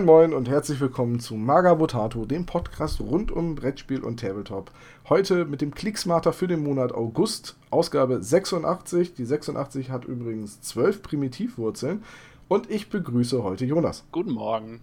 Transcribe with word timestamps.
Moin 0.00 0.06
Moin 0.06 0.32
und 0.32 0.48
herzlich 0.48 0.80
willkommen 0.80 1.20
zu 1.20 1.34
Magabotato, 1.34 2.24
dem 2.24 2.46
Podcast 2.46 3.00
rund 3.00 3.30
um 3.30 3.54
Brettspiel 3.54 4.02
und 4.02 4.18
Tabletop. 4.18 4.70
Heute 5.10 5.44
mit 5.44 5.60
dem 5.60 5.74
Klicksmarter 5.74 6.32
für 6.32 6.46
den 6.46 6.62
Monat 6.62 6.92
August, 6.92 7.58
Ausgabe 7.68 8.22
86. 8.22 9.12
Die 9.12 9.26
86 9.26 9.90
hat 9.90 10.06
übrigens 10.06 10.62
12 10.62 11.02
Primitivwurzeln. 11.02 12.02
Und 12.48 12.70
ich 12.70 12.88
begrüße 12.88 13.42
heute 13.42 13.66
Jonas. 13.66 14.04
Guten 14.10 14.32
Morgen. 14.32 14.80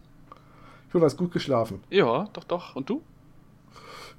Jonas, 0.94 1.18
gut 1.18 1.32
geschlafen? 1.32 1.82
Ja, 1.90 2.30
doch, 2.34 2.44
doch. 2.44 2.76
Und 2.76 2.88
du? 2.88 3.02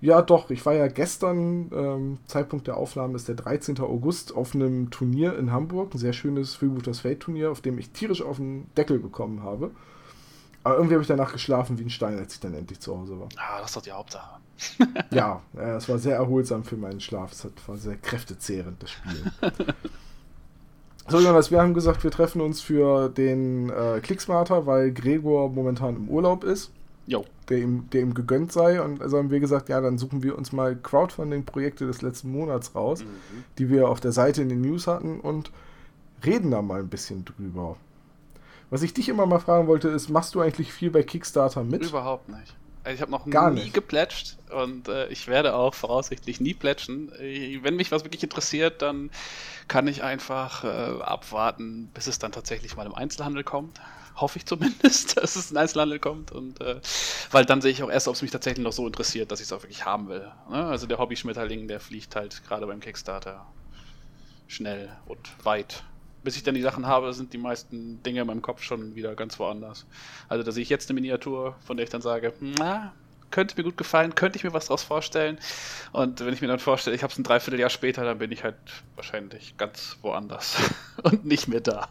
Ja, 0.01 0.21
doch. 0.21 0.51
Ich 0.51 0.67
war 0.67 0.75
ja 0.75 0.89
gestern, 0.89 1.71
ähm, 1.73 2.19
Zeitpunkt 2.27 2.67
der 2.67 2.77
Aufnahme 2.77 3.15
ist 3.15 3.29
der 3.29 3.37
13. 3.37 3.79
August, 3.79 4.35
auf 4.35 4.53
einem 4.53 4.91
Turnier 4.91 5.39
in 5.39 5.53
Hamburg. 5.53 5.95
Ein 5.95 5.99
sehr 5.99 6.13
schönes 6.13 6.57
Freebooters 6.57 7.01
Fate 7.01 7.21
Turnier, 7.21 7.53
auf 7.53 7.61
dem 7.61 7.79
ich 7.79 7.91
tierisch 7.91 8.23
auf 8.23 8.39
den 8.39 8.67
Deckel 8.77 8.99
bekommen 8.99 9.45
habe. 9.45 9.71
Aber 10.69 10.77
irgendwie 10.77 10.97
habe 10.97 11.03
ich 11.03 11.09
danach 11.09 11.33
geschlafen 11.33 11.79
wie 11.79 11.85
ein 11.85 11.89
Stein, 11.89 12.19
als 12.19 12.35
ich 12.35 12.41
dann 12.41 12.53
endlich 12.53 12.79
zu 12.79 12.95
Hause 12.95 13.19
war. 13.19 13.29
Ah, 13.37 13.61
das 13.61 13.71
ist 13.71 13.77
doch 13.77 13.83
die 13.83 13.93
Hauptsache. 13.93 14.39
ja, 15.11 15.41
es 15.57 15.89
war 15.89 15.97
sehr 15.97 16.17
erholsam 16.17 16.63
für 16.63 16.77
meinen 16.77 17.01
Schlaf. 17.01 17.33
Es 17.33 17.47
war 17.67 17.79
sehr 17.79 17.97
kräftezehrend, 17.97 18.83
das 18.83 18.91
Spiel. 18.91 19.33
so, 21.09 21.21
Jonas, 21.21 21.51
wir 21.51 21.63
haben 21.63 21.73
gesagt, 21.73 22.05
wir 22.05 22.11
treffen 22.11 22.43
uns 22.43 22.61
für 22.61 23.09
den 23.09 23.71
äh, 23.71 24.01
Klicksmarter, 24.03 24.67
weil 24.67 24.93
Gregor 24.93 25.49
momentan 25.49 25.97
im 25.97 26.11
Urlaub 26.11 26.45
ist. 26.45 26.71
Jo. 27.07 27.25
Der 27.49 27.57
ihm, 27.57 27.89
der 27.89 28.03
ihm 28.03 28.13
gegönnt 28.13 28.53
sei. 28.53 28.83
Und 28.83 29.01
also 29.01 29.17
haben 29.17 29.31
wir 29.31 29.41
gesagt, 29.41 29.71
ja, 29.71 29.81
dann 29.81 29.97
suchen 29.97 30.23
wir 30.23 30.37
uns 30.37 30.53
mal 30.53 30.77
Crowdfunding-Projekte 30.77 31.87
des 31.87 32.03
letzten 32.03 32.31
Monats 32.31 32.75
raus, 32.75 33.05
mhm. 33.05 33.45
die 33.57 33.71
wir 33.71 33.89
auf 33.89 34.01
der 34.01 34.13
Seite 34.13 34.43
in 34.43 34.51
den 34.51 34.61
News 34.61 34.87
hatten 34.87 35.19
und 35.19 35.51
reden 36.27 36.51
da 36.51 36.61
mal 36.61 36.81
ein 36.81 36.89
bisschen 36.89 37.25
drüber. 37.25 37.79
Was 38.71 38.83
ich 38.83 38.93
dich 38.93 39.09
immer 39.09 39.27
mal 39.27 39.39
fragen 39.39 39.67
wollte, 39.67 39.89
ist, 39.89 40.09
machst 40.09 40.35
du 40.35 40.41
eigentlich 40.41 40.73
viel 40.73 40.91
bei 40.91 41.03
Kickstarter 41.03 41.65
mit? 41.65 41.83
Überhaupt 41.85 42.29
nicht. 42.29 42.55
Also 42.85 42.95
ich 42.95 43.01
habe 43.03 43.11
noch 43.11 43.29
Gar 43.29 43.51
nie 43.51 43.63
nicht. 43.65 43.75
geplätscht 43.75 44.37
und 44.51 44.89
äh, 44.89 45.09
ich 45.09 45.27
werde 45.27 45.55
auch 45.55 45.75
voraussichtlich 45.75 46.41
nie 46.41 46.55
plätschen. 46.55 47.13
Äh, 47.19 47.59
wenn 47.63 47.77
mich 47.77 47.91
was 47.93 48.05
wirklich 48.05 48.23
interessiert, 48.23 48.83
dann 48.83 49.11
kann 49.69 49.89
ich 49.89 50.03
einfach 50.03 50.65
äh, 50.65 51.03
abwarten, 51.03 51.91
bis 51.93 52.07
es 52.07 52.19
dann 52.19 52.33
tatsächlich 52.33 52.77
mal 52.77 52.87
im 52.87 52.95
Einzelhandel 52.95 53.45
kommt. 53.45 53.81
Hoffe 54.17 54.39
ich 54.39 54.47
zumindest, 54.47 55.17
dass 55.23 55.37
es 55.37 55.51
in 55.51 55.55
den 55.55 55.63
Einzelhandel 55.63 55.99
kommt. 55.99 56.33
Und 56.33 56.61
äh, 56.61 56.81
weil 57.31 57.45
dann 57.45 57.61
sehe 57.61 57.73
ich 57.73 57.83
auch 57.83 57.91
erst, 57.91 58.09
ob 58.09 58.15
es 58.15 58.23
mich 58.23 58.31
tatsächlich 58.31 58.65
noch 58.65 58.73
so 58.73 58.87
interessiert, 58.87 59.31
dass 59.33 59.41
ich 59.41 59.47
es 59.47 59.53
auch 59.53 59.63
wirklich 59.63 59.85
haben 59.85 60.09
will. 60.09 60.31
Ne? 60.51 60.65
Also 60.65 60.87
der 60.87 60.99
Hobby-Schmetterling, 60.99 61.69
der 61.69 61.81
fliegt 61.81 62.17
halt 62.17 62.43
gerade 62.47 62.67
beim 62.67 62.81
Kickstarter 62.81 63.45
schnell 64.47 64.89
und 65.07 65.29
weit 65.45 65.85
bis 66.25 66.37
ich 66.37 66.43
dann 66.43 66.55
die 66.55 66.63
Sachen 66.63 66.87
habe, 66.87 67.13
sind 67.13 67.33
die 67.33 67.39
meisten 67.39 68.03
Dinge 68.03 68.21
in 68.23 68.27
meinem 68.27 68.43
Kopf 68.43 68.63
schon 68.63 68.95
wieder 68.95 69.15
ganz 69.15 69.39
woanders. 69.39 69.87
Also 70.29 70.43
da 70.45 70.53
sehe 70.53 70.63
ich 70.63 70.69
jetzt 70.69 70.91
eine 70.91 71.01
Miniatur, 71.01 71.57
von 71.65 71.77
der 71.77 71.85
ich 71.85 71.91
dann 71.91 72.03
sage, 72.03 72.33
na, 72.41 72.93
könnte 73.31 73.55
mir 73.57 73.65
gut 73.65 73.77
gefallen, 73.77 74.15
könnte 74.15 74.37
ich 74.39 74.45
mir 74.45 74.53
was 74.55 74.67
daraus 74.67 74.83
vorstellen. 74.83 75.39
Und 75.93 76.25
wenn 76.25 76.33
ich 76.33 76.41
mir 76.41 76.49
dann 76.49 76.59
vorstelle, 76.59 76.97
ich 76.97 77.03
habe 77.03 77.13
es 77.13 77.19
ein 77.19 77.25
Dreivierteljahr 77.25 77.71
später, 77.71 78.05
dann 78.05 78.19
bin 78.19 78.33
ich 78.33 78.43
halt 78.43 78.57
wahrscheinlich 78.95 79.57
ganz 79.59 79.99
woanders 80.03 80.57
und 81.03 81.25
nicht 81.25 81.47
mehr 81.49 81.61
da. 81.61 81.89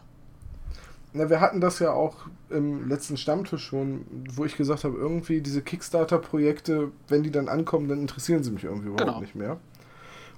Na, 1.14 1.30
wir 1.30 1.40
hatten 1.40 1.60
das 1.60 1.78
ja 1.78 1.92
auch 1.92 2.16
im 2.50 2.88
letzten 2.88 3.16
Stammtisch 3.16 3.64
schon, 3.64 4.04
wo 4.34 4.44
ich 4.44 4.56
gesagt 4.56 4.84
habe, 4.84 4.96
irgendwie 4.98 5.40
diese 5.40 5.62
Kickstarter-Projekte, 5.62 6.90
wenn 7.08 7.22
die 7.22 7.30
dann 7.30 7.48
ankommen, 7.48 7.88
dann 7.88 8.00
interessieren 8.00 8.42
sie 8.42 8.50
mich 8.50 8.64
irgendwie 8.64 8.88
überhaupt 8.88 9.06
Genau. 9.06 9.20
nicht 9.20 9.34
mehr. 9.34 9.58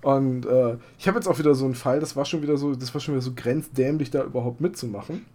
Und 0.02 0.46
äh, 0.46 0.76
ich 0.98 1.08
habe 1.08 1.18
jetzt 1.18 1.26
auch 1.28 1.38
wieder 1.38 1.54
so 1.54 1.64
einen 1.66 1.74
Fall, 1.74 2.00
das 2.00 2.16
war 2.16 2.24
schon 2.24 2.42
wieder 2.42 2.56
so, 2.56 2.74
das 2.74 2.94
war 2.94 3.00
schon 3.00 3.14
wieder 3.14 3.22
so 3.22 3.32
grenzdämlich, 3.34 4.10
da 4.10 4.24
überhaupt 4.24 4.60
mitzumachen. 4.60 5.26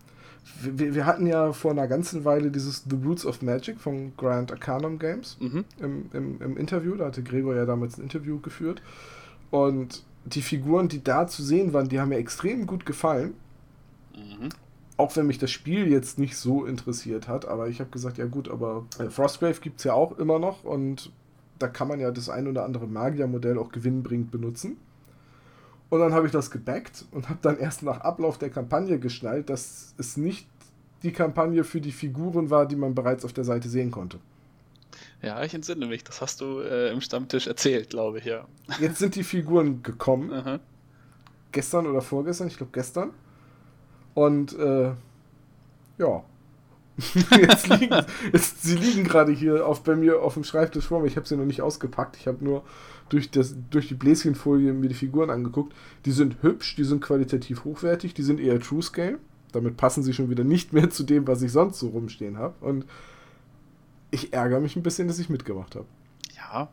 Wir, 0.61 0.93
wir 0.95 1.05
hatten 1.05 1.27
ja 1.27 1.53
vor 1.53 1.71
einer 1.71 1.87
ganzen 1.87 2.23
Weile 2.25 2.51
dieses 2.51 2.83
The 2.89 2.95
Roots 3.03 3.25
of 3.25 3.41
Magic 3.41 3.79
von 3.79 4.13
Grand 4.15 4.51
Arcanum 4.51 4.99
Games 4.99 5.37
Mhm. 5.39 5.65
im, 5.79 6.05
im, 6.13 6.41
im 6.41 6.57
Interview. 6.57 6.95
Da 6.95 7.05
hatte 7.05 7.23
Gregor 7.23 7.55
ja 7.55 7.65
damals 7.65 7.97
ein 7.97 8.03
Interview 8.03 8.39
geführt. 8.39 8.81
Und 9.51 10.03
die 10.25 10.41
Figuren, 10.41 10.87
die 10.87 11.03
da 11.03 11.27
zu 11.27 11.43
sehen 11.43 11.73
waren, 11.73 11.89
die 11.89 11.99
haben 11.99 12.09
mir 12.09 12.17
extrem 12.17 12.65
gut 12.67 12.85
gefallen. 12.85 13.33
Mhm. 14.15 14.49
Auch 14.97 15.15
wenn 15.15 15.27
mich 15.27 15.39
das 15.39 15.51
Spiel 15.51 15.87
jetzt 15.87 16.19
nicht 16.19 16.37
so 16.37 16.65
interessiert 16.65 17.27
hat. 17.27 17.47
Aber 17.47 17.67
ich 17.67 17.79
habe 17.79 17.89
gesagt, 17.89 18.17
ja 18.17 18.25
gut, 18.25 18.49
aber 18.49 18.85
äh, 18.97 19.09
Frostgrave 19.09 19.59
gibt 19.61 19.79
es 19.79 19.83
ja 19.83 19.93
auch 19.93 20.17
immer 20.17 20.39
noch. 20.39 20.63
Und 20.63 21.11
da 21.59 21.67
kann 21.67 21.87
man 21.87 21.99
ja 21.99 22.11
das 22.11 22.29
ein 22.29 22.47
oder 22.47 22.65
andere 22.65 22.87
Magiermodell 22.87 23.57
auch 23.57 23.71
gewinnbringend 23.71 24.31
benutzen. 24.31 24.77
Und 25.89 25.99
dann 25.99 26.13
habe 26.13 26.25
ich 26.25 26.31
das 26.31 26.51
gebackt 26.51 27.05
und 27.11 27.29
habe 27.29 27.39
dann 27.41 27.57
erst 27.57 27.83
nach 27.83 28.01
Ablauf 28.01 28.37
der 28.37 28.49
Kampagne 28.49 28.99
geschnallt, 28.99 29.49
dass 29.49 29.93
es 29.97 30.17
nicht 30.17 30.47
die 31.03 31.11
Kampagne 31.11 31.63
für 31.63 31.79
die 31.79 31.91
Figuren 31.91 32.49
war, 32.49 32.67
die 32.67 32.75
man 32.75 32.95
bereits 32.95 33.23
auf 33.23 33.33
der 33.33 33.43
Seite 33.43 33.69
sehen 33.69 33.91
konnte. 33.91 34.19
Ja, 35.21 35.43
ich 35.43 35.53
entsinne 35.53 35.85
mich, 35.85 36.03
das 36.03 36.21
hast 36.21 36.41
du 36.41 36.59
äh, 36.59 36.91
im 36.91 37.01
Stammtisch 37.01 37.47
erzählt, 37.47 37.89
glaube 37.89 38.19
ich, 38.19 38.25
ja. 38.25 38.45
Jetzt 38.79 38.99
sind 38.99 39.15
die 39.15 39.23
Figuren 39.23 39.83
gekommen, 39.83 40.31
Aha. 40.31 40.59
gestern 41.51 41.87
oder 41.87 42.01
vorgestern, 42.01 42.47
ich 42.47 42.57
glaube 42.57 42.71
gestern. 42.73 43.11
Und 44.13 44.57
äh, 44.57 44.91
ja. 45.97 46.23
jetzt 47.31 47.67
liegen, 47.67 48.05
jetzt, 48.31 48.63
sie 48.63 48.75
liegen 48.75 49.03
gerade 49.03 49.31
hier 49.31 49.67
auf, 49.67 49.83
bei 49.83 49.95
mir 49.95 50.21
auf 50.21 50.35
dem 50.35 50.43
Schreibtisch 50.43 50.85
vor 50.85 51.01
mir. 51.01 51.07
Ich 51.07 51.17
habe 51.17 51.27
sie 51.27 51.35
noch 51.35 51.45
nicht 51.45 51.61
ausgepackt. 51.61 52.15
Ich 52.17 52.27
habe 52.27 52.43
nur 52.43 52.63
durch, 53.09 53.31
das, 53.31 53.55
durch 53.69 53.87
die 53.87 53.95
Bläschenfolie 53.95 54.73
mir 54.73 54.87
die 54.87 54.95
Figuren 54.95 55.29
angeguckt. 55.29 55.73
Die 56.05 56.11
sind 56.11 56.41
hübsch, 56.41 56.75
die 56.75 56.85
sind 56.85 57.01
qualitativ 57.01 57.65
hochwertig, 57.65 58.13
die 58.13 58.23
sind 58.23 58.39
eher 58.39 58.59
True 58.59 58.81
Scale. 58.81 59.19
Damit 59.51 59.77
passen 59.77 60.03
sie 60.03 60.13
schon 60.13 60.29
wieder 60.29 60.43
nicht 60.43 60.73
mehr 60.73 60.89
zu 60.89 61.03
dem, 61.03 61.27
was 61.27 61.41
ich 61.41 61.51
sonst 61.51 61.79
so 61.79 61.89
rumstehen 61.89 62.37
habe. 62.37 62.55
Und 62.61 62.85
ich 64.11 64.33
ärgere 64.33 64.59
mich 64.59 64.75
ein 64.75 64.83
bisschen, 64.83 65.07
dass 65.07 65.19
ich 65.19 65.29
mitgemacht 65.29 65.75
habe. 65.75 65.85
Ja. 66.35 66.69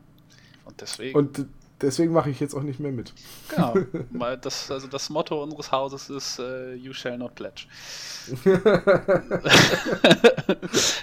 Und 0.64 0.80
deswegen. 0.80 1.18
Und 1.18 1.46
deswegen 1.82 2.12
mache 2.12 2.30
ich 2.30 2.40
jetzt 2.40 2.54
auch 2.54 2.62
nicht 2.62 2.80
mehr 2.80 2.92
mit. 2.92 3.12
Genau. 3.48 3.74
Weil 4.10 4.38
das, 4.38 4.70
also 4.70 4.86
das 4.86 5.10
Motto 5.10 5.42
unseres 5.42 5.72
Hauses 5.72 6.08
ist 6.10 6.38
äh, 6.38 6.74
You 6.74 6.92
shall 6.92 7.18
not 7.18 7.34
pledge. 7.34 7.66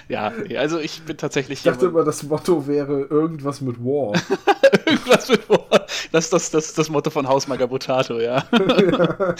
ja, 0.08 0.32
also 0.56 0.78
ich 0.78 1.02
bin 1.02 1.16
tatsächlich 1.16 1.58
Ich 1.58 1.64
dachte 1.64 1.86
immer, 1.86 2.04
das 2.04 2.22
Motto 2.22 2.66
wäre 2.66 3.02
irgendwas 3.02 3.60
mit 3.60 3.78
War. 3.78 4.20
irgendwas 4.86 5.28
mit 5.28 5.48
das 6.12 6.24
ist 6.24 6.32
das, 6.32 6.50
das, 6.50 6.74
das 6.74 6.88
Motto 6.88 7.10
von 7.10 7.28
Haus 7.28 7.46
Magabotato, 7.46 8.18
ja. 8.20 8.44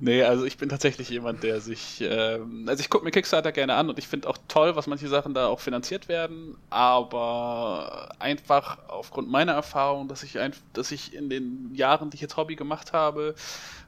nee, 0.00 0.22
also 0.22 0.44
ich 0.44 0.56
bin 0.56 0.68
tatsächlich 0.68 1.08
jemand, 1.08 1.42
der 1.42 1.60
sich, 1.60 2.00
ähm, 2.02 2.66
also 2.68 2.80
ich 2.80 2.90
gucke 2.90 3.04
mir 3.04 3.10
Kickstarter 3.10 3.52
gerne 3.52 3.74
an 3.74 3.88
und 3.88 3.98
ich 3.98 4.08
finde 4.08 4.28
auch 4.28 4.38
toll, 4.48 4.76
was 4.76 4.86
manche 4.86 5.08
Sachen 5.08 5.34
da 5.34 5.46
auch 5.46 5.60
finanziert 5.60 6.08
werden, 6.08 6.56
aber 6.70 8.10
einfach 8.18 8.78
aufgrund 8.88 9.30
meiner 9.30 9.52
Erfahrung, 9.52 10.08
dass 10.08 10.22
ich 10.22 10.38
ein, 10.38 10.52
dass 10.72 10.92
ich 10.92 11.14
in 11.14 11.30
den 11.30 11.74
Jahren, 11.74 12.10
die 12.10 12.16
ich 12.16 12.20
jetzt 12.20 12.36
Hobby 12.36 12.56
gemacht 12.56 12.92
habe, 12.92 13.34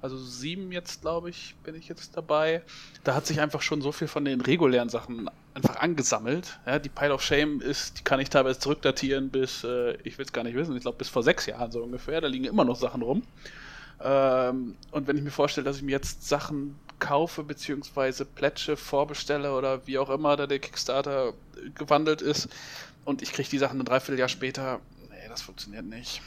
also 0.01 0.17
sieben 0.17 0.73
jetzt, 0.73 1.03
glaube 1.03 1.31
ich, 1.31 1.55
bin 1.65 1.75
ich 1.75 1.89
jetzt 1.89 2.17
dabei, 2.17 2.63
da 3.05 3.15
hat 3.15 3.27
sich 3.27 3.41
einfach 3.41 3.63
schon 3.63 3.83
so 3.83 3.93
viel 3.93 4.09
von 4.09 4.25
den 4.25 4.41
regulären 4.41 4.89
Sachen 4.89 5.29
einfach 5.55 5.77
angesammelt. 5.77 6.59
Ja, 6.67 6.79
die 6.79 6.89
Pile 6.89 7.15
of 7.15 7.23
Shame 7.23 7.61
ist, 7.61 7.99
die 7.99 8.05
kann 8.05 8.21
ich 8.21 8.29
teilweise 8.29 8.59
zurückdatieren 8.59 9.31
bis, 9.31 9.65
äh, 9.65 9.97
ich 10.03 10.19
will 10.19 10.27
es 10.27 10.33
gar 10.33 10.45
nicht 10.45 10.57
wissen, 10.57 10.77
ich 10.77 10.83
glaube 10.83 10.99
bis 10.99 11.09
vor 11.09 11.23
sechs 11.23 11.47
Jahren 11.47 11.71
so 11.71 11.83
ungefähr. 11.83 12.21
Da 12.21 12.27
liegen 12.27 12.45
immer 12.45 12.65
noch 12.65 12.77
Sachen 12.77 13.03
rum. 13.03 13.23
Ähm, 14.03 14.77
und 14.91 15.07
wenn 15.07 15.17
ich 15.17 15.23
mir 15.23 15.31
vorstelle, 15.31 15.65
dass 15.65 15.77
ich 15.77 15.83
mir 15.83 15.93
jetzt 15.93 16.29
Sachen 16.29 16.77
kaufe, 16.99 17.45
beziehungsweise 17.45 18.25
plätsche, 18.25 18.77
vorbestelle 18.77 19.55
oder 19.55 19.87
wie 19.87 19.99
auch 19.99 20.11
immer 20.11 20.37
da 20.37 20.47
der 20.47 20.59
Kickstarter 20.59 21.33
gewandelt 21.75 22.21
ist 22.21 22.49
und 23.05 23.23
ich 23.23 23.33
kriege 23.33 23.49
die 23.49 23.59
Sachen 23.59 23.81
ein 23.81 23.85
Dreivierteljahr 23.85 24.29
später, 24.29 24.81
nee, 25.11 25.29
das 25.29 25.43
funktioniert 25.43 25.85
nicht. 25.85 26.21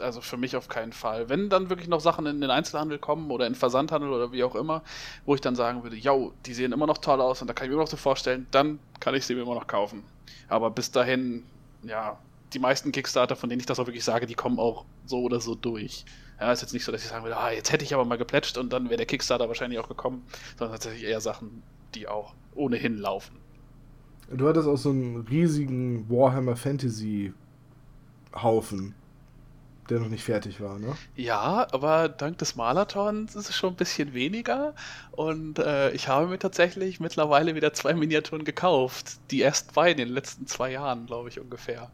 Also 0.00 0.20
für 0.20 0.36
mich 0.36 0.56
auf 0.56 0.68
keinen 0.68 0.92
Fall. 0.92 1.28
Wenn 1.28 1.48
dann 1.48 1.70
wirklich 1.70 1.88
noch 1.88 2.00
Sachen 2.00 2.26
in 2.26 2.40
den 2.40 2.50
Einzelhandel 2.50 2.98
kommen 2.98 3.30
oder 3.30 3.46
in 3.46 3.54
Versandhandel 3.54 4.10
oder 4.10 4.32
wie 4.32 4.44
auch 4.44 4.54
immer, 4.54 4.82
wo 5.24 5.34
ich 5.34 5.40
dann 5.40 5.56
sagen 5.56 5.82
würde, 5.82 5.96
yo, 5.96 6.32
die 6.44 6.54
sehen 6.54 6.72
immer 6.72 6.86
noch 6.86 6.98
toll 6.98 7.20
aus 7.20 7.40
und 7.40 7.48
da 7.48 7.54
kann 7.54 7.66
ich 7.66 7.70
mir 7.70 7.74
immer 7.74 7.84
noch 7.84 7.90
so 7.90 7.96
vorstellen, 7.96 8.46
dann 8.50 8.78
kann 9.00 9.14
ich 9.14 9.26
sie 9.26 9.34
mir 9.34 9.42
immer 9.42 9.54
noch 9.54 9.66
kaufen. 9.66 10.02
Aber 10.48 10.70
bis 10.70 10.90
dahin, 10.90 11.44
ja, 11.82 12.18
die 12.52 12.58
meisten 12.58 12.92
Kickstarter, 12.92 13.36
von 13.36 13.48
denen 13.48 13.60
ich 13.60 13.66
das 13.66 13.78
auch 13.80 13.86
wirklich 13.86 14.04
sage, 14.04 14.26
die 14.26 14.34
kommen 14.34 14.58
auch 14.58 14.84
so 15.04 15.22
oder 15.22 15.40
so 15.40 15.54
durch. 15.54 16.04
Ja, 16.40 16.52
ist 16.52 16.60
jetzt 16.60 16.72
nicht 16.72 16.84
so, 16.84 16.92
dass 16.92 17.02
ich 17.02 17.08
sagen 17.08 17.24
würde, 17.24 17.36
ah, 17.36 17.50
jetzt 17.50 17.72
hätte 17.72 17.84
ich 17.84 17.94
aber 17.94 18.04
mal 18.04 18.18
geplätscht 18.18 18.58
und 18.58 18.72
dann 18.72 18.84
wäre 18.86 18.98
der 18.98 19.06
Kickstarter 19.06 19.48
wahrscheinlich 19.48 19.78
auch 19.78 19.88
gekommen, 19.88 20.26
sondern 20.58 20.74
tatsächlich 20.74 21.04
eher 21.04 21.20
Sachen, 21.20 21.62
die 21.94 22.06
auch 22.08 22.34
ohnehin 22.54 22.98
laufen. 22.98 23.36
Du 24.30 24.48
hattest 24.48 24.68
auch 24.68 24.76
so 24.76 24.90
einen 24.90 25.26
riesigen 25.28 26.10
Warhammer 26.10 26.56
Fantasy 26.56 27.32
Haufen, 28.34 28.94
der 29.88 30.00
noch 30.00 30.08
nicht 30.08 30.24
fertig 30.24 30.60
war, 30.60 30.78
ne? 30.78 30.96
Ja, 31.14 31.66
aber 31.72 32.08
dank 32.08 32.38
des 32.38 32.56
Marathons 32.56 33.34
ist 33.34 33.48
es 33.50 33.56
schon 33.56 33.74
ein 33.74 33.76
bisschen 33.76 34.14
weniger. 34.14 34.74
Und 35.12 35.58
äh, 35.58 35.90
ich 35.92 36.08
habe 36.08 36.26
mir 36.26 36.38
tatsächlich 36.38 37.00
mittlerweile 37.00 37.54
wieder 37.54 37.72
zwei 37.72 37.94
Miniaturen 37.94 38.44
gekauft. 38.44 39.18
Die 39.30 39.40
erst 39.40 39.72
zwei 39.72 39.92
in 39.92 39.96
den 39.96 40.08
letzten 40.08 40.46
zwei 40.46 40.72
Jahren, 40.72 41.06
glaube 41.06 41.28
ich, 41.28 41.40
ungefähr. 41.40 41.90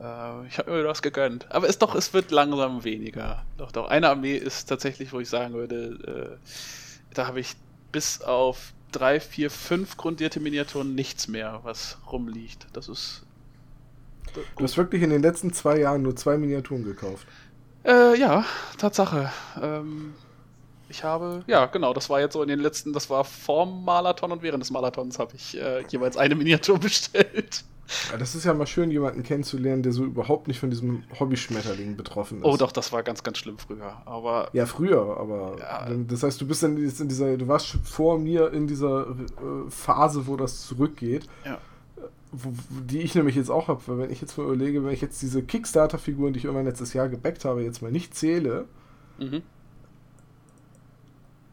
Äh, 0.00 0.46
ich 0.46 0.58
habe 0.58 0.70
mir 0.70 0.82
das 0.82 1.02
gegönnt. 1.02 1.50
Aber 1.50 1.68
es 1.68 1.78
doch, 1.78 1.94
es 1.94 2.12
wird 2.12 2.30
langsam 2.30 2.84
weniger. 2.84 3.44
Doch, 3.56 3.72
doch. 3.72 3.88
Eine 3.88 4.08
Armee 4.08 4.36
ist 4.36 4.66
tatsächlich, 4.66 5.12
wo 5.12 5.20
ich 5.20 5.28
sagen 5.28 5.54
würde, 5.54 6.38
äh, 6.40 7.14
da 7.14 7.26
habe 7.26 7.40
ich 7.40 7.56
bis 7.92 8.22
auf 8.22 8.72
drei, 8.92 9.20
vier, 9.20 9.50
fünf 9.50 9.96
grundierte 9.96 10.40
Miniaturen 10.40 10.94
nichts 10.94 11.28
mehr, 11.28 11.60
was 11.62 11.98
rumliegt. 12.10 12.66
Das 12.72 12.88
ist. 12.88 13.24
Du 14.56 14.64
hast 14.64 14.76
wirklich 14.76 15.02
in 15.02 15.10
den 15.10 15.22
letzten 15.22 15.52
zwei 15.52 15.78
Jahren 15.78 16.02
nur 16.02 16.16
zwei 16.16 16.36
Miniaturen 16.36 16.84
gekauft. 16.84 17.26
Äh, 17.84 18.18
ja, 18.18 18.44
Tatsache. 18.78 19.30
Ähm, 19.60 20.14
ich 20.88 21.04
habe, 21.04 21.44
ja, 21.46 21.66
genau, 21.66 21.94
das 21.94 22.10
war 22.10 22.20
jetzt 22.20 22.32
so 22.32 22.42
in 22.42 22.48
den 22.48 22.58
letzten, 22.58 22.92
das 22.92 23.08
war 23.08 23.24
vorm 23.24 23.84
Marathon 23.84 24.32
und 24.32 24.42
während 24.42 24.62
des 24.62 24.70
Marathons 24.70 25.18
habe 25.18 25.34
ich 25.36 25.56
äh, 25.56 25.84
jeweils 25.88 26.16
eine 26.16 26.34
Miniatur 26.34 26.78
bestellt. 26.80 27.64
Ja, 28.10 28.18
das 28.18 28.34
ist 28.34 28.44
ja 28.44 28.54
mal 28.54 28.66
schön, 28.66 28.90
jemanden 28.90 29.22
kennenzulernen, 29.22 29.82
der 29.82 29.92
so 29.92 30.04
überhaupt 30.04 30.46
nicht 30.48 30.60
von 30.60 30.70
diesem 30.70 31.02
Hobby-Schmetterling 31.18 31.96
betroffen 31.96 32.38
ist. 32.38 32.44
Oh 32.44 32.56
doch, 32.56 32.72
das 32.72 32.92
war 32.92 33.02
ganz, 33.02 33.22
ganz 33.22 33.38
schlimm 33.38 33.58
früher. 33.58 34.00
Aber 34.04 34.48
ja, 34.52 34.66
früher, 34.66 35.16
aber 35.18 35.56
ja. 35.58 35.88
das 36.08 36.22
heißt, 36.22 36.40
du 36.40 36.46
bist 36.46 36.62
dann 36.62 36.76
in 36.76 37.08
dieser, 37.08 37.36
du 37.36 37.48
warst 37.48 37.76
vor 37.84 38.18
mir 38.18 38.52
in 38.52 38.66
dieser 38.66 39.10
äh, 39.10 39.70
Phase, 39.70 40.26
wo 40.26 40.36
das 40.36 40.66
zurückgeht. 40.66 41.26
Ja. 41.44 41.58
Wo, 42.32 42.52
die 42.70 43.00
ich 43.00 43.14
nämlich 43.14 43.34
jetzt 43.34 43.50
auch 43.50 43.68
habe, 43.68 43.80
weil 43.86 43.98
wenn 43.98 44.10
ich 44.10 44.20
jetzt 44.20 44.38
mal 44.38 44.44
überlege, 44.44 44.84
wenn 44.84 44.92
ich 44.92 45.00
jetzt 45.00 45.20
diese 45.20 45.42
Kickstarter-Figuren, 45.42 46.32
die 46.32 46.38
ich 46.38 46.44
irgendwann 46.44 46.66
letztes 46.66 46.92
Jahr 46.92 47.08
gebackt 47.08 47.44
habe, 47.44 47.62
jetzt 47.62 47.82
mal 47.82 47.90
nicht 47.90 48.14
zähle, 48.14 48.66
mhm. 49.18 49.42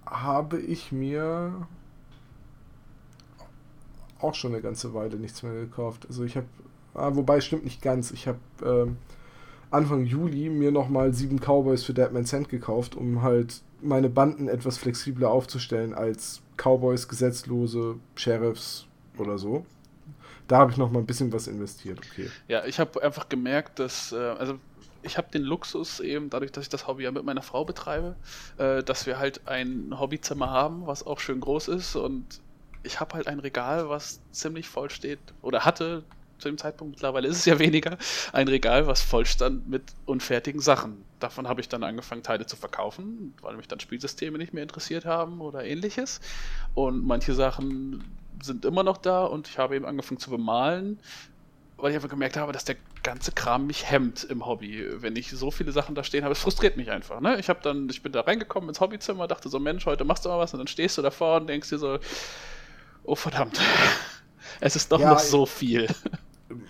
habe 0.05 0.59
ich 0.59 0.91
mir 0.91 1.67
auch 4.19 4.35
schon 4.35 4.53
eine 4.53 4.61
ganze 4.61 4.93
Weile 4.93 5.17
nichts 5.17 5.43
mehr 5.43 5.53
gekauft. 5.53 6.05
Also 6.07 6.23
ich 6.23 6.35
habe, 6.37 6.47
ah, 6.93 7.11
wobei 7.13 7.41
stimmt 7.41 7.63
nicht 7.63 7.81
ganz. 7.81 8.11
Ich 8.11 8.27
habe 8.27 8.39
ähm, 8.63 8.97
Anfang 9.69 10.05
Juli 10.05 10.49
mir 10.49 10.71
nochmal 10.71 11.13
sieben 11.13 11.39
Cowboys 11.39 11.83
für 11.83 11.93
Deadman 11.93 12.25
Cent 12.25 12.49
gekauft, 12.49 12.95
um 12.95 13.21
halt 13.21 13.61
meine 13.81 14.09
Banden 14.09 14.47
etwas 14.47 14.77
flexibler 14.77 15.29
aufzustellen 15.29 15.93
als 15.93 16.41
Cowboys, 16.57 17.07
Gesetzlose, 17.07 17.95
Sheriffs 18.15 18.87
oder 19.17 19.37
so. 19.37 19.65
Da 20.47 20.59
habe 20.59 20.71
ich 20.71 20.77
noch 20.77 20.91
mal 20.91 20.99
ein 20.99 21.05
bisschen 21.05 21.31
was 21.33 21.47
investiert, 21.47 21.99
okay. 21.99 22.29
Ja, 22.47 22.65
ich 22.65 22.79
habe 22.79 23.01
einfach 23.03 23.29
gemerkt, 23.29 23.79
dass, 23.79 24.11
äh, 24.11 24.15
also 24.15 24.59
ich 25.03 25.17
habe 25.17 25.29
den 25.31 25.43
Luxus 25.43 25.99
eben, 25.99 26.29
dadurch, 26.29 26.51
dass 26.51 26.63
ich 26.63 26.69
das 26.69 26.87
Hobby 26.87 27.03
ja 27.03 27.11
mit 27.11 27.23
meiner 27.23 27.41
Frau 27.41 27.65
betreibe, 27.65 28.15
äh, 28.57 28.83
dass 28.83 29.05
wir 29.05 29.19
halt 29.19 29.47
ein 29.47 29.93
Hobbyzimmer 29.97 30.49
haben, 30.49 30.87
was 30.87 31.05
auch 31.05 31.19
schön 31.19 31.39
groß 31.39 31.67
ist 31.69 31.95
und 31.95 32.25
ich 32.83 32.99
habe 32.99 33.15
halt 33.15 33.27
ein 33.27 33.39
Regal, 33.39 33.89
was 33.89 34.21
ziemlich 34.31 34.69
voll 34.69 34.89
steht 34.89 35.19
oder 35.41 35.65
hatte 35.65 36.03
zu 36.39 36.49
dem 36.49 36.57
Zeitpunkt, 36.57 36.95
mittlerweile 36.95 37.27
ist 37.27 37.37
es 37.37 37.45
ja 37.45 37.59
weniger, 37.59 37.97
ein 38.31 38.47
Regal, 38.47 38.87
was 38.87 39.01
voll 39.01 39.25
stand 39.25 39.67
mit 39.67 39.83
unfertigen 40.05 40.61
Sachen. 40.61 41.03
Davon 41.19 41.47
habe 41.47 41.61
ich 41.61 41.69
dann 41.69 41.83
angefangen, 41.83 42.23
Teile 42.23 42.45
zu 42.45 42.55
verkaufen, 42.55 43.33
weil 43.41 43.57
mich 43.57 43.67
dann 43.67 43.79
Spielsysteme 43.79 44.37
nicht 44.37 44.53
mehr 44.53 44.63
interessiert 44.63 45.05
haben 45.05 45.41
oder 45.41 45.65
ähnliches. 45.65 46.21
Und 46.75 47.05
manche 47.05 47.33
Sachen 47.33 48.03
sind 48.41 48.65
immer 48.65 48.83
noch 48.83 48.97
da 48.97 49.25
und 49.25 49.47
ich 49.47 49.57
habe 49.57 49.75
eben 49.75 49.85
angefangen 49.85 50.19
zu 50.19 50.29
bemalen, 50.29 50.99
weil 51.77 51.91
ich 51.91 51.95
einfach 51.95 52.09
gemerkt 52.09 52.37
habe, 52.37 52.51
dass 52.51 52.65
der 52.65 52.75
ganze 53.03 53.31
Kram 53.31 53.67
mich 53.67 53.89
hemmt 53.89 54.23
im 54.25 54.45
Hobby. 54.45 54.85
Wenn 55.01 55.15
ich 55.15 55.29
so 55.29 55.51
viele 55.51 55.71
Sachen 55.71 55.95
da 55.95 56.03
stehen 56.03 56.23
habe, 56.23 56.33
es 56.33 56.39
frustriert 56.39 56.77
mich 56.77 56.91
einfach. 56.91 57.21
Ne? 57.21 57.39
Ich 57.39 57.49
habe 57.49 57.59
dann, 57.61 57.87
ich 57.89 58.01
bin 58.01 58.11
da 58.11 58.21
reingekommen 58.21 58.69
ins 58.69 58.81
Hobbyzimmer, 58.81 59.27
dachte 59.27 59.49
so, 59.49 59.59
Mensch, 59.59 59.85
heute 59.85 60.03
machst 60.03 60.25
du 60.25 60.29
mal 60.29 60.39
was 60.39 60.53
und 60.53 60.59
dann 60.59 60.67
stehst 60.67 60.97
du 60.97 61.01
davor 61.01 61.37
und 61.37 61.47
denkst 61.47 61.69
dir 61.69 61.77
so, 61.77 61.99
oh 63.03 63.15
verdammt, 63.15 63.59
es 64.59 64.75
ist 64.75 64.91
doch 64.91 64.99
ja, 64.99 65.11
noch 65.11 65.19
so 65.19 65.45
viel. 65.45 65.87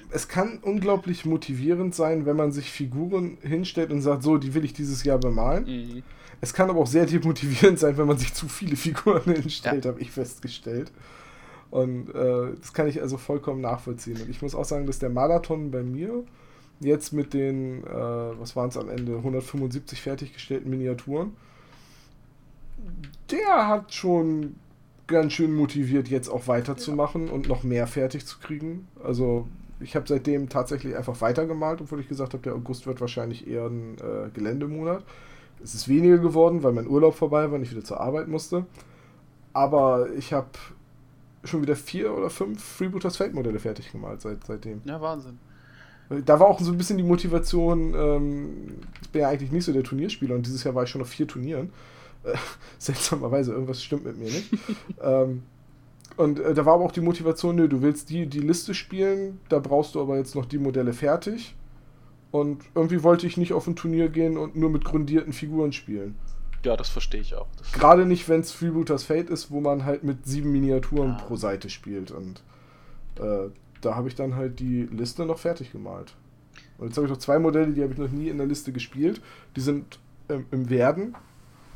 Es 0.09 0.27
kann 0.27 0.59
unglaublich 0.63 1.25
motivierend 1.25 1.93
sein, 1.93 2.25
wenn 2.25 2.35
man 2.35 2.51
sich 2.51 2.71
Figuren 2.71 3.37
hinstellt 3.41 3.91
und 3.91 4.01
sagt, 4.01 4.23
so, 4.23 4.37
die 4.37 4.55
will 4.55 4.65
ich 4.65 4.73
dieses 4.73 5.03
Jahr 5.03 5.19
bemalen. 5.19 5.65
Mhm. 5.65 6.03
Es 6.41 6.53
kann 6.53 6.69
aber 6.69 6.79
auch 6.79 6.87
sehr 6.87 7.05
demotivierend 7.05 7.77
sein, 7.77 7.97
wenn 7.97 8.07
man 8.07 8.17
sich 8.17 8.33
zu 8.33 8.47
viele 8.47 8.75
Figuren 8.75 9.23
hinstellt, 9.35 9.85
ja. 9.85 9.91
habe 9.91 10.01
ich 10.01 10.09
festgestellt. 10.09 10.91
Und 11.69 12.09
äh, 12.09 12.55
das 12.59 12.73
kann 12.73 12.87
ich 12.87 13.01
also 13.01 13.17
vollkommen 13.17 13.61
nachvollziehen. 13.61 14.21
Und 14.21 14.29
ich 14.29 14.41
muss 14.41 14.55
auch 14.55 14.65
sagen, 14.65 14.87
dass 14.87 14.99
der 14.99 15.09
Marathon 15.09 15.71
bei 15.71 15.83
mir 15.83 16.23
jetzt 16.79 17.11
mit 17.11 17.33
den, 17.33 17.83
äh, 17.83 17.89
was 17.89 18.55
waren 18.55 18.69
es 18.69 18.77
am 18.77 18.89
Ende, 18.89 19.17
175 19.17 20.01
fertiggestellten 20.01 20.69
Miniaturen, 20.69 21.35
der 23.31 23.67
hat 23.67 23.93
schon 23.93 24.55
ganz 25.07 25.33
schön 25.33 25.53
motiviert, 25.53 26.07
jetzt 26.09 26.29
auch 26.29 26.47
weiterzumachen 26.47 27.27
ja. 27.27 27.33
und 27.33 27.47
noch 27.47 27.63
mehr 27.63 27.87
fertig 27.87 28.25
zu 28.25 28.39
kriegen. 28.39 28.87
Also 29.03 29.47
ich 29.79 29.95
habe 29.95 30.05
seitdem 30.07 30.49
tatsächlich 30.49 30.95
einfach 30.95 31.21
weitergemalt, 31.21 31.81
obwohl 31.81 31.99
ich 31.99 32.07
gesagt 32.07 32.33
habe, 32.33 32.43
der 32.43 32.55
August 32.55 32.87
wird 32.87 33.01
wahrscheinlich 33.01 33.47
eher 33.47 33.65
ein 33.65 33.95
äh, 33.97 34.29
Geländemonat. 34.33 35.03
Es 35.63 35.73
ist 35.73 35.87
weniger 35.87 36.17
geworden, 36.19 36.61
weil 36.63 36.73
mein 36.73 36.87
Urlaub 36.87 37.15
vorbei 37.15 37.49
war 37.49 37.57
und 37.57 37.63
ich 37.63 37.71
wieder 37.71 37.83
zur 37.83 37.99
Arbeit 37.99 38.27
musste. 38.27 38.65
Aber 39.53 40.11
ich 40.13 40.33
habe 40.33 40.49
schon 41.47 41.61
wieder 41.61 41.75
vier 41.75 42.13
oder 42.13 42.29
fünf 42.29 42.63
Freebooters 42.63 43.17
Feldmodelle 43.17 43.59
fertig 43.59 43.91
gemalt 43.91 44.21
seit, 44.21 44.45
seitdem. 44.45 44.81
Ja, 44.85 45.01
Wahnsinn. 45.01 45.39
Da 46.25 46.39
war 46.39 46.47
auch 46.47 46.59
so 46.59 46.71
ein 46.71 46.77
bisschen 46.77 46.97
die 46.97 47.03
Motivation, 47.03 47.93
ähm, 47.93 48.77
ich 49.01 49.09
bin 49.09 49.21
ja 49.21 49.29
eigentlich 49.29 49.51
nicht 49.51 49.65
so 49.65 49.73
der 49.73 49.83
Turnierspieler 49.83 50.35
und 50.35 50.45
dieses 50.45 50.63
Jahr 50.63 50.73
war 50.73 50.83
ich 50.83 50.89
schon 50.89 51.01
auf 51.01 51.09
vier 51.09 51.27
Turnieren. 51.27 51.71
seltsamerweise, 52.77 53.53
irgendwas 53.53 53.83
stimmt 53.83 54.05
mit 54.05 54.17
mir 54.17 54.25
nicht. 54.25 54.49
ähm, 55.01 55.43
und 56.15 56.39
äh, 56.39 56.53
da 56.53 56.65
war 56.65 56.75
aber 56.75 56.85
auch 56.85 56.91
die 56.91 57.01
Motivation, 57.01 57.55
nö, 57.55 57.67
du 57.67 57.81
willst 57.81 58.09
die, 58.09 58.25
die 58.25 58.39
Liste 58.39 58.73
spielen, 58.73 59.39
da 59.49 59.59
brauchst 59.59 59.95
du 59.95 60.01
aber 60.01 60.17
jetzt 60.17 60.35
noch 60.35 60.45
die 60.45 60.57
Modelle 60.57 60.93
fertig. 60.93 61.55
Und 62.31 62.63
irgendwie 62.75 63.03
wollte 63.03 63.25
ich 63.25 63.37
nicht 63.37 63.53
auf 63.53 63.67
ein 63.67 63.75
Turnier 63.75 64.09
gehen 64.09 64.37
und 64.37 64.55
nur 64.55 64.69
mit 64.69 64.83
grundierten 64.83 65.31
Figuren 65.31 65.71
spielen. 65.71 66.15
Ja, 66.63 66.75
das 66.75 66.89
verstehe 66.89 67.21
ich 67.21 67.35
auch. 67.35 67.47
Gerade 67.73 68.05
nicht, 68.05 68.27
wenn 68.29 68.41
es 68.41 68.51
Freebooters 68.51 69.03
Fate 69.03 69.29
ist, 69.29 69.51
wo 69.51 69.61
man 69.61 69.85
halt 69.85 70.03
mit 70.03 70.25
sieben 70.25 70.51
Miniaturen 70.51 71.11
ja. 71.11 71.17
pro 71.17 71.35
Seite 71.35 71.69
spielt. 71.69 72.11
Und 72.11 72.41
äh, 73.19 73.49
da 73.81 73.95
habe 73.95 74.07
ich 74.07 74.15
dann 74.15 74.35
halt 74.35 74.59
die 74.59 74.83
Liste 74.83 75.25
noch 75.25 75.39
fertig 75.39 75.71
gemalt. 75.71 76.15
Und 76.77 76.87
jetzt 76.87 76.97
habe 76.97 77.07
ich 77.07 77.11
noch 77.11 77.19
zwei 77.19 77.39
Modelle, 77.39 77.73
die 77.73 77.83
habe 77.83 77.93
ich 77.93 77.99
noch 77.99 78.09
nie 78.09 78.29
in 78.29 78.37
der 78.37 78.47
Liste 78.47 78.71
gespielt. 78.71 79.21
Die 79.55 79.61
sind 79.61 79.99
ähm, 80.29 80.45
im 80.51 80.69
Werden. 80.69 81.15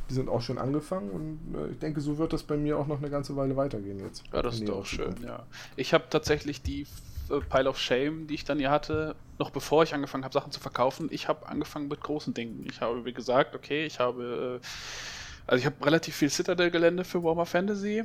Die 0.10 0.16
sind 0.16 0.28
auch 0.28 0.42
schon 0.42 0.58
angefangen 0.58 1.10
und 1.10 1.56
äh, 1.56 1.72
ich 1.72 1.80
denke, 1.80 2.02
so 2.02 2.18
wird 2.18 2.34
das 2.34 2.44
bei 2.44 2.58
mir 2.58 2.78
auch 2.78 2.86
noch 2.86 2.98
eine 2.98 3.10
ganze 3.10 3.38
Weile 3.38 3.56
weitergehen 3.56 3.98
jetzt. 4.00 4.24
Ja, 4.34 4.42
das 4.42 4.56
ist 4.56 4.68
doch 4.68 4.86
schön, 4.86 5.16
ja. 5.24 5.44
Ich 5.78 5.94
habe 5.94 6.04
tatsächlich 6.10 6.62
die 6.62 6.86
Pile 7.40 7.70
of 7.70 7.80
Shame, 7.80 8.28
die 8.28 8.36
ich 8.36 8.44
dann 8.44 8.60
hier 8.60 8.72
hatte, 8.72 9.16
noch 9.40 9.50
bevor 9.50 9.84
ich 9.84 9.94
angefangen 9.94 10.24
habe, 10.24 10.34
Sachen 10.34 10.52
zu 10.52 10.60
verkaufen, 10.60 11.08
ich 11.12 11.28
habe 11.28 11.48
angefangen 11.48 11.88
mit 11.88 12.02
großen 12.02 12.34
Dingen. 12.34 12.66
Ich 12.70 12.82
habe, 12.82 13.06
wie 13.06 13.14
gesagt, 13.14 13.56
okay, 13.56 13.86
ich 13.86 14.00
habe 14.00 14.60
äh, 14.62 14.68
also 15.48 15.60
ich 15.60 15.66
habe 15.66 15.86
relativ 15.86 16.16
viel 16.16 16.30
Citadel-Gelände 16.30 17.04
für 17.04 17.24
Warhammer 17.24 17.46
Fantasy 17.46 18.04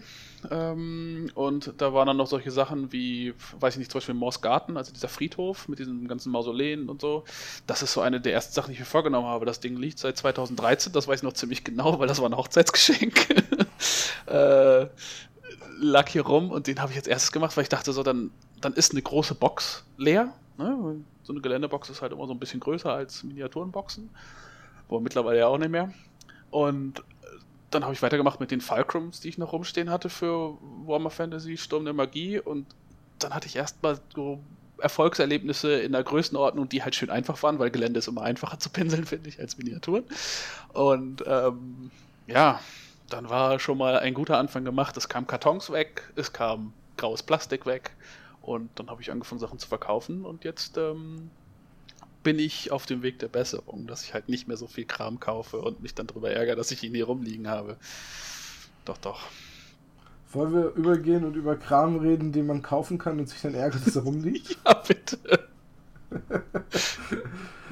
ähm, 0.50 1.30
und 1.34 1.74
da 1.78 1.92
waren 1.92 2.06
dann 2.06 2.16
noch 2.16 2.26
solche 2.26 2.50
Sachen 2.50 2.92
wie, 2.92 3.34
weiß 3.60 3.74
ich 3.74 3.78
nicht, 3.78 3.90
zum 3.92 3.98
Beispiel 3.98 4.14
Moss 4.14 4.40
Garten, 4.40 4.76
also 4.76 4.92
dieser 4.92 5.08
Friedhof 5.08 5.68
mit 5.68 5.78
diesen 5.78 6.08
ganzen 6.08 6.32
Mausoleen 6.32 6.88
und 6.88 7.00
so. 7.00 7.24
Das 7.66 7.82
ist 7.82 7.92
so 7.92 8.00
eine 8.00 8.20
der 8.20 8.32
ersten 8.32 8.54
Sachen, 8.54 8.68
die 8.68 8.72
ich 8.74 8.80
mir 8.80 8.86
vorgenommen 8.86 9.28
habe. 9.28 9.46
Das 9.46 9.60
Ding 9.60 9.76
liegt 9.76 9.98
seit 9.98 10.16
2013, 10.16 10.92
das 10.92 11.08
weiß 11.08 11.20
ich 11.20 11.22
noch 11.22 11.34
ziemlich 11.34 11.62
genau, 11.62 11.98
weil 11.98 12.08
das 12.08 12.20
war 12.20 12.28
ein 12.28 12.36
Hochzeitsgeschenk. 12.36 13.28
äh, 14.26 14.86
lag 15.78 16.08
hier 16.08 16.22
rum 16.22 16.50
und 16.50 16.66
den 16.66 16.80
habe 16.80 16.92
ich 16.92 16.96
jetzt 16.96 17.08
erstes 17.08 17.32
gemacht, 17.32 17.56
weil 17.56 17.62
ich 17.62 17.68
dachte 17.68 17.92
so, 17.92 18.02
dann, 18.02 18.30
dann 18.60 18.72
ist 18.74 18.92
eine 18.92 19.02
große 19.02 19.34
Box 19.34 19.84
leer. 19.96 20.32
Ne? 20.58 21.02
So 21.22 21.32
eine 21.32 21.42
Geländebox 21.42 21.90
ist 21.90 22.02
halt 22.02 22.12
immer 22.12 22.26
so 22.26 22.32
ein 22.32 22.38
bisschen 22.38 22.60
größer 22.60 22.92
als 22.92 23.24
Miniaturenboxen. 23.24 24.10
Aber 24.88 25.00
mittlerweile 25.00 25.40
ja 25.40 25.46
auch 25.48 25.58
nicht 25.58 25.70
mehr. 25.70 25.92
Und 26.50 27.02
dann 27.70 27.84
habe 27.84 27.94
ich 27.94 28.02
weitergemacht 28.02 28.40
mit 28.40 28.50
den 28.50 28.60
Fulcrums, 28.60 29.20
die 29.20 29.28
ich 29.28 29.38
noch 29.38 29.52
rumstehen 29.52 29.90
hatte 29.90 30.08
für 30.08 30.56
Warhammer 30.84 31.10
Fantasy, 31.10 31.56
Sturm 31.56 31.84
der 31.84 31.94
Magie 31.94 32.38
und 32.38 32.66
dann 33.18 33.34
hatte 33.34 33.48
ich 33.48 33.56
erstmal 33.56 33.98
so 34.14 34.40
Erfolgserlebnisse 34.78 35.80
in 35.80 35.92
der 35.92 36.04
Größenordnung, 36.04 36.68
die 36.68 36.82
halt 36.82 36.94
schön 36.94 37.10
einfach 37.10 37.42
waren, 37.42 37.58
weil 37.58 37.70
Gelände 37.70 37.98
ist 37.98 38.08
immer 38.08 38.22
einfacher 38.22 38.58
zu 38.58 38.70
pinseln, 38.70 39.04
finde 39.06 39.28
ich, 39.28 39.40
als 39.40 39.58
Miniaturen. 39.58 40.04
Und 40.72 41.24
ähm, 41.26 41.90
ja, 42.26 42.60
dann 43.08 43.28
war 43.28 43.58
schon 43.58 43.78
mal 43.78 43.98
ein 43.98 44.14
guter 44.14 44.38
Anfang 44.38 44.64
gemacht. 44.64 44.96
Es 44.96 45.08
kam 45.08 45.26
Kartons 45.26 45.70
weg, 45.72 46.02
es 46.14 46.32
kam 46.32 46.72
graues 46.96 47.22
Plastik 47.22 47.66
weg 47.66 47.92
und 48.46 48.70
dann 48.76 48.88
habe 48.88 49.02
ich 49.02 49.10
angefangen, 49.10 49.40
Sachen 49.40 49.58
zu 49.58 49.66
verkaufen 49.66 50.24
und 50.24 50.44
jetzt 50.44 50.78
ähm, 50.78 51.30
bin 52.22 52.38
ich 52.38 52.70
auf 52.70 52.86
dem 52.86 53.02
Weg 53.02 53.18
der 53.18 53.28
Besserung, 53.28 53.86
dass 53.86 54.04
ich 54.04 54.14
halt 54.14 54.28
nicht 54.28 54.46
mehr 54.46 54.56
so 54.56 54.66
viel 54.68 54.84
Kram 54.84 55.18
kaufe 55.20 55.60
und 55.60 55.82
mich 55.82 55.94
dann 55.94 56.06
darüber 56.06 56.30
ärgere, 56.30 56.56
dass 56.56 56.70
ich 56.70 56.82
ihn 56.84 56.94
hier 56.94 57.06
rumliegen 57.06 57.48
habe. 57.48 57.76
Doch, 58.84 58.98
doch. 58.98 59.22
Wollen 60.32 60.52
wir 60.54 60.74
übergehen 60.74 61.24
und 61.24 61.34
über 61.34 61.56
Kram 61.56 61.96
reden, 61.96 62.30
den 62.32 62.46
man 62.46 62.62
kaufen 62.62 62.98
kann 62.98 63.18
und 63.18 63.28
sich 63.28 63.42
dann 63.42 63.54
ärgert, 63.54 63.84
dass 63.84 63.96
er 63.96 64.02
rumliegt? 64.02 64.58
ja, 64.64 64.74
bitte. 64.74 65.18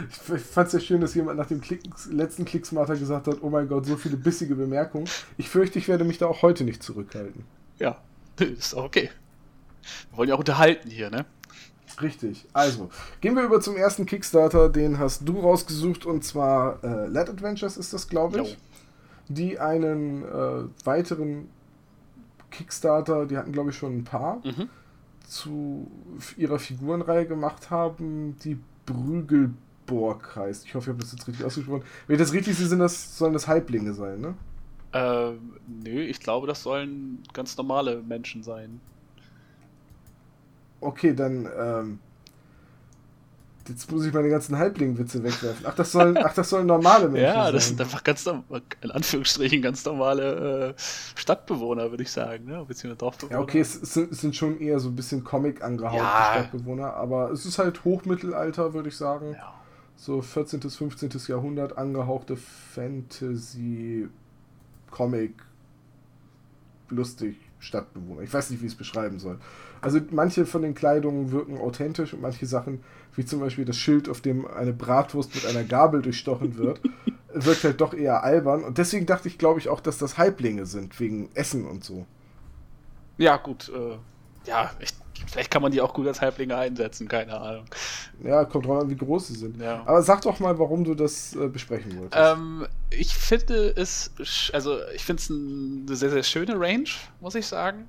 ich 0.09 0.43
fand 0.43 0.66
es 0.66 0.73
ja 0.73 0.81
schön, 0.81 1.00
dass 1.00 1.14
jemand 1.14 1.38
nach 1.38 1.47
dem 1.47 1.61
Klick, 1.61 1.83
letzten 2.11 2.45
Klicksmarter 2.45 2.97
gesagt 2.97 3.28
hat, 3.28 3.43
oh 3.43 3.50
mein 3.50 3.69
Gott, 3.69 3.87
so 3.87 3.97
viele 3.97 4.16
bissige 4.16 4.57
Bemerkungen. 4.57 5.09
Ich 5.37 5.49
fürchte, 5.49 5.78
ich 5.78 5.87
werde 5.87 6.04
mich 6.04 6.19
da 6.19 6.26
auch 6.26 6.43
heute 6.43 6.64
nicht 6.64 6.83
zurückhalten. 6.83 7.45
Ja, 7.78 8.00
ist 8.38 8.75
okay. 8.75 9.11
Wir 10.10 10.18
wollen 10.18 10.28
ja 10.28 10.34
auch 10.34 10.40
unterhalten 10.40 10.90
hier, 10.90 11.10
ne? 11.10 11.26
Richtig. 12.00 12.46
Also, 12.52 12.90
gehen 13.20 13.36
wir 13.36 13.42
über 13.42 13.60
zum 13.60 13.76
ersten 13.76 14.06
Kickstarter. 14.06 14.68
Den 14.68 14.98
hast 14.98 15.28
du 15.28 15.40
rausgesucht 15.40 16.06
und 16.06 16.24
zwar 16.24 16.82
äh, 16.82 17.06
Let 17.06 17.28
Adventures 17.28 17.76
ist 17.76 17.92
das, 17.92 18.08
glaube 18.08 18.40
ich. 18.40 18.50
Jo. 18.50 18.56
Die 19.28 19.58
einen 19.58 20.22
äh, 20.22 20.64
weiteren 20.84 21.48
Kickstarter, 22.50 23.26
die 23.26 23.36
hatten 23.36 23.52
glaube 23.52 23.70
ich 23.70 23.76
schon 23.76 23.98
ein 23.98 24.04
paar, 24.04 24.36
mhm. 24.44 24.68
zu 25.26 25.90
ihrer 26.36 26.58
Figurenreihe 26.58 27.26
gemacht 27.26 27.70
haben, 27.70 28.36
die 28.44 28.58
Brügelborg 28.86 30.36
heißt. 30.36 30.66
Ich 30.66 30.74
hoffe, 30.74 30.90
ich 30.90 30.94
habe 30.94 31.02
das 31.02 31.12
jetzt 31.12 31.26
richtig 31.26 31.44
ausgesprochen. 31.44 31.82
Wenn 32.06 32.16
ich 32.16 32.22
das 32.22 32.32
richtig 32.32 32.56
sehe, 32.56 32.66
sind 32.66 32.80
das, 32.80 33.16
sollen 33.16 33.32
das 33.32 33.48
Halblinge 33.48 33.94
sein, 33.94 34.20
ne? 34.20 34.34
Ähm, 34.92 35.54
nö, 35.66 36.02
ich 36.02 36.20
glaube, 36.20 36.46
das 36.46 36.62
sollen 36.62 37.22
ganz 37.32 37.56
normale 37.56 38.02
Menschen 38.02 38.44
sein. 38.44 38.80
Okay, 40.84 41.14
dann, 41.14 41.48
ähm, 41.58 41.98
Jetzt 43.68 43.90
muss 43.90 44.04
ich 44.04 44.12
meine 44.12 44.28
ganzen 44.28 44.58
Halbling-Witze 44.58 45.22
wegwerfen. 45.22 45.64
Ach, 45.66 45.74
das 45.74 45.92
sollen, 45.92 46.18
ach, 46.22 46.34
das 46.34 46.50
sollen 46.50 46.66
normale 46.66 47.08
Menschen 47.08 47.24
ja, 47.24 47.32
sein. 47.32 47.44
Ja, 47.44 47.52
das 47.52 47.68
sind 47.68 47.80
einfach 47.80 48.04
ganz, 48.04 48.26
in 48.26 48.90
Anführungsstrichen, 48.90 49.62
ganz 49.62 49.84
normale 49.84 50.68
äh, 50.70 50.74
Stadtbewohner, 51.14 51.90
würde 51.90 52.02
ich 52.02 52.12
sagen, 52.12 52.44
ne? 52.44 52.64
beziehungsweise 52.68 52.98
Dorfbewohner. 52.98 53.38
Ja, 53.38 53.42
okay, 53.42 53.60
es, 53.60 53.72
sind, 53.72 54.12
es 54.12 54.20
sind 54.20 54.36
schon 54.36 54.60
eher 54.60 54.78
so 54.80 54.90
ein 54.90 54.96
bisschen 54.96 55.24
Comic 55.24 55.62
angehauchte 55.64 55.98
ja. 55.98 56.32
Stadtbewohner, 56.32 56.92
aber 56.94 57.30
es 57.30 57.46
ist 57.46 57.58
halt 57.58 57.84
Hochmittelalter, 57.84 58.74
würde 58.74 58.90
ich 58.90 58.96
sagen. 58.96 59.32
Ja. 59.32 59.54
So 59.96 60.20
14. 60.20 60.60
bis 60.60 60.76
15. 60.76 61.10
Jahrhundert 61.28 61.78
angehauchte 61.78 62.36
Fantasy, 62.36 64.08
Comic, 64.90 65.36
lustig, 66.90 67.36
Stadtbewohner. 67.60 68.22
Ich 68.22 68.34
weiß 68.34 68.50
nicht, 68.50 68.60
wie 68.60 68.66
ich 68.66 68.72
es 68.72 68.78
beschreiben 68.78 69.18
soll. 69.18 69.38
Also 69.84 70.00
manche 70.10 70.46
von 70.46 70.62
den 70.62 70.74
Kleidungen 70.74 71.30
wirken 71.30 71.58
authentisch 71.58 72.14
und 72.14 72.22
manche 72.22 72.46
Sachen, 72.46 72.82
wie 73.14 73.26
zum 73.26 73.40
Beispiel 73.40 73.66
das 73.66 73.76
Schild, 73.76 74.08
auf 74.08 74.22
dem 74.22 74.46
eine 74.46 74.72
Bratwurst 74.72 75.34
mit 75.34 75.44
einer 75.46 75.62
Gabel 75.62 76.00
durchstochen 76.00 76.56
wird, 76.56 76.80
wirkt 77.34 77.64
halt 77.64 77.80
doch 77.82 77.92
eher 77.92 78.24
albern. 78.24 78.64
Und 78.64 78.78
deswegen 78.78 79.04
dachte 79.04 79.28
ich, 79.28 79.36
glaube 79.36 79.60
ich, 79.60 79.68
auch, 79.68 79.80
dass 79.80 79.98
das 79.98 80.16
Halblinge 80.16 80.64
sind, 80.64 80.98
wegen 81.00 81.28
Essen 81.34 81.66
und 81.66 81.84
so. 81.84 82.06
Ja, 83.18 83.36
gut. 83.36 83.70
Äh, 83.74 83.98
ja, 84.48 84.70
ich, 84.80 84.90
vielleicht 85.30 85.50
kann 85.50 85.62
man 85.62 85.70
die 85.70 85.80
auch 85.80 85.94
gut 85.94 86.06
als 86.06 86.20
Halblinge 86.20 86.56
einsetzen, 86.56 87.08
keine 87.08 87.38
Ahnung. 87.38 87.64
Ja, 88.22 88.44
kommt 88.44 88.66
drauf 88.66 88.82
an, 88.82 88.90
wie 88.90 88.96
groß 88.96 89.28
sie 89.28 89.34
sind. 89.34 89.60
Ja. 89.60 89.82
Aber 89.86 90.02
sag 90.02 90.22
doch 90.22 90.40
mal, 90.40 90.58
warum 90.58 90.84
du 90.84 90.94
das 90.94 91.36
äh, 91.36 91.48
besprechen 91.48 91.98
wolltest. 91.98 92.16
Ähm, 92.16 92.66
ich 92.90 93.14
finde 93.14 93.74
es, 93.76 94.12
also 94.52 94.78
ich 94.94 95.04
finde 95.04 95.22
es 95.22 95.30
eine 95.30 95.96
sehr, 95.96 96.10
sehr 96.10 96.22
schöne 96.22 96.58
Range, 96.58 96.88
muss 97.20 97.34
ich 97.34 97.46
sagen. 97.46 97.88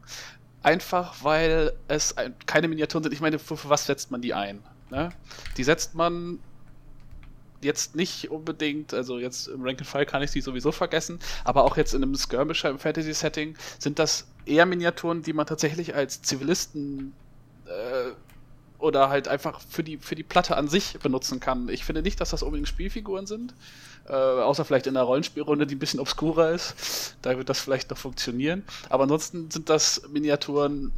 Einfach 0.65 1.23
weil 1.23 1.73
es 1.87 2.15
keine 2.47 2.67
Miniaturen 2.67 3.03
sind. 3.03 3.13
Ich 3.13 3.21
meine, 3.21 3.37
für, 3.37 3.55
für 3.55 3.69
was 3.69 3.85
setzt 3.85 4.09
man 4.09 4.21
die 4.21 4.33
ein? 4.33 4.63
Ne? 4.89 5.09
Die 5.57 5.63
setzt 5.63 5.93
man 5.93 6.39
jetzt 7.61 7.95
nicht 7.95 8.31
unbedingt, 8.31 8.91
also 8.91 9.19
jetzt 9.19 9.47
im 9.47 9.61
Rank 9.61 9.77
and 9.77 9.87
File 9.87 10.07
kann 10.07 10.23
ich 10.23 10.31
sie 10.31 10.41
sowieso 10.41 10.71
vergessen, 10.71 11.19
aber 11.43 11.65
auch 11.65 11.77
jetzt 11.77 11.93
in 11.93 12.01
einem 12.01 12.15
Skirmisher 12.15 12.71
im 12.71 12.79
Fantasy-Setting 12.79 13.55
sind 13.77 13.99
das 13.99 14.25
eher 14.47 14.65
Miniaturen, 14.65 15.21
die 15.21 15.33
man 15.33 15.45
tatsächlich 15.45 15.93
als 15.93 16.23
Zivilisten 16.23 17.13
äh, 17.67 18.13
oder 18.79 19.09
halt 19.09 19.27
einfach 19.27 19.61
für 19.61 19.83
die, 19.83 19.97
für 19.99 20.15
die 20.15 20.23
Platte 20.23 20.57
an 20.57 20.67
sich 20.67 20.97
benutzen 20.97 21.39
kann. 21.39 21.69
Ich 21.69 21.85
finde 21.85 22.01
nicht, 22.01 22.19
dass 22.19 22.31
das 22.31 22.41
unbedingt 22.41 22.69
Spielfiguren 22.69 23.27
sind. 23.27 23.53
Äh, 24.07 24.13
außer 24.13 24.65
vielleicht 24.65 24.85
in 24.87 24.95
einer 24.95 25.05
Rollenspielrunde, 25.05 25.65
die 25.65 25.75
ein 25.75 25.79
bisschen 25.79 25.99
obskurer 25.99 26.51
ist. 26.51 27.15
Da 27.23 27.37
wird 27.37 27.49
das 27.49 27.59
vielleicht 27.59 27.89
noch 27.89 27.97
funktionieren. 27.97 28.63
Aber 28.89 29.03
ansonsten 29.03 29.49
sind 29.49 29.69
das 29.69 30.03
Miniaturen, 30.09 30.91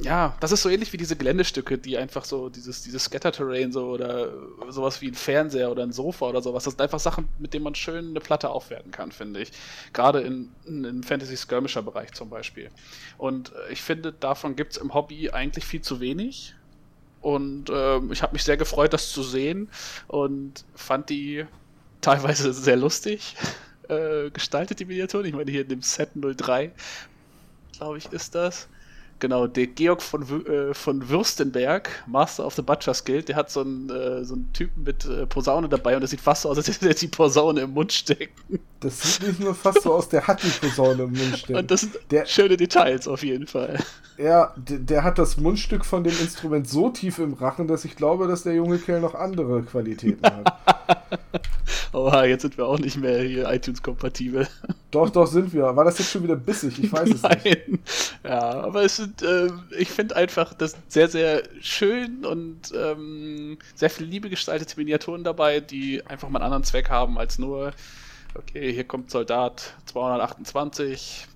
ja, 0.00 0.34
das 0.40 0.50
ist 0.50 0.62
so 0.62 0.68
ähnlich 0.68 0.92
wie 0.92 0.96
diese 0.96 1.14
Geländestücke, 1.14 1.78
die 1.78 1.96
einfach 1.96 2.24
so 2.24 2.48
dieses, 2.48 2.82
dieses 2.82 3.04
Scatter-Terrain 3.04 3.70
so 3.70 3.86
oder 3.86 4.32
sowas 4.68 5.00
wie 5.00 5.08
ein 5.08 5.14
Fernseher 5.14 5.70
oder 5.70 5.84
ein 5.84 5.92
Sofa 5.92 6.26
oder 6.26 6.42
sowas. 6.42 6.64
Das 6.64 6.72
sind 6.72 6.80
einfach 6.80 6.98
Sachen, 6.98 7.28
mit 7.38 7.54
denen 7.54 7.62
man 7.62 7.76
schön 7.76 8.08
eine 8.08 8.20
Platte 8.20 8.50
aufwerten 8.50 8.90
kann, 8.90 9.12
finde 9.12 9.40
ich. 9.40 9.52
Gerade 9.92 10.22
in, 10.22 10.50
in, 10.66 10.84
im 10.84 11.02
Fantasy-Skirmisher-Bereich 11.04 12.12
zum 12.14 12.30
Beispiel. 12.30 12.70
Und 13.16 13.52
äh, 13.52 13.72
ich 13.72 13.82
finde, 13.82 14.12
davon 14.12 14.56
gibt 14.56 14.72
es 14.72 14.78
im 14.78 14.92
Hobby 14.92 15.30
eigentlich 15.30 15.64
viel 15.64 15.82
zu 15.82 16.00
wenig. 16.00 16.54
Und 17.20 17.70
äh, 17.70 17.98
ich 18.10 18.22
habe 18.22 18.32
mich 18.32 18.42
sehr 18.42 18.56
gefreut, 18.56 18.92
das 18.92 19.12
zu 19.12 19.22
sehen 19.22 19.68
und 20.08 20.64
fand 20.74 21.08
die 21.08 21.46
teilweise 22.02 22.52
sehr 22.52 22.76
lustig 22.76 23.36
äh, 23.88 24.30
gestaltet, 24.30 24.80
die 24.80 24.84
Miniaturen. 24.84 25.24
Ich 25.24 25.34
meine, 25.34 25.50
hier 25.50 25.62
in 25.62 25.68
dem 25.68 25.82
Set 25.82 26.10
03, 26.14 26.72
glaube 27.78 27.98
ich, 27.98 28.12
ist 28.12 28.34
das. 28.34 28.68
Genau, 29.18 29.46
der 29.46 29.68
Georg 29.68 30.02
von, 30.02 30.22
äh, 30.46 30.74
von 30.74 31.08
Würstenberg, 31.08 31.88
Master 32.08 32.44
of 32.44 32.54
the 32.54 32.62
Butcher's 32.62 33.04
Guild, 33.04 33.28
der 33.28 33.36
hat 33.36 33.50
so 33.50 33.60
einen, 33.60 33.88
äh, 33.88 34.24
so 34.24 34.34
einen 34.34 34.52
Typen 34.52 34.82
mit 34.82 35.04
äh, 35.04 35.26
Posaune 35.26 35.68
dabei 35.68 35.94
und 35.94 36.02
das 36.02 36.10
sieht 36.10 36.20
fast 36.20 36.42
so 36.42 36.50
aus, 36.50 36.56
als 36.56 36.66
hätte 36.66 36.88
er 36.88 36.94
die 36.94 37.06
Posaune 37.06 37.60
im 37.60 37.70
Mund 37.70 37.92
stecken. 37.92 38.58
Das 38.82 39.00
sieht 39.00 39.26
nicht 39.26 39.40
nur 39.40 39.54
fast 39.54 39.82
so 39.82 39.94
aus, 39.94 40.08
der 40.08 40.26
hat 40.26 40.42
die 40.42 40.48
Posaune 40.48 41.04
im 41.04 41.12
Mund 41.12 41.38
stecken. 41.38 41.56
Und 41.58 41.70
das 41.70 41.82
sind 41.82 41.98
der, 42.10 42.26
schöne 42.26 42.56
Details 42.56 43.06
auf 43.08 43.22
jeden 43.22 43.46
Fall. 43.46 43.78
Ja, 44.18 44.52
der, 44.56 44.78
der, 44.78 45.04
hat 45.04 45.18
das 45.18 45.36
Mundstück 45.36 45.84
von 45.84 46.04
dem 46.04 46.18
Instrument 46.18 46.68
so 46.68 46.90
tief 46.90 47.18
im 47.18 47.34
Rachen, 47.34 47.66
dass 47.66 47.84
ich 47.84 47.96
glaube, 47.96 48.26
dass 48.28 48.42
der 48.42 48.54
junge 48.54 48.78
Kerl 48.78 49.00
noch 49.00 49.14
andere 49.14 49.62
Qualitäten 49.62 50.24
hat. 50.24 50.52
Oha, 51.92 52.24
jetzt 52.24 52.42
sind 52.42 52.56
wir 52.56 52.66
auch 52.66 52.78
nicht 52.78 52.96
mehr 52.96 53.22
hier 53.22 53.50
iTunes-kompatibel. 53.50 54.48
Doch, 54.90 55.10
doch 55.10 55.26
sind 55.26 55.52
wir. 55.52 55.76
War 55.76 55.84
das 55.84 55.98
jetzt 55.98 56.10
schon 56.10 56.22
wieder 56.22 56.36
bissig? 56.36 56.78
Ich 56.82 56.90
weiß 56.90 57.10
es 57.10 57.22
Nein. 57.22 57.40
nicht. 57.44 57.80
Ja, 58.24 58.40
aber 58.62 58.84
es 58.84 58.96
sind, 58.96 59.22
äh, 59.22 59.48
ich 59.78 59.90
finde 59.90 60.16
einfach, 60.16 60.54
das 60.54 60.72
sind 60.72 60.90
sehr, 60.90 61.08
sehr 61.08 61.42
schön 61.60 62.24
und 62.24 62.72
ähm, 62.74 63.58
sehr 63.74 63.90
viel 63.90 64.06
Liebe 64.06 64.30
gestaltete 64.30 64.74
Miniaturen 64.78 65.22
dabei, 65.22 65.60
die 65.60 66.04
einfach 66.06 66.30
mal 66.30 66.38
einen 66.38 66.46
anderen 66.46 66.64
Zweck 66.64 66.88
haben 66.88 67.18
als 67.18 67.38
nur, 67.38 67.72
okay, 68.34 68.72
hier 68.72 68.84
kommt 68.84 69.10
Soldat 69.10 69.74
228, 69.86 71.28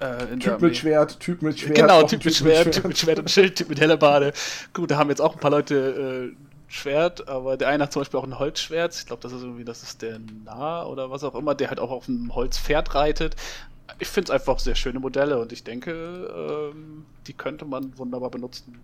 äh, 0.00 0.36
typ 0.38 0.60
mit 0.60 0.76
Schwert, 0.76 1.18
Typ 1.18 1.42
mit 1.42 1.58
Schwert. 1.58 1.76
Genau, 1.76 2.02
typ, 2.04 2.24
mit, 2.24 2.34
Schwert, 2.34 2.72
Typ 2.72 2.84
mit 2.84 2.98
Schwert 2.98 3.18
und 3.18 3.30
Schild, 3.30 3.56
Typ 3.56 3.68
mit 3.68 3.80
Hellerbade. 3.80 4.32
Gut, 4.72 4.90
da 4.90 4.96
haben 4.96 5.10
jetzt 5.10 5.20
auch 5.20 5.34
ein 5.34 5.40
paar 5.40 5.50
Leute 5.50 6.34
äh, 6.34 6.36
Schwert, 6.68 7.26
aber 7.28 7.56
der 7.56 7.68
eine 7.68 7.84
hat 7.84 7.92
zum 7.92 8.00
Beispiel 8.00 8.20
auch 8.20 8.24
ein 8.24 8.38
Holzschwert. 8.38 8.94
Ich 8.94 9.06
glaube, 9.06 9.22
das 9.22 9.32
ist 9.32 9.42
irgendwie, 9.42 9.64
das 9.64 9.82
ist 9.82 10.02
der 10.02 10.20
Nah 10.44 10.84
oder 10.84 11.10
was 11.10 11.24
auch 11.24 11.34
immer, 11.34 11.54
der 11.54 11.70
halt 11.70 11.80
auch 11.80 11.90
auf 11.90 12.08
einem 12.08 12.34
Holzpferd 12.34 12.94
reitet. 12.94 13.36
Ich 13.98 14.08
finde 14.08 14.30
es 14.30 14.30
einfach 14.30 14.58
sehr 14.58 14.74
schöne 14.74 15.00
Modelle 15.00 15.38
und 15.38 15.50
ich 15.52 15.64
denke, 15.64 16.72
ähm, 16.72 17.06
die 17.26 17.32
könnte 17.32 17.64
man 17.64 17.96
wunderbar 17.98 18.30
benutzen. 18.30 18.78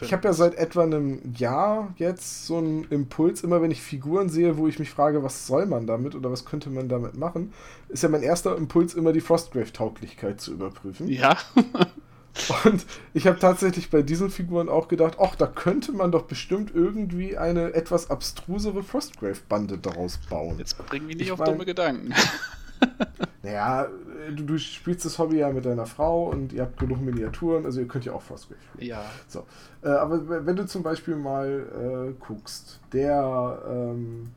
Ich 0.00 0.12
habe 0.12 0.28
ja 0.28 0.32
seit 0.32 0.54
etwa 0.54 0.82
einem 0.82 1.20
Jahr 1.36 1.92
jetzt 1.96 2.46
so 2.46 2.58
einen 2.58 2.84
Impuls, 2.84 3.42
immer 3.42 3.60
wenn 3.60 3.70
ich 3.70 3.82
Figuren 3.82 4.28
sehe, 4.28 4.56
wo 4.56 4.66
ich 4.66 4.78
mich 4.78 4.90
frage, 4.90 5.22
was 5.22 5.46
soll 5.46 5.66
man 5.66 5.86
damit 5.86 6.14
oder 6.14 6.30
was 6.30 6.44
könnte 6.44 6.70
man 6.70 6.88
damit 6.88 7.16
machen, 7.16 7.52
ist 7.88 8.02
ja 8.02 8.08
mein 8.08 8.22
erster 8.22 8.56
Impuls 8.56 8.94
immer 8.94 9.12
die 9.12 9.20
Frostgrave-Tauglichkeit 9.20 10.40
zu 10.40 10.52
überprüfen. 10.52 11.08
Ja. 11.08 11.36
Und 12.64 12.86
ich 13.12 13.26
habe 13.26 13.38
tatsächlich 13.38 13.90
bei 13.90 14.02
diesen 14.02 14.30
Figuren 14.30 14.68
auch 14.68 14.88
gedacht, 14.88 15.16
ach, 15.20 15.34
da 15.34 15.46
könnte 15.46 15.92
man 15.92 16.12
doch 16.12 16.22
bestimmt 16.22 16.72
irgendwie 16.74 17.36
eine 17.36 17.74
etwas 17.74 18.08
abstrusere 18.08 18.82
Frostgrave-Bande 18.82 19.78
daraus 19.78 20.18
bauen. 20.30 20.56
Jetzt 20.58 20.78
bringen 20.86 21.08
wir 21.08 21.16
nicht 21.16 21.26
ich 21.26 21.32
auf 21.32 21.40
mein, 21.40 21.52
dumme 21.52 21.66
Gedanken. 21.66 22.14
naja, 23.42 23.88
du, 24.36 24.44
du, 24.44 24.58
spielst 24.58 25.04
das 25.04 25.18
Hobby 25.18 25.38
ja 25.38 25.50
mit 25.52 25.64
deiner 25.64 25.86
Frau 25.86 26.28
und 26.28 26.52
ihr 26.52 26.62
habt 26.62 26.78
genug 26.78 27.00
Miniaturen, 27.00 27.64
also 27.64 27.80
ihr 27.80 27.88
könnt 27.88 28.04
ja 28.04 28.12
auch 28.12 28.22
Frostgrave 28.22 28.60
spielen. 28.72 28.88
Ja. 28.88 29.04
So. 29.28 29.46
Äh, 29.82 29.88
aber 29.88 30.46
wenn 30.46 30.56
du 30.56 30.66
zum 30.66 30.82
Beispiel 30.82 31.16
mal 31.16 32.12
äh, 32.12 32.24
guckst, 32.24 32.80
der, 32.92 33.62
ähm, 33.68 34.30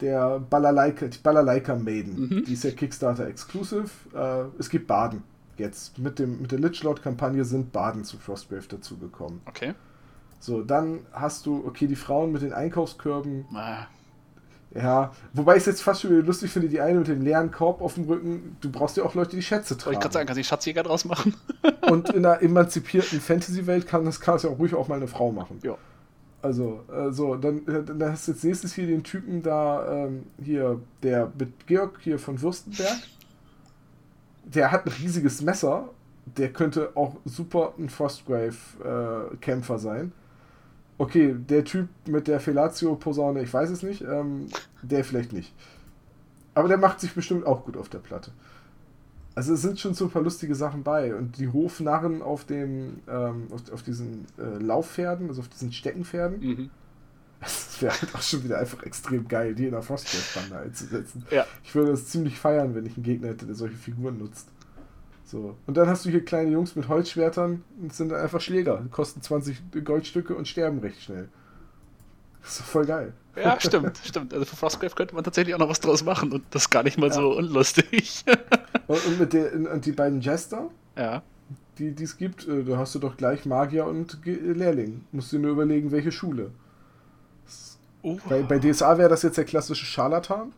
der 0.00 0.40
Balalaika, 0.40 1.06
die 1.06 1.18
Balalaika 1.18 1.74
Maiden, 1.74 2.28
mhm. 2.28 2.44
die 2.44 2.52
ist 2.52 2.64
ja 2.64 2.70
Kickstarter 2.70 3.26
Exclusive. 3.26 3.88
Äh, 4.14 4.44
es 4.58 4.68
gibt 4.68 4.86
Baden 4.86 5.22
jetzt. 5.58 5.98
Mit, 5.98 6.18
dem, 6.18 6.42
mit 6.42 6.52
der 6.52 6.58
Lichlord-Kampagne 6.58 7.44
sind 7.44 7.72
Baden 7.72 8.04
zu 8.04 8.18
Frostgrave 8.18 8.66
dazugekommen. 8.68 9.40
Okay. 9.46 9.74
So, 10.38 10.62
dann 10.62 11.00
hast 11.12 11.46
du, 11.46 11.64
okay, 11.66 11.86
die 11.86 11.96
Frauen 11.96 12.32
mit 12.32 12.42
den 12.42 12.52
Einkaufskörben. 12.52 13.46
Ah. 13.54 13.86
Ja, 14.76 15.12
wobei 15.32 15.54
ich 15.54 15.60
es 15.60 15.66
jetzt 15.66 15.82
fast 15.82 16.02
schon 16.02 16.24
lustig 16.24 16.50
finde, 16.50 16.68
die 16.68 16.80
eine 16.80 16.98
mit 16.98 17.08
dem 17.08 17.22
leeren 17.22 17.50
Korb 17.50 17.80
auf 17.80 17.94
dem 17.94 18.04
Rücken, 18.04 18.56
du 18.60 18.70
brauchst 18.70 18.96
ja 18.96 19.04
auch 19.04 19.14
Leute, 19.14 19.36
die 19.36 19.42
Schätze 19.42 19.76
tragen. 19.76 19.94
ich 19.94 20.00
gerade 20.00 20.12
sagen, 20.12 20.26
kannst 20.26 20.38
du 20.38 20.42
die 20.42 20.48
Schatzjäger 20.48 20.82
draus 20.82 21.04
machen? 21.04 21.34
Und 21.90 22.10
in 22.10 22.26
einer 22.26 22.42
emanzipierten 22.42 23.20
Fantasy-Welt 23.20 23.86
kann 23.86 24.04
das, 24.04 24.20
kann 24.20 24.34
das 24.34 24.42
ja 24.42 24.50
auch 24.50 24.58
ruhig 24.58 24.74
auch 24.74 24.88
mal 24.88 24.96
eine 24.96 25.08
Frau 25.08 25.32
machen. 25.32 25.60
Ja. 25.62 25.76
Also, 26.42 26.84
äh, 26.92 27.10
so, 27.10 27.36
dann, 27.36 27.66
äh, 27.66 27.82
dann 27.82 28.12
hast 28.12 28.28
du 28.28 28.32
jetzt 28.32 28.44
nächstes 28.44 28.74
hier 28.74 28.86
den 28.86 29.02
Typen 29.02 29.42
da, 29.42 30.04
ähm, 30.06 30.26
hier, 30.42 30.80
der 31.02 31.32
mit 31.38 31.66
Georg 31.66 31.98
hier 32.00 32.18
von 32.18 32.40
Würstenberg. 32.40 32.98
Der 34.44 34.70
hat 34.70 34.86
ein 34.86 34.92
riesiges 34.92 35.42
Messer. 35.42 35.88
Der 36.36 36.52
könnte 36.52 36.90
auch 36.94 37.16
super 37.24 37.74
ein 37.78 37.88
Frostgrave-Kämpfer 37.88 39.74
äh, 39.74 39.78
sein. 39.78 40.12
Okay, 40.98 41.34
der 41.38 41.64
Typ 41.64 41.88
mit 42.06 42.26
der 42.26 42.40
Fellatio-Posaune, 42.40 43.42
ich 43.42 43.52
weiß 43.52 43.70
es 43.70 43.82
nicht. 43.82 44.02
Ähm, 44.02 44.46
der 44.82 45.04
vielleicht 45.04 45.32
nicht. 45.32 45.52
Aber 46.54 46.68
der 46.68 46.78
macht 46.78 47.00
sich 47.00 47.12
bestimmt 47.12 47.46
auch 47.46 47.64
gut 47.64 47.76
auf 47.76 47.88
der 47.88 47.98
Platte. 47.98 48.30
Also 49.34 49.52
es 49.52 49.60
sind 49.60 49.78
schon 49.78 49.92
so 49.92 50.06
ein 50.06 50.10
paar 50.10 50.22
lustige 50.22 50.54
Sachen 50.54 50.82
bei. 50.82 51.14
Und 51.14 51.38
die 51.38 51.48
Hofnarren 51.48 52.22
auf 52.22 52.44
dem, 52.44 53.00
ähm, 53.08 53.48
auf, 53.52 53.70
auf, 53.70 53.82
diesen 53.82 54.24
äh, 54.38 54.62
Laufpferden, 54.62 55.28
also 55.28 55.42
auf 55.42 55.48
diesen 55.48 55.70
Steckenpferden, 55.72 56.40
mhm. 56.40 56.70
das 57.40 57.82
wäre 57.82 58.00
halt 58.00 58.14
auch 58.14 58.22
schon 58.22 58.44
wieder 58.44 58.58
einfach 58.58 58.82
extrem 58.84 59.28
geil, 59.28 59.54
die 59.54 59.66
in 59.66 59.72
der 59.72 59.82
Frostgrave-Bande 59.82 60.64
einzusetzen. 60.64 61.26
Ja. 61.30 61.44
Ich 61.62 61.74
würde 61.74 61.90
das 61.90 62.06
ziemlich 62.06 62.38
feiern, 62.38 62.74
wenn 62.74 62.86
ich 62.86 62.96
einen 62.96 63.04
Gegner 63.04 63.28
hätte, 63.28 63.44
der 63.44 63.54
solche 63.54 63.76
Figuren 63.76 64.16
nutzt. 64.16 64.48
So. 65.26 65.56
Und 65.66 65.76
dann 65.76 65.88
hast 65.88 66.04
du 66.04 66.10
hier 66.10 66.24
kleine 66.24 66.50
Jungs 66.50 66.76
mit 66.76 66.86
Holzschwertern 66.86 67.64
und 67.82 67.92
sind 67.92 68.12
einfach 68.12 68.40
Schläger. 68.40 68.86
Kosten 68.92 69.20
20 69.20 69.84
Goldstücke 69.84 70.36
und 70.36 70.46
sterben 70.46 70.78
recht 70.78 71.02
schnell. 71.02 71.28
Das 72.42 72.60
ist 72.60 72.68
voll 72.68 72.86
geil. 72.86 73.12
Ja, 73.34 73.60
stimmt, 73.60 73.98
stimmt. 74.04 74.32
Also 74.32 74.46
für 74.46 74.54
Frostgrave 74.54 74.94
könnte 74.94 75.16
man 75.16 75.24
tatsächlich 75.24 75.52
auch 75.56 75.58
noch 75.58 75.68
was 75.68 75.80
draus 75.80 76.04
machen 76.04 76.30
und 76.32 76.44
das 76.52 76.62
ist 76.62 76.70
gar 76.70 76.84
nicht 76.84 76.96
mal 76.96 77.08
ja. 77.08 77.14
so 77.14 77.36
unlustig. 77.36 78.24
und, 78.86 79.04
und, 79.04 79.18
mit 79.18 79.32
der, 79.32 79.52
und 79.52 79.84
die 79.84 79.90
beiden 79.90 80.20
Jester, 80.20 80.70
ja. 80.96 81.22
die 81.78 81.92
es 82.00 82.16
gibt, 82.16 82.46
äh, 82.46 82.62
da 82.62 82.78
hast 82.78 82.94
du 82.94 83.00
doch 83.00 83.16
gleich 83.16 83.46
Magier 83.46 83.84
und 83.84 84.18
Lehrling. 84.24 85.04
Musst 85.10 85.32
du 85.32 85.40
nur 85.40 85.50
überlegen, 85.50 85.90
welche 85.90 86.12
Schule. 86.12 86.52
Uh. 88.04 88.16
Bei, 88.28 88.42
bei 88.42 88.60
DSA 88.60 88.96
wäre 88.96 89.08
das 89.08 89.22
jetzt 89.22 89.38
der 89.38 89.44
klassische 89.44 89.84
Scharlatan 89.84 90.52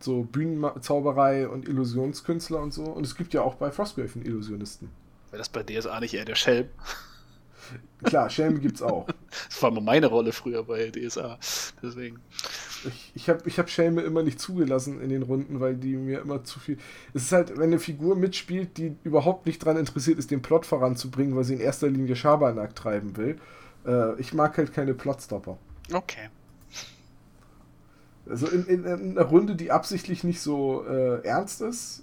so 0.00 0.22
Bühnenzauberei 0.22 1.48
und 1.48 1.68
Illusionskünstler 1.68 2.60
und 2.60 2.72
so. 2.72 2.84
Und 2.84 3.04
es 3.04 3.16
gibt 3.16 3.34
ja 3.34 3.42
auch 3.42 3.54
bei 3.54 3.70
Frostgrave 3.70 4.14
einen 4.14 4.26
Illusionisten. 4.26 4.90
Wäre 5.30 5.38
das 5.38 5.48
bei 5.48 5.62
DSA 5.62 6.00
nicht 6.00 6.14
eher 6.14 6.24
der 6.24 6.34
Schelm? 6.34 6.68
Klar, 8.02 8.30
Schelm 8.30 8.60
gibt's 8.60 8.82
auch. 8.82 9.06
Das 9.48 9.62
war 9.62 9.70
mal 9.70 9.82
meine 9.82 10.06
Rolle 10.06 10.32
früher 10.32 10.62
bei 10.64 10.90
DSA. 10.90 11.38
Deswegen. 11.82 12.18
Ich, 12.86 13.12
ich 13.14 13.28
habe 13.28 13.42
ich 13.46 13.58
hab 13.58 13.68
Schelme 13.68 14.02
immer 14.02 14.22
nicht 14.22 14.40
zugelassen 14.40 15.00
in 15.02 15.10
den 15.10 15.22
Runden, 15.22 15.60
weil 15.60 15.74
die 15.74 15.96
mir 15.96 16.20
immer 16.20 16.44
zu 16.44 16.60
viel. 16.60 16.78
Es 17.12 17.24
ist 17.24 17.32
halt, 17.32 17.56
wenn 17.56 17.64
eine 17.64 17.78
Figur 17.78 18.16
mitspielt, 18.16 18.78
die 18.78 18.96
überhaupt 19.04 19.46
nicht 19.46 19.62
daran 19.62 19.76
interessiert 19.76 20.18
ist, 20.18 20.30
den 20.30 20.42
Plot 20.42 20.64
voranzubringen, 20.64 21.36
weil 21.36 21.44
sie 21.44 21.54
in 21.54 21.60
erster 21.60 21.88
Linie 21.88 22.16
Schabernack 22.16 22.74
treiben 22.74 23.16
will. 23.16 23.38
Äh, 23.86 24.18
ich 24.20 24.32
mag 24.32 24.56
halt 24.56 24.72
keine 24.72 24.94
Plotstopper. 24.94 25.58
Okay. 25.92 26.30
Also 28.28 28.46
in, 28.48 28.66
in, 28.66 28.84
in, 28.84 29.18
einer 29.18 29.28
Runde, 29.28 29.56
die 29.56 29.70
absichtlich 29.70 30.24
nicht 30.24 30.40
so 30.40 30.84
äh, 30.86 31.22
ernst 31.24 31.62
ist, 31.62 32.02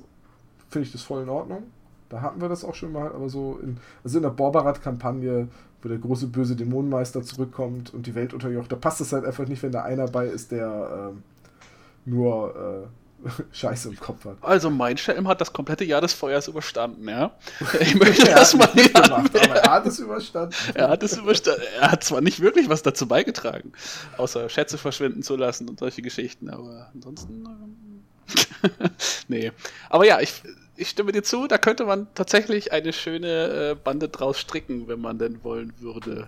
finde 0.70 0.88
ich 0.88 0.91
das 0.91 1.03
voll 1.03 1.24
in 1.24 1.29
Ordnung. 1.29 1.63
Da 2.10 2.22
hatten 2.22 2.41
wir 2.41 2.50
das 2.50 2.63
auch 2.63 2.75
schon 2.75 2.91
mal, 2.91 3.12
aber 3.12 3.29
so 3.29 3.60
in, 3.62 3.77
also 4.03 4.17
in 4.17 4.24
der 4.24 4.29
Borbarat-Kampagne, 4.29 5.48
wo 5.82 5.89
der 5.89 5.98
große 5.98 6.27
böse 6.27 6.55
Dämonenmeister 6.55 7.24
zurückkommt 7.24 7.94
und 7.94 8.08
die 8.08 8.15
Welt 8.15 8.34
unterjocht, 8.34 8.72
da 8.72 8.75
passt 8.75 9.01
es 9.01 9.12
halt 9.13 9.25
einfach 9.25 9.48
nicht, 9.48 9.63
wenn 9.63 9.72
da 9.72 9.84
einer 9.84 10.08
bei 10.08 10.27
ist, 10.27 10.51
der 10.51 11.13
äh, 11.13 12.10
nur 12.10 12.89
Scheiße 13.51 13.89
im 13.89 14.00
Kopf 14.00 14.25
hat. 14.25 14.38
Also 14.41 14.70
mein 14.70 14.98
Schelm 14.98 15.27
hat 15.27 15.41
das 15.41 15.53
komplette 15.53 15.84
Jahr 15.84 16.01
des 16.01 16.13
Feuers 16.13 16.48
überstanden, 16.48 17.08
ja. 17.08 17.32
Ich 17.79 17.96
möchte 17.96 18.25
das 18.25 18.55
mal 18.55 18.70
nicht 18.74 18.94
gemacht, 18.94 19.36
aber 19.36 19.55
er 19.55 19.72
hat 19.72 19.86
es 19.86 20.00
überstanden. 20.00 20.55
Er 20.74 20.89
hat 20.89 21.03
es 21.03 21.17
überstanden. 21.17 21.63
Er 21.79 21.91
hat 21.91 22.03
zwar 22.03 22.22
nicht 22.22 22.39
wirklich 22.39 22.70
was 22.70 22.84
dazu 22.84 23.08
beigetragen, 23.08 23.72
außer 24.17 24.50
Schätze 24.50 24.77
verschwinden 24.77 25.24
zu 25.24 25.36
lassen 25.36 25.70
und 25.70 25.79
solche 25.79 26.01
Geschichten, 26.01 26.50
aber 26.50 26.89
ansonsten. 26.94 27.46
Ähm, 27.46 28.91
nee. 29.27 29.51
Aber 29.89 30.05
ja, 30.05 30.20
ich, 30.20 30.44
ich 30.75 30.89
stimme 30.89 31.12
dir 31.12 31.24
zu, 31.24 31.48
da 31.48 31.58
könnte 31.58 31.86
man 31.86 32.08
tatsächlich 32.15 32.72
eine 32.72 32.94
schöne 32.94 33.72
äh, 33.72 33.75
Bande 33.75 34.10
draus 34.10 34.39
stricken, 34.39 34.88
wenn 34.88 35.00
man 35.00 35.17
denn 35.17 35.44
wollen 35.44 35.74
würde. 35.79 36.27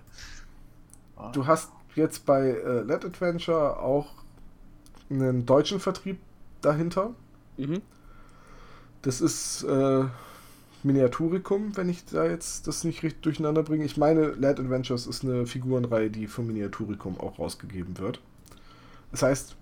Du 1.33 1.47
hast 1.47 1.71
jetzt 1.95 2.25
bei 2.25 2.49
äh, 2.49 2.81
Let 2.81 3.03
Adventure 3.03 3.79
auch 3.79 4.07
einen 5.09 5.45
deutschen 5.45 5.79
Vertrieb 5.79 6.19
dahinter. 6.67 7.13
Mhm. 7.57 7.81
Das 9.01 9.21
ist 9.21 9.63
äh, 9.63 10.03
Miniaturicum, 10.83 11.75
wenn 11.77 11.89
ich 11.89 12.05
da 12.05 12.25
jetzt 12.25 12.67
das 12.67 12.83
nicht 12.83 13.03
richtig 13.03 13.21
durcheinander 13.21 13.63
bringe. 13.63 13.85
Ich 13.85 13.97
meine, 13.97 14.27
Lad 14.31 14.59
Adventures 14.59 15.07
ist 15.07 15.23
eine 15.23 15.45
Figurenreihe, 15.45 16.09
die 16.09 16.27
von 16.27 16.47
Miniaturicum 16.47 17.19
auch 17.19 17.39
rausgegeben 17.39 17.97
wird. 17.97 18.19
Das 19.11 19.23
heißt, 19.23 19.55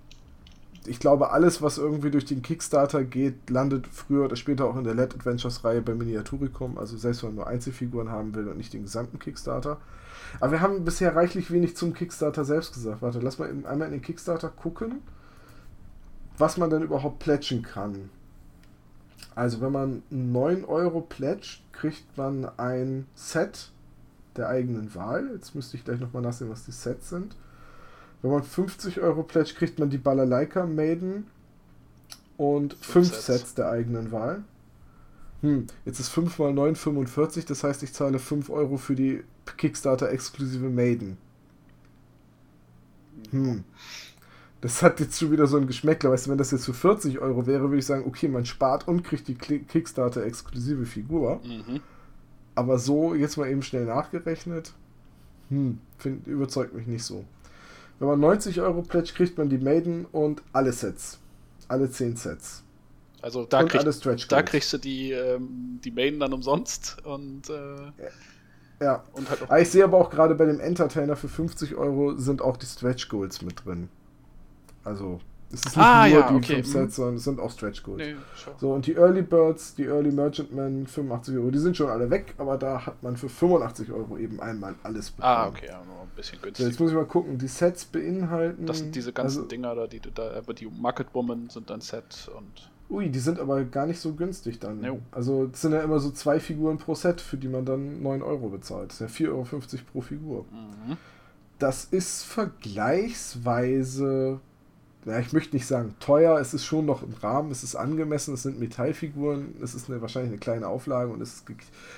ich 0.87 0.99
glaube, 0.99 1.31
alles, 1.31 1.61
was 1.61 1.77
irgendwie 1.77 2.11
durch 2.11 2.25
den 2.25 2.41
Kickstarter 2.41 3.03
geht, 3.03 3.49
landet 3.49 3.87
früher 3.87 4.25
oder 4.25 4.35
später 4.35 4.65
auch 4.65 4.77
in 4.77 4.83
der 4.83 4.93
Lad 4.93 5.15
Adventures 5.15 5.63
Reihe 5.63 5.81
bei 5.81 5.95
Miniaturicum. 5.95 6.77
Also 6.77 6.97
selbst 6.97 7.23
wenn 7.23 7.29
man 7.29 7.35
nur 7.35 7.47
Einzelfiguren 7.47 8.09
haben 8.09 8.35
will 8.35 8.47
und 8.47 8.57
nicht 8.57 8.73
den 8.73 8.83
gesamten 8.83 9.19
Kickstarter. 9.19 9.77
Aber 10.39 10.51
wir 10.51 10.61
haben 10.61 10.85
bisher 10.85 11.15
reichlich 11.15 11.51
wenig 11.51 11.75
zum 11.75 11.93
Kickstarter 11.93 12.45
selbst 12.45 12.73
gesagt. 12.73 13.01
Warte, 13.01 13.19
lass 13.19 13.39
mal 13.39 13.49
einmal 13.49 13.87
in 13.87 13.93
den 13.93 14.01
Kickstarter 14.01 14.49
gucken 14.49 15.01
was 16.37 16.57
man 16.57 16.69
denn 16.69 16.83
überhaupt 16.83 17.19
plätschen 17.19 17.61
kann. 17.61 18.09
Also 19.35 19.61
wenn 19.61 19.71
man 19.71 20.03
9 20.09 20.65
Euro 20.65 21.01
plätscht, 21.01 21.61
kriegt 21.73 22.17
man 22.17 22.49
ein 22.57 23.05
Set 23.15 23.71
der 24.37 24.47
eigenen 24.47 24.95
Wahl. 24.95 25.29
Jetzt 25.33 25.55
müsste 25.55 25.77
ich 25.77 25.83
gleich 25.83 25.99
nochmal 25.99 26.21
nachsehen, 26.21 26.49
was 26.49 26.65
die 26.65 26.71
Sets 26.71 27.09
sind. 27.09 27.35
Wenn 28.21 28.31
man 28.31 28.43
50 28.43 29.01
Euro 29.01 29.23
plätscht, 29.23 29.57
kriegt 29.57 29.77
man 29.77 29.89
die 29.89 29.97
Balalaika 29.97 30.65
Maiden 30.65 31.27
und 32.37 32.73
5 32.75 33.07
Sets. 33.07 33.25
Sets 33.25 33.53
der 33.55 33.69
eigenen 33.69 34.11
Wahl. 34.11 34.43
Hm, 35.41 35.67
jetzt 35.83 35.99
ist 35.99 36.09
5 36.09 36.39
mal 36.39 36.53
9 36.53 36.75
45, 36.75 37.45
das 37.45 37.63
heißt, 37.63 37.83
ich 37.83 37.93
zahle 37.93 38.19
5 38.19 38.49
Euro 38.49 38.77
für 38.77 38.95
die 38.95 39.23
Kickstarter-exklusive 39.57 40.69
Maiden. 40.69 41.17
Hm 43.31 43.63
das 44.65 44.81
hat 44.81 44.99
jetzt 44.99 45.19
schon 45.19 45.31
wieder 45.31 45.45
so 45.45 45.57
ein 45.57 45.67
Geschmäckler. 45.67 46.09
Weißt 46.09 46.25
du, 46.25 46.31
wenn 46.31 46.39
das 46.39 46.49
jetzt 46.49 46.65
für 46.65 46.73
40 46.73 47.19
Euro 47.19 47.45
wäre, 47.45 47.65
würde 47.65 47.77
ich 47.77 47.85
sagen, 47.85 48.03
okay, 48.07 48.27
man 48.27 48.47
spart 48.47 48.87
und 48.87 49.03
kriegt 49.03 49.27
die 49.27 49.35
Kickstarter-exklusive 49.35 50.87
Figur. 50.87 51.39
Mhm. 51.45 51.81
Aber 52.55 52.79
so, 52.79 53.13
jetzt 53.13 53.37
mal 53.37 53.47
eben 53.47 53.61
schnell 53.61 53.85
nachgerechnet, 53.85 54.73
hm, 55.49 55.77
find, 55.99 56.25
überzeugt 56.25 56.73
mich 56.73 56.87
nicht 56.87 57.03
so. 57.03 57.25
Wenn 57.99 58.07
man 58.07 58.19
90 58.19 58.59
Euro 58.59 58.81
pledge, 58.81 59.13
kriegt 59.13 59.37
man 59.37 59.49
die 59.49 59.59
Maiden 59.59 60.05
und 60.11 60.41
alle 60.51 60.73
Sets. 60.73 61.19
Alle 61.67 61.91
10 61.91 62.15
Sets. 62.15 62.63
Also 63.21 63.45
da, 63.45 63.65
krieg, 63.65 63.83
da 64.29 64.41
kriegst 64.41 64.73
du 64.73 64.79
die, 64.79 65.11
ähm, 65.11 65.79
die 65.83 65.91
Maiden 65.91 66.19
dann 66.19 66.33
umsonst 66.33 66.97
und 67.05 67.51
äh, 67.51 67.91
ja. 68.81 69.03
Und 69.13 69.29
halt 69.29 69.43
ah, 69.47 69.59
ich 69.59 69.69
sehe 69.69 69.83
aber 69.83 69.99
auch 69.99 70.09
gerade 70.09 70.33
bei 70.33 70.45
dem 70.45 70.59
Entertainer 70.59 71.15
für 71.15 71.29
50 71.29 71.75
Euro 71.75 72.17
sind 72.17 72.41
auch 72.41 72.57
die 72.57 72.65
Stretch 72.65 73.09
Goals 73.09 73.43
mit 73.43 73.63
drin. 73.63 73.89
Also 74.85 75.19
es 75.51 75.59
ist 75.59 75.77
nicht 75.77 75.77
ah, 75.77 76.07
nur 76.07 76.19
ja, 76.19 76.29
die 76.29 76.35
okay. 76.35 76.53
fünf 76.55 76.67
Sets, 76.67 76.83
mhm. 76.83 76.89
sondern 76.89 77.15
es 77.15 77.23
sind 77.23 77.39
auch 77.39 77.51
Stretch 77.51 77.83
Goals. 77.83 78.03
Nee, 78.03 78.15
so, 78.59 78.73
und 78.73 78.87
die 78.87 78.95
Early 78.95 79.21
Birds, 79.21 79.75
die 79.75 79.85
Early 79.85 80.11
Merchantmen, 80.11 80.87
85 80.87 81.37
Euro, 81.37 81.51
die 81.51 81.59
sind 81.59 81.77
schon 81.77 81.89
alle 81.89 82.09
weg, 82.09 82.33
aber 82.37 82.57
da 82.57 82.85
hat 82.85 83.03
man 83.03 83.15
für 83.15 83.29
85 83.29 83.91
Euro 83.91 84.17
eben 84.17 84.41
einmal 84.41 84.75
alles 84.83 85.11
bekommen. 85.11 85.33
Ah, 85.33 85.47
okay, 85.47 85.67
ja, 85.67 85.81
nur 85.85 86.01
ein 86.01 86.09
bisschen 86.15 86.41
günstig. 86.41 86.63
So, 86.63 86.69
jetzt 86.69 86.79
muss 86.79 86.89
ich 86.89 86.95
mal 86.95 87.05
gucken, 87.05 87.37
die 87.37 87.47
Sets 87.47 87.85
beinhalten. 87.85 88.65
Das 88.65 88.79
sind 88.79 88.95
diese 88.95 89.13
ganzen 89.13 89.39
also, 89.39 89.47
Dinger 89.47 89.75
da, 89.75 89.87
die 89.87 89.99
du 89.99 90.09
da, 90.09 90.33
aber 90.33 90.53
die 90.53 90.67
Market 90.67 91.13
Woman 91.13 91.49
sind 91.49 91.69
dann 91.69 91.81
Set 91.81 92.29
und. 92.35 92.71
Ui, 92.87 93.09
die 93.09 93.19
sind 93.19 93.39
aber 93.39 93.63
gar 93.63 93.87
nicht 93.87 93.99
so 93.99 94.13
günstig 94.13 94.59
dann. 94.59 94.81
No. 94.81 94.99
Also 95.11 95.49
es 95.51 95.61
sind 95.61 95.71
ja 95.71 95.81
immer 95.81 95.97
so 95.99 96.11
zwei 96.11 96.39
Figuren 96.39 96.77
pro 96.77 96.93
Set, 96.93 97.19
für 97.19 97.37
die 97.37 97.47
man 97.47 97.65
dann 97.65 98.03
9 98.03 98.21
Euro 98.21 98.49
bezahlt. 98.49 98.91
Das 98.91 99.01
ist 99.01 99.19
ja 99.19 99.27
4,50 99.27 99.31
Euro 99.31 99.47
pro 99.91 100.01
Figur. 100.01 100.45
Mhm. 100.51 100.97
Das 101.57 101.85
ist 101.85 102.25
vergleichsweise 102.25 104.39
ja, 105.05 105.19
ich 105.19 105.33
möchte 105.33 105.55
nicht 105.55 105.67
sagen 105.67 105.95
teuer, 105.99 106.39
es 106.39 106.53
ist 106.53 106.65
schon 106.65 106.85
noch 106.85 107.03
im 107.03 107.13
Rahmen, 107.13 107.51
es 107.51 107.63
ist 107.63 107.75
angemessen, 107.75 108.33
es 108.33 108.43
sind 108.43 108.59
Metallfiguren, 108.59 109.55
es 109.61 109.75
ist 109.75 109.89
eine, 109.89 110.01
wahrscheinlich 110.01 110.31
eine 110.31 110.39
kleine 110.39 110.67
Auflage 110.67 111.11
und 111.11 111.21
es 111.21 111.33
ist 111.33 111.45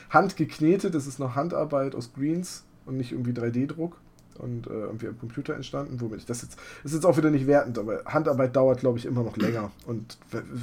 handgeknetet, 0.10 0.94
es 0.94 1.08
ist 1.08 1.18
noch 1.18 1.36
Handarbeit 1.36 1.96
aus 1.96 2.14
Greens 2.14 2.66
und 2.86 2.98
nicht 2.98 3.14
irgendwie 3.14 3.32
3D-Druck 3.32 3.98
und 4.38 4.68
äh, 4.68 4.72
irgendwie 4.72 5.08
am 5.08 5.18
Computer 5.18 5.56
entstanden, 5.56 6.02
womit 6.02 6.20
ich 6.20 6.26
das 6.26 6.42
jetzt, 6.42 6.60
ist 6.84 6.94
jetzt 6.94 7.06
auch 7.06 7.16
wieder 7.16 7.32
nicht 7.32 7.48
wertend, 7.48 7.80
aber 7.80 8.04
Handarbeit 8.06 8.56
dauert, 8.56 8.82
glaube 8.82 8.98
ich, 8.98 9.06
immer 9.06 9.24
noch 9.24 9.38
länger 9.38 9.72
und 9.86 10.18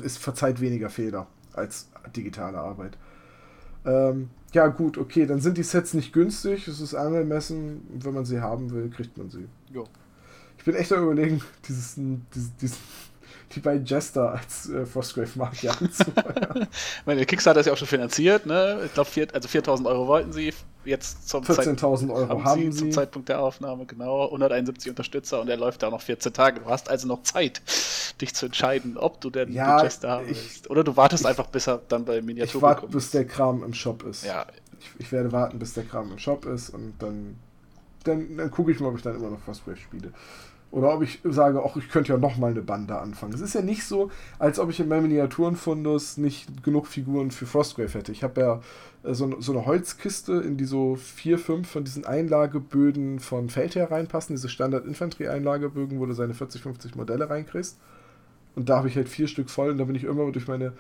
es 0.05 0.19
verzeiht 0.19 0.61
weniger 0.61 0.91
Fehler 0.91 1.27
als 1.55 1.89
digitale 2.15 2.59
Arbeit. 2.59 2.99
Ähm, 3.87 4.29
ja, 4.53 4.67
gut, 4.67 4.99
okay, 4.99 5.27
dann 5.27 5.41
sind 5.41 5.57
die 5.57 5.63
Sets 5.63 5.95
nicht 5.95 6.13
günstig, 6.13 6.69
es 6.69 6.81
ist 6.81 6.95
angemessen, 6.95 7.83
wenn 8.03 8.15
man 8.15 8.27
sie 8.27 8.41
haben 8.41 8.71
will, 8.71 8.91
kriegt 8.91 9.17
man 9.17 9.31
sie. 9.31 9.47
Jo. 9.73 9.87
Ich 10.65 10.73
bin 10.73 10.77
echt 10.77 10.91
am 10.95 11.03
überlegen, 11.03 11.43
dieses, 11.69 11.97
dieses, 12.35 12.57
dieses 12.57 12.79
die 13.55 13.61
beiden 13.61 13.85
Jester 13.85 14.33
als 14.33 14.71
äh, 14.71 14.87
Frostgrave 14.87 15.29
Magier 15.35 15.73
anzuheuern. 15.79 16.67
Meine 17.05 17.27
Kickstarter 17.27 17.61
ist 17.61 17.67
ja 17.67 17.75
auch 17.75 17.77
schon 17.77 17.87
finanziert, 17.87 18.47
ne? 18.47 18.81
Ich 18.87 18.95
glaube, 18.95 19.11
also 19.35 19.47
4000 19.47 19.87
Euro 19.87 20.07
wollten 20.07 20.33
sie, 20.33 20.55
jetzt 20.87 21.29
zum 21.29 21.45
14.000 21.45 22.11
Euro 22.11 22.29
haben, 22.31 22.45
haben 22.45 22.63
sie, 22.63 22.73
sie, 22.73 22.79
zum 22.79 22.93
Zeitpunkt 22.93 23.29
der 23.29 23.41
Aufnahme, 23.41 23.85
genau. 23.85 24.25
171 24.25 24.89
Unterstützer 24.89 25.43
und 25.43 25.51
er 25.51 25.59
läuft 25.59 25.83
da 25.83 25.91
noch 25.91 26.01
14 26.01 26.33
Tage. 26.33 26.61
Du 26.61 26.67
hast 26.67 26.89
also 26.89 27.09
noch 27.09 27.23
Zeit, 27.25 27.61
dich 28.23 28.35
zu 28.35 28.47
entscheiden, 28.47 28.97
ob 28.97 29.21
du 29.21 29.29
denn 29.29 29.53
ja, 29.53 29.77
den 29.77 29.85
Jester 29.85 30.13
haben 30.13 30.29
willst. 30.29 30.71
Oder 30.71 30.83
du 30.83 30.97
wartest 30.97 31.25
ich, 31.25 31.29
einfach, 31.29 31.49
bis 31.49 31.69
er 31.69 31.83
dann 31.89 32.07
bei 32.07 32.23
Miniatur 32.23 32.57
Ich 32.57 32.63
warte, 32.63 32.87
bis 32.87 33.11
der 33.11 33.27
Kram 33.27 33.63
im 33.63 33.75
Shop 33.75 34.03
ist. 34.05 34.25
Ja. 34.25 34.47
Ich, 34.81 35.01
ich, 35.01 35.13
werde 35.13 35.31
warten, 35.31 35.59
bis 35.59 35.75
der 35.75 35.85
Kram 35.85 36.11
im 36.11 36.19
Shop 36.19 36.47
ist 36.47 36.71
und 36.71 36.95
dann, 37.01 37.37
dann, 38.05 38.39
dann 38.39 38.51
gucke 38.51 38.73
ich 38.73 38.81
mal, 38.81 38.89
ob 38.89 38.97
ich 38.97 39.03
dann 39.03 39.17
immer 39.17 39.29
noch 39.29 39.41
Frostgrave 39.41 39.77
spiele. 39.77 40.11
Oder 40.75 40.93
ob 40.93 41.03
ich 41.03 41.21
sage, 41.23 41.63
ach, 41.65 41.77
ich 41.77 41.89
könnte 41.89 42.13
ja 42.13 42.19
noch 42.19 42.37
mal 42.37 42.51
eine 42.51 42.61
Bande 42.61 42.99
anfangen. 42.99 43.33
Es 43.33 43.41
ist 43.41 43.55
ja 43.55 43.63
nicht 43.63 43.85
so, 43.85 44.11
als 44.41 44.59
ob 44.59 44.71
ich 44.71 44.81
in 44.81 44.89
meinem 44.89 45.05
Miniaturenfundus 45.05 46.17
nicht 46.17 46.65
genug 46.65 46.89
Figuren 46.89 47.31
für 47.31 47.47
Frostgrave 47.47 47.97
hätte. 47.97 48.11
Ich 48.11 48.25
habe 48.25 48.41
ja 48.41 48.61
äh, 49.05 49.15
so, 49.15 49.41
so, 49.41 49.53
eine 49.53 49.67
Holzkiste, 49.67 50.33
in 50.33 50.57
die 50.57 50.65
so 50.65 50.97
vier, 50.97 51.39
fünf 51.39 51.71
von 51.71 51.85
diesen 51.85 52.05
Einlageböden 52.05 53.21
von 53.21 53.51
Feldherr 53.51 53.93
reinpassen, 53.93 54.35
diese 54.35 54.49
Standard-Infanterie-Einlagebögen, 54.49 56.01
wo 56.01 56.07
du 56.07 56.13
seine 56.13 56.35
40, 56.35 56.63
50 56.63 56.97
Modelle 56.97 57.31
reinkriegst. 57.31 57.79
Und 58.57 58.69
da 58.69 58.79
habe 58.79 58.89
ich 58.89 58.97
halt 58.97 59.09
vier 59.09 59.29
Stück 59.29 59.51
voll 59.51 59.71
und 59.71 59.79
da 59.79 59.85
bin 59.85 59.95
ich 59.95 60.03
immer 60.03 60.29
durch 60.33 60.49
meine 60.49 60.73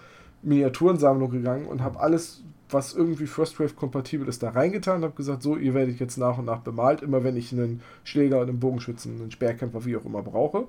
Miniaturensammlung 0.42 1.30
gegangen 1.30 1.66
und 1.66 1.83
habe 1.83 2.00
alles, 2.00 2.42
was 2.74 2.92
irgendwie 2.92 3.26
First 3.26 3.58
Wave 3.58 3.72
kompatibel 3.72 4.28
ist, 4.28 4.42
da 4.42 4.50
reingetan 4.50 4.96
und 4.96 5.04
habe 5.04 5.14
gesagt, 5.14 5.42
so, 5.42 5.56
ihr 5.56 5.72
werdet 5.72 5.98
jetzt 5.98 6.18
nach 6.18 6.37
und 6.37 6.44
nach 6.44 6.60
bemalt, 6.60 7.00
immer 7.00 7.24
wenn 7.24 7.37
ich 7.37 7.52
einen 7.52 7.80
Schläger, 8.02 8.42
einen 8.42 8.60
Bogenschützen, 8.60 9.18
einen 9.20 9.30
Speerkämpfer, 9.30 9.87
wie 9.87 9.96
auch 9.96 10.04
immer 10.04 10.22
brauche. 10.22 10.66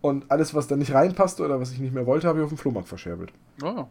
Und 0.00 0.30
alles, 0.30 0.54
was 0.54 0.68
da 0.68 0.76
nicht 0.76 0.94
reinpasste 0.94 1.44
oder 1.44 1.60
was 1.60 1.72
ich 1.72 1.80
nicht 1.80 1.94
mehr 1.94 2.06
wollte, 2.06 2.28
habe 2.28 2.38
ich 2.38 2.44
auf 2.44 2.50
dem 2.50 2.58
Flohmarkt 2.58 2.88
verscherbelt. 2.88 3.32
Oh. 3.62 3.86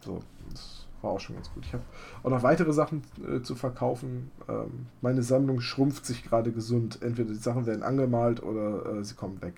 So, 0.00 0.20
das 0.50 0.86
war 1.02 1.12
auch 1.12 1.20
schon 1.20 1.36
ganz 1.36 1.52
gut. 1.52 1.64
Ich 1.66 1.72
habe 1.72 1.82
auch 2.22 2.30
noch 2.30 2.42
weitere 2.42 2.72
Sachen 2.72 3.02
äh, 3.26 3.42
zu 3.42 3.54
verkaufen. 3.54 4.30
Ähm, 4.48 4.86
meine 5.00 5.22
Sammlung 5.22 5.60
schrumpft 5.60 6.06
sich 6.06 6.22
gerade 6.22 6.52
gesund. 6.52 7.00
Entweder 7.02 7.30
die 7.30 7.36
Sachen 7.36 7.66
werden 7.66 7.82
angemalt 7.82 8.42
oder 8.42 8.98
äh, 8.98 9.04
sie 9.04 9.14
kommen 9.14 9.42
weg. 9.42 9.54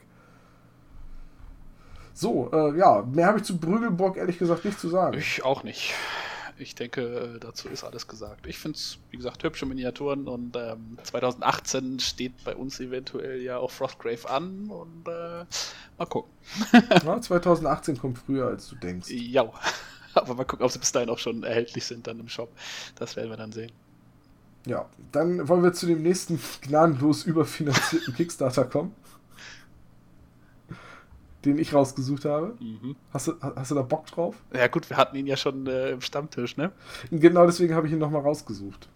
So, 2.15 2.51
äh, 2.53 2.77
ja, 2.77 3.05
mehr 3.13 3.27
habe 3.27 3.39
ich 3.39 3.45
zu 3.45 3.59
Brügelburg 3.59 4.17
ehrlich 4.17 4.39
gesagt 4.39 4.65
nicht 4.65 4.81
zu 4.81 4.89
sagen. 4.89 5.17
Ich 5.17 5.45
auch 5.45 5.63
nicht. 5.63 5.95
Ich 6.59 6.75
denke, 6.75 7.03
äh, 7.37 7.39
dazu 7.39 7.69
ist 7.69 7.85
alles 7.85 8.07
gesagt. 8.07 8.47
Ich 8.47 8.59
finde 8.59 8.77
es, 8.77 8.99
wie 9.11 9.17
gesagt, 9.17 9.45
hübsche 9.45 9.67
Miniaturen 9.67 10.29
und 10.29 10.57
ähm, 10.57 10.99
2018 11.03 12.01
steht 12.01 12.33
bei 12.45 12.55
uns 12.55 12.81
eventuell 12.81 13.41
ja 13.41 13.59
auch 13.59 13.71
Frostgrave 13.71 14.29
an 14.29 14.69
und 14.69 15.09
äh, 15.09 15.45
mal 15.99 16.07
gucken. 16.09 16.31
ja, 17.05 17.21
2018 17.21 17.99
kommt 17.99 18.19
früher, 18.19 18.47
als 18.47 18.69
du 18.69 18.77
denkst. 18.77 19.11
Ja, 19.11 19.51
aber 20.15 20.35
mal 20.35 20.45
gucken, 20.45 20.65
ob 20.65 20.73
sie 20.73 20.79
bis 20.79 20.93
dahin 20.93 21.11
auch 21.11 21.19
schon 21.19 21.43
erhältlich 21.43 21.85
sind 21.85 22.07
dann 22.07 22.21
im 22.21 22.29
Shop. 22.29 22.51
Das 22.97 23.17
werden 23.17 23.31
wir 23.31 23.37
dann 23.37 23.53
sehen. 23.53 23.73
Ja, 24.67 24.87
dann 25.13 25.49
wollen 25.49 25.63
wir 25.63 25.73
zu 25.73 25.87
dem 25.87 26.03
nächsten 26.03 26.41
gnadenlos 26.63 27.25
überfinanzierten 27.25 28.15
Kickstarter 28.17 28.65
kommen 28.65 28.95
den 31.49 31.59
ich 31.59 31.75
rausgesucht 31.75 32.25
habe. 32.25 32.55
Mhm. 32.61 32.97
Hast, 33.13 33.29
du, 33.29 33.33
hast 33.41 33.71
du 33.71 33.75
da 33.75 33.83
Bock 33.83 34.07
drauf? 34.07 34.37
Ja, 34.55 34.69
gut, 34.69 34.89
wir 34.91 34.97
hatten 34.97 35.17
ihn 35.17 35.27
ja 35.27 35.37
schon 35.37 35.67
äh, 35.67 35.91
im 35.91 36.01
Stammtisch, 36.01 36.57
ne? 36.57 36.73
Genau 37.11 37.47
deswegen 37.47 37.75
habe 37.75 37.87
ich 37.87 37.93
ihn 37.93 37.99
nochmal 37.99 38.23
rausgesucht. 38.23 38.89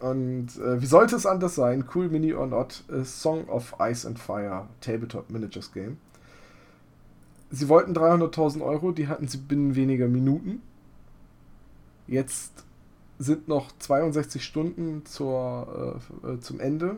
Und 0.00 0.56
äh, 0.58 0.80
wie 0.82 0.86
sollte 0.86 1.16
es 1.16 1.24
anders 1.24 1.54
sein? 1.54 1.84
Cool 1.94 2.08
Mini 2.08 2.34
or 2.34 2.46
Not, 2.46 2.84
A 2.92 3.04
Song 3.04 3.48
of 3.48 3.74
Ice 3.80 4.06
and 4.06 4.18
Fire, 4.18 4.68
Tabletop 4.80 5.30
Managers 5.30 5.72
Game. 5.72 5.98
Sie 7.50 7.68
wollten 7.68 7.92
300.000 7.92 8.62
Euro, 8.62 8.92
die 8.92 9.08
hatten 9.08 9.28
sie 9.28 9.38
binnen 9.38 9.76
weniger 9.76 10.08
Minuten. 10.08 10.60
Jetzt 12.06 12.64
sind 13.18 13.48
noch 13.48 13.70
62 13.78 14.44
Stunden 14.44 15.06
zur, 15.06 16.00
äh, 16.24 16.32
äh, 16.32 16.40
zum 16.40 16.60
Ende. 16.60 16.96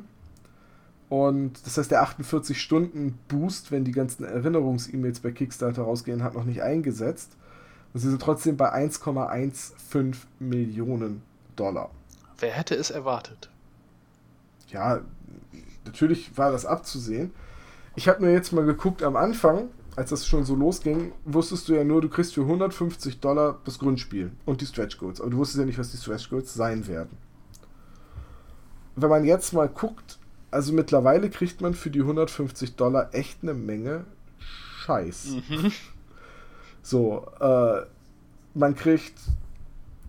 Und 1.08 1.64
das 1.64 1.78
heißt, 1.78 1.90
der 1.90 2.04
48-Stunden-Boost, 2.04 3.70
wenn 3.70 3.84
die 3.84 3.92
ganzen 3.92 4.24
Erinnerungs-E-Mails 4.24 5.20
bei 5.20 5.30
Kickstarter 5.30 5.82
rausgehen, 5.82 6.22
hat 6.22 6.34
noch 6.34 6.44
nicht 6.44 6.62
eingesetzt. 6.62 7.36
Und 7.94 8.00
sie 8.00 8.10
sind 8.10 8.20
trotzdem 8.20 8.56
bei 8.56 8.74
1,15 8.74 10.14
Millionen 10.40 11.22
Dollar. 11.54 11.90
Wer 12.38 12.50
hätte 12.50 12.74
es 12.74 12.90
erwartet? 12.90 13.50
Ja, 14.68 15.00
natürlich 15.84 16.36
war 16.36 16.50
das 16.50 16.66
abzusehen. 16.66 17.30
Ich 17.94 18.08
habe 18.08 18.22
mir 18.24 18.32
jetzt 18.32 18.52
mal 18.52 18.64
geguckt, 18.66 19.02
am 19.02 19.16
Anfang, 19.16 19.68
als 19.94 20.10
das 20.10 20.26
schon 20.26 20.44
so 20.44 20.54
losging, 20.54 21.12
wusstest 21.24 21.68
du 21.68 21.74
ja 21.74 21.84
nur, 21.84 22.02
du 22.02 22.08
kriegst 22.08 22.34
für 22.34 22.42
150 22.42 23.20
Dollar 23.20 23.60
das 23.64 23.78
Grundspiel 23.78 24.32
und 24.44 24.60
die 24.60 24.66
Stretch 24.66 24.98
Goals. 24.98 25.20
Aber 25.20 25.30
du 25.30 25.38
wusstest 25.38 25.60
ja 25.60 25.64
nicht, 25.64 25.78
was 25.78 25.92
die 25.92 25.96
Stretch 25.96 26.28
Goals 26.28 26.52
sein 26.52 26.86
werden. 26.88 27.16
Wenn 28.96 29.08
man 29.08 29.24
jetzt 29.24 29.52
mal 29.52 29.68
guckt, 29.68 30.15
also 30.50 30.72
mittlerweile 30.72 31.30
kriegt 31.30 31.60
man 31.60 31.74
für 31.74 31.90
die 31.90 32.00
150 32.00 32.76
Dollar 32.76 33.14
echt 33.14 33.42
eine 33.42 33.54
Menge 33.54 34.04
Scheiß. 34.38 35.36
Mhm. 35.48 35.72
So, 36.82 37.26
äh, 37.40 37.80
man 38.54 38.76
kriegt 38.76 39.18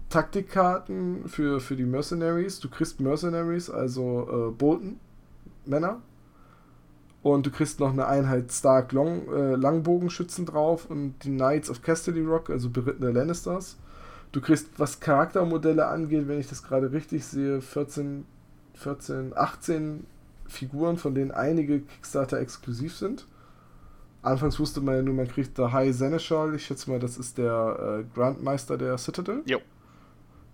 Taktikkarten 0.09 1.27
für, 1.27 1.59
für 1.59 1.75
die 1.75 1.85
Mercenaries. 1.85 2.59
Du 2.59 2.69
kriegst 2.69 2.99
Mercenaries, 2.99 3.71
also 3.71 4.49
äh, 4.49 4.51
Bolton, 4.51 4.99
Männer. 5.65 6.03
Und 7.23 7.47
du 7.47 7.49
kriegst 7.49 7.79
noch 7.79 7.91
eine 7.91 8.05
Einheit 8.05 8.51
Stark 8.51 8.91
Long, 8.91 9.27
äh, 9.33 9.55
Langbogenschützen 9.55 10.45
drauf 10.45 10.87
und 10.87 11.15
die 11.23 11.31
Knights 11.31 11.71
of 11.71 11.81
Casterly 11.81 12.21
Rock, 12.21 12.51
also 12.51 12.69
berittene 12.69 13.09
Lannisters. 13.09 13.77
Du 14.31 14.39
kriegst, 14.39 14.67
was 14.77 14.99
Charaktermodelle 14.99 15.87
angeht, 15.87 16.27
wenn 16.27 16.39
ich 16.39 16.47
das 16.47 16.61
gerade 16.61 16.91
richtig 16.91 17.25
sehe, 17.25 17.59
14, 17.59 18.23
14, 18.75 19.35
18 19.35 20.05
Figuren, 20.51 20.97
von 20.97 21.15
denen 21.15 21.31
einige 21.31 21.81
Kickstarter 21.81 22.39
exklusiv 22.39 22.95
sind. 22.95 23.27
Anfangs 24.21 24.59
wusste 24.59 24.81
man 24.81 24.95
ja 24.95 25.01
nur, 25.01 25.13
man 25.13 25.27
kriegt 25.27 25.57
da 25.57 25.71
High 25.71 25.95
Seneschal. 25.95 26.55
Ich 26.55 26.65
schätze 26.65 26.89
mal, 26.89 26.99
das 26.99 27.17
ist 27.17 27.37
der 27.37 28.01
äh, 28.01 28.15
Grandmeister 28.15 28.77
der 28.77 28.97
Citadel. 28.97 29.41
Jo. 29.45 29.59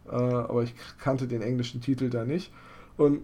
Äh, 0.06 0.15
aber 0.15 0.63
ich 0.63 0.75
kannte 0.99 1.27
den 1.27 1.41
englischen 1.41 1.82
Titel 1.82 2.10
da 2.10 2.25
nicht. 2.25 2.51
Und 2.95 3.21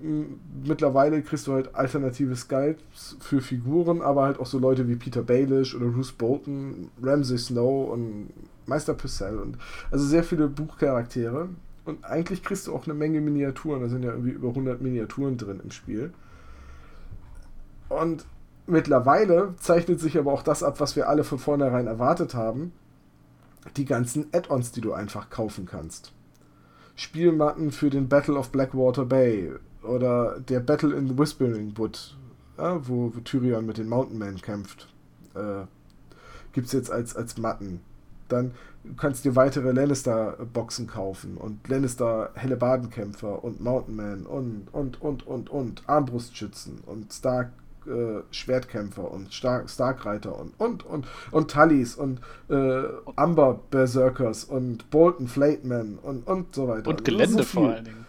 mittlerweile 0.68 1.22
kriegst 1.22 1.46
du 1.46 1.54
halt 1.54 1.76
alternative 1.76 2.36
Skypes 2.36 3.18
für 3.20 3.40
Figuren, 3.40 4.02
aber 4.02 4.24
halt 4.24 4.40
auch 4.40 4.48
so 4.48 4.58
Leute 4.58 4.88
wie 4.88 4.96
Peter 4.96 5.22
Baelish 5.22 5.76
oder 5.76 5.88
Bruce 5.88 6.12
Bolton, 6.12 6.90
Ramsay 7.04 7.38
Snow 7.38 7.92
und 7.92 8.30
Meister 8.66 8.96
Purcell 8.96 9.38
und 9.38 9.58
also 9.92 10.06
sehr 10.06 10.24
viele 10.24 10.48
Buchcharaktere. 10.48 11.50
Und 11.86 12.04
eigentlich 12.04 12.44
kriegst 12.44 12.68
du 12.68 12.74
auch 12.74 12.86
eine 12.86 12.94
Menge 12.96 13.22
Miniaturen. 13.22 13.82
Da 13.82 13.90
sind 13.90 14.04
ja 14.04 14.12
irgendwie 14.12 14.32
über 14.32 14.50
100 14.50 14.82
Miniaturen 14.82 15.38
drin 15.38 15.60
im 15.64 15.72
Spiel. 15.72 16.14
Und 17.90 18.26
mittlerweile 18.68 19.56
zeichnet 19.58 20.00
sich 20.00 20.18
aber 20.18 20.32
auch 20.32 20.44
das 20.44 20.64
ab, 20.64 20.80
was 20.80 20.96
wir 20.96 21.10
alle 21.10 21.24
von 21.24 21.40
vornherein 21.40 21.88
erwartet 21.88 22.34
haben. 22.36 22.72
Die 23.76 23.86
ganzen 23.86 24.28
Add-ons, 24.32 24.72
die 24.72 24.82
du 24.82 24.94
einfach 24.94 25.30
kaufen 25.30 25.66
kannst. 25.66 26.14
Spielmatten 26.96 27.72
für 27.72 27.90
den 27.90 28.08
Battle 28.08 28.36
of 28.36 28.52
Blackwater 28.52 29.06
Bay 29.06 29.52
oder 29.84 30.40
der 30.40 30.60
Battle 30.60 30.94
in 30.96 31.18
Whispering 31.18 31.78
Wood, 31.78 32.18
ja, 32.58 32.88
wo, 32.88 33.10
Tyrion 33.24 33.66
mit 33.66 33.78
den 33.78 33.88
Mountain 33.88 34.18
Men 34.18 34.42
kämpft. 34.42 34.88
Äh, 35.34 35.66
Gibt 36.52 36.68
es 36.68 36.74
jetzt 36.74 36.92
als, 36.92 37.16
als 37.16 37.38
Matten. 37.38 37.82
Dann 38.28 38.52
kannst 38.98 39.24
du 39.24 39.30
dir 39.30 39.36
weitere 39.36 39.72
Lannister-Boxen 39.72 40.88
kaufen 40.88 41.38
und 41.38 41.68
Lannister 41.68 42.32
Hellebardenkämpfer 42.36 43.44
und 43.44 43.62
Mountain 43.62 43.96
Man 43.96 44.26
und, 44.26 44.68
und, 44.72 45.02
und, 45.02 45.26
und, 45.26 45.50
und 45.50 45.84
Armbrustschützen 45.88 46.80
und 46.86 47.14
Stark 47.14 47.52
äh, 47.88 48.22
Schwertkämpfer 48.32 49.12
und 49.12 49.34
Star 49.34 49.68
Starkreiter 49.68 50.38
und 50.38 50.54
und 50.58 50.86
und 50.86 51.08
und 51.32 51.52
Tullys 51.52 51.96
und 51.96 52.20
äh, 52.50 52.84
Amber 53.16 53.60
Berserkers 53.70 54.44
und 54.44 54.90
Bolton 54.90 55.28
Flateman 55.28 56.00
und 56.02 56.28
und 56.28 56.56
so 56.56 56.68
weiter. 56.68 56.90
Und 56.90 57.00
also 57.00 57.04
Gelände 57.04 57.44
so 57.44 57.44
vor 57.44 57.70
allen 57.70 57.86
Dingen. 57.86 58.06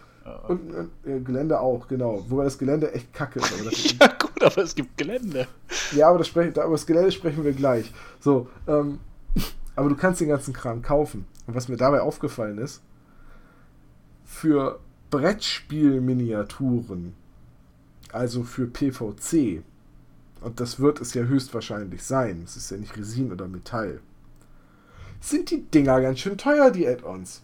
Und, 0.47 0.73
und 0.73 0.89
äh, 1.05 1.19
Gelände 1.19 1.59
auch, 1.59 1.87
genau. 1.87 2.23
Wobei 2.29 2.43
das 2.43 2.57
Gelände 2.57 2.91
echt 2.93 3.13
kacke 3.13 3.39
ist. 3.39 3.93
ja, 3.99 4.07
gut, 4.07 4.41
aber 4.43 4.59
es 4.59 4.75
gibt 4.75 4.97
Gelände. 4.97 5.47
Ja, 5.93 6.09
aber 6.09 6.19
das, 6.19 6.27
sprech, 6.27 6.55
aber 6.59 6.73
das 6.73 6.85
Gelände 6.85 7.11
sprechen 7.11 7.43
wir 7.43 7.53
gleich. 7.53 7.91
So, 8.19 8.47
ähm, 8.67 8.99
aber 9.75 9.89
du 9.89 9.95
kannst 9.95 10.21
den 10.21 10.29
ganzen 10.29 10.53
Kram 10.53 10.83
kaufen. 10.83 11.25
Und 11.47 11.55
was 11.55 11.67
mir 11.67 11.77
dabei 11.77 12.01
aufgefallen 12.01 12.59
ist, 12.59 12.83
für 14.23 14.79
Brettspielminiaturen 15.09 17.15
also 18.13 18.43
für 18.43 18.67
PVC, 18.67 19.63
und 20.41 20.59
das 20.59 20.79
wird 20.79 21.01
es 21.01 21.13
ja 21.13 21.23
höchstwahrscheinlich 21.23 22.03
sein, 22.03 22.41
es 22.43 22.57
ist 22.57 22.71
ja 22.71 22.77
nicht 22.77 22.97
Resin 22.97 23.31
oder 23.31 23.47
Metall, 23.47 24.01
sind 25.19 25.51
die 25.51 25.61
Dinger 25.61 26.01
ganz 26.01 26.19
schön 26.19 26.37
teuer, 26.37 26.71
die 26.71 26.87
Add-ons. 26.87 27.43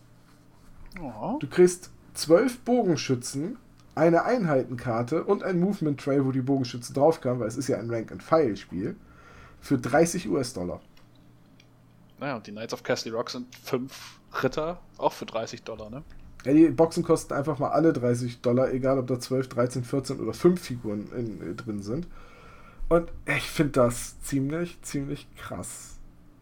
Oh. 1.00 1.38
Du 1.40 1.48
kriegst 1.48 1.92
zwölf 2.14 2.60
Bogenschützen, 2.60 3.58
eine 3.94 4.24
Einheitenkarte 4.24 5.24
und 5.24 5.44
ein 5.44 5.60
Movement 5.60 6.00
Tray, 6.00 6.24
wo 6.26 6.32
die 6.32 6.42
Bogenschützen 6.42 6.94
draufkamen, 6.96 7.40
weil 7.40 7.48
es 7.48 7.58
ist 7.58 7.68
ja 7.68 7.78
ein 7.78 7.90
Rank-and-File-Spiel, 7.90 8.96
für 9.60 9.78
30 9.78 10.30
US-Dollar. 10.30 10.82
Naja, 12.20 12.36
und 12.36 12.48
die 12.48 12.52
Knights 12.52 12.74
of 12.74 12.84
Castle 12.84 13.12
Rock 13.14 13.30
sind 13.30 13.56
fünf 13.56 14.20
Ritter, 14.42 14.80
auch 14.98 15.14
für 15.14 15.26
30 15.26 15.64
Dollar, 15.64 15.90
ne? 15.90 16.04
Ja, 16.48 16.54
die 16.54 16.70
Boxen 16.70 17.04
kosten 17.04 17.34
einfach 17.34 17.60
mal 17.60 17.72
alle 17.72 17.92
30 17.92 18.40
Dollar, 18.40 18.72
egal 18.72 18.98
ob 18.98 19.08
da 19.08 19.20
12, 19.20 19.50
13, 19.50 19.84
14 19.84 20.20
oder 20.22 20.34
5 20.34 20.62
Figuren 20.62 21.10
in, 21.14 21.42
in, 21.42 21.58
drin 21.58 21.82
sind. 21.84 22.08
Und 22.88 23.12
ich 23.26 23.44
finde 23.44 23.74
das 23.74 24.22
ziemlich, 24.22 24.82
ziemlich 24.82 25.28
krass 25.36 25.98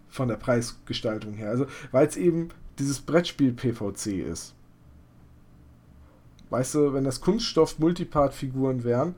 von 0.07 0.27
der 0.27 0.35
Preisgestaltung 0.35 1.33
her. 1.33 1.49
Also, 1.49 1.65
weil 1.91 2.05
es 2.05 2.17
eben 2.17 2.49
dieses 2.77 3.01
Brettspiel 3.01 3.51
PVC 3.51 4.27
ist. 4.31 4.53
Weißt 6.51 6.75
du, 6.75 6.93
wenn 6.93 7.03
das 7.03 7.19
Kunststoff-Multipart-Figuren 7.21 8.83
wären, 8.83 9.15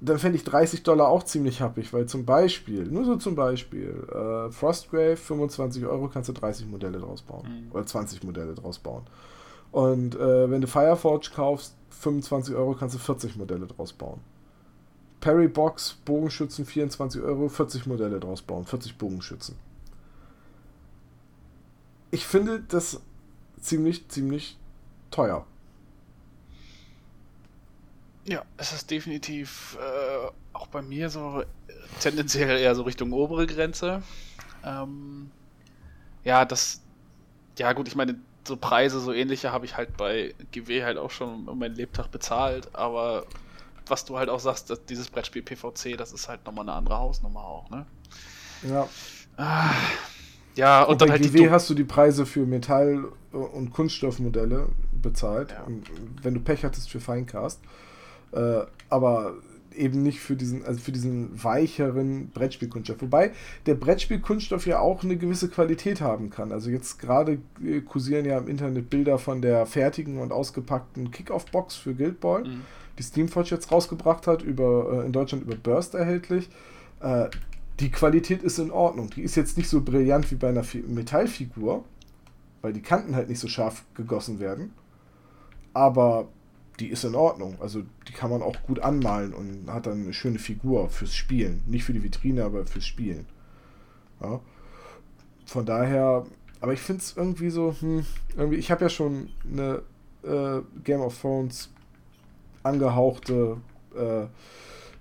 dann 0.00 0.20
fände 0.20 0.36
ich 0.36 0.44
30 0.44 0.84
Dollar 0.84 1.08
auch 1.08 1.24
ziemlich 1.24 1.60
happig, 1.60 1.92
weil 1.92 2.06
zum 2.06 2.24
Beispiel, 2.24 2.84
nur 2.84 3.04
so 3.04 3.16
zum 3.16 3.34
Beispiel, 3.34 4.06
äh, 4.12 4.52
Frostgrave, 4.52 5.16
25 5.16 5.84
Euro 5.86 6.06
kannst 6.06 6.28
du 6.28 6.34
30 6.34 6.68
Modelle 6.68 7.00
draus 7.00 7.22
bauen. 7.22 7.66
Mhm. 7.66 7.72
Oder 7.72 7.84
20 7.84 8.22
Modelle 8.22 8.54
draus 8.54 8.78
bauen. 8.78 9.02
Und 9.76 10.14
äh, 10.14 10.50
wenn 10.50 10.62
du 10.62 10.66
Fireforge 10.66 11.28
kaufst, 11.34 11.74
25 11.90 12.54
Euro 12.54 12.72
kannst 12.72 12.94
du 12.94 12.98
40 12.98 13.36
Modelle 13.36 13.66
draus 13.66 13.92
bauen. 13.92 14.20
Perry 15.20 15.48
Box, 15.48 15.98
Bogenschützen, 16.06 16.64
24 16.64 17.20
Euro, 17.20 17.50
40 17.50 17.84
Modelle 17.84 18.18
draus 18.18 18.40
bauen, 18.40 18.64
40 18.64 18.96
Bogenschützen. 18.96 19.54
ich 22.10 22.24
finde 22.24 22.60
das 22.60 23.02
ziemlich, 23.60 24.08
ziemlich 24.08 24.56
teuer. 25.10 25.46
Ja, 28.24 28.46
es 28.56 28.72
ist 28.72 28.90
definitiv 28.90 29.76
äh, 29.78 30.30
auch 30.54 30.68
bei 30.68 30.80
mir 30.80 31.10
so 31.10 31.44
tendenziell 32.00 32.58
eher 32.58 32.74
so 32.74 32.84
Richtung 32.84 33.12
obere 33.12 33.46
Grenze. 33.46 34.02
Ähm, 34.64 35.30
ja, 36.24 36.46
das, 36.46 36.80
ja 37.58 37.74
gut, 37.74 37.88
ich 37.88 37.94
meine, 37.94 38.18
so 38.46 38.56
Preise, 38.56 39.00
so 39.00 39.12
ähnliche 39.12 39.52
habe 39.52 39.64
ich 39.64 39.76
halt 39.76 39.96
bei 39.96 40.34
GW 40.52 40.84
halt 40.84 40.98
auch 40.98 41.10
schon 41.10 41.48
um 41.48 41.58
meinen 41.58 41.74
Lebtag 41.74 42.10
bezahlt, 42.10 42.74
aber 42.74 43.26
was 43.86 44.04
du 44.04 44.18
halt 44.18 44.28
auch 44.28 44.40
sagst, 44.40 44.70
dass 44.70 44.84
dieses 44.84 45.08
Brettspiel 45.08 45.42
PVC, 45.42 45.96
das 45.96 46.12
ist 46.12 46.28
halt 46.28 46.44
nochmal 46.44 46.64
eine 46.64 46.72
andere 46.72 46.98
Hausnummer 46.98 47.40
auch, 47.40 47.70
ne? 47.70 47.86
Ja. 48.68 48.88
Ah, 49.36 49.70
ja, 50.56 50.82
und, 50.82 50.92
und 50.92 51.00
dann 51.02 51.08
bei 51.08 51.14
halt 51.14 51.22
GW 51.22 51.38
die 51.38 51.50
hast 51.50 51.68
du 51.68 51.74
die 51.74 51.84
Preise 51.84 52.26
für 52.26 52.46
Metall- 52.46 53.12
und 53.32 53.70
Kunststoffmodelle 53.72 54.68
bezahlt. 54.92 55.50
Ja. 55.52 55.62
Und 55.64 55.84
wenn 56.22 56.34
du 56.34 56.40
Pech 56.40 56.64
hattest 56.64 56.90
für 56.90 57.00
Feincast. 57.00 57.60
Äh, 58.32 58.62
aber 58.88 59.34
eben 59.76 60.02
nicht 60.02 60.20
für 60.20 60.36
diesen, 60.36 60.64
also 60.64 60.80
für 60.80 60.92
diesen 60.92 61.42
weicheren 61.42 62.30
Brettspielkunststoff. 62.30 63.00
Wobei 63.02 63.32
der 63.66 63.74
Brettspielkunststoff 63.74 64.66
ja 64.66 64.80
auch 64.80 65.04
eine 65.04 65.16
gewisse 65.16 65.48
Qualität 65.48 66.00
haben 66.00 66.30
kann. 66.30 66.52
Also 66.52 66.70
jetzt 66.70 66.98
gerade 66.98 67.38
äh, 67.64 67.80
kursieren 67.80 68.24
ja 68.24 68.38
im 68.38 68.48
Internet 68.48 68.90
Bilder 68.90 69.18
von 69.18 69.42
der 69.42 69.66
fertigen 69.66 70.18
und 70.18 70.32
ausgepackten 70.32 71.10
Kick-Off-Box 71.10 71.76
für 71.76 71.94
Guild 71.94 72.20
Ball, 72.20 72.44
Mhm. 72.44 72.62
die 72.98 73.02
Steamforge 73.02 73.50
jetzt 73.50 73.70
rausgebracht 73.70 74.26
hat, 74.26 74.42
über, 74.42 75.02
äh, 75.02 75.06
in 75.06 75.12
Deutschland 75.12 75.44
über 75.44 75.56
Burst 75.56 75.94
erhältlich. 75.94 76.48
Äh, 77.00 77.28
die 77.80 77.90
Qualität 77.90 78.42
ist 78.42 78.58
in 78.58 78.70
Ordnung. 78.70 79.10
Die 79.10 79.22
ist 79.22 79.36
jetzt 79.36 79.58
nicht 79.58 79.68
so 79.68 79.82
brillant 79.82 80.30
wie 80.30 80.36
bei 80.36 80.48
einer 80.48 80.64
Fi 80.64 80.82
Metallfigur, 80.86 81.84
weil 82.62 82.72
die 82.72 82.80
Kanten 82.82 83.14
halt 83.14 83.28
nicht 83.28 83.38
so 83.38 83.48
scharf 83.48 83.84
gegossen 83.94 84.40
werden. 84.40 84.72
Aber 85.74 86.28
die 86.80 86.88
ist 86.88 87.04
in 87.04 87.14
Ordnung. 87.14 87.56
Also 87.60 87.82
die 88.08 88.12
kann 88.12 88.30
man 88.30 88.42
auch 88.42 88.62
gut 88.62 88.80
anmalen 88.80 89.32
und 89.32 89.72
hat 89.72 89.86
dann 89.86 90.02
eine 90.02 90.12
schöne 90.12 90.38
Figur 90.38 90.88
fürs 90.88 91.14
Spielen. 91.14 91.62
Nicht 91.66 91.84
für 91.84 91.92
die 91.92 92.02
Vitrine, 92.02 92.44
aber 92.44 92.66
fürs 92.66 92.86
Spielen. 92.86 93.26
Ja. 94.20 94.40
Von 95.46 95.64
daher, 95.64 96.26
aber 96.60 96.72
ich 96.72 96.80
finde 96.80 97.02
es 97.02 97.16
irgendwie 97.16 97.50
so, 97.50 97.74
hm, 97.78 98.04
irgendwie, 98.36 98.58
ich 98.58 98.70
habe 98.70 98.84
ja 98.84 98.88
schon 98.88 99.28
eine 99.50 99.82
äh, 100.22 100.60
Game 100.82 101.00
of 101.00 101.20
Thrones 101.20 101.70
angehauchte 102.62 103.58
äh, 103.96 104.26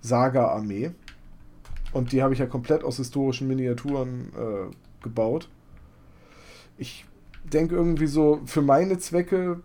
Saga-Armee. 0.01 0.91
Und 1.93 2.11
die 2.11 2.21
habe 2.21 2.33
ich 2.33 2.39
ja 2.39 2.45
komplett 2.45 2.83
aus 2.83 2.97
historischen 2.97 3.47
Miniaturen 3.47 4.31
äh, 4.35 5.03
gebaut. 5.03 5.49
Ich 6.77 7.05
denke 7.43 7.75
irgendwie 7.75 8.07
so, 8.07 8.41
für 8.45 8.61
meine 8.61 8.97
Zwecke, 8.97 9.61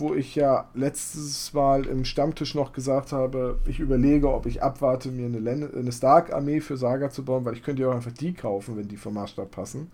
wo 0.00 0.14
ich 0.14 0.34
ja 0.34 0.68
letztes 0.74 1.52
Mal 1.52 1.86
im 1.86 2.04
Stammtisch 2.04 2.54
noch 2.54 2.72
gesagt 2.72 3.12
habe, 3.12 3.58
ich 3.66 3.80
überlege, 3.80 4.32
ob 4.32 4.46
ich 4.46 4.62
abwarte, 4.62 5.10
mir 5.10 5.26
eine, 5.26 5.70
eine 5.74 5.92
Stark-Armee 5.92 6.60
für 6.60 6.76
Saga 6.76 7.10
zu 7.10 7.24
bauen, 7.24 7.44
weil 7.44 7.54
ich 7.54 7.62
könnte 7.62 7.82
ja 7.82 7.88
auch 7.90 7.94
einfach 7.94 8.12
die 8.12 8.34
kaufen, 8.34 8.76
wenn 8.76 8.88
die 8.88 8.96
vom 8.96 9.14
Maßstab 9.14 9.50
passen. 9.50 9.90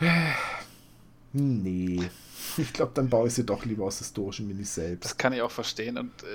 Nee. 1.32 2.10
Ich 2.56 2.72
glaube, 2.72 2.92
dann 2.94 3.08
baue 3.10 3.28
ich 3.28 3.34
sie 3.34 3.44
doch 3.44 3.64
lieber 3.64 3.84
aus 3.84 3.98
historischen 3.98 4.46
Minis 4.48 4.74
selbst. 4.74 5.04
Das 5.04 5.16
kann 5.16 5.32
ich 5.32 5.42
auch 5.42 5.50
verstehen 5.50 5.98
und 5.98 6.22
äh, 6.22 6.26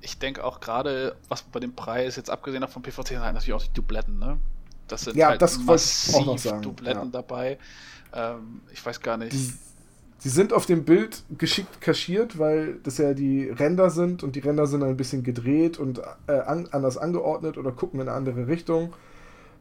ich 0.00 0.18
denke 0.18 0.44
auch 0.44 0.60
gerade, 0.60 1.16
was 1.28 1.42
bei 1.42 1.60
dem 1.60 1.74
Preis, 1.74 2.16
jetzt 2.16 2.30
abgesehen 2.30 2.66
von 2.68 2.82
PVC, 2.82 3.08
sind 3.08 3.20
halt 3.20 3.34
natürlich 3.34 3.54
auch 3.54 3.62
die 3.62 3.72
Dubletten, 3.72 4.18
ne? 4.18 4.40
Das 4.88 5.02
sind 5.02 5.16
Ja, 5.16 5.28
halt 5.28 5.42
das 5.42 5.58
massiv 5.58 6.40
sagen, 6.40 6.62
Dubletten 6.62 7.06
ja. 7.06 7.10
dabei. 7.12 7.58
Ähm, 8.12 8.62
ich 8.72 8.84
weiß 8.84 9.00
gar 9.00 9.16
nicht. 9.16 9.32
Die, 9.32 9.52
die 10.24 10.28
sind 10.28 10.52
auf 10.52 10.66
dem 10.66 10.84
Bild 10.84 11.24
geschickt 11.36 11.80
kaschiert, 11.80 12.38
weil 12.38 12.78
das 12.84 12.98
ja 12.98 13.12
die 13.12 13.48
Ränder 13.48 13.90
sind 13.90 14.22
und 14.22 14.36
die 14.36 14.40
Ränder 14.40 14.66
sind 14.66 14.82
ein 14.82 14.96
bisschen 14.96 15.22
gedreht 15.24 15.78
und 15.78 16.00
äh, 16.28 16.32
an, 16.32 16.68
anders 16.70 16.96
angeordnet 16.96 17.58
oder 17.58 17.72
gucken 17.72 18.00
in 18.00 18.08
eine 18.08 18.16
andere 18.16 18.46
Richtung. 18.46 18.94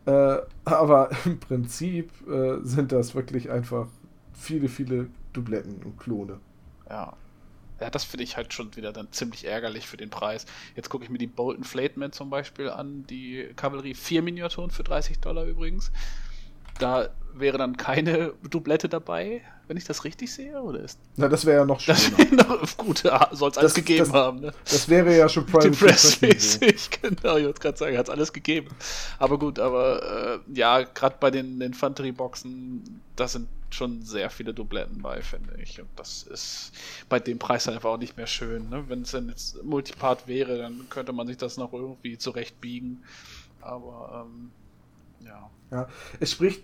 Äh, 0.06 0.38
aber 0.66 1.10
im 1.26 1.40
Prinzip 1.40 2.12
äh, 2.30 2.60
sind 2.64 2.92
das 2.92 3.16
wirklich 3.16 3.50
einfach 3.50 3.88
viele, 4.34 4.70
viele 4.70 5.08
Dubletten 5.34 5.82
und 5.84 6.00
Klone. 6.00 6.40
Ja. 6.90 7.14
Ja, 7.80 7.90
das 7.90 8.04
finde 8.04 8.24
ich 8.24 8.38
halt 8.38 8.54
schon 8.54 8.76
wieder 8.76 8.94
dann 8.94 9.12
ziemlich 9.12 9.48
ärgerlich 9.48 9.88
für 9.88 9.98
den 9.98 10.12
Preis. 10.12 10.46
Jetzt 10.76 10.90
gucke 10.90 11.04
ich 11.04 11.10
mir 11.10 11.18
die 11.18 11.26
Bolton 11.26 11.64
Flateman 11.64 12.12
zum 12.12 12.30
Beispiel 12.30 12.70
an, 12.70 13.08
die 13.08 13.50
Kavallerie, 13.56 13.96
vier 13.96 14.22
Miniaturen 14.22 14.70
für 14.70 14.84
30 14.84 15.20
Dollar 15.20 15.46
übrigens. 15.46 15.92
Da 16.78 17.10
wäre 17.34 17.58
dann 17.58 17.78
keine 17.78 18.34
Doublette 18.50 18.90
dabei, 18.90 19.42
wenn 19.68 19.78
ich 19.78 19.86
das 19.86 20.04
richtig 20.04 20.34
sehe, 20.34 20.62
oder 20.62 20.80
ist 20.82 21.00
Na, 21.16 21.28
das 21.30 21.46
wäre 21.46 21.60
ja 21.60 21.66
noch 21.66 21.82
das 21.84 22.04
schöner. 22.04 22.18
wäre 22.18 22.36
noch 22.60 22.78
gut, 22.78 23.04
soll 23.32 23.52
es 23.52 23.58
alles 23.58 23.74
gegeben 23.74 24.06
das- 24.06 24.14
haben, 24.14 24.40
ne? 24.42 24.54
Das 24.70 24.88
wäre 24.90 25.16
ja 25.18 25.30
schon 25.30 25.46
Prime 25.46 25.72
Depressmäßig, 25.72 26.90
genau, 27.02 27.38
ich 27.38 27.46
wollte 27.46 27.60
gerade 27.62 27.78
sagen, 27.78 27.98
hat 27.98 28.08
es 28.08 28.10
alles 28.10 28.34
gegeben. 28.34 28.68
Aber 29.20 29.40
gut, 29.40 29.60
aber 29.60 30.40
äh, 30.46 30.58
ja, 30.58 30.82
gerade 30.84 31.16
bei 31.20 31.32
den 31.32 31.62
Infanterieboxen, 31.62 33.02
da 33.16 33.28
sind 33.28 33.48
schon 33.70 34.04
sehr 34.04 34.30
viele 34.30 34.54
Dubletten 34.54 35.02
bei, 35.02 35.22
finde 35.22 35.56
ich. 35.62 35.80
Und 35.80 35.88
das 35.96 36.24
ist 36.24 36.74
bei 37.08 37.20
dem 37.20 37.40
Preis 37.40 37.64
dann 37.64 37.76
einfach 37.76 37.92
auch 37.92 37.98
nicht 37.98 38.18
mehr 38.18 38.28
schön. 38.28 38.70
Ne? 38.70 38.84
Wenn 38.90 39.04
es 39.04 39.12
dann 39.12 39.30
jetzt 39.30 39.64
Multipart 39.64 40.28
wäre, 40.28 40.58
dann 40.58 40.88
könnte 40.90 41.14
man 41.14 41.26
sich 41.28 41.38
das 41.38 41.56
noch 41.56 41.72
irgendwie 41.72 42.18
zurechtbiegen. 42.18 43.04
Aber 43.62 44.26
ähm, 44.28 44.52
ja. 45.26 45.50
Ja, 45.72 45.88
es 46.20 46.32
spricht 46.34 46.64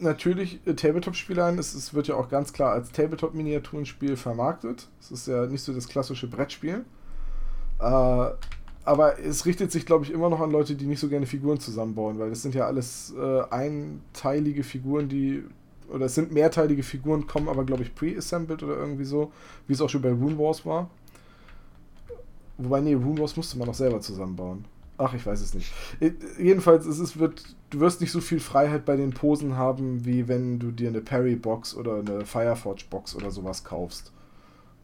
natürlich 0.00 0.60
äh, 0.66 0.74
Tabletop-Spiele 0.74 1.44
an. 1.44 1.58
Es, 1.58 1.74
es 1.74 1.94
wird 1.94 2.08
ja 2.08 2.16
auch 2.16 2.28
ganz 2.28 2.52
klar 2.52 2.72
als 2.72 2.92
Tabletop-Miniaturenspiel 2.92 4.16
vermarktet. 4.16 4.88
Es 5.00 5.10
ist 5.10 5.26
ja 5.26 5.46
nicht 5.46 5.62
so 5.62 5.72
das 5.72 5.88
klassische 5.88 6.28
Brettspiel. 6.28 6.84
Äh, 7.80 8.30
aber 8.84 9.18
es 9.18 9.44
richtet 9.44 9.70
sich, 9.70 9.84
glaube 9.84 10.04
ich, 10.04 10.10
immer 10.10 10.30
noch 10.30 10.40
an 10.40 10.50
Leute, 10.50 10.74
die 10.74 10.86
nicht 10.86 11.00
so 11.00 11.08
gerne 11.08 11.26
Figuren 11.26 11.60
zusammenbauen, 11.60 12.18
weil 12.18 12.30
das 12.30 12.40
sind 12.40 12.54
ja 12.54 12.66
alles 12.66 13.14
äh, 13.18 13.42
einteilige 13.50 14.64
Figuren, 14.64 15.08
die. 15.08 15.44
Oder 15.90 16.06
es 16.06 16.14
sind 16.14 16.32
mehrteilige 16.32 16.82
Figuren, 16.82 17.26
kommen 17.26 17.48
aber, 17.48 17.64
glaube 17.64 17.82
ich, 17.82 17.94
pre-assembled 17.94 18.62
oder 18.62 18.76
irgendwie 18.76 19.04
so, 19.04 19.32
wie 19.66 19.72
es 19.72 19.80
auch 19.80 19.88
schon 19.88 20.02
bei 20.02 20.10
Rune 20.10 20.38
Wars 20.38 20.66
war. 20.66 20.90
Wobei, 22.58 22.80
nee, 22.80 22.92
Rune 22.94 23.18
Wars 23.18 23.36
musste 23.36 23.58
man 23.58 23.68
auch 23.68 23.74
selber 23.74 24.00
zusammenbauen. 24.00 24.66
Ach, 24.98 25.14
ich 25.14 25.24
weiß 25.24 25.40
es 25.40 25.54
nicht. 25.54 25.72
Jedenfalls, 26.38 26.84
es 26.84 26.98
ist, 26.98 27.18
wird, 27.18 27.42
du 27.70 27.80
wirst 27.80 28.00
nicht 28.00 28.12
so 28.12 28.20
viel 28.20 28.40
Freiheit 28.40 28.84
bei 28.84 28.96
den 28.96 29.10
Posen 29.10 29.56
haben, 29.56 30.04
wie 30.04 30.28
wenn 30.28 30.58
du 30.58 30.70
dir 30.70 30.88
eine 30.88 31.00
Parry-Box 31.00 31.74
oder 31.74 31.96
eine 31.98 32.24
Fireforge-Box 32.24 33.14
oder 33.16 33.30
sowas 33.30 33.64
kaufst. 33.64 34.12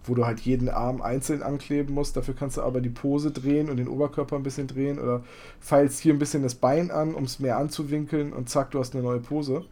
Wo 0.06 0.14
du 0.14 0.26
halt 0.26 0.40
jeden 0.40 0.68
Arm 0.68 1.00
einzeln 1.00 1.42
ankleben 1.42 1.94
musst. 1.94 2.16
Dafür 2.16 2.34
kannst 2.34 2.58
du 2.58 2.62
aber 2.62 2.82
die 2.82 2.90
Pose 2.90 3.30
drehen 3.30 3.70
und 3.70 3.78
den 3.78 3.88
Oberkörper 3.88 4.36
ein 4.36 4.42
bisschen 4.42 4.66
drehen 4.66 4.98
oder 4.98 5.24
feilst 5.60 5.98
hier 6.00 6.12
ein 6.12 6.18
bisschen 6.18 6.42
das 6.42 6.54
Bein 6.54 6.90
an, 6.90 7.14
um 7.14 7.24
es 7.24 7.40
mehr 7.40 7.56
anzuwinkeln 7.56 8.34
und 8.34 8.50
zack, 8.50 8.70
du 8.72 8.80
hast 8.80 8.94
eine 8.94 9.02
neue 9.02 9.20
Pose. 9.20 9.64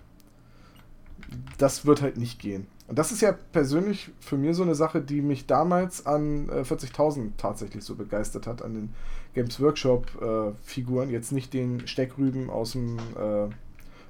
Das 1.59 1.85
wird 1.85 2.01
halt 2.01 2.16
nicht 2.16 2.38
gehen. 2.40 2.66
Und 2.88 2.98
das 2.98 3.12
ist 3.12 3.22
ja 3.22 3.33
persönlich 3.33 4.11
für 4.20 4.37
mir 4.37 4.55
so 4.55 4.62
eine 4.62 4.75
Sache, 4.75 5.01
die 5.01 5.22
mich 5.22 5.46
damals 5.46 6.05
an 6.07 6.48
äh, 6.48 6.62
40.000 6.62 7.33
tatsächlich 7.37 7.85
so 7.85 7.94
begeistert 7.94 8.46
hat, 8.46 8.62
an 8.62 8.75
den 8.75 8.94
Games 9.35 9.61
Workshop 9.61 10.07
äh. 10.21 11.11
Jetzt 11.11 11.33
nicht 11.33 11.55
den 11.55 11.87
Steckrüben 11.87 12.51
aus 12.51 12.73
dem 12.73 12.99
äh, 12.99 13.49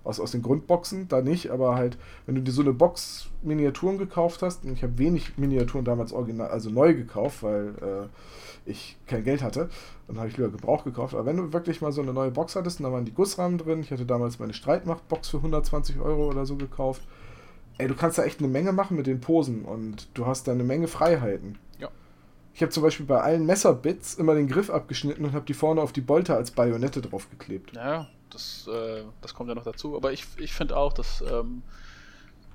aus, 0.05 0.21
aus 0.21 0.33
den 0.33 0.43
Grundboxen, 0.43 1.09
da 1.09 1.21
nicht, 1.21 1.51
aber 1.51 1.77
halt, 1.77 1.97
wenn 2.27 2.35
du 2.35 2.43
dir 2.43 2.53
so 2.53 2.63
eine 2.63 2.73
Box 2.73 3.29
Miniaturen 3.43 3.99
gekauft 3.99 4.43
hast, 4.43 4.65
und 4.65 4.73
ich 4.73 4.83
habe 4.83 4.99
wenig 4.99 5.39
Miniaturen 5.39 5.85
damals 5.85 6.13
original, 6.13 6.49
also 6.49 6.71
neu 6.71 6.95
gekauft, 6.95 7.43
weil 7.43 7.75
äh, 7.81 8.71
ich 8.71 8.97
kein 9.07 9.25
Geld 9.25 9.43
hatte, 9.43 9.71
dann 10.07 10.19
habe 10.19 10.29
ich 10.29 10.37
lieber 10.37 10.51
Gebrauch 10.51 10.85
gekauft. 10.85 11.15
Aber 11.15 11.27
wenn 11.27 11.37
du 11.37 11.53
wirklich 11.53 11.81
mal 11.81 11.93
so 11.93 12.03
eine 12.03 12.13
neue 12.13 12.31
Box 12.31 12.57
hattest, 12.57 12.81
und 12.81 12.85
da 12.85 12.93
waren 12.93 13.05
die 13.05 13.15
Gussrahmen 13.15 13.59
drin, 13.59 13.81
ich 13.81 13.91
hatte 13.91 14.07
damals 14.07 14.39
meine 14.39 14.55
Streitmacht-Box 14.55 15.29
für 15.29 15.39
120 15.39 16.01
Euro 16.01 16.29
oder 16.29 16.47
so 16.47 16.57
gekauft. 16.57 17.03
Ey, 17.79 17.89
du 17.89 17.95
kannst 17.95 18.19
da 18.19 18.25
echt 18.25 18.41
eine 18.41 18.49
Menge 18.49 18.73
machen 18.73 18.97
mit 18.97 19.07
den 19.07 19.21
Posen 19.21 19.65
und 19.65 20.09
du 20.15 20.27
hast 20.27 20.47
da 20.47 20.53
eine 20.53 20.65
Menge 20.65 20.89
Freiheiten. 20.89 21.59
Ich 22.55 22.61
habe 22.61 22.71
zum 22.71 22.83
Beispiel 22.83 23.07
bei 23.07 23.21
allen 23.21 23.47
Messerbits 23.47 24.15
immer 24.15 24.35
den 24.35 24.49
Griff 24.49 24.69
abgeschnitten 24.69 25.25
und 25.25 25.33
habe 25.33 25.47
die 25.47 25.55
vorne 25.55 25.81
auf 25.81 25.93
die 25.93 26.01
Bolter 26.01 26.37
als 26.37 26.51
Bajonette 26.51 27.01
draufgeklebt. 27.01 27.75
Ja, 27.75 28.09
das, 28.31 28.69
äh, 28.69 29.05
das 29.21 29.35
kommt 29.35 29.49
ja 29.49 29.55
noch 29.55 29.65
dazu. 29.65 29.97
Aber 29.97 30.13
ich, 30.13 30.27
ich 30.37 30.53
finde 30.53 30.77
auch, 30.77 30.93
dass 30.93 31.23
ähm, 31.23 31.63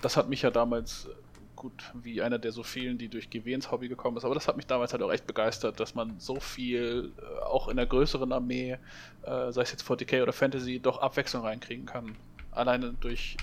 das 0.01 0.17
hat 0.17 0.29
mich 0.29 0.43
ja 0.43 0.51
damals 0.51 1.07
gut 1.55 1.91
wie 1.93 2.21
einer 2.21 2.37
der 2.37 2.51
so 2.51 2.63
vielen, 2.63 2.97
die 2.97 3.09
durch 3.09 3.29
GW 3.29 3.51
ins 3.51 3.71
Hobby 3.71 3.89
gekommen 3.89 4.15
ist. 4.15 4.23
Aber 4.23 4.35
das 4.35 4.47
hat 4.47 4.55
mich 4.55 4.67
damals 4.67 4.93
halt 4.93 5.01
auch 5.01 5.11
echt 5.11 5.27
begeistert, 5.27 5.79
dass 5.79 5.95
man 5.95 6.19
so 6.19 6.39
viel, 6.39 7.11
äh, 7.17 7.43
auch 7.43 7.67
in 7.67 7.75
der 7.75 7.87
größeren 7.87 8.31
Armee, 8.31 8.77
äh, 9.23 9.51
sei 9.51 9.63
es 9.63 9.71
jetzt 9.71 9.83
40k 9.83 10.23
oder 10.23 10.31
Fantasy, 10.31 10.79
doch 10.79 10.99
Abwechslung 10.99 11.43
reinkriegen 11.43 11.85
kann. 11.85 12.15
Alleine 12.51 12.93
durch, 13.01 13.35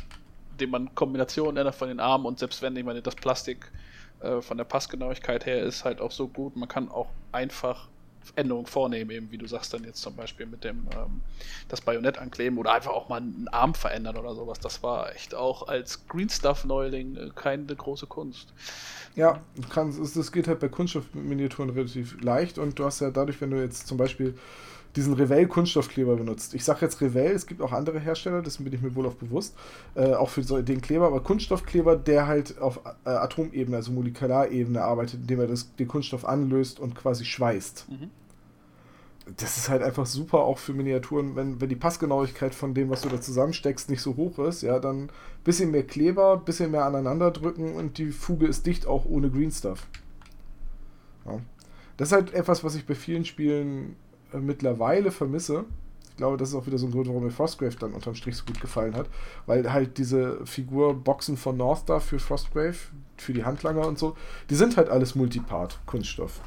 indem 0.52 0.70
man 0.70 0.94
Kombinationen 0.94 1.56
ändert 1.56 1.74
von 1.74 1.88
den 1.88 2.00
Armen 2.00 2.24
und 2.24 2.38
selbst 2.38 2.62
wenn, 2.62 2.76
ich 2.76 2.84
meine, 2.84 3.02
das 3.02 3.16
Plastik 3.16 3.70
äh, 4.20 4.40
von 4.40 4.56
der 4.56 4.64
Passgenauigkeit 4.64 5.46
her 5.46 5.62
ist 5.62 5.84
halt 5.84 6.00
auch 6.00 6.10
so 6.10 6.28
gut, 6.28 6.56
man 6.56 6.68
kann 6.68 6.90
auch 6.90 7.08
einfach 7.32 7.88
Änderungen 8.36 8.66
vornehmen, 8.66 9.10
eben 9.10 9.30
wie 9.30 9.38
du 9.38 9.46
sagst 9.46 9.74
dann 9.74 9.84
jetzt 9.84 10.00
zum 10.00 10.16
Beispiel 10.16 10.46
mit 10.46 10.64
dem 10.64 10.86
ähm, 10.92 11.20
das 11.68 11.80
Bajonett 11.80 12.18
ankleben 12.18 12.58
oder 12.58 12.72
einfach 12.72 12.92
auch 12.92 13.08
mal 13.08 13.18
einen 13.18 13.48
Arm 13.48 13.74
verändern 13.74 14.16
oder 14.16 14.34
sowas. 14.34 14.58
Das 14.58 14.82
war 14.82 15.14
echt 15.14 15.34
auch 15.34 15.68
als 15.68 16.06
Green 16.08 16.28
Stuff 16.28 16.64
Neuling 16.64 17.16
äh, 17.16 17.30
keine 17.34 17.66
große 17.66 18.06
Kunst. 18.06 18.52
Ja, 19.14 19.40
kannst, 19.70 19.98
es 20.16 20.32
geht 20.32 20.48
halt 20.48 20.60
bei 20.60 20.68
Kunststoffminiaturen 20.68 21.70
relativ 21.70 22.20
leicht 22.22 22.58
und 22.58 22.78
du 22.78 22.84
hast 22.84 23.00
ja 23.00 23.10
dadurch, 23.10 23.40
wenn 23.40 23.50
du 23.50 23.60
jetzt 23.60 23.86
zum 23.86 23.96
Beispiel 23.96 24.36
diesen 24.96 25.14
Revell 25.14 25.46
Kunststoffkleber 25.46 26.16
benutzt. 26.16 26.54
Ich 26.54 26.64
sage 26.64 26.80
jetzt 26.82 27.00
Revell, 27.00 27.32
es 27.32 27.46
gibt 27.46 27.60
auch 27.60 27.72
andere 27.72 27.98
Hersteller, 27.98 28.42
dessen 28.42 28.64
bin 28.64 28.72
ich 28.72 28.80
mir 28.80 28.94
wohl 28.94 29.06
auch 29.06 29.14
bewusst, 29.14 29.56
äh, 29.94 30.14
auch 30.14 30.28
für 30.28 30.42
so 30.42 30.60
den 30.62 30.80
Kleber, 30.80 31.06
aber 31.06 31.20
Kunststoffkleber, 31.20 31.96
der 31.96 32.26
halt 32.26 32.58
auf 32.60 32.80
äh, 33.04 33.10
Atomebene, 33.10 33.76
also 33.76 33.92
Molekularebene 33.92 34.82
arbeitet, 34.82 35.20
indem 35.22 35.40
er 35.40 35.46
das, 35.48 35.74
den 35.76 35.88
Kunststoff 35.88 36.24
anlöst 36.24 36.78
und 36.78 36.94
quasi 36.94 37.24
schweißt. 37.24 37.86
Mhm. 37.90 38.10
Das 39.38 39.56
ist 39.56 39.70
halt 39.70 39.82
einfach 39.82 40.04
super 40.04 40.40
auch 40.40 40.58
für 40.58 40.74
Miniaturen, 40.74 41.34
wenn, 41.34 41.58
wenn 41.60 41.70
die 41.70 41.76
Passgenauigkeit 41.76 42.54
von 42.54 42.74
dem, 42.74 42.90
was 42.90 43.00
du 43.00 43.08
da 43.08 43.20
zusammensteckst, 43.20 43.88
nicht 43.88 44.02
so 44.02 44.16
hoch 44.16 44.38
ist, 44.38 44.62
ja, 44.62 44.78
dann 44.78 45.08
bisschen 45.44 45.70
mehr 45.70 45.86
Kleber, 45.86 46.36
bisschen 46.36 46.70
mehr 46.70 46.84
aneinander 46.84 47.30
drücken 47.30 47.74
und 47.74 47.96
die 47.96 48.10
Fuge 48.10 48.46
ist 48.46 48.66
dicht, 48.66 48.86
auch 48.86 49.06
ohne 49.06 49.30
Green 49.30 49.50
Stuff. 49.50 49.86
Ja. 51.24 51.40
Das 51.96 52.08
ist 52.08 52.12
halt 52.12 52.34
etwas, 52.34 52.64
was 52.64 52.74
ich 52.74 52.86
bei 52.86 52.94
vielen 52.94 53.24
Spielen 53.24 53.96
mittlerweile 54.40 55.10
vermisse. 55.10 55.64
Ich 56.10 56.16
glaube, 56.16 56.36
das 56.36 56.50
ist 56.50 56.54
auch 56.54 56.66
wieder 56.66 56.78
so 56.78 56.86
ein 56.86 56.92
Grund, 56.92 57.08
warum 57.08 57.24
mir 57.24 57.30
Frostgrave 57.30 57.74
dann 57.76 57.92
unterm 57.92 58.14
Strich 58.14 58.36
so 58.36 58.44
gut 58.44 58.60
gefallen 58.60 58.94
hat. 58.94 59.08
Weil 59.46 59.72
halt 59.72 59.98
diese 59.98 60.44
Figurboxen 60.46 61.36
von 61.36 61.56
North 61.56 61.80
Star 61.80 62.00
für 62.00 62.20
Frostgrave, 62.20 62.76
für 63.16 63.32
die 63.32 63.44
Handlanger 63.44 63.86
und 63.86 63.98
so, 63.98 64.16
die 64.48 64.54
sind 64.54 64.76
halt 64.76 64.88
alles 64.88 65.14
Multipart, 65.14 65.80
Kunststoff. 65.86 66.40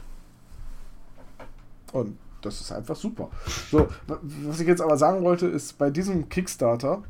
Und 1.92 2.18
das 2.42 2.62
ist 2.62 2.72
einfach 2.72 2.96
super. 2.96 3.30
So, 3.70 3.88
was 4.08 4.60
ich 4.60 4.68
jetzt 4.68 4.82
aber 4.82 4.98
sagen 4.98 5.24
wollte, 5.24 5.48
ist 5.48 5.78
bei 5.78 5.90
diesem 5.90 6.30
Kickstarter, 6.30 7.04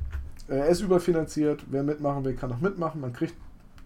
äh, 0.47 0.57
er 0.57 0.67
ist 0.67 0.81
überfinanziert, 0.81 1.63
wer 1.69 1.83
mitmachen 1.83 2.25
will, 2.25 2.35
kann 2.35 2.51
auch 2.51 2.59
mitmachen. 2.59 3.01
Man 3.01 3.13
kriegt 3.13 3.35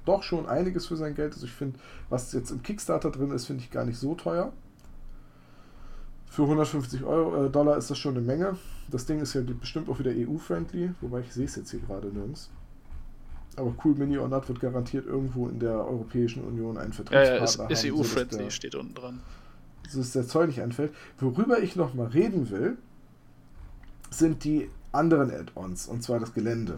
doch 0.05 0.23
schon 0.23 0.47
einiges 0.47 0.87
für 0.87 0.95
sein 0.95 1.15
Geld. 1.15 1.33
Also 1.33 1.45
ich 1.45 1.51
finde, 1.51 1.79
was 2.09 2.31
jetzt 2.33 2.51
im 2.51 2.63
Kickstarter 2.63 3.11
drin 3.11 3.31
ist, 3.31 3.45
finde 3.45 3.63
ich 3.63 3.71
gar 3.71 3.85
nicht 3.85 3.97
so 3.97 4.15
teuer. 4.15 4.51
Für 6.31 6.43
150 6.43 7.03
Euro, 7.03 7.45
äh, 7.45 7.49
Dollar 7.49 7.75
ist 7.75 7.91
das 7.91 7.97
schon 7.97 8.15
eine 8.15 8.25
Menge. 8.25 8.57
Das 8.89 9.05
Ding 9.05 9.19
ist 9.19 9.33
ja 9.33 9.41
bestimmt 9.41 9.89
auch 9.89 9.99
wieder 9.99 10.11
EU-friendly, 10.11 10.91
wobei 11.01 11.19
ich 11.19 11.33
sehe 11.33 11.43
es 11.43 11.57
jetzt 11.57 11.71
hier 11.71 11.81
gerade 11.81 12.07
nirgends. 12.07 12.49
Aber 13.57 13.75
Cool 13.83 13.95
Mini 13.95 14.17
or 14.17 14.29
Not 14.29 14.47
wird 14.47 14.61
garantiert 14.61 15.05
irgendwo 15.05 15.49
in 15.49 15.59
der 15.59 15.73
Europäischen 15.73 16.45
Union 16.45 16.77
einen 16.77 16.93
Vertriebspartner 16.93 17.33
ja, 17.33 17.69
ja, 17.69 17.69
ist, 17.73 17.83
ist 17.83 17.93
EU-friendly, 17.93 18.49
steht 18.49 18.75
unten 18.75 18.93
dran. 18.93 19.19
Dass 19.93 20.13
der 20.13 20.25
Zoll 20.25 20.47
nicht 20.47 20.61
anfällt. 20.61 20.93
Worüber 21.19 21.59
ich 21.59 21.75
noch 21.75 21.93
mal 21.95 22.07
reden 22.07 22.49
will, 22.49 22.77
sind 24.09 24.45
die 24.45 24.69
anderen 24.93 25.31
Add-ons, 25.31 25.87
und 25.87 26.01
zwar 26.01 26.21
das 26.21 26.33
Gelände. 26.33 26.77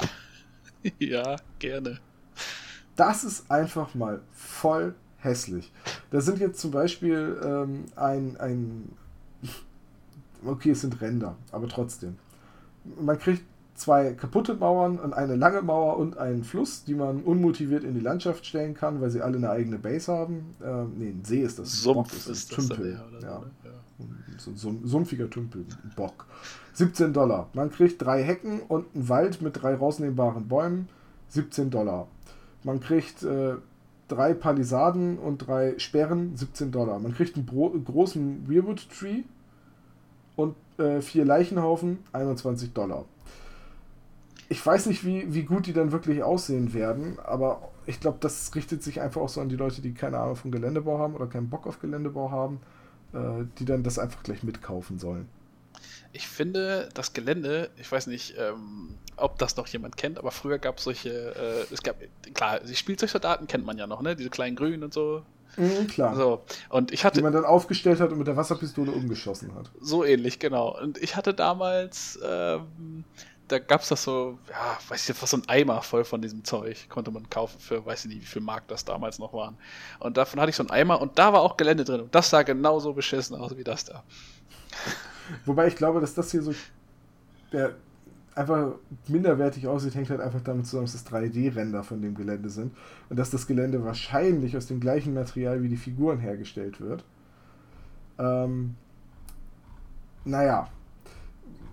ja, 0.98 1.36
gerne. 1.60 2.00
Das 2.96 3.24
ist 3.24 3.52
einfach 3.52 3.94
mal 3.94 4.22
voll 4.32 4.96
hässlich. 5.18 5.72
Da 6.10 6.22
sind 6.22 6.40
jetzt 6.40 6.60
zum 6.60 6.72
Beispiel 6.72 7.40
ähm, 7.44 7.86
ein, 7.96 8.36
ein 8.38 8.90
okay, 10.46 10.72
es 10.72 10.82
sind 10.82 11.02
Ränder, 11.02 11.36
aber 11.52 11.68
trotzdem. 11.68 12.18
Man 13.00 13.18
kriegt 13.18 13.44
zwei 13.76 14.14
kaputte 14.14 14.54
Mauern 14.56 15.00
und 15.00 15.14
eine 15.14 15.36
lange 15.36 15.62
Mauer 15.62 15.98
und 15.98 16.18
einen 16.18 16.44
Fluss, 16.44 16.84
die 16.84 16.94
man 16.94 17.24
unmotiviert 17.24 17.84
in 17.84 17.94
die 17.94 18.00
Landschaft 18.00 18.46
stellen 18.46 18.74
kann, 18.74 19.02
weil 19.02 19.10
sie 19.10 19.22
alle 19.22 19.38
eine 19.38 19.50
eigene 19.50 19.80
Base 19.80 20.12
haben. 20.12 20.56
Ähm, 20.64 20.94
nee, 20.98 21.10
ein 21.10 21.24
See 21.24 21.42
ist 21.42 21.60
das. 21.60 21.72
Sumpf 21.82 21.96
Bock 21.96 22.14
ist, 22.14 22.28
ist 22.28 22.52
das 22.52 22.68
Tümpel. 22.68 23.00
ja. 23.22 23.28
ja. 23.30 23.44
So 24.38 24.70
ein 24.70 24.82
sumpfiger 24.84 25.30
Tümpel, 25.30 25.66
ein 25.84 25.92
Bock. 25.96 26.26
17 26.74 27.14
Dollar. 27.14 27.50
Man 27.54 27.72
kriegt 27.72 28.02
drei 28.02 28.24
Hecken 28.24 28.62
und 28.62 28.88
einen 28.96 29.08
Wald 29.08 29.42
mit 29.42 29.62
drei 29.62 29.76
rausnehmbaren 29.76 30.48
Bäumen. 30.48 30.90
17 31.30 31.70
Dollar. 31.70 32.08
Man 32.64 32.80
kriegt 32.80 33.24
äh, 33.24 33.56
drei 34.08 34.34
Palisaden 34.34 35.18
und 35.20 35.48
drei 35.48 35.78
Sperren. 35.78 36.36
17 36.36 36.72
Dollar. 36.72 37.00
Man 37.00 37.14
kriegt 37.14 37.38
einen 37.38 37.46
großen 37.46 38.50
Weirwood 38.50 38.90
Tree 38.90 39.24
und 40.36 40.56
äh, 40.78 41.02
vier 41.02 41.26
Leichenhaufen, 41.26 42.00
21 42.14 42.74
Dollar. 42.74 43.06
Ich 44.50 44.66
weiß 44.66 44.88
nicht, 44.88 45.06
wie, 45.06 45.34
wie 45.34 45.44
gut 45.44 45.66
die 45.66 45.74
dann 45.74 45.92
wirklich 45.92 46.22
aussehen 46.24 46.74
werden, 46.74 47.18
aber 47.24 47.70
ich 47.86 48.00
glaube, 48.00 48.18
das 48.22 48.54
richtet 48.56 48.84
sich 48.84 49.02
einfach 49.02 49.22
auch 49.22 49.30
so 49.30 49.42
an 49.42 49.50
die 49.50 49.56
Leute, 49.56 49.82
die 49.82 49.94
keine 49.94 50.20
Ahnung 50.20 50.36
von 50.36 50.52
Geländebau 50.52 51.00
haben 51.00 51.16
oder 51.16 51.28
keinen 51.28 51.50
Bock 51.50 51.68
auf 51.68 51.80
Geländebau 51.80 52.32
haben, 52.32 52.60
äh, 53.14 53.46
die 53.60 53.66
dann 53.66 53.84
das 53.84 54.00
einfach 54.00 54.24
gleich 54.24 54.44
mitkaufen 54.44 55.00
sollen. 55.00 55.28
Ich 56.12 56.28
finde, 56.28 56.90
das 56.94 57.14
Gelände, 57.14 57.72
ich 57.78 57.92
weiß 57.92 58.08
nicht, 58.08 58.36
ähm, 58.38 58.96
ob 59.18 59.40
das 59.40 59.58
noch 59.58 59.68
jemand 59.68 59.98
kennt, 59.98 60.20
aber 60.20 60.32
früher 60.32 60.60
gab 60.60 60.78
es 60.78 60.84
solche, 60.84 61.10
äh, 61.10 61.74
es 61.74 61.82
gab, 61.82 61.98
klar, 62.34 62.60
die 62.60 62.76
Spielzeugsoldaten 62.76 63.48
kennt 63.48 63.66
man 63.66 63.78
ja 63.78 63.88
noch, 63.88 64.02
ne? 64.02 64.16
Diese 64.16 64.30
kleinen 64.30 64.56
Grünen 64.56 64.84
und 64.84 64.94
so, 64.94 65.24
Mhm, 65.58 65.88
klar. 65.88 66.16
So, 66.16 66.44
und 66.70 66.92
ich 66.92 67.06
hatte, 67.06 67.20
Die 67.20 67.24
man 67.24 67.34
dann 67.34 67.46
aufgestellt 67.46 68.00
hat 68.00 68.12
und 68.12 68.18
mit 68.18 68.28
der 68.28 68.36
Wasserpistole 68.38 68.92
umgeschossen 68.92 69.54
hat. 69.56 69.70
So 69.80 70.04
ähnlich, 70.04 70.40
genau. 70.40 70.80
Und 70.80 70.98
ich 70.98 71.16
hatte 71.16 71.34
damals, 71.34 72.20
ähm, 72.26 73.04
da 73.48 73.60
gab 73.60 73.82
es 73.82 73.90
das 73.90 74.04
so, 74.04 74.40
ja, 74.50 74.78
weiß 74.88 75.02
ich 75.02 75.08
jetzt, 75.10 75.22
was 75.22 75.30
so 75.30 75.38
ein 75.38 75.44
Eimer 75.48 75.82
voll 75.82 76.06
von 76.06 76.22
diesem 76.22 76.44
Zeug. 76.44 76.90
Konnte 76.90 77.12
man 77.12 77.30
kaufen 77.30 77.60
für, 77.60 77.86
weiß 77.86 78.06
ich 78.06 78.14
nicht, 78.14 78.22
wie 78.22 78.26
viel 78.26 78.42
Mark 78.42 78.68
das 78.68 78.86
damals 78.86 79.20
noch 79.20 79.34
waren. 79.34 79.58
Und 80.00 80.18
davon 80.18 80.40
hatte 80.40 80.50
ich 80.50 80.56
so 80.56 80.64
einen 80.64 80.72
Eimer 80.72 81.02
und 81.02 81.20
da 81.20 81.34
war 81.34 81.42
auch 81.42 81.58
Gelände 81.58 81.84
drin. 81.84 82.02
Und 82.02 82.16
das 82.16 82.30
sah 82.30 82.44
genauso 82.44 82.94
beschissen 82.94 83.36
aus 83.36 83.56
wie 83.58 83.64
das 83.64 83.86
da. 83.86 84.04
Wobei 85.46 85.68
ich 85.68 85.76
glaube, 85.76 86.02
dass 86.02 86.16
das 86.16 86.32
hier 86.32 86.42
so 86.42 86.54
der 87.52 87.76
einfach 88.36 88.74
minderwertig 89.08 89.68
aussieht, 89.68 89.96
hängt 89.96 90.10
halt 90.10 90.22
einfach 90.22 90.42
damit 90.42 90.66
zusammen, 90.66 90.86
dass 90.86 91.04
das 91.04 91.06
3D-Ränder 91.12 91.84
von 91.84 92.02
dem 92.02 92.16
Gelände 92.16 92.50
sind 92.50 92.74
und 93.10 93.18
dass 93.18 93.30
das 93.30 93.48
Gelände 93.48 93.84
wahrscheinlich 93.84 94.58
aus 94.58 94.68
dem 94.68 94.80
gleichen 94.80 95.14
Material 95.14 95.62
wie 95.62 95.70
die 95.70 95.78
Figuren 95.78 96.20
hergestellt 96.20 96.82
wird. 96.82 97.04
Ähm, 98.18 98.76
naja. 100.26 100.70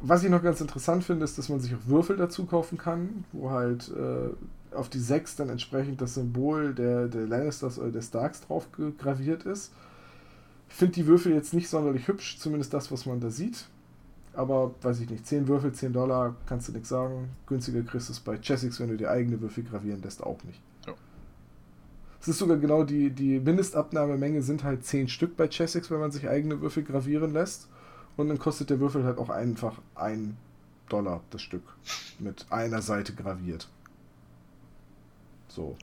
Was 0.02 0.24
ich 0.24 0.30
noch 0.30 0.42
ganz 0.42 0.60
interessant 0.62 1.04
finde, 1.04 1.24
ist, 1.24 1.36
dass 1.36 1.50
man 1.50 1.60
sich 1.60 1.74
auch 1.74 1.86
Würfel 1.86 2.16
dazu 2.16 2.46
kaufen 2.46 2.78
kann, 2.78 3.24
wo 3.32 3.50
halt 3.50 3.92
äh, 3.94 4.74
auf 4.74 4.88
die 4.88 4.98
6 4.98 5.36
dann 5.36 5.50
entsprechend 5.50 6.00
das 6.00 6.14
Symbol 6.14 6.74
der, 6.74 7.08
der 7.08 7.26
Lannisters 7.26 7.78
oder 7.78 7.90
der 7.90 8.00
Starks 8.00 8.40
drauf 8.40 8.68
graviert 8.98 9.42
ist. 9.44 9.72
Ich 10.70 10.74
finde 10.74 10.94
die 10.94 11.06
Würfel 11.06 11.34
jetzt 11.34 11.52
nicht 11.52 11.68
sonderlich 11.68 12.08
hübsch, 12.08 12.38
zumindest 12.38 12.72
das, 12.72 12.90
was 12.90 13.04
man 13.04 13.20
da 13.20 13.30
sieht 13.30 13.66
aber 14.32 14.74
weiß 14.82 15.00
ich 15.00 15.10
nicht, 15.10 15.26
10 15.26 15.48
Würfel, 15.48 15.72
10 15.72 15.92
Dollar, 15.92 16.36
kannst 16.46 16.68
du 16.68 16.72
nichts 16.72 16.88
sagen. 16.88 17.30
Günstiger 17.46 17.82
kriegst 17.82 18.08
du 18.08 18.12
es 18.12 18.20
bei 18.20 18.38
Chessix, 18.38 18.80
wenn 18.80 18.88
du 18.88 18.96
dir 18.96 19.10
eigene 19.10 19.40
Würfel 19.40 19.64
gravieren 19.64 20.02
lässt, 20.02 20.22
auch 20.22 20.42
nicht. 20.44 20.60
Ja. 20.86 20.94
Es 22.20 22.28
ist 22.28 22.38
sogar 22.38 22.58
genau 22.58 22.84
die, 22.84 23.10
die 23.10 23.40
Mindestabnahmemenge 23.40 24.42
sind 24.42 24.64
halt 24.64 24.84
10 24.84 25.08
Stück 25.08 25.36
bei 25.36 25.48
Chessix, 25.48 25.90
wenn 25.90 26.00
man 26.00 26.10
sich 26.10 26.28
eigene 26.28 26.60
Würfel 26.60 26.84
gravieren 26.84 27.32
lässt. 27.32 27.68
Und 28.16 28.28
dann 28.28 28.38
kostet 28.38 28.70
der 28.70 28.80
Würfel 28.80 29.04
halt 29.04 29.18
auch 29.18 29.30
einfach 29.30 29.80
1 29.94 30.34
Dollar 30.88 31.22
das 31.30 31.42
Stück. 31.42 31.62
Mit 32.18 32.46
einer 32.50 32.82
Seite 32.82 33.14
graviert. 33.14 33.68
So. 35.48 35.76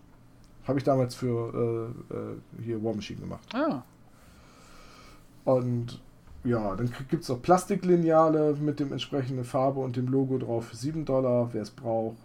Habe 0.67 0.79
ich 0.79 0.83
damals 0.83 1.15
für 1.15 1.93
äh, 2.11 2.13
äh, 2.13 2.63
hier 2.63 2.83
War 2.83 2.93
Machine 2.93 3.21
gemacht. 3.21 3.47
Ah. 3.55 3.83
Und 5.45 6.01
ja, 6.43 6.75
dann 6.75 6.91
gibt 7.09 7.23
es 7.23 7.29
auch 7.29 7.41
Plastiklineale 7.41 8.55
mit 8.55 8.79
dem 8.79 8.91
entsprechenden 8.91 9.43
Farbe 9.43 9.79
und 9.79 9.95
dem 9.95 10.07
Logo 10.07 10.37
drauf 10.37 10.67
für 10.67 10.75
7 10.75 11.05
Dollar, 11.05 11.49
wer 11.53 11.61
es 11.61 11.71
braucht. 11.71 12.17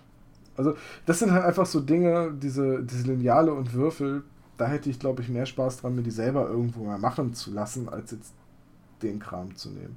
Also, 0.56 0.75
das 1.06 1.19
sind 1.19 1.33
halt 1.33 1.44
einfach 1.44 1.67
so 1.67 1.81
Dinge, 1.81 2.33
diese, 2.33 2.83
diese 2.83 3.10
Lineale 3.10 3.52
und 3.52 3.73
Würfel, 3.73 4.23
da 4.58 4.67
hätte 4.67 4.90
ich, 4.90 4.98
glaube 4.98 5.23
ich, 5.23 5.29
mehr 5.29 5.46
Spaß 5.46 5.79
dran, 5.79 5.94
mir 5.94 6.02
die 6.02 6.10
selber 6.10 6.48
irgendwo 6.48 6.85
mal 6.85 6.98
machen 6.98 7.35
zu 7.35 7.52
lassen, 7.52 7.88
als 7.88 8.10
jetzt 8.10 8.35
den 9.02 9.19
Kram 9.19 9.56
zu 9.56 9.71
nehmen. 9.71 9.96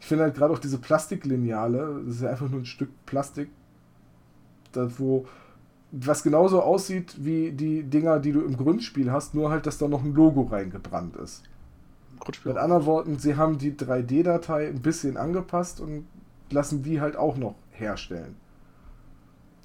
Ich 0.00 0.06
finde 0.06 0.24
halt 0.24 0.34
gerade 0.34 0.52
auch 0.52 0.58
diese 0.58 0.78
Plastiklineale, 0.78 2.02
das 2.06 2.16
ist 2.16 2.22
ja 2.22 2.30
einfach 2.30 2.48
nur 2.48 2.60
ein 2.60 2.66
Stück 2.66 2.90
Plastik, 3.06 3.50
das, 4.72 4.98
wo 4.98 5.26
was 5.96 6.24
genauso 6.24 6.60
aussieht 6.60 7.14
wie 7.24 7.52
die 7.52 7.84
Dinger, 7.84 8.18
die 8.18 8.32
du 8.32 8.40
im 8.40 8.56
Grundspiel 8.56 9.12
hast, 9.12 9.34
nur 9.34 9.50
halt, 9.50 9.66
dass 9.66 9.78
da 9.78 9.86
noch 9.86 10.02
ein 10.02 10.12
Logo 10.12 10.42
reingebrannt 10.42 11.16
ist. 11.16 11.44
Mit 12.44 12.56
anderen 12.56 12.86
Worten, 12.86 13.18
sie 13.18 13.36
haben 13.36 13.58
die 13.58 13.72
3D-Datei 13.72 14.68
ein 14.68 14.82
bisschen 14.82 15.16
angepasst 15.16 15.80
und 15.80 16.06
lassen 16.50 16.82
die 16.82 17.00
halt 17.00 17.16
auch 17.16 17.36
noch 17.36 17.54
herstellen. 17.70 18.36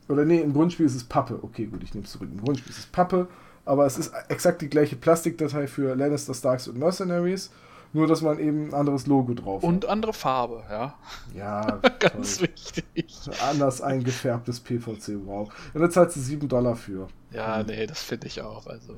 Oder 0.08 0.26
nee, 0.26 0.41
im 0.41 0.54
Grundspiel 0.54 0.86
ist 0.86 0.95
es 0.95 1.04
Pappe. 1.04 1.39
Okay, 1.41 1.66
gut, 1.66 1.84
ich 1.84 1.93
nehme 1.93 2.06
es 2.06 2.12
zurück. 2.12 2.30
Im 2.32 2.41
Grundspiel 2.41 2.72
ist 2.72 2.80
es 2.80 2.86
Pappe, 2.88 3.28
aber 3.66 3.86
es 3.86 3.97
ist 3.97 4.12
exakt 4.28 4.62
die 4.62 4.70
gleiche 4.70 4.95
Plastikdatei 4.95 5.68
für 5.68 5.95
Lannister, 5.95 6.34
Starks 6.34 6.68
und 6.68 6.78
Mercenaries. 6.78 7.52
Nur, 7.91 8.06
dass 8.06 8.22
man 8.22 8.38
eben 8.38 8.68
ein 8.68 8.74
anderes 8.76 9.08
Logo 9.08 9.34
drauf 9.34 9.64
hat. 9.64 9.68
Und 9.68 9.88
andere 9.88 10.14
Farbe, 10.14 10.64
ja. 10.70 10.93
Ja, 11.36 11.80
ganz 12.00 12.38
toll. 12.38 12.50
wichtig. 12.50 13.16
Anders 13.50 13.82
eingefärbtes 13.82 14.60
PVC, 14.60 15.18
wow. 15.26 15.50
Und 15.74 15.82
da 15.82 15.89
zahlst 15.89 16.16
du 16.16 16.20
7 16.20 16.47
Dollar 16.47 16.76
für. 16.76 17.08
Ja, 17.32 17.64
nee, 17.64 17.88
das 17.88 18.04
finde 18.04 18.28
ich 18.28 18.41
auch. 18.41 18.68
Also 18.68 18.93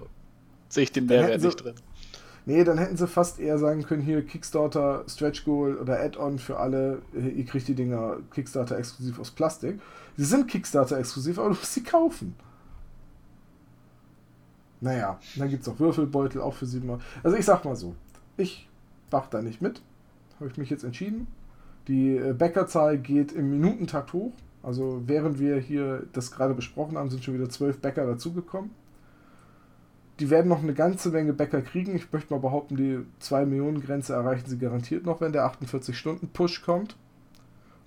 sehe 0.67 0.83
ich 0.83 0.91
den 0.91 1.05
Mehrwert 1.05 1.41
nicht 1.41 1.63
drin 1.63 1.75
Nee, 2.45 2.63
dann 2.63 2.77
hätten 2.77 2.97
sie 2.97 3.07
fast 3.07 3.39
eher 3.39 3.59
sagen 3.59 3.83
können, 3.83 4.01
hier 4.01 4.25
Kickstarter, 4.25 5.03
Stretch 5.07 5.45
Goal 5.45 5.75
oder 5.75 5.99
Add-on 5.99 6.39
für 6.39 6.57
alle, 6.57 7.01
ihr 7.13 7.45
kriegt 7.45 7.67
die 7.67 7.75
Dinger 7.75 8.17
Kickstarter 8.31 8.77
exklusiv 8.77 9.19
aus 9.19 9.31
Plastik. 9.31 9.79
Sie 10.17 10.25
sind 10.25 10.47
Kickstarter 10.47 10.97
exklusiv, 10.97 11.37
aber 11.37 11.49
du 11.49 11.55
musst 11.55 11.73
sie 11.73 11.83
kaufen. 11.83 12.35
Naja, 14.81 15.19
dann 15.35 15.49
gibt 15.49 15.61
es 15.61 15.69
auch 15.69 15.79
Würfelbeutel, 15.79 16.41
auch 16.41 16.55
für 16.55 16.65
7 16.65 16.89
Euro. 16.89 17.01
Also 17.21 17.37
ich 17.37 17.45
sag 17.45 17.63
mal 17.63 17.75
so, 17.75 17.95
ich 18.35 18.67
mach 19.11 19.27
da 19.27 19.41
nicht 19.43 19.61
mit. 19.61 19.81
Habe 20.39 20.49
ich 20.49 20.57
mich 20.57 20.71
jetzt 20.71 20.83
entschieden. 20.83 21.27
Die 21.87 22.17
äh, 22.17 22.33
Bäckerzahl 22.33 22.97
geht 22.97 23.31
im 23.31 23.51
Minutentakt 23.51 24.13
hoch. 24.13 24.33
Also 24.63 25.03
während 25.05 25.39
wir 25.39 25.57
hier 25.57 26.07
das 26.13 26.31
gerade 26.31 26.55
besprochen 26.55 26.97
haben, 26.97 27.11
sind 27.11 27.23
schon 27.23 27.35
wieder 27.35 27.49
zwölf 27.49 27.79
Bäcker 27.79 28.07
dazugekommen. 28.07 28.71
Die 30.21 30.29
werden 30.29 30.49
noch 30.49 30.61
eine 30.61 30.75
ganze 30.75 31.09
Menge 31.09 31.33
Bäcker 31.33 31.63
kriegen. 31.63 31.95
Ich 31.95 32.13
möchte 32.13 32.31
mal 32.31 32.39
behaupten, 32.39 32.77
die 32.77 32.99
2 33.21 33.47
Millionen 33.47 33.81
Grenze 33.81 34.13
erreichen 34.13 34.47
sie 34.47 34.59
garantiert 34.59 35.03
noch, 35.03 35.19
wenn 35.19 35.33
der 35.33 35.51
48-Stunden-Push 35.51 36.61
kommt. 36.61 36.95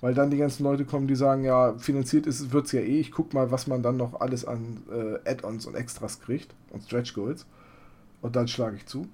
Weil 0.00 0.14
dann 0.14 0.32
die 0.32 0.36
ganzen 0.36 0.64
Leute 0.64 0.84
kommen, 0.84 1.06
die 1.06 1.14
sagen, 1.14 1.44
ja, 1.44 1.78
finanziert 1.78 2.26
wird 2.26 2.66
es 2.66 2.72
ja 2.72 2.80
eh. 2.80 2.98
Ich 2.98 3.12
guck 3.12 3.34
mal, 3.34 3.52
was 3.52 3.68
man 3.68 3.84
dann 3.84 3.96
noch 3.96 4.20
alles 4.20 4.44
an 4.44 4.82
äh, 4.90 5.30
Add-ons 5.30 5.66
und 5.66 5.76
Extras 5.76 6.20
kriegt 6.20 6.52
und 6.70 6.82
Stretch 6.82 7.14
Goals. 7.14 7.46
Und 8.20 8.34
dann 8.34 8.48
schlage 8.48 8.74
ich 8.74 8.86
zu. 8.86 9.06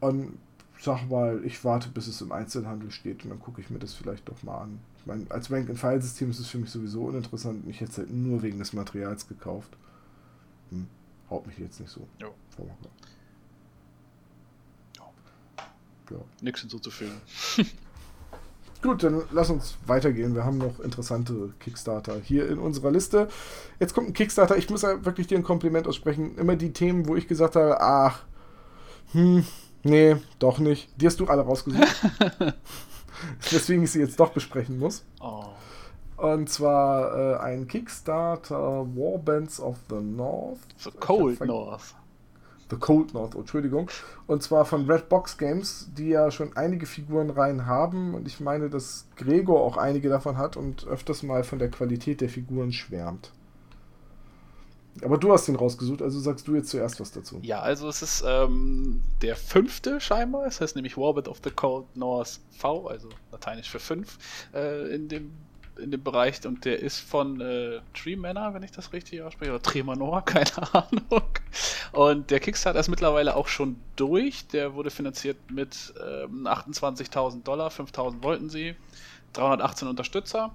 Und 0.00 0.36
sag 0.80 1.08
mal, 1.08 1.42
ich 1.44 1.64
warte, 1.64 1.90
bis 1.90 2.08
es 2.08 2.20
im 2.22 2.32
Einzelhandel 2.32 2.90
steht 2.90 3.22
und 3.22 3.30
dann 3.30 3.38
gucke 3.38 3.60
ich 3.60 3.70
mir 3.70 3.78
das 3.78 3.94
vielleicht 3.94 4.28
doch 4.28 4.42
mal 4.42 4.62
an. 4.62 4.80
Ich 4.98 5.06
meine, 5.06 5.26
als 5.28 5.48
Rank-and-File-System 5.48 6.30
ist 6.30 6.40
es 6.40 6.48
für 6.48 6.58
mich 6.58 6.70
sowieso 6.70 7.04
uninteressant 7.04 7.62
und 7.62 7.70
ich 7.70 7.80
hätte 7.80 7.92
es 7.92 7.98
halt 7.98 8.12
nur 8.12 8.42
wegen 8.42 8.58
des 8.58 8.72
Materials 8.72 9.28
gekauft. 9.28 9.70
Haut 11.32 11.46
mich 11.46 11.56
jetzt 11.56 11.80
nicht 11.80 11.90
so. 11.90 12.06
Ja. 12.20 12.28
Ja. 16.10 16.16
Nichts 16.42 16.60
hinzuzufügen. 16.60 17.14
Gut, 18.82 19.02
dann 19.02 19.22
lass 19.30 19.48
uns 19.48 19.78
weitergehen. 19.86 20.34
Wir 20.34 20.44
haben 20.44 20.58
noch 20.58 20.78
interessante 20.80 21.54
Kickstarter 21.58 22.20
hier 22.22 22.50
in 22.50 22.58
unserer 22.58 22.90
Liste. 22.90 23.28
Jetzt 23.80 23.94
kommt 23.94 24.08
ein 24.08 24.12
Kickstarter. 24.12 24.58
Ich 24.58 24.68
muss 24.68 24.82
ja 24.82 25.06
wirklich 25.06 25.26
dir 25.26 25.38
ein 25.38 25.42
Kompliment 25.42 25.88
aussprechen. 25.88 26.36
Immer 26.36 26.56
die 26.56 26.74
Themen, 26.74 27.08
wo 27.08 27.16
ich 27.16 27.28
gesagt 27.28 27.56
habe, 27.56 27.80
ach, 27.80 28.24
hm, 29.12 29.46
nee, 29.82 30.16
doch 30.38 30.58
nicht. 30.58 30.90
Die 31.00 31.06
hast 31.06 31.18
du 31.18 31.28
alle 31.28 31.40
rausgesucht. 31.40 31.88
Weswegen 33.50 33.84
ich 33.84 33.92
sie 33.92 34.00
jetzt 34.00 34.20
doch 34.20 34.32
besprechen 34.32 34.78
muss. 34.78 35.02
Oh. 35.18 35.46
Und 36.22 36.48
zwar 36.48 37.18
äh, 37.18 37.36
ein 37.38 37.66
Kickstarter 37.66 38.86
Warbands 38.94 39.58
of 39.58 39.76
the 39.90 39.96
North. 39.96 40.60
The 40.78 40.92
Cold 40.92 41.44
North. 41.44 41.96
The 42.70 42.76
Cold 42.76 43.12
North, 43.12 43.34
Entschuldigung. 43.34 43.90
Und 44.28 44.40
zwar 44.40 44.64
von 44.64 44.88
Red 44.88 45.08
Box 45.08 45.36
Games, 45.36 45.88
die 45.98 46.10
ja 46.10 46.30
schon 46.30 46.56
einige 46.56 46.86
Figuren 46.86 47.30
rein 47.30 47.66
haben. 47.66 48.14
Und 48.14 48.28
ich 48.28 48.38
meine, 48.38 48.70
dass 48.70 49.08
Gregor 49.16 49.62
auch 49.62 49.76
einige 49.76 50.08
davon 50.08 50.38
hat 50.38 50.56
und 50.56 50.86
öfters 50.86 51.24
mal 51.24 51.42
von 51.42 51.58
der 51.58 51.72
Qualität 51.72 52.20
der 52.20 52.28
Figuren 52.28 52.70
schwärmt. 52.70 53.32
Aber 55.02 55.18
du 55.18 55.32
hast 55.32 55.48
den 55.48 55.56
rausgesucht, 55.56 56.02
also 56.02 56.20
sagst 56.20 56.46
du 56.46 56.54
jetzt 56.54 56.68
zuerst 56.68 57.00
was 57.00 57.10
dazu. 57.10 57.40
Ja, 57.42 57.62
also 57.62 57.88
es 57.88 58.00
ist 58.00 58.22
ähm, 58.24 59.02
der 59.22 59.34
fünfte 59.34 60.00
scheinbar, 60.00 60.46
es 60.46 60.60
heißt 60.60 60.76
nämlich 60.76 60.96
Warband 60.96 61.26
of 61.26 61.40
the 61.42 61.50
Cold 61.50 61.96
North 61.96 62.38
V, 62.52 62.86
also 62.86 63.08
lateinisch 63.32 63.70
für 63.70 63.80
fünf, 63.80 64.18
äh, 64.54 64.94
in 64.94 65.08
dem 65.08 65.32
in 65.82 65.90
dem 65.90 66.02
Bereich 66.02 66.46
und 66.46 66.64
der 66.64 66.80
ist 66.80 67.00
von 67.00 67.40
äh, 67.40 67.80
Tree 67.94 68.16
Manor, 68.16 68.54
wenn 68.54 68.62
ich 68.62 68.70
das 68.70 68.92
richtig 68.92 69.22
ausspreche, 69.22 69.50
oder 69.50 69.62
Tremanor, 69.62 70.24
keine 70.24 70.74
Ahnung. 70.74 71.22
Und 71.92 72.30
der 72.30 72.40
Kickstarter 72.40 72.80
ist 72.80 72.88
mittlerweile 72.88 73.36
auch 73.36 73.48
schon 73.48 73.76
durch. 73.96 74.46
Der 74.48 74.74
wurde 74.74 74.90
finanziert 74.90 75.36
mit 75.50 75.92
ähm, 76.02 76.46
28.000 76.46 77.42
Dollar, 77.42 77.70
5.000 77.70 78.22
wollten 78.22 78.48
sie, 78.48 78.74
318 79.34 79.88
Unterstützer. 79.88 80.52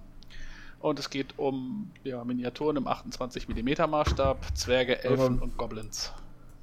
Und 0.80 1.00
es 1.00 1.10
geht 1.10 1.38
um 1.38 1.92
ja, 2.04 2.24
Miniaturen 2.24 2.78
im 2.78 2.88
28 2.88 3.48
mm 3.50 3.90
Maßstab, 3.90 4.38
Zwerge, 4.56 5.04
Elfen 5.04 5.38
Aber 5.38 5.44
und 5.44 5.58
Goblins. 5.58 6.12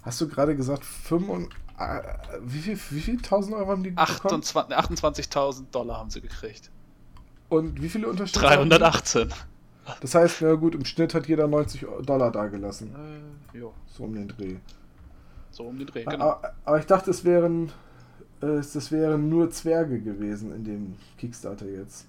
Hast 0.02 0.20
du 0.20 0.28
gerade 0.28 0.54
gesagt, 0.54 0.84
5 0.84 1.48
äh, 1.78 2.00
wie 2.40 2.58
viel, 2.58 2.78
wie 2.90 3.00
viel 3.00 3.16
1000 3.16 3.56
Euro 3.56 3.70
haben 3.70 3.82
die 3.82 3.92
28.000 3.92 4.72
28 4.72 5.28
Dollar 5.72 5.98
haben 5.98 6.10
sie 6.10 6.20
gekriegt. 6.20 6.70
Und 7.48 7.80
wie 7.82 7.88
viele 7.88 8.08
Unterstützer? 8.08 8.46
318. 8.46 9.32
Das 10.00 10.14
heißt, 10.14 10.42
na 10.42 10.54
gut, 10.54 10.74
im 10.74 10.84
Schnitt 10.84 11.14
hat 11.14 11.26
jeder 11.26 11.46
90 11.46 11.86
Dollar 12.02 12.30
dagelassen. 12.32 12.94
Äh, 13.54 13.58
jo. 13.58 13.72
So 13.86 14.04
um 14.04 14.14
den 14.14 14.28
Dreh. 14.28 14.56
So 15.50 15.64
um 15.64 15.78
den 15.78 15.86
Dreh, 15.86 16.04
genau. 16.04 16.30
Aber, 16.30 16.54
aber 16.64 16.78
ich 16.78 16.86
dachte, 16.86 17.10
es 17.10 17.24
wären, 17.24 17.68
äh, 18.40 18.56
das 18.56 18.90
wären 18.90 19.28
nur 19.28 19.50
Zwerge 19.50 20.00
gewesen 20.00 20.54
in 20.54 20.64
dem 20.64 20.96
Kickstarter 21.18 21.66
jetzt. 21.66 22.06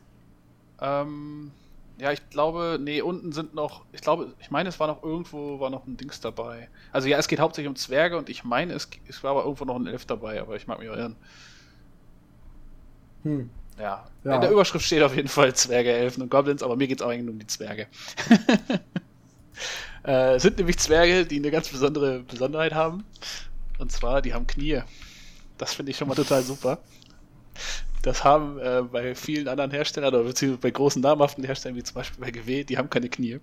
Ähm, 0.80 1.52
ja, 1.98 2.12
ich 2.12 2.30
glaube, 2.30 2.78
nee, 2.82 3.02
unten 3.02 3.32
sind 3.32 3.54
noch, 3.54 3.86
ich 3.92 4.02
glaube, 4.02 4.34
ich 4.40 4.52
meine, 4.52 4.70
es 4.70 4.80
war 4.80 4.88
noch 4.88 5.04
irgendwo, 5.04 5.60
war 5.60 5.70
noch 5.70 5.86
ein 5.86 5.96
Dings 5.96 6.20
dabei. 6.20 6.70
Also 6.92 7.08
ja, 7.08 7.18
es 7.18 7.28
geht 7.28 7.40
hauptsächlich 7.40 7.70
um 7.70 7.76
Zwerge 7.76 8.18
und 8.18 8.30
ich 8.30 8.44
meine, 8.44 8.74
es, 8.74 8.90
es 9.08 9.24
war 9.24 9.32
aber 9.32 9.44
irgendwo 9.44 9.66
noch 9.66 9.76
ein 9.76 9.88
Elf 9.88 10.06
dabei, 10.06 10.42
aber 10.42 10.56
ich 10.56 10.68
mag 10.68 10.80
mich 10.80 10.88
irren. 10.88 11.16
Hm. 13.24 13.50
Ja. 13.78 14.06
ja. 14.24 14.36
In 14.36 14.42
der 14.42 14.52
Überschrift 14.52 14.86
steht 14.86 15.04
auf 15.04 15.16
jeden 15.16 15.28
Fall 15.28 15.54
Zwerge, 15.54 15.92
Elfen 15.92 16.24
und 16.24 16.30
Goblins, 16.30 16.64
aber 16.64 16.76
mir 16.76 16.88
geht 16.88 17.00
es 17.00 17.06
auch 17.06 17.10
eigentlich 17.10 17.30
um 17.30 17.40
die 17.40 17.48
Zwerge. 17.48 17.88
äh, 20.04 20.40
sind 20.40 20.58
nämlich 20.58 20.78
Zwerge, 20.78 21.26
die 21.26 21.38
eine 21.38 21.52
ganz 21.52 21.70
besondere 21.70 22.20
Besonderheit 22.20 22.74
haben. 22.74 23.04
Und 23.78 23.92
zwar, 23.92 24.22
die 24.22 24.34
haben 24.34 24.48
Knie. 24.48 24.82
Das 25.58 25.74
finde 25.74 25.92
ich 25.92 25.98
schon 25.98 26.08
mal 26.08 26.16
total 26.16 26.44
super. 26.44 26.80
Das 28.02 28.24
haben 28.24 28.60
äh, 28.60 28.84
bei 28.84 29.16
vielen 29.16 29.48
anderen 29.48 29.72
Herstellern 29.72 30.14
oder 30.14 30.24
beziehungsweise 30.24 30.62
bei 30.62 30.72
großen 30.72 31.02
namhaften 31.02 31.44
Herstellern, 31.44 31.78
wie 31.78 31.84
zum 31.84 31.96
Beispiel 31.96 32.24
bei 32.24 32.32
GW, 32.32 32.64
die 32.64 32.78
haben 32.78 32.90
keine 32.90 33.10
Knie. 33.10 33.40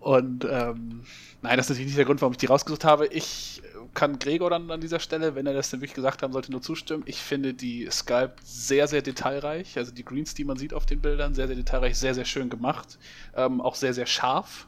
Und 0.00 0.44
ähm, 0.44 1.04
nein, 1.42 1.56
das 1.56 1.66
ist 1.66 1.70
natürlich 1.70 1.86
nicht 1.86 1.98
der 1.98 2.04
Grund, 2.04 2.20
warum 2.20 2.32
ich 2.32 2.38
die 2.38 2.46
rausgesucht 2.46 2.84
habe. 2.84 3.06
Ich 3.06 3.62
kann 3.94 4.18
Gregor 4.18 4.50
dann 4.50 4.70
an 4.70 4.80
dieser 4.80 5.00
Stelle, 5.00 5.34
wenn 5.34 5.46
er 5.46 5.52
das 5.52 5.70
denn 5.70 5.80
wirklich 5.80 5.94
gesagt 5.94 6.22
haben 6.22 6.32
sollte, 6.32 6.50
nur 6.50 6.62
zustimmen. 6.62 7.02
Ich 7.06 7.18
finde 7.18 7.54
die 7.54 7.88
Sculpt 7.90 8.40
sehr, 8.46 8.88
sehr 8.88 9.02
detailreich. 9.02 9.76
Also 9.76 9.92
die 9.92 10.04
Greens, 10.04 10.34
die 10.34 10.44
man 10.44 10.56
sieht 10.56 10.72
auf 10.72 10.86
den 10.86 11.00
Bildern, 11.00 11.34
sehr, 11.34 11.46
sehr 11.46 11.56
detailreich, 11.56 11.98
sehr, 11.98 12.14
sehr 12.14 12.24
schön 12.24 12.48
gemacht. 12.48 12.98
Ähm, 13.34 13.60
auch 13.60 13.74
sehr, 13.74 13.92
sehr 13.92 14.06
scharf 14.06 14.66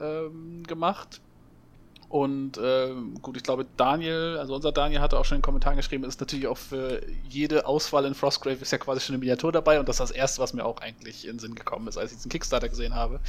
ähm, 0.00 0.62
gemacht. 0.66 1.20
Und 2.08 2.56
äh, 2.56 2.94
gut, 3.20 3.36
ich 3.36 3.42
glaube, 3.42 3.66
Daniel, 3.76 4.38
also 4.38 4.54
unser 4.54 4.72
Daniel 4.72 5.00
hatte 5.00 5.18
auch 5.18 5.26
schon 5.26 5.36
in 5.36 5.40
den 5.40 5.44
Kommentaren 5.44 5.76
geschrieben, 5.76 6.04
ist 6.04 6.20
natürlich 6.20 6.46
auch 6.46 6.56
für 6.56 7.02
jede 7.28 7.66
Auswahl 7.66 8.06
in 8.06 8.14
Frostgrave 8.14 8.56
ist 8.62 8.72
ja 8.72 8.78
quasi 8.78 9.02
schon 9.02 9.14
eine 9.14 9.20
Miniatur 9.20 9.52
dabei 9.52 9.78
und 9.78 9.86
das 9.90 9.96
ist 9.96 10.00
das 10.00 10.10
erste, 10.10 10.40
was 10.40 10.54
mir 10.54 10.64
auch 10.64 10.80
eigentlich 10.80 11.26
in 11.26 11.32
den 11.32 11.38
Sinn 11.38 11.54
gekommen 11.54 11.86
ist, 11.86 11.98
als 11.98 12.12
ich 12.12 12.16
diesen 12.16 12.30
Kickstarter 12.30 12.70
gesehen 12.70 12.94
habe. 12.94 13.20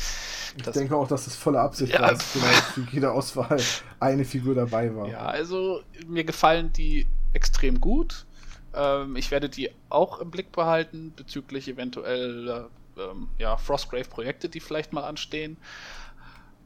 Ich 0.56 0.64
das, 0.64 0.76
denke 0.76 0.96
auch, 0.96 1.10
dass 1.10 1.26
das 1.26 1.36
volle 1.36 1.60
Absicht 1.60 1.94
ja, 1.94 2.02
war, 2.02 2.12
dass 2.12 2.24
für 2.24 2.88
jede 2.92 3.12
Auswahl 3.12 3.60
eine 4.00 4.24
Figur 4.24 4.56
dabei 4.56 4.96
war. 4.96 5.10
Ja, 5.10 5.26
also 5.26 5.82
mir 6.08 6.24
gefallen 6.24 6.72
die 6.72 7.06
extrem 7.34 7.82
gut. 7.82 8.26
Ähm, 8.74 9.18
ich 9.18 9.30
werde 9.30 9.50
die 9.50 9.72
auch 9.90 10.20
im 10.20 10.32
Blick 10.32 10.54
behalten 10.54 11.12
bezüglich 11.18 11.68
eventuell 11.68 12.70
ähm, 12.98 13.28
ja, 13.38 13.58
Frostgrave-Projekte, 13.58 14.48
die 14.48 14.62
vielleicht 14.62 14.94
mal 14.94 15.04
anstehen. 15.04 15.58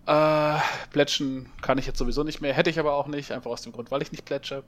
Äh, 0.06 0.58
plätschen 0.92 1.50
kann 1.62 1.78
ich 1.78 1.86
jetzt 1.86 1.98
sowieso 1.98 2.24
nicht 2.24 2.42
mehr, 2.42 2.54
hätte 2.54 2.70
ich 2.70 2.78
aber 2.78 2.94
auch 2.94 3.08
nicht, 3.08 3.32
einfach 3.32 3.52
aus 3.52 3.62
dem 3.62 3.72
Grund, 3.72 3.90
weil 3.90 4.02
ich 4.02 4.12
nicht 4.12 4.26
plätsche. 4.26 4.64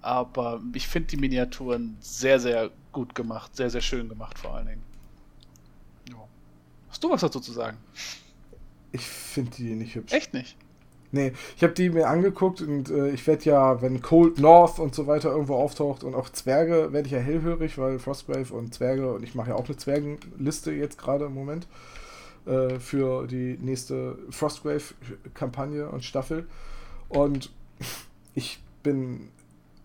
Aber 0.00 0.62
ich 0.72 0.88
finde 0.88 1.08
die 1.08 1.16
Miniaturen 1.18 1.98
sehr, 2.00 2.40
sehr 2.40 2.70
gut 2.92 3.14
gemacht, 3.14 3.54
sehr, 3.54 3.68
sehr 3.68 3.82
schön 3.82 4.08
gemacht 4.08 4.38
vor 4.38 4.54
allen 4.54 4.66
Dingen. 4.66 4.82
Ja. 6.08 6.16
Hast 6.88 7.04
du 7.04 7.10
was 7.10 7.20
dazu 7.20 7.40
zu 7.40 7.52
sagen? 7.52 7.76
Ich 8.92 9.06
finde 9.06 9.50
die 9.56 9.74
nicht 9.74 9.94
hübsch. 9.94 10.12
Echt 10.12 10.32
nicht? 10.32 10.56
Nee, 11.12 11.32
ich 11.56 11.62
habe 11.64 11.72
die 11.72 11.90
mir 11.90 12.08
angeguckt 12.08 12.62
und 12.62 12.88
äh, 12.88 13.10
ich 13.10 13.26
werde 13.26 13.44
ja, 13.44 13.82
wenn 13.82 14.00
Cold 14.00 14.38
North 14.38 14.78
und 14.78 14.94
so 14.94 15.08
weiter 15.08 15.30
irgendwo 15.30 15.56
auftaucht 15.56 16.04
und 16.04 16.14
auch 16.14 16.28
Zwerge, 16.28 16.92
werde 16.92 17.06
ich 17.06 17.12
ja 17.12 17.18
hellhörig, 17.18 17.78
weil 17.78 17.98
Frostgrave 17.98 18.54
und 18.54 18.72
Zwerge 18.72 19.12
und 19.12 19.24
ich 19.24 19.34
mache 19.34 19.50
ja 19.50 19.56
auch 19.56 19.66
eine 19.66 19.76
Zwergenliste 19.76 20.70
jetzt 20.70 20.98
gerade 20.98 21.24
im 21.24 21.34
Moment. 21.34 21.66
Äh, 22.46 22.80
für 22.80 23.26
die 23.26 23.58
nächste 23.60 24.16
Frostgrave-Kampagne 24.30 25.90
und 25.90 26.04
Staffel. 26.04 26.46
Und 27.10 27.52
ich 28.34 28.62
bin 28.82 29.28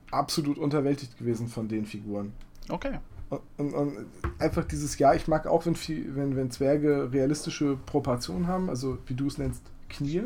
absolut 0.09 0.57
unterwältigt 0.57 1.17
gewesen 1.17 1.49
von 1.49 1.67
den 1.67 1.85
Figuren. 1.85 2.31
Okay. 2.69 2.99
Und, 3.29 3.41
und, 3.57 3.73
und, 3.73 4.05
einfach 4.39 4.63
dieses 4.63 4.97
Jahr, 4.97 5.15
ich 5.15 5.27
mag 5.27 5.47
auch, 5.47 5.65
wenn, 5.65 5.75
wenn, 6.15 6.35
wenn 6.37 6.49
Zwerge 6.49 7.11
realistische 7.11 7.77
Proportionen 7.85 8.47
haben, 8.47 8.69
also 8.69 8.99
wie 9.07 9.15
du 9.15 9.27
es 9.27 9.37
nennst, 9.37 9.63
Knie. 9.89 10.23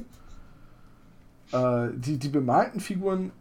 Äh, 1.52 1.90
die, 1.96 2.20
die 2.20 2.30
bemalten 2.30 2.80
Figuren 2.80 3.32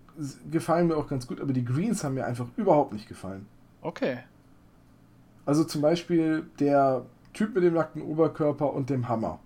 gefallen 0.51 0.89
mir 0.89 0.97
auch 0.97 1.09
ganz 1.09 1.27
gut, 1.27 1.41
aber 1.43 1.53
die 1.53 1.65
Greens 1.65 2.03
haben 2.05 2.15
mir 2.15 2.25
einfach 2.25 2.47
überhaupt 2.57 2.95
nicht 2.95 3.07
gefallen. 3.07 3.47
Okay. 3.83 4.19
Also 5.45 5.65
zum 5.65 5.83
Beispiel 5.83 6.47
der 6.59 7.05
Typ 7.33 7.55
mit 7.55 7.65
dem 7.65 7.75
nackten 7.75 8.03
Oberkörper 8.03 8.73
und 8.73 8.91
dem 8.91 9.09
Hammer. 9.09 9.41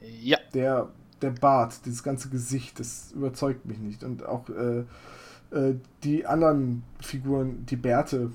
Ja. 0.00 0.38
Der, 0.54 0.88
der 1.20 1.30
Bart, 1.30 1.84
dieses 1.86 2.02
ganze 2.02 2.28
Gesicht, 2.28 2.80
das 2.80 3.12
überzeugt 3.12 3.66
mich 3.66 3.78
nicht. 3.78 4.04
Und 4.04 4.24
auch 4.24 4.48
äh, 4.48 4.84
Äh, 5.52 5.74
die 6.02 6.26
anderen 6.26 6.82
Figuren, 7.00 7.66
die 7.66 7.76
Bärte 7.76 8.30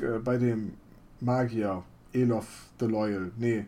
äh, 0.00 0.18
bei 0.18 0.36
dem 0.36 0.74
Magier, 1.20 1.82
Elof 2.12 2.46
the 2.78 2.86
Loyal, 2.86 3.30
nee, 3.38 3.64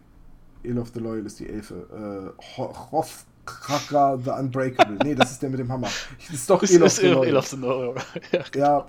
Elof 0.63 0.91
the 0.93 1.01
Loyal 1.01 1.25
ist 1.25 1.41
die 1.41 1.49
Elfe, 1.49 2.35
äh, 2.39 2.43
Hrothkrakra 2.43 4.19
the 4.19 4.31
Unbreakable, 4.31 4.99
nee, 5.03 5.15
das 5.15 5.33
ist 5.33 5.43
der 5.43 5.49
mit 5.49 5.59
dem 5.59 5.73
Hammer. 5.73 5.89
Das 6.19 6.35
ist 6.35 6.51
doch 6.51 6.63
Elof 6.63 6.93
the 6.93 7.07
Loyal. 7.07 7.29
Elof 7.29 7.47
the 7.49 7.57
Loyal. 7.57 7.95
ja, 8.33 8.45
ja, 8.55 8.89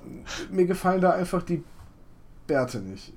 mir 0.51 0.65
gefallen 0.65 0.99
da 0.99 1.11
einfach 1.11 1.41
die 1.43 1.63
Bärte 2.47 2.79
nicht. 2.79 3.13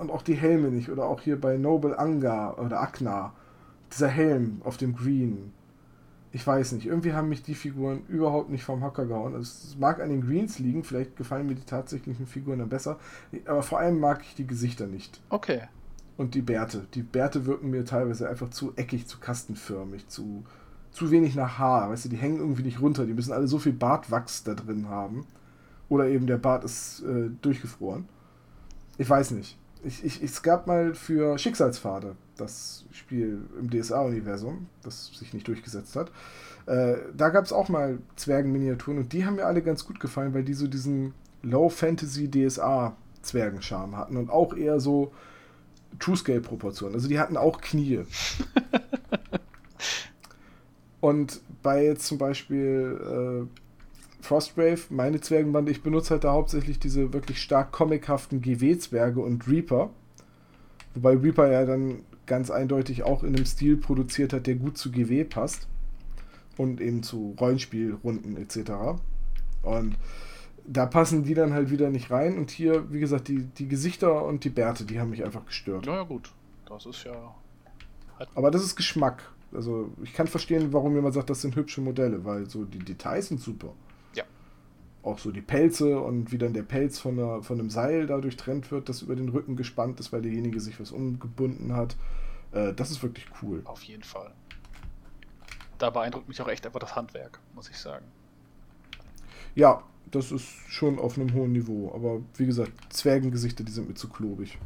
Und 0.00 0.10
auch 0.10 0.22
die 0.22 0.34
Helme 0.34 0.68
nicht. 0.68 0.90
Oder 0.90 1.04
auch 1.04 1.20
hier 1.20 1.40
bei 1.40 1.56
Noble 1.56 1.98
Anga 1.98 2.54
oder 2.54 2.80
Akna. 2.80 3.32
Dieser 3.92 4.08
Helm 4.08 4.60
auf 4.64 4.76
dem 4.76 4.94
Green 4.94 5.52
ich 6.30 6.46
weiß 6.46 6.72
nicht, 6.72 6.86
irgendwie 6.86 7.14
haben 7.14 7.28
mich 7.28 7.42
die 7.42 7.54
Figuren 7.54 8.02
überhaupt 8.08 8.50
nicht 8.50 8.64
vom 8.64 8.82
Hocker 8.82 9.06
gehauen. 9.06 9.34
Es 9.34 9.76
mag 9.78 10.00
an 10.00 10.10
den 10.10 10.20
Greens 10.20 10.58
liegen, 10.58 10.84
vielleicht 10.84 11.16
gefallen 11.16 11.46
mir 11.46 11.54
die 11.54 11.64
tatsächlichen 11.64 12.26
Figuren 12.26 12.58
dann 12.58 12.68
besser, 12.68 12.98
aber 13.46 13.62
vor 13.62 13.78
allem 13.78 13.98
mag 13.98 14.22
ich 14.22 14.34
die 14.34 14.46
Gesichter 14.46 14.86
nicht. 14.86 15.20
Okay. 15.30 15.62
Und 16.16 16.34
die 16.34 16.42
Bärte. 16.42 16.86
Die 16.94 17.02
Bärte 17.02 17.46
wirken 17.46 17.70
mir 17.70 17.84
teilweise 17.84 18.28
einfach 18.28 18.50
zu 18.50 18.72
eckig, 18.76 19.06
zu 19.06 19.18
kastenförmig, 19.20 20.08
zu, 20.08 20.44
zu 20.90 21.10
wenig 21.10 21.34
nach 21.34 21.58
Haar. 21.58 21.90
Weißt 21.90 22.04
du, 22.04 22.08
die 22.08 22.16
hängen 22.16 22.38
irgendwie 22.38 22.64
nicht 22.64 22.80
runter. 22.80 23.06
Die 23.06 23.14
müssen 23.14 23.32
alle 23.32 23.46
so 23.46 23.58
viel 23.58 23.72
Bartwachs 23.72 24.42
da 24.42 24.54
drin 24.54 24.88
haben. 24.88 25.26
Oder 25.88 26.08
eben 26.08 26.26
der 26.26 26.38
Bart 26.38 26.64
ist 26.64 27.04
äh, 27.04 27.30
durchgefroren. 27.40 28.06
Ich 28.98 29.08
weiß 29.08 29.30
nicht. 29.30 29.56
Ich, 29.84 30.04
ich, 30.04 30.22
es 30.22 30.42
gab 30.42 30.66
mal 30.66 30.94
für 30.94 31.38
Schicksalspfade, 31.38 32.16
das 32.36 32.84
Spiel 32.90 33.42
im 33.58 33.70
DSA-Universum, 33.70 34.66
das 34.82 35.06
sich 35.18 35.32
nicht 35.32 35.46
durchgesetzt 35.46 35.94
hat. 35.96 36.10
Äh, 36.66 36.96
da 37.16 37.30
gab 37.30 37.44
es 37.44 37.52
auch 37.52 37.68
mal 37.68 37.98
Zwergenminiaturen 38.16 38.98
und 38.98 39.12
die 39.12 39.24
haben 39.24 39.36
mir 39.36 39.46
alle 39.46 39.62
ganz 39.62 39.86
gut 39.86 40.00
gefallen, 40.00 40.34
weil 40.34 40.42
die 40.44 40.54
so 40.54 40.66
diesen 40.66 41.14
Low-Fantasy-DSA-Zwergenscharme 41.42 43.96
hatten 43.96 44.16
und 44.16 44.30
auch 44.30 44.56
eher 44.56 44.80
so 44.80 45.12
True-Scale-Proportionen. 45.98 46.94
Also 46.94 47.08
die 47.08 47.18
hatten 47.18 47.36
auch 47.36 47.60
Knie. 47.60 48.04
und 51.00 51.40
bei 51.62 51.84
jetzt 51.84 52.06
zum 52.06 52.18
Beispiel 52.18 53.00
äh, 53.00 53.46
Frostgrave, 54.28 54.82
meine 54.90 55.22
Zwergenbande, 55.22 55.72
ich 55.72 55.82
benutze 55.82 56.10
halt 56.10 56.24
da 56.24 56.32
hauptsächlich 56.32 56.78
diese 56.78 57.14
wirklich 57.14 57.40
stark 57.40 57.72
comichaften 57.72 58.42
GW-Zwerge 58.42 59.20
und 59.20 59.48
Reaper. 59.48 59.88
Wobei 60.94 61.16
Reaper 61.16 61.50
ja 61.50 61.64
dann 61.64 62.02
ganz 62.26 62.50
eindeutig 62.50 63.04
auch 63.04 63.22
in 63.22 63.34
einem 63.34 63.46
Stil 63.46 63.78
produziert 63.78 64.34
hat, 64.34 64.46
der 64.46 64.56
gut 64.56 64.76
zu 64.76 64.92
GW 64.92 65.24
passt. 65.24 65.66
Und 66.58 66.82
eben 66.82 67.02
zu 67.02 67.36
Rollenspielrunden 67.40 68.36
etc. 68.36 69.00
Und 69.62 69.96
da 70.66 70.84
passen 70.84 71.24
die 71.24 71.32
dann 71.32 71.54
halt 71.54 71.70
wieder 71.70 71.88
nicht 71.88 72.10
rein. 72.10 72.36
Und 72.36 72.50
hier, 72.50 72.92
wie 72.92 73.00
gesagt, 73.00 73.28
die, 73.28 73.44
die 73.44 73.66
Gesichter 73.66 74.26
und 74.26 74.44
die 74.44 74.50
Bärte, 74.50 74.84
die 74.84 75.00
haben 75.00 75.08
mich 75.08 75.24
einfach 75.24 75.46
gestört. 75.46 75.86
Naja, 75.86 76.02
gut. 76.02 76.32
Das 76.68 76.84
ist 76.84 77.04
ja. 77.04 77.34
Aber 78.34 78.50
das 78.50 78.62
ist 78.62 78.76
Geschmack. 78.76 79.22
Also 79.54 79.90
ich 80.02 80.12
kann 80.12 80.26
verstehen, 80.26 80.74
warum 80.74 80.94
jemand 80.94 81.14
sagt, 81.14 81.30
das 81.30 81.40
sind 81.40 81.56
hübsche 81.56 81.80
Modelle, 81.80 82.26
weil 82.26 82.50
so 82.50 82.66
die 82.66 82.80
Details 82.80 83.28
sind 83.28 83.40
super 83.40 83.72
auch 85.02 85.18
so 85.18 85.30
die 85.30 85.40
Pelze 85.40 86.00
und 86.00 86.32
wie 86.32 86.38
dann 86.38 86.52
der 86.52 86.62
Pelz 86.62 86.98
von, 86.98 87.18
einer, 87.18 87.42
von 87.42 87.58
einem 87.58 87.70
Seil 87.70 88.06
dadurch 88.06 88.36
trennt 88.36 88.70
wird, 88.70 88.88
das 88.88 89.02
über 89.02 89.16
den 89.16 89.28
Rücken 89.28 89.56
gespannt 89.56 90.00
ist, 90.00 90.12
weil 90.12 90.22
derjenige 90.22 90.60
sich 90.60 90.78
was 90.80 90.92
umgebunden 90.92 91.74
hat. 91.74 91.96
Äh, 92.52 92.74
das 92.74 92.90
ist 92.90 93.02
wirklich 93.02 93.26
cool. 93.42 93.62
Auf 93.64 93.82
jeden 93.84 94.02
Fall. 94.02 94.32
Da 95.78 95.90
beeindruckt 95.90 96.28
mich 96.28 96.40
auch 96.42 96.48
echt 96.48 96.66
einfach 96.66 96.80
das 96.80 96.96
Handwerk, 96.96 97.38
muss 97.54 97.70
ich 97.70 97.78
sagen. 97.78 98.04
Ja, 99.54 99.82
das 100.10 100.32
ist 100.32 100.46
schon 100.68 100.98
auf 100.98 101.16
einem 101.16 101.32
hohen 101.34 101.52
Niveau. 101.52 101.92
Aber 101.94 102.20
wie 102.36 102.46
gesagt, 102.46 102.72
Zwergengesichter, 102.90 103.64
die 103.64 103.72
sind 103.72 103.88
mir 103.88 103.94
zu 103.94 104.08
klobig. 104.08 104.58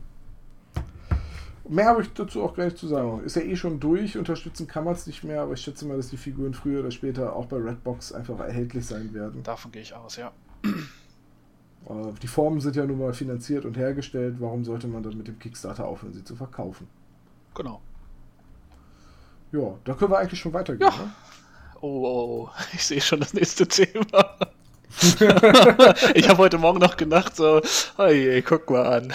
Mehr 1.73 1.87
habe 1.87 2.03
ich 2.03 2.13
dazu 2.13 2.43
auch 2.43 2.55
gar 2.55 2.67
nicht 2.67 2.77
zu 2.77 2.87
sagen. 2.87 3.25
Ist 3.25 3.35
ja 3.35 3.41
eh 3.41 3.57
schon 3.57 3.81
durch, 3.81 4.19
unterstützen 4.19 4.67
kann 4.67 4.85
man 4.85 4.93
es 4.93 5.07
nicht 5.07 5.25
mehr, 5.25 5.41
aber 5.41 5.55
ich 5.55 5.63
schätze 5.63 5.87
mal, 5.87 5.97
dass 5.97 6.11
die 6.11 6.19
Figuren 6.19 6.53
früher 6.53 6.81
oder 6.81 6.91
später 6.91 7.35
auch 7.35 7.47
bei 7.47 7.57
Redbox 7.57 8.13
einfach 8.13 8.41
erhältlich 8.41 8.85
sein 8.85 9.15
werden. 9.15 9.43
Davon 9.43 9.73
gehe 9.73 9.81
ich 9.81 9.95
aus, 9.95 10.17
ja. 10.17 10.33
Äh, 11.89 12.13
die 12.23 12.29
Formen 12.29 12.61
sind 12.61 12.77
ja 12.77 12.87
nun 12.87 13.01
mal 13.01 13.13
finanziert 13.13 13.65
und 13.65 13.77
hergestellt. 13.77 14.37
Warum 14.39 14.65
sollte 14.65 14.87
man 14.87 15.03
dann 15.03 15.19
mit 15.19 15.27
dem 15.27 15.41
Kickstarter 15.41 15.85
aufhören, 15.85 16.13
sie 16.13 16.23
zu 16.23 16.37
verkaufen? 16.37 16.87
Genau. 17.57 17.81
Ja, 19.51 19.75
da 19.83 19.95
können 19.95 20.13
wir 20.13 20.19
eigentlich 20.19 20.39
schon 20.39 20.53
weitergehen. 20.53 20.89
Ja. 20.89 20.97
Ne? 20.97 21.13
Oh, 21.81 21.89
oh, 21.89 22.45
oh, 22.45 22.51
ich 22.73 22.87
sehe 22.87 23.01
schon 23.01 23.19
das 23.19 23.35
nächste 23.35 23.67
Thema. 23.67 24.05
ich 26.15 26.29
habe 26.29 26.39
heute 26.39 26.59
Morgen 26.59 26.79
noch 26.79 26.97
gedacht, 26.97 27.35
so, 27.35 27.61
oh 27.99 28.07
je, 28.07 28.43
guck 28.43 28.71
mal 28.71 28.87
an. 28.87 29.13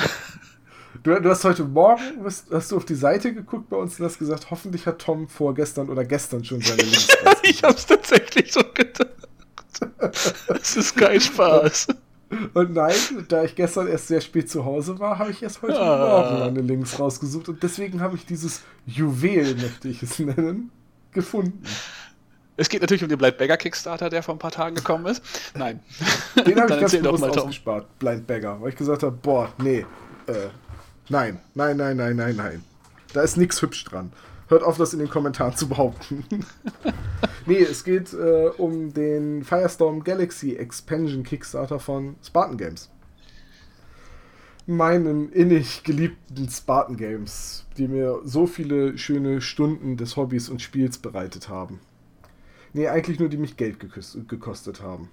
Du, 1.08 1.18
du 1.22 1.30
hast 1.30 1.46
heute 1.46 1.64
Morgen 1.64 2.02
hast, 2.26 2.52
hast, 2.52 2.70
du 2.70 2.76
auf 2.76 2.84
die 2.84 2.94
Seite 2.94 3.34
geguckt 3.34 3.70
bei 3.70 3.78
uns 3.78 3.98
und 3.98 4.06
hast 4.06 4.20
gesagt, 4.20 4.52
hoffentlich 4.52 4.86
hat 4.86 5.00
Tom 5.00 5.30
vorgestern 5.30 5.88
oder 5.88 6.04
gestern 6.04 6.44
schon 6.44 6.60
seine 6.60 6.82
Links. 6.82 7.08
ich 7.44 7.64
hab's 7.64 7.86
tatsächlich 7.86 8.52
so 8.52 8.60
gedacht. 8.74 9.08
Das 10.50 10.76
ist 10.76 10.98
kein 10.98 11.22
Spaß. 11.22 11.88
Und 12.54 12.74
nein, 12.74 12.94
da 13.30 13.46
ich 13.46 13.56
gestern 13.56 13.88
erst 13.88 14.10
sehr 14.10 14.20
spät 14.20 14.50
zu 14.50 14.66
Hause 14.66 15.00
war, 15.00 15.18
habe 15.18 15.32
ich 15.32 15.42
erst 15.42 15.62
heute 15.62 15.80
ah. 15.80 15.98
Morgen 15.98 16.40
meine 16.40 16.60
Links 16.60 17.00
rausgesucht 17.00 17.48
und 17.48 17.64
deswegen 17.64 18.02
habe 18.02 18.18
ich 18.18 18.26
dieses 18.26 18.64
Juwel, 18.86 19.56
möchte 19.56 19.88
ich 19.88 20.04
es 20.04 20.20
nennen, 20.20 20.72
gefunden. 21.14 21.64
Es 22.58 22.68
geht 22.68 22.82
natürlich 22.82 23.04
um 23.04 23.08
den 23.08 23.18
Blind 23.18 23.38
Bagger 23.38 23.56
Kickstarter, 23.56 24.10
der 24.10 24.24
vor 24.24 24.36
ein 24.36 24.40
paar 24.40 24.52
Tagen 24.52 24.76
gekommen 24.76 25.06
ist. 25.06 25.24
Nein. 25.56 25.80
Den 26.46 26.60
habe 26.60 26.74
ich 26.74 26.80
ganz 26.82 26.98
bewusst 26.98 27.24
ausgespart, 27.24 27.98
Blind 27.98 28.28
Bagger, 28.28 28.60
weil 28.60 28.72
ich 28.72 28.76
gesagt 28.76 29.04
habe, 29.04 29.16
boah, 29.16 29.54
nee, 29.58 29.86
äh, 30.28 30.50
Nein, 31.10 31.40
nein, 31.56 31.78
nein, 31.78 31.96
nein, 31.96 32.16
nein, 32.16 32.36
nein. 32.36 32.64
Da 33.14 33.22
ist 33.22 33.38
nichts 33.38 33.62
hübsch 33.62 33.84
dran. 33.86 34.12
Hört 34.50 34.64
auf, 34.64 34.78
das 34.78 34.94
in 34.94 35.00
den 35.00 35.10
Kommentaren 35.10 35.56
zu 35.56 35.68
behaupten. 35.68 36.26
nee, 37.46 37.60
es 37.60 37.84
geht 37.84 38.14
äh, 38.14 38.50
um 38.58 38.94
den 38.94 39.44
Firestorm 39.44 40.04
Galaxy 40.04 40.56
Expansion 40.56 41.24
Kickstarter 41.24 41.80
von 41.80 42.16
Spartan 42.24 42.58
Games. 42.58 42.90
Meinen 44.66 45.32
innig 45.32 45.84
geliebten 45.84 46.50
Spartan 46.50 46.98
Games, 46.98 47.66
die 47.78 47.88
mir 47.88 48.20
so 48.24 48.48
viele 48.48 48.98
schöne 48.98 49.40
Stunden 49.40 49.96
des 49.96 50.18
Hobbys 50.18 50.50
und 50.50 50.62
Spiels 50.62 50.98
bereitet 50.98 51.48
haben. 51.48 51.80
Nee, 52.74 52.90
eigentlich 52.90 53.20
nur 53.20 53.30
die 53.30 53.38
mich 53.38 53.56
Geld 53.56 53.80
gekostet 53.80 54.82
haben. 54.82 55.10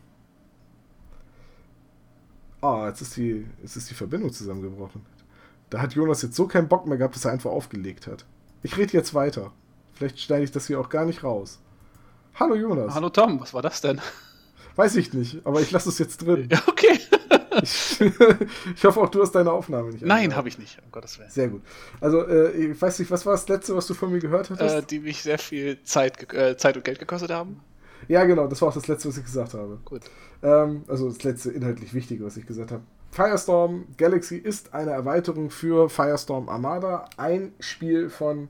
Ah, 2.61 2.89
jetzt 2.89 3.01
ist 3.01 3.17
die, 3.17 3.47
jetzt 3.63 3.77
ist 3.77 3.91
die 3.91 3.95
Verbindung 3.95 4.33
zusammengebrochen. 4.33 5.03
Da 5.71 5.81
hat 5.81 5.95
Jonas 5.95 6.23
jetzt 6.23 6.37
so 6.37 6.47
keinen 6.47 6.69
Bock 6.69 6.87
mehr 6.87 6.99
gehabt, 6.99 7.17
dass 7.17 7.25
er 7.25 7.33
einfach 7.33 7.51
aufgelegt 7.51 8.07
hat. 8.07 8.25
Ich 8.63 8.77
rede 8.77 8.93
jetzt 8.93 9.15
weiter. 9.15 9.53
Vielleicht 9.93 10.21
schneide 10.21 10.45
ich 10.45 10.53
das 10.53 10.67
hier 10.67 10.81
auch 10.81 10.89
gar 10.89 11.05
nicht 11.05 11.25
raus. 11.25 11.61
Hallo 12.35 12.55
Jonas. 12.55 12.95
Hallo 12.95 13.11
Tom, 13.11 13.41
was 13.41 13.55
war 13.55 13.63
das 13.63 13.81
denn? 13.81 14.01
Weiß 14.77 14.97
ich 14.97 15.13
nicht, 15.13 15.47
aber 15.47 15.61
ich 15.61 15.71
lasse 15.71 15.89
es 15.89 15.99
jetzt 15.99 16.19
drin. 16.19 16.49
Ja, 16.51 16.61
okay. 16.67 16.99
ich, 17.63 18.01
ich, 18.75 18.85
hoffe 18.85 19.01
auch, 19.01 19.09
du 19.09 19.23
hast 19.23 19.33
deine 19.33 19.53
Aufnahme 19.53 19.91
nicht. 19.91 20.05
Nein, 20.05 20.35
habe 20.35 20.49
ich 20.49 20.59
nicht, 20.59 20.79
um 20.85 20.91
Gottes 20.91 21.19
Willen. 21.19 21.31
Sehr 21.31 21.49
gut. 21.49 21.63
Also, 22.01 22.27
äh, 22.27 22.51
ich 22.51 22.83
weiß 22.83 22.99
nicht, 22.99 23.11
was 23.11 23.25
war 23.25 23.35
das 23.35 23.47
letzte, 23.49 23.77
was 23.77 23.87
du 23.87 23.95
von 23.95 24.11
mir 24.11 24.19
gehört 24.19 24.51
hattest? 24.51 24.75
Äh, 24.75 24.83
die 24.83 24.99
mich 24.99 25.23
sehr 25.23 25.39
viel 25.39 25.81
Zeit, 25.85 26.33
äh, 26.33 26.57
Zeit 26.57 26.77
und 26.77 26.85
Geld 26.85 26.99
gekostet 26.99 27.31
haben. 27.31 27.61
Ja, 28.09 28.25
genau, 28.25 28.49
das 28.49 28.61
war 28.61 28.69
auch 28.69 28.75
das 28.75 28.89
letzte, 28.89 29.09
was 29.09 29.17
ich 29.17 29.25
gesagt 29.25 29.55
habe. 29.55 29.79
Gut. 29.85 30.03
Ähm, 30.43 30.85
also 30.89 31.09
das 31.09 31.23
letzte 31.23 31.53
inhaltlich 31.53 31.95
Wichtige, 31.95 32.25
was 32.25 32.37
ich 32.37 32.47
gesagt 32.47 32.73
habe. 32.73 32.83
Firestorm 33.15 33.85
Galaxy 33.97 34.37
ist 34.37 34.75
eine 34.75 34.91
Erweiterung 34.91 35.51
für 35.51 35.89
Firestorm 35.89 36.49
Armada. 36.49 37.09
Ein 37.17 37.53
Spiel 37.61 38.11
von 38.11 38.49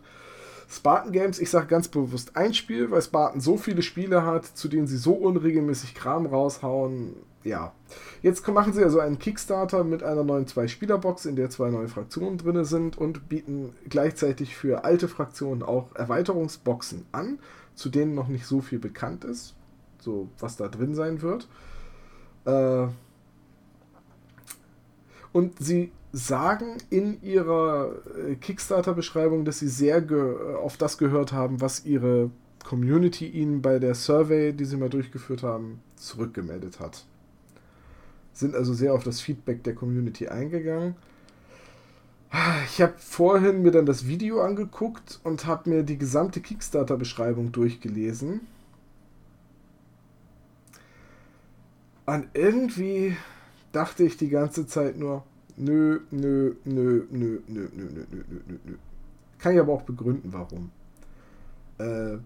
Spartan 0.70 1.12
Games. 1.12 1.38
Ich 1.38 1.50
sage 1.50 1.66
ganz 1.66 1.88
bewusst 1.88 2.34
ein 2.34 2.54
Spiel, 2.54 2.90
weil 2.90 3.02
Spartan 3.02 3.42
so 3.42 3.58
viele 3.58 3.82
Spiele 3.82 4.24
hat, 4.24 4.46
zu 4.46 4.68
denen 4.68 4.86
sie 4.86 4.96
so 4.96 5.12
unregelmäßig 5.12 5.94
Kram 5.94 6.24
raushauen. 6.24 7.14
Ja. 7.42 7.74
Jetzt 8.22 8.48
machen 8.48 8.72
sie 8.72 8.82
also 8.82 9.00
einen 9.00 9.18
Kickstarter 9.18 9.84
mit 9.84 10.02
einer 10.02 10.24
neuen 10.24 10.46
Zwei-Spieler-Box, 10.46 11.26
in 11.26 11.36
der 11.36 11.50
zwei 11.50 11.68
neue 11.68 11.88
Fraktionen 11.88 12.38
drin 12.38 12.64
sind 12.64 12.96
und 12.96 13.28
bieten 13.28 13.74
gleichzeitig 13.90 14.56
für 14.56 14.82
alte 14.84 15.08
Fraktionen 15.08 15.62
auch 15.62 15.94
Erweiterungsboxen 15.94 17.04
an, 17.12 17.38
zu 17.74 17.90
denen 17.90 18.14
noch 18.14 18.28
nicht 18.28 18.46
so 18.46 18.62
viel 18.62 18.78
bekannt 18.78 19.24
ist. 19.24 19.56
So, 19.98 20.30
was 20.38 20.56
da 20.56 20.68
drin 20.68 20.94
sein 20.94 21.20
wird. 21.20 21.48
Äh, 22.46 22.88
und 25.34 25.58
sie 25.58 25.90
sagen 26.12 26.76
in 26.90 27.20
ihrer 27.20 27.96
äh, 28.16 28.36
Kickstarter-Beschreibung, 28.36 29.44
dass 29.44 29.58
sie 29.58 29.68
sehr 29.68 29.98
äh, 29.98 30.54
auf 30.54 30.76
das 30.76 30.96
gehört 30.96 31.32
haben, 31.32 31.60
was 31.60 31.84
ihre 31.84 32.30
Community 32.64 33.26
ihnen 33.26 33.60
bei 33.60 33.80
der 33.80 33.96
Survey, 33.96 34.52
die 34.52 34.64
sie 34.64 34.76
mal 34.76 34.88
durchgeführt 34.88 35.42
haben, 35.42 35.80
zurückgemeldet 35.96 36.78
hat. 36.78 37.04
Sind 38.32 38.54
also 38.54 38.74
sehr 38.74 38.94
auf 38.94 39.02
das 39.02 39.20
Feedback 39.20 39.64
der 39.64 39.74
Community 39.74 40.28
eingegangen. 40.28 40.94
Ich 42.66 42.80
habe 42.80 42.94
vorhin 42.96 43.62
mir 43.62 43.72
dann 43.72 43.86
das 43.86 44.06
Video 44.06 44.40
angeguckt 44.40 45.20
und 45.24 45.46
habe 45.46 45.68
mir 45.68 45.82
die 45.82 45.98
gesamte 45.98 46.40
Kickstarter-Beschreibung 46.40 47.50
durchgelesen. 47.50 48.40
Und 52.06 52.28
irgendwie 52.34 53.16
dachte 53.74 54.04
ich 54.04 54.16
die 54.16 54.28
ganze 54.28 54.66
Zeit 54.66 54.98
nur, 54.98 55.24
nö, 55.56 56.00
nö, 56.10 56.54
nö, 56.64 57.06
nö, 57.10 57.10
nö, 57.10 57.40
nö, 57.46 57.68
nö, 57.72 58.04
nö, 58.10 58.40
nö, 58.46 58.58
nö. 58.64 58.74
Kann 59.38 59.54
ich 59.54 59.60
aber 59.60 59.72
auch 59.72 59.82
begründen, 59.82 60.32
warum. 60.32 60.70
Äh, 61.78 62.18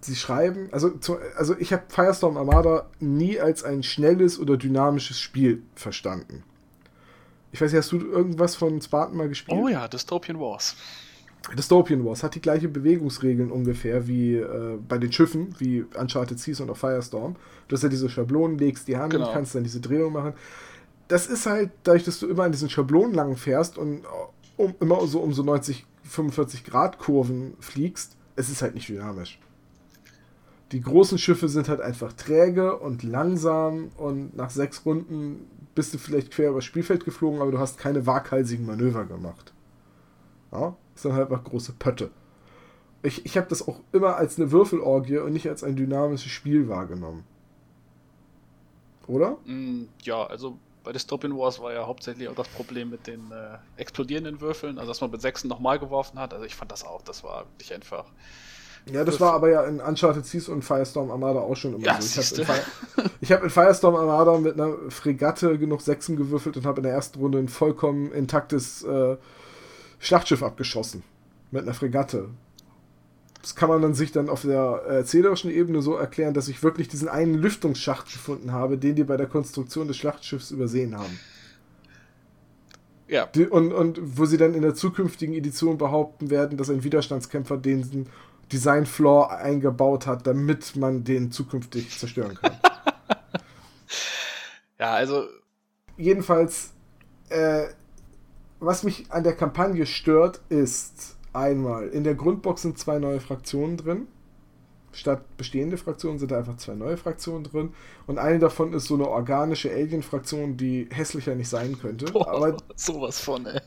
sie 0.00 0.16
schreiben, 0.16 0.68
also, 0.72 0.90
zu, 0.90 1.18
also 1.36 1.56
ich 1.58 1.72
habe 1.72 1.84
Firestorm 1.88 2.36
Armada 2.36 2.86
nie 3.00 3.38
als 3.40 3.64
ein 3.64 3.82
schnelles 3.82 4.38
oder 4.38 4.56
dynamisches 4.56 5.20
Spiel 5.20 5.62
verstanden. 5.74 6.42
Ich 7.52 7.60
weiß 7.60 7.70
nicht, 7.70 7.78
hast 7.78 7.92
du 7.92 7.98
irgendwas 7.98 8.56
von 8.56 8.80
Spartan 8.82 9.16
mal 9.16 9.28
gespielt? 9.28 9.56
Oh 9.56 9.68
ja, 9.68 9.86
Dystopian 9.86 10.40
Wars. 10.40 10.76
Dystopian 11.56 12.04
Wars 12.04 12.22
hat 12.22 12.34
die 12.34 12.40
gleiche 12.40 12.68
Bewegungsregeln 12.68 13.50
ungefähr 13.52 14.08
wie 14.08 14.36
äh, 14.36 14.78
bei 14.88 14.98
den 14.98 15.12
Schiffen, 15.12 15.54
wie 15.58 15.84
Uncharted 15.96 16.40
Season 16.40 16.68
oder 16.68 16.74
Firestorm. 16.74 17.36
Du 17.68 17.76
hast 17.76 17.82
ja 17.82 17.88
diese 17.88 18.08
Schablonen, 18.08 18.58
legst 18.58 18.88
die 18.88 18.96
Hand 18.96 19.12
genau. 19.12 19.26
und 19.26 19.32
kannst 19.32 19.54
dann 19.54 19.62
diese 19.62 19.80
Drehung 19.80 20.12
machen. 20.14 20.32
Das 21.08 21.26
ist 21.26 21.46
halt, 21.46 21.70
dadurch, 21.82 22.04
dass 22.04 22.18
du 22.18 22.28
immer 22.28 22.44
an 22.44 22.52
diesen 22.52 22.70
Schablonen 22.70 23.14
lang 23.14 23.36
fährst 23.36 23.76
und 23.78 24.04
um, 24.56 24.74
immer 24.80 25.06
so 25.06 25.20
um 25.20 25.32
so 25.32 25.42
90, 25.42 25.86
45 26.04 26.64
Grad 26.64 26.98
Kurven 26.98 27.54
fliegst, 27.60 28.16
es 28.36 28.48
ist 28.48 28.62
halt 28.62 28.74
nicht 28.74 28.88
dynamisch. 28.88 29.38
Die 30.72 30.80
großen 30.80 31.18
Schiffe 31.18 31.48
sind 31.48 31.68
halt 31.68 31.80
einfach 31.80 32.12
träge 32.14 32.78
und 32.78 33.02
langsam 33.02 33.90
und 33.96 34.34
nach 34.36 34.50
sechs 34.50 34.84
Runden 34.84 35.46
bist 35.74 35.92
du 35.92 35.98
vielleicht 35.98 36.30
quer 36.30 36.50
übers 36.50 36.64
Spielfeld 36.64 37.04
geflogen, 37.04 37.40
aber 37.40 37.50
du 37.50 37.58
hast 37.58 37.78
keine 37.78 38.06
waghalsigen 38.06 38.66
Manöver 38.66 39.04
gemacht. 39.04 39.52
Ja, 40.52 40.76
das 40.94 41.02
sind 41.02 41.12
halt 41.12 41.30
einfach 41.30 41.44
große 41.44 41.72
Pötte. 41.72 42.10
Ich, 43.02 43.26
ich 43.26 43.36
habe 43.36 43.48
das 43.48 43.66
auch 43.66 43.80
immer 43.92 44.16
als 44.16 44.38
eine 44.38 44.50
Würfelorgie 44.50 45.18
und 45.18 45.32
nicht 45.32 45.48
als 45.48 45.62
ein 45.62 45.76
dynamisches 45.76 46.32
Spiel 46.32 46.68
wahrgenommen. 46.68 47.24
Oder? 49.06 49.36
Mm, 49.44 49.88
ja, 50.02 50.24
also 50.24 50.58
bei 50.84 50.92
Dystopian 50.92 51.36
Wars 51.36 51.60
war 51.60 51.72
ja 51.72 51.86
hauptsächlich 51.86 52.28
auch 52.28 52.34
das 52.34 52.48
Problem 52.48 52.90
mit 52.90 53.06
den 53.06 53.32
äh, 53.32 53.58
explodierenden 53.80 54.40
Würfeln, 54.40 54.78
also 54.78 54.90
dass 54.90 55.00
man 55.00 55.10
mit 55.10 55.20
sechsten 55.20 55.48
nochmal 55.48 55.78
geworfen 55.78 56.18
hat. 56.18 56.32
Also 56.32 56.44
ich 56.44 56.54
fand 56.54 56.70
das 56.70 56.84
auch, 56.84 57.02
das 57.02 57.24
war 57.24 57.46
wirklich 57.52 57.74
einfach. 57.74 58.04
Ja, 58.92 59.02
das 59.02 59.18
war 59.18 59.32
aber 59.32 59.48
ja 59.48 59.64
in 59.64 59.80
Uncharted 59.80 60.26
Seas 60.26 60.48
und 60.48 60.62
Firestorm 60.62 61.10
Armada 61.10 61.40
auch 61.40 61.56
schon 61.56 61.74
immer 61.74 61.86
ja, 61.86 62.00
so. 62.02 62.20
Ich 62.20 62.48
habe 62.48 62.60
in, 63.20 63.28
hab 63.30 63.42
in, 63.42 63.50
Firestorm 63.50 63.96
Armada 63.96 64.36
mit 64.38 64.60
einer 64.60 64.76
Fregatte 64.90 65.58
genug 65.58 65.80
Sechsen 65.80 66.16
gewürfelt 66.16 66.58
und 66.58 66.66
habe 66.66 66.80
in 66.80 66.82
der 66.82 66.92
ersten 66.92 67.18
Runde 67.18 67.38
ein 67.38 67.48
vollkommen 67.48 68.12
intaktes 68.12 68.82
äh, 68.82 69.16
Schlachtschiff 70.00 70.42
abgeschossen. 70.42 71.02
Mit 71.50 71.62
einer 71.62 71.72
Fregatte. 71.72 72.28
Das 73.44 73.54
kann 73.54 73.68
man 73.68 73.82
dann 73.82 73.92
sich 73.92 74.10
dann 74.10 74.30
auf 74.30 74.40
der 74.40 74.84
erzählerischen 74.88 75.50
Ebene 75.50 75.82
so 75.82 75.96
erklären, 75.96 76.32
dass 76.32 76.48
ich 76.48 76.62
wirklich 76.62 76.88
diesen 76.88 77.10
einen 77.10 77.34
Lüftungsschacht 77.34 78.06
gefunden 78.06 78.52
habe, 78.52 78.78
den 78.78 78.94
die 78.94 79.04
bei 79.04 79.18
der 79.18 79.26
Konstruktion 79.26 79.86
des 79.86 79.98
Schlachtschiffs 79.98 80.50
übersehen 80.50 80.96
haben. 80.96 81.20
Ja. 83.06 83.26
Die, 83.26 83.46
und, 83.46 83.74
und 83.74 84.00
wo 84.00 84.24
sie 84.24 84.38
dann 84.38 84.54
in 84.54 84.62
der 84.62 84.74
zukünftigen 84.74 85.34
Edition 85.34 85.76
behaupten 85.76 86.30
werden, 86.30 86.56
dass 86.56 86.70
ein 86.70 86.84
Widerstandskämpfer 86.84 87.58
den 87.58 88.06
Design-Flaw 88.50 89.34
eingebaut 89.34 90.06
hat, 90.06 90.26
damit 90.26 90.74
man 90.76 91.04
den 91.04 91.30
zukünftig 91.30 91.98
zerstören 91.98 92.38
kann. 92.40 92.52
ja, 94.78 94.94
also. 94.94 95.26
Jedenfalls, 95.98 96.72
äh, 97.28 97.66
was 98.58 98.84
mich 98.84 99.12
an 99.12 99.22
der 99.22 99.36
Kampagne 99.36 99.84
stört, 99.84 100.40
ist 100.48 101.16
einmal, 101.34 101.88
in 101.88 102.04
der 102.04 102.14
Grundbox 102.14 102.62
sind 102.62 102.78
zwei 102.78 102.98
neue 102.98 103.20
Fraktionen 103.20 103.76
drin. 103.76 104.06
Statt 104.92 105.36
bestehende 105.36 105.76
Fraktionen 105.76 106.18
sind 106.18 106.30
da 106.30 106.38
einfach 106.38 106.56
zwei 106.56 106.74
neue 106.74 106.96
Fraktionen 106.96 107.44
drin. 107.44 107.74
Und 108.06 108.18
eine 108.18 108.38
davon 108.38 108.72
ist 108.72 108.86
so 108.86 108.94
eine 108.94 109.08
organische 109.08 109.70
Alien-Fraktion, 109.70 110.56
die 110.56 110.88
hässlicher 110.90 111.34
nicht 111.34 111.48
sein 111.48 111.76
könnte. 111.78 112.06
Boah, 112.06 112.28
aber 112.28 112.56
sowas 112.76 113.20
von, 113.20 113.44
ey. 113.46 113.60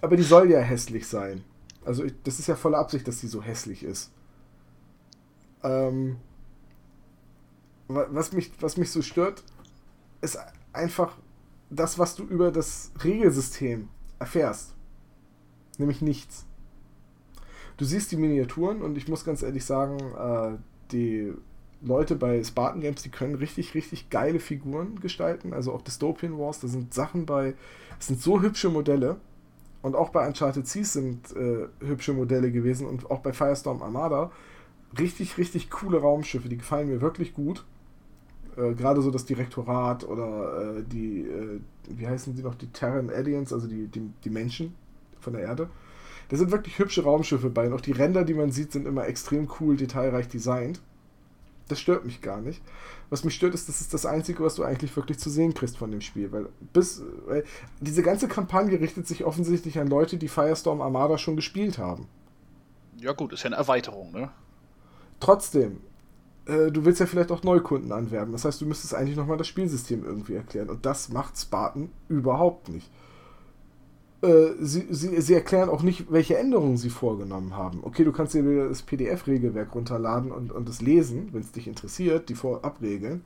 Aber 0.00 0.16
die 0.16 0.24
soll 0.24 0.50
ja 0.50 0.58
hässlich 0.58 1.06
sein. 1.06 1.44
Also 1.84 2.04
ich, 2.04 2.12
das 2.24 2.40
ist 2.40 2.48
ja 2.48 2.56
volle 2.56 2.76
Absicht, 2.76 3.06
dass 3.06 3.20
die 3.20 3.28
so 3.28 3.40
hässlich 3.40 3.84
ist. 3.84 4.12
Ähm, 5.62 6.16
was, 7.86 8.32
mich, 8.32 8.50
was 8.60 8.76
mich 8.76 8.90
so 8.90 9.00
stört, 9.00 9.44
ist 10.20 10.38
einfach 10.72 11.16
das, 11.70 11.98
was 11.98 12.16
du 12.16 12.24
über 12.24 12.50
das 12.50 12.90
Regelsystem 13.02 13.88
erfährst. 14.18 14.74
Nämlich 15.78 16.02
nichts. 16.02 16.47
Du 17.78 17.84
siehst 17.84 18.10
die 18.10 18.16
Miniaturen 18.16 18.82
und 18.82 18.98
ich 18.98 19.08
muss 19.08 19.24
ganz 19.24 19.42
ehrlich 19.42 19.64
sagen, 19.64 19.98
äh, 19.98 20.58
die 20.92 21.32
Leute 21.80 22.16
bei 22.16 22.42
Spartan 22.42 22.80
Games, 22.80 23.02
die 23.02 23.08
können 23.08 23.36
richtig, 23.36 23.74
richtig 23.74 24.10
geile 24.10 24.40
Figuren 24.40 24.98
gestalten. 25.00 25.52
Also 25.52 25.72
auch 25.72 25.82
Dystopian 25.82 26.38
Wars, 26.38 26.58
da 26.58 26.66
sind 26.66 26.92
Sachen 26.92 27.24
bei, 27.24 27.54
es 28.00 28.08
sind 28.08 28.20
so 28.20 28.42
hübsche 28.42 28.68
Modelle. 28.68 29.16
Und 29.80 29.94
auch 29.94 30.08
bei 30.08 30.26
Uncharted 30.26 30.66
Seas 30.66 30.92
sind 30.92 31.34
äh, 31.36 31.68
hübsche 31.78 32.12
Modelle 32.12 32.50
gewesen 32.50 32.84
und 32.88 33.12
auch 33.12 33.20
bei 33.20 33.32
Firestorm 33.32 33.80
Armada. 33.80 34.32
Richtig, 34.98 35.38
richtig 35.38 35.70
coole 35.70 35.98
Raumschiffe, 35.98 36.48
die 36.48 36.56
gefallen 36.56 36.88
mir 36.88 37.00
wirklich 37.00 37.32
gut. 37.32 37.64
Äh, 38.56 38.74
Gerade 38.74 39.02
so 39.02 39.12
das 39.12 39.24
Direktorat 39.24 40.02
oder 40.02 40.78
äh, 40.78 40.82
die, 40.82 41.20
äh, 41.20 41.60
wie 41.88 42.08
heißen 42.08 42.34
die 42.34 42.42
noch, 42.42 42.56
die 42.56 42.72
Terran 42.72 43.08
Aliens, 43.08 43.52
also 43.52 43.68
die, 43.68 43.86
die, 43.86 44.10
die 44.24 44.30
Menschen 44.30 44.74
von 45.20 45.34
der 45.34 45.42
Erde. 45.42 45.70
Da 46.28 46.36
sind 46.36 46.50
wirklich 46.50 46.78
hübsche 46.78 47.04
Raumschiffe 47.04 47.50
bei 47.50 47.66
und 47.66 47.72
auch 47.72 47.80
die 47.80 47.92
Ränder, 47.92 48.24
die 48.24 48.34
man 48.34 48.52
sieht, 48.52 48.72
sind 48.72 48.86
immer 48.86 49.06
extrem 49.06 49.48
cool, 49.60 49.76
detailreich 49.76 50.28
designt. 50.28 50.80
Das 51.68 51.80
stört 51.80 52.04
mich 52.04 52.22
gar 52.22 52.40
nicht. 52.40 52.62
Was 53.10 53.24
mich 53.24 53.34
stört, 53.34 53.54
ist, 53.54 53.68
das 53.68 53.80
ist 53.80 53.92
das 53.92 54.06
Einzige, 54.06 54.42
was 54.42 54.54
du 54.54 54.64
eigentlich 54.64 54.94
wirklich 54.96 55.18
zu 55.18 55.30
sehen 55.30 55.54
kriegst 55.54 55.76
von 55.76 55.90
dem 55.90 56.00
Spiel. 56.00 56.32
Weil 56.32 56.48
bis 56.72 57.02
weil 57.26 57.44
diese 57.80 58.02
ganze 58.02 58.28
Kampagne 58.28 58.80
richtet 58.80 59.06
sich 59.06 59.24
offensichtlich 59.24 59.78
an 59.78 59.88
Leute, 59.88 60.16
die 60.16 60.28
Firestorm 60.28 60.80
Armada 60.80 61.18
schon 61.18 61.36
gespielt 61.36 61.78
haben. 61.78 62.08
Ja 63.00 63.12
gut, 63.12 63.32
ist 63.32 63.42
ja 63.42 63.48
eine 63.48 63.56
Erweiterung, 63.56 64.12
ne? 64.12 64.30
Trotzdem, 65.20 65.80
äh, 66.46 66.70
du 66.70 66.84
willst 66.84 67.00
ja 67.00 67.06
vielleicht 67.06 67.30
auch 67.30 67.42
Neukunden 67.42 67.92
anwerben. 67.92 68.32
Das 68.32 68.44
heißt, 68.44 68.60
du 68.60 68.66
müsstest 68.66 68.94
eigentlich 68.94 69.16
nochmal 69.16 69.36
das 69.36 69.46
Spielsystem 69.46 70.04
irgendwie 70.04 70.34
erklären. 70.34 70.70
Und 70.70 70.84
das 70.86 71.10
macht 71.10 71.38
Spartan 71.38 71.90
überhaupt 72.08 72.68
nicht. 72.68 72.90
Äh, 74.20 74.54
sie, 74.58 74.86
sie, 74.90 75.20
sie 75.20 75.34
erklären 75.34 75.68
auch 75.68 75.82
nicht, 75.82 76.10
welche 76.10 76.36
Änderungen 76.36 76.76
sie 76.76 76.90
vorgenommen 76.90 77.56
haben. 77.56 77.80
Okay, 77.82 78.04
du 78.04 78.12
kannst 78.12 78.34
dir 78.34 78.48
wieder 78.48 78.68
das 78.68 78.82
PDF-Regelwerk 78.82 79.74
runterladen 79.74 80.32
und, 80.32 80.50
und 80.50 80.68
das 80.68 80.80
lesen, 80.82 81.28
wenn 81.32 81.40
es 81.40 81.52
dich 81.52 81.68
interessiert, 81.68 82.28
die 82.28 82.34
Vorabregeln. 82.34 83.22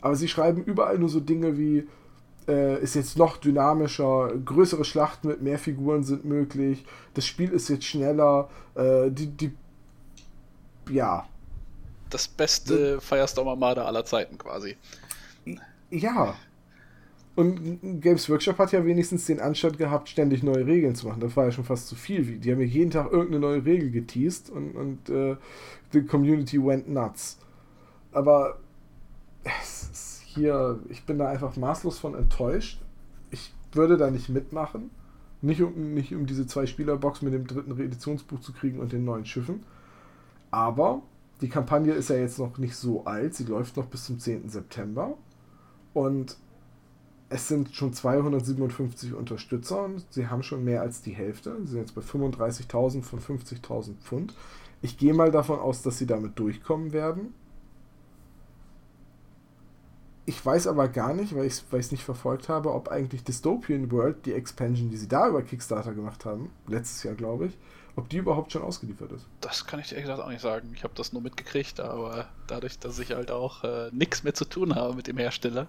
Aber 0.00 0.16
sie 0.16 0.28
schreiben 0.28 0.64
überall 0.64 0.98
nur 0.98 1.10
so 1.10 1.20
Dinge 1.20 1.58
wie, 1.58 1.86
äh, 2.48 2.82
ist 2.82 2.94
jetzt 2.94 3.18
noch 3.18 3.36
dynamischer, 3.36 4.32
größere 4.44 4.84
Schlachten 4.84 5.28
mit 5.28 5.42
mehr 5.42 5.58
Figuren 5.58 6.02
sind 6.02 6.24
möglich, 6.24 6.84
das 7.14 7.26
Spiel 7.26 7.50
ist 7.50 7.68
jetzt 7.68 7.84
schneller, 7.84 8.48
äh, 8.74 9.10
die, 9.10 9.28
die, 9.28 9.52
ja. 10.90 11.26
Das 12.10 12.26
beste 12.26 13.00
Firestorm 13.00 13.48
Armada 13.48 13.84
aller 13.84 14.04
Zeiten 14.04 14.38
quasi. 14.38 14.76
Ja, 15.90 16.34
und 17.34 18.00
Games 18.00 18.28
Workshop 18.28 18.58
hat 18.58 18.72
ja 18.72 18.84
wenigstens 18.84 19.26
den 19.26 19.40
Anstand 19.40 19.78
gehabt, 19.78 20.08
ständig 20.08 20.42
neue 20.42 20.66
Regeln 20.66 20.94
zu 20.94 21.06
machen. 21.06 21.20
Das 21.20 21.34
war 21.36 21.46
ja 21.46 21.52
schon 21.52 21.64
fast 21.64 21.88
zu 21.88 21.94
viel. 21.94 22.38
Die 22.38 22.52
haben 22.52 22.60
ja 22.60 22.66
jeden 22.66 22.90
Tag 22.90 23.10
irgendeine 23.10 23.40
neue 23.40 23.64
Regel 23.64 23.90
geteased 23.90 24.50
und, 24.50 24.72
und 24.72 25.08
äh, 25.08 25.36
die 25.94 26.04
Community 26.04 26.62
went 26.62 26.90
nuts. 26.90 27.38
Aber 28.12 28.58
es 29.44 29.88
ist 29.90 30.22
hier, 30.26 30.78
ich 30.90 31.04
bin 31.04 31.18
da 31.18 31.28
einfach 31.28 31.56
maßlos 31.56 31.98
von 31.98 32.14
enttäuscht. 32.14 32.82
Ich 33.30 33.54
würde 33.72 33.96
da 33.96 34.10
nicht 34.10 34.28
mitmachen. 34.28 34.90
Nicht 35.40 35.62
um, 35.62 35.94
nicht 35.94 36.14
um 36.14 36.26
diese 36.26 36.46
zwei 36.46 36.66
Spielerbox 36.66 37.22
mit 37.22 37.32
dem 37.32 37.46
dritten 37.46 37.72
Editionsbuch 37.72 38.40
zu 38.40 38.52
kriegen 38.52 38.78
und 38.78 38.92
den 38.92 39.04
neuen 39.04 39.24
Schiffen. 39.24 39.64
Aber 40.50 41.02
die 41.40 41.48
Kampagne 41.48 41.94
ist 41.94 42.10
ja 42.10 42.16
jetzt 42.16 42.38
noch 42.38 42.58
nicht 42.58 42.76
so 42.76 43.04
alt. 43.06 43.34
Sie 43.34 43.44
läuft 43.44 43.76
noch 43.76 43.86
bis 43.86 44.04
zum 44.04 44.20
10. 44.20 44.50
September. 44.50 45.14
Und 45.94 46.36
es 47.32 47.48
sind 47.48 47.74
schon 47.74 47.94
257 47.94 49.14
Unterstützer 49.14 49.84
und 49.84 50.04
sie 50.10 50.28
haben 50.28 50.42
schon 50.42 50.64
mehr 50.64 50.82
als 50.82 51.00
die 51.00 51.12
Hälfte. 51.12 51.56
Sie 51.64 51.72
sind 51.72 51.80
jetzt 51.80 51.94
bei 51.94 52.02
35.000 52.02 53.02
von 53.02 53.20
50.000 53.20 53.96
Pfund. 53.96 54.34
Ich 54.82 54.98
gehe 54.98 55.14
mal 55.14 55.30
davon 55.30 55.58
aus, 55.58 55.82
dass 55.82 55.98
sie 55.98 56.06
damit 56.06 56.38
durchkommen 56.38 56.92
werden. 56.92 57.34
Ich 60.26 60.44
weiß 60.44 60.66
aber 60.66 60.88
gar 60.88 61.14
nicht, 61.14 61.34
weil 61.34 61.46
ich 61.46 61.62
es 61.72 61.90
nicht 61.90 62.04
verfolgt 62.04 62.48
habe, 62.48 62.72
ob 62.72 62.88
eigentlich 62.88 63.24
Dystopian 63.24 63.90
World, 63.90 64.26
die 64.26 64.34
Expansion, 64.34 64.90
die 64.90 64.96
sie 64.96 65.08
da 65.08 65.28
über 65.28 65.42
Kickstarter 65.42 65.94
gemacht 65.94 66.24
haben, 66.24 66.50
letztes 66.68 67.02
Jahr 67.02 67.14
glaube 67.14 67.46
ich, 67.46 67.58
ob 67.96 68.08
die 68.08 68.18
überhaupt 68.18 68.52
schon 68.52 68.62
ausgeliefert 68.62 69.12
ist. 69.12 69.26
Das 69.40 69.66
kann 69.66 69.80
ich 69.80 69.88
dir 69.88 69.96
ehrlich 69.96 70.08
gesagt 70.08 70.26
auch 70.26 70.30
nicht 70.30 70.40
sagen. 70.40 70.72
Ich 70.74 70.84
habe 70.84 70.94
das 70.94 71.12
nur 71.12 71.22
mitgekriegt, 71.22 71.80
aber 71.80 72.26
dadurch, 72.46 72.78
dass 72.78 72.98
ich 72.98 73.12
halt 73.12 73.30
auch 73.30 73.64
äh, 73.64 73.90
nichts 73.92 74.22
mehr 74.22 74.34
zu 74.34 74.44
tun 74.44 74.74
habe 74.74 74.94
mit 74.94 75.06
dem 75.06 75.18
Hersteller, 75.18 75.66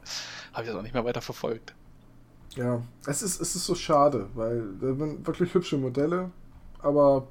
habe 0.53 0.63
ich 0.63 0.69
das 0.69 0.75
auch 0.77 0.83
nicht 0.83 0.93
mehr 0.93 1.05
weiter 1.05 1.21
verfolgt. 1.21 1.73
Ja, 2.55 2.81
es 3.05 3.23
ist, 3.23 3.41
es 3.41 3.55
ist 3.55 3.65
so 3.65 3.75
schade, 3.75 4.27
weil 4.35 4.63
da 4.79 4.93
sind 4.93 5.25
wirklich 5.25 5.53
hübsche 5.53 5.77
Modelle, 5.77 6.31
aber 6.79 7.27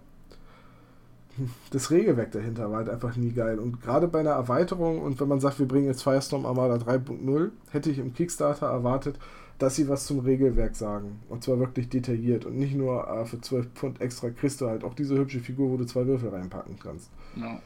das 1.71 1.91
Regelwerk 1.91 2.33
dahinter 2.33 2.71
war 2.71 2.79
halt 2.79 2.91
einfach 2.91 3.17
nie 3.17 3.33
geil. 3.33 3.59
Und 3.59 3.81
gerade 3.81 4.09
bei 4.09 4.21
einer 4.21 4.33
Erweiterung 4.33 5.01
und 5.01 5.21
wenn 5.21 5.29
man 5.29 5.41
sagt, 5.41 5.59
wir 5.59 5.67
bringen 5.67 5.87
jetzt 5.87 6.03
Firestorm 6.03 6.45
Armada 6.45 6.75
3.0, 6.75 7.51
hätte 7.71 7.91
ich 7.91 7.99
im 7.99 8.13
Kickstarter 8.13 8.67
erwartet, 8.67 9.19
dass 9.59 9.77
sie 9.77 9.89
was 9.89 10.07
zum 10.07 10.21
Regelwerk 10.21 10.77
sagen. 10.77 11.21
Und 11.29 11.45
zwar 11.45 11.59
wirklich 11.59 11.89
detailliert. 11.89 12.45
Und 12.45 12.59
nicht 12.59 12.75
nur 12.75 13.09
äh, 13.09 13.25
für 13.25 13.41
12 13.41 13.69
Pfund 13.75 14.01
extra 14.01 14.31
kriegst 14.31 14.61
du 14.61 14.69
halt 14.69 14.85
auch 14.85 14.95
diese 14.95 15.17
hübsche 15.17 15.41
Figur, 15.41 15.71
wo 15.71 15.77
du 15.77 15.85
zwei 15.85 16.07
Würfel 16.07 16.31
reinpacken 16.31 16.79
kannst. 16.79 17.11
Ja. 17.37 17.61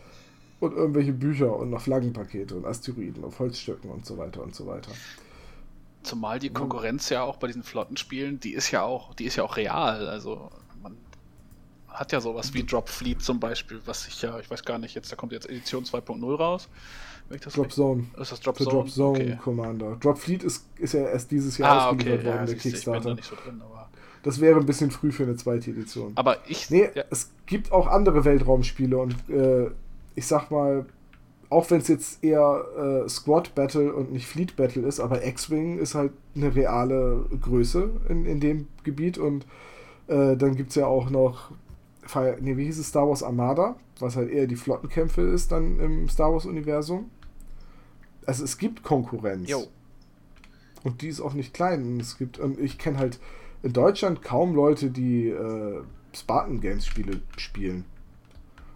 Und 0.60 0.74
irgendwelche 0.74 1.12
Bücher 1.12 1.54
und 1.54 1.70
noch 1.70 1.80
Flaggenpakete 1.80 2.54
und 2.54 2.64
Asteroiden 2.64 3.24
auf 3.24 3.38
Holzstöcken 3.38 3.90
und 3.90 4.06
so 4.06 4.16
weiter 4.16 4.42
und 4.42 4.54
so 4.54 4.66
weiter. 4.66 4.90
Zumal 6.02 6.38
die 6.38 6.50
Konkurrenz 6.50 7.08
ja 7.10 7.22
auch 7.24 7.36
bei 7.36 7.48
diesen 7.48 7.62
Flottenspielen, 7.62 8.40
die 8.40 8.54
ist 8.54 8.70
ja 8.70 8.82
auch, 8.82 9.12
die 9.14 9.24
ist 9.24 9.36
ja 9.36 9.42
auch 9.42 9.56
real. 9.56 10.08
Also 10.08 10.50
man 10.82 10.96
hat 11.88 12.12
ja 12.12 12.20
sowas 12.20 12.54
wie 12.54 12.64
Drop 12.64 12.88
Fleet 12.88 13.20
zum 13.20 13.40
Beispiel, 13.40 13.80
was 13.84 14.06
ich 14.06 14.22
ja, 14.22 14.38
ich 14.38 14.50
weiß 14.50 14.64
gar 14.64 14.78
nicht, 14.78 14.94
jetzt, 14.94 15.10
da 15.10 15.16
kommt 15.16 15.32
jetzt 15.32 15.48
Edition 15.48 15.84
2.0 15.84 16.36
raus. 16.36 16.68
Drop 17.28 17.72
Zone. 17.72 18.04
Ist 18.20 18.32
das 18.32 18.40
Drop 18.40 18.56
Zone? 18.56 18.70
Drop 18.70 18.90
Zone 18.90 19.18
okay. 19.18 19.38
Commander. 19.42 19.96
Drop 20.00 20.18
Fleet 20.18 20.44
ist, 20.44 20.66
ist 20.78 20.94
ja 20.94 21.06
erst 21.08 21.30
dieses 21.30 21.58
Jahr 21.58 21.70
ah, 21.70 21.90
ausgeliefert 21.90 22.20
okay. 22.20 22.26
worden, 22.26 22.38
ja, 22.38 22.46
der 22.46 22.54
Kickstarter. 22.56 23.14
Da 23.14 23.22
so 23.22 23.36
drin, 23.36 23.62
das 24.22 24.40
wäre 24.40 24.58
ein 24.58 24.66
bisschen 24.66 24.90
früh 24.90 25.12
für 25.12 25.22
eine 25.22 25.36
zweite 25.36 25.70
Edition. 25.70 26.12
Aber 26.16 26.38
ich. 26.48 26.68
Nee, 26.70 26.90
ja. 26.94 27.04
es 27.10 27.30
gibt 27.46 27.70
auch 27.70 27.86
andere 27.86 28.24
Weltraumspiele 28.24 28.98
und 28.98 29.14
äh, 29.30 29.70
ich 30.16 30.26
sag 30.26 30.50
mal, 30.50 30.86
auch 31.48 31.70
wenn 31.70 31.80
es 31.80 31.88
jetzt 31.88 32.24
eher 32.24 33.04
äh, 33.04 33.08
Squad 33.08 33.54
Battle 33.54 33.92
und 33.92 34.12
nicht 34.12 34.26
Fleet 34.26 34.56
Battle 34.56 34.82
ist, 34.82 34.98
aber 34.98 35.24
X-Wing 35.24 35.78
ist 35.78 35.94
halt 35.94 36.12
eine 36.34 36.54
reale 36.54 37.24
Größe 37.40 37.88
in, 38.08 38.26
in 38.26 38.40
dem 38.40 38.66
Gebiet 38.82 39.16
und 39.16 39.46
äh, 40.08 40.36
dann 40.36 40.56
gibt 40.56 40.70
es 40.70 40.74
ja 40.74 40.86
auch 40.86 41.08
noch, 41.08 41.52
nee, 42.40 42.56
wie 42.56 42.64
hieß 42.64 42.78
es, 42.78 42.88
Star 42.88 43.08
Wars 43.08 43.22
Armada, 43.22 43.76
was 44.00 44.16
halt 44.16 44.30
eher 44.30 44.48
die 44.48 44.56
Flottenkämpfe 44.56 45.22
ist 45.22 45.52
dann 45.52 45.78
im 45.78 46.08
Star 46.08 46.32
Wars-Universum. 46.32 47.10
Also 48.26 48.44
es 48.44 48.58
gibt 48.58 48.82
Konkurrenz. 48.82 49.48
Jo. 49.48 49.66
Und 50.84 51.02
die 51.02 51.08
ist 51.08 51.20
auch 51.20 51.34
nicht 51.34 51.54
klein. 51.54 51.98
es 52.00 52.18
gibt, 52.18 52.38
und 52.38 52.60
ich 52.60 52.78
kenne 52.78 52.98
halt 52.98 53.18
in 53.62 53.72
Deutschland 53.72 54.22
kaum 54.22 54.54
Leute, 54.54 54.90
die 54.90 55.28
äh, 55.28 55.80
Spartan 56.12 56.60
Games 56.60 56.86
Spiele 56.86 57.20
spielen. 57.36 57.84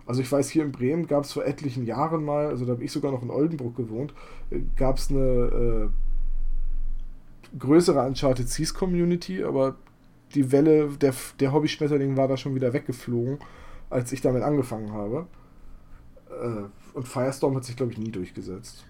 Also 0.07 0.23
ich 0.23 0.33
weiß, 0.33 0.49
hier 0.51 0.65
in 0.65 0.73
Bremen 0.73 1.07
gab 1.07 1.25
es 1.25 1.33
vor 1.33 1.45
etlichen 1.45 1.87
Jahren 1.87 2.25
mal, 2.25 2.47
also 2.47 2.65
da 2.65 2.73
habe 2.73 2.83
ich 2.83 2.91
sogar 2.91 3.13
noch 3.13 3.23
in 3.23 3.31
Oldenburg 3.31 3.77
gewohnt, 3.77 4.13
äh, 4.51 4.61
gab 4.77 4.99
es 4.99 5.11
eine 5.11 5.21
äh, 5.21 5.89
größere 7.59 8.05
Uncharted 8.05 8.49
Seas 8.49 8.75
Community, 8.75 9.45
aber 9.45 9.77
die 10.35 10.51
Welle 10.51 10.89
der, 10.89 11.15
der 11.39 11.53
Hobby-Schmetterling 11.53 12.17
war 12.17 12.29
da 12.29 12.37
schon 12.37 12.55
wieder 12.55 12.73
weggeflogen, 12.73 13.39
als 13.89 14.13
ich 14.13 14.21
damit 14.21 14.43
angefangen 14.43 14.93
habe. 14.93 15.27
Äh, 16.29 16.97
und 16.97 17.07
Firestorm 17.07 17.55
hat 17.57 17.65
sich, 17.65 17.77
glaube 17.77 17.93
ich, 17.93 17.99
nie 17.99 18.11
durchgesetzt. 18.11 18.85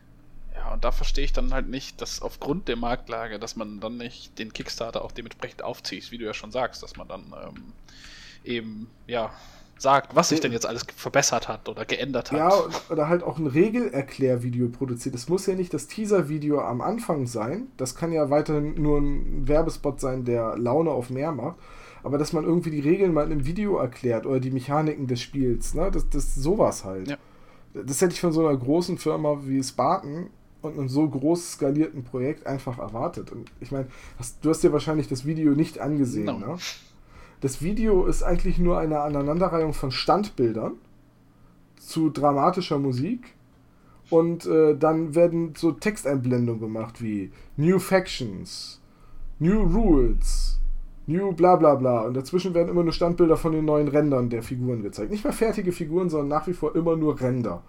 Ja, 0.61 0.75
und 0.75 0.85
da 0.85 0.93
verstehe 0.93 1.25
ich 1.25 1.33
dann 1.33 1.55
halt 1.55 1.69
nicht, 1.69 2.03
dass 2.03 2.21
aufgrund 2.21 2.69
der 2.69 2.77
Marktlage, 2.77 3.39
dass 3.39 3.57
man 3.57 3.81
dann 3.81 3.97
nicht 3.97 4.39
den 4.39 4.53
Kickstarter 4.53 5.03
auch 5.03 5.13
dementsprechend 5.13 5.63
aufzieht, 5.63 6.11
wie 6.11 6.19
du 6.19 6.27
ja 6.27 6.35
schon 6.35 6.53
sagst, 6.53 6.83
dass 6.83 6.97
man 6.97 7.09
dann 7.09 7.33
ähm, 7.47 7.73
eben, 8.45 8.91
ja, 9.07 9.33
sagt, 9.79 10.15
was 10.15 10.29
sich 10.29 10.41
denn 10.41 10.53
jetzt 10.53 10.67
alles 10.67 10.85
verbessert 10.95 11.49
hat 11.49 11.67
oder 11.67 11.87
geändert 11.87 12.31
hat. 12.31 12.39
Ja, 12.39 12.53
oder 12.91 13.09
halt 13.09 13.23
auch 13.23 13.39
ein 13.39 13.47
Regelerklärvideo 13.47 14.69
produziert. 14.69 15.15
Es 15.15 15.31
muss 15.31 15.47
ja 15.47 15.55
nicht 15.55 15.73
das 15.73 15.87
Teaser-Video 15.87 16.61
am 16.61 16.83
Anfang 16.83 17.27
sein. 17.27 17.69
Das 17.79 17.95
kann 17.95 18.13
ja 18.13 18.29
weiterhin 18.29 18.75
nur 18.75 18.99
ein 18.99 19.49
Werbespot 19.49 19.99
sein, 19.99 20.27
der 20.27 20.59
Laune 20.59 20.91
auf 20.91 21.09
mehr 21.09 21.33
macht. 21.33 21.57
Aber 22.03 22.19
dass 22.19 22.35
man 22.35 22.45
irgendwie 22.45 22.71
die 22.71 22.81
Regeln 22.81 23.15
mal 23.15 23.25
in 23.25 23.33
einem 23.33 23.47
Video 23.47 23.79
erklärt 23.79 24.27
oder 24.27 24.41
die 24.41 24.51
Mechaniken 24.51 25.07
des 25.07 25.23
Spiels, 25.23 25.73
ne? 25.73 25.91
Das, 25.91 26.11
das 26.11 26.35
sowas 26.35 26.85
halt. 26.85 27.09
Ja. 27.09 27.17
Das 27.73 28.03
hätte 28.03 28.13
ich 28.13 28.21
von 28.21 28.33
so 28.33 28.47
einer 28.47 28.57
großen 28.59 28.99
Firma 28.99 29.39
wie 29.45 29.63
Spartan 29.63 30.29
und 30.63 30.79
einem 30.79 30.89
so 30.89 31.09
groß 31.09 31.53
skalierten 31.53 32.05
Projekt 32.05 32.47
einfach 32.47 32.79
erwartet. 32.79 33.33
Und 33.33 33.51
ich 33.61 33.73
meine, 33.73 33.87
du 34.43 34.51
hast 34.51 34.63
dir 34.63 34.73
wahrscheinlich 34.73 35.09
das 35.09 35.25
Video 35.25 35.53
nicht 35.53 35.81
angesehen, 35.81 36.27
no. 36.27 36.39
ne? 36.39 36.57
Das 37.41 37.63
Video 37.63 38.05
ist 38.05 38.23
eigentlich 38.23 38.59
nur 38.59 38.79
eine 38.79 39.01
Aneinanderreihung 39.01 39.73
von 39.73 39.91
Standbildern 39.91 40.75
zu 41.77 42.11
dramatischer 42.11 42.79
Musik. 42.79 43.35
Und 44.11 44.45
äh, 44.45 44.77
dann 44.77 45.15
werden 45.15 45.55
so 45.57 45.73
Texteinblendungen 45.73 46.61
gemacht 46.61 47.01
wie 47.01 47.31
New 47.57 47.79
Factions, 47.79 48.81
New 49.39 49.63
Rules, 49.63 50.61
New 51.07 51.33
bla 51.33 51.57
bla 51.57 51.77
bla. 51.77 52.03
Und 52.03 52.15
dazwischen 52.15 52.53
werden 52.53 52.69
immer 52.69 52.83
nur 52.83 52.93
Standbilder 52.93 53.37
von 53.37 53.53
den 53.53 53.65
neuen 53.65 53.89
Rändern 53.89 54.29
der 54.29 54.43
Figuren 54.43 54.83
gezeigt. 54.83 55.11
Nicht 55.11 55.25
mehr 55.25 55.33
fertige 55.33 55.73
Figuren, 55.73 56.11
sondern 56.11 56.29
nach 56.29 56.47
wie 56.47 56.53
vor 56.53 56.75
immer 56.75 56.97
nur 56.97 57.21
Ränder. 57.21 57.63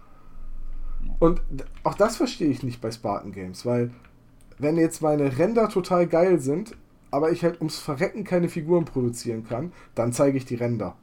Und 1.22 1.40
auch 1.84 1.94
das 1.94 2.18
verstehe 2.18 2.50
ich 2.50 2.64
nicht 2.64 2.82
bei 2.82 2.90
Spartan 2.90 3.32
Games, 3.32 3.64
weil 3.64 3.92
wenn 4.58 4.76
jetzt 4.76 5.04
meine 5.04 5.38
Ränder 5.38 5.70
total 5.70 6.08
geil 6.08 6.40
sind, 6.40 6.76
aber 7.12 7.32
ich 7.32 7.44
halt 7.44 7.60
ums 7.60 7.78
Verrecken 7.78 8.24
keine 8.24 8.50
Figuren 8.50 8.86
produzieren 8.86 9.44
kann, 9.44 9.72
dann 9.94 10.14
zeige 10.14 10.40
ich 10.40 10.46
die 10.46 10.56
Ränder. 10.56 10.96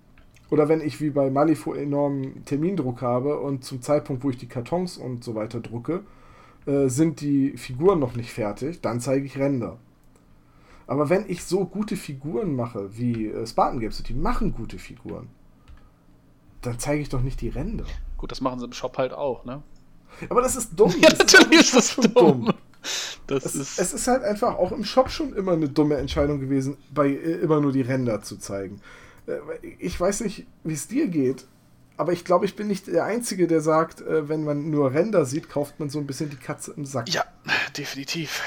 Oder 0.50 0.68
wenn 0.68 0.80
ich 0.80 1.00
wie 1.00 1.10
bei 1.10 1.30
Malifo 1.30 1.72
enormen 1.72 2.44
Termindruck 2.44 3.00
habe 3.00 3.38
und 3.38 3.62
zum 3.62 3.80
Zeitpunkt, 3.80 4.24
wo 4.24 4.30
ich 4.30 4.38
die 4.38 4.48
Kartons 4.48 4.98
und 4.98 5.22
so 5.22 5.36
weiter 5.36 5.60
drucke, 5.60 6.02
äh, 6.66 6.88
sind 6.88 7.20
die 7.20 7.56
Figuren 7.56 8.00
noch 8.00 8.16
nicht 8.16 8.32
fertig, 8.32 8.80
dann 8.80 8.98
zeige 8.98 9.24
ich 9.24 9.38
Ränder. 9.38 9.78
Aber 10.88 11.10
wenn 11.10 11.30
ich 11.30 11.44
so 11.44 11.64
gute 11.64 11.94
Figuren 11.94 12.56
mache, 12.56 12.98
wie 12.98 13.28
äh, 13.28 13.46
Spartan 13.46 13.78
Games, 13.78 14.02
die 14.02 14.14
machen 14.14 14.52
gute 14.52 14.80
Figuren, 14.80 15.28
dann 16.60 16.80
zeige 16.80 17.02
ich 17.02 17.08
doch 17.08 17.22
nicht 17.22 17.40
die 17.40 17.50
Ränder. 17.50 17.84
Gut, 18.16 18.32
das 18.32 18.40
machen 18.40 18.58
sie 18.58 18.66
im 18.66 18.72
Shop 18.72 18.98
halt 18.98 19.12
auch, 19.12 19.44
ne? 19.44 19.62
Aber 20.28 20.42
das 20.42 20.56
ist 20.56 20.70
dumm. 20.76 20.94
Ja, 21.00 21.10
das 21.10 21.18
natürlich 21.18 21.60
ist 21.60 21.76
das 21.76 21.96
dumm. 21.96 22.14
dumm. 22.14 22.54
Das 23.26 23.44
es, 23.44 23.54
ist 23.54 23.78
es 23.78 23.92
ist 23.92 24.06
halt 24.06 24.22
einfach 24.22 24.56
auch 24.56 24.72
im 24.72 24.84
Shop 24.84 25.10
schon 25.10 25.34
immer 25.34 25.52
eine 25.52 25.68
dumme 25.68 25.96
Entscheidung 25.96 26.40
gewesen, 26.40 26.76
bei 26.94 27.08
äh, 27.08 27.34
immer 27.34 27.60
nur 27.60 27.72
die 27.72 27.82
Ränder 27.82 28.22
zu 28.22 28.36
zeigen. 28.36 28.80
Äh, 29.26 29.38
ich 29.78 30.00
weiß 30.00 30.20
nicht, 30.20 30.46
wie 30.64 30.74
es 30.74 30.88
dir 30.88 31.08
geht, 31.08 31.44
aber 31.96 32.12
ich 32.12 32.24
glaube, 32.24 32.44
ich 32.44 32.54
bin 32.54 32.68
nicht 32.68 32.86
der 32.86 33.04
Einzige, 33.04 33.46
der 33.48 33.60
sagt, 33.60 34.00
äh, 34.00 34.28
wenn 34.28 34.44
man 34.44 34.70
nur 34.70 34.94
Ränder 34.94 35.24
sieht, 35.26 35.50
kauft 35.50 35.80
man 35.80 35.90
so 35.90 35.98
ein 35.98 36.06
bisschen 36.06 36.30
die 36.30 36.36
Katze 36.36 36.72
im 36.76 36.86
Sack. 36.86 37.08
Ja, 37.12 37.24
definitiv. 37.76 38.42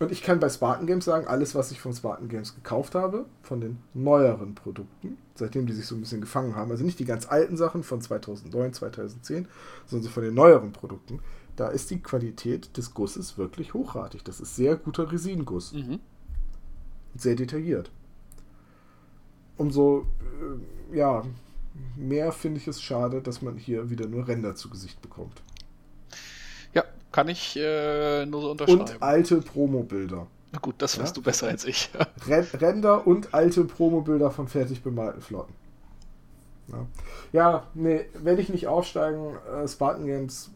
Und 0.00 0.10
ich 0.10 0.22
kann 0.22 0.40
bei 0.40 0.48
Spartan 0.48 0.86
Games 0.86 1.04
sagen, 1.04 1.28
alles, 1.28 1.54
was 1.54 1.70
ich 1.70 1.80
von 1.80 1.92
Spartan 1.92 2.28
Games 2.28 2.54
gekauft 2.54 2.94
habe, 2.94 3.26
von 3.42 3.60
den 3.60 3.78
neueren 3.94 4.54
Produkten, 4.54 5.18
seitdem 5.34 5.66
die 5.66 5.72
sich 5.72 5.86
so 5.86 5.94
ein 5.94 6.00
bisschen 6.00 6.20
gefangen 6.20 6.56
haben, 6.56 6.70
also 6.70 6.84
nicht 6.84 6.98
die 6.98 7.04
ganz 7.04 7.26
alten 7.26 7.56
Sachen 7.56 7.84
von 7.84 8.00
2009, 8.00 8.72
2010, 8.72 9.46
sondern 9.86 10.04
so 10.04 10.10
von 10.10 10.24
den 10.24 10.34
neueren 10.34 10.72
Produkten, 10.72 11.20
da 11.56 11.68
ist 11.68 11.90
die 11.90 12.00
Qualität 12.00 12.76
des 12.76 12.92
Gusses 12.92 13.38
wirklich 13.38 13.74
hochratig. 13.74 14.24
Das 14.24 14.40
ist 14.40 14.56
sehr 14.56 14.76
guter 14.76 15.12
Resinguss. 15.12 15.72
Mhm. 15.72 16.00
Sehr 17.16 17.36
detailliert. 17.36 17.92
Umso, 19.56 20.06
äh, 20.90 20.96
ja, 20.96 21.22
mehr 21.96 22.32
finde 22.32 22.58
ich 22.58 22.66
es 22.66 22.82
schade, 22.82 23.22
dass 23.22 23.42
man 23.42 23.56
hier 23.56 23.90
wieder 23.90 24.08
nur 24.08 24.26
Ränder 24.26 24.56
zu 24.56 24.68
Gesicht 24.68 25.00
bekommt. 25.00 25.42
Kann 27.14 27.28
ich 27.28 27.56
äh, 27.56 28.26
nur 28.26 28.40
so 28.40 28.50
unterschreiben. 28.50 28.80
Und 28.80 29.00
alte 29.00 29.40
Promo-Bilder. 29.40 30.26
Na 30.50 30.58
gut, 30.58 30.74
das 30.78 30.98
weißt 30.98 31.14
ja? 31.14 31.14
du 31.14 31.22
besser 31.22 31.46
als 31.46 31.64
ich. 31.64 31.88
Ränder 32.26 33.06
und 33.06 33.32
alte 33.32 33.62
Promo-Bilder 33.62 34.32
von 34.32 34.48
fertig 34.48 34.82
bemalten 34.82 35.22
Flotten. 35.22 35.54
Ja. 36.66 36.86
ja, 37.30 37.66
nee, 37.74 38.06
werde 38.14 38.42
ich 38.42 38.48
nicht 38.48 38.66
aufsteigen. 38.66 39.36
Äh, 39.46 39.68
Spartan 39.68 40.06
Games 40.06 40.50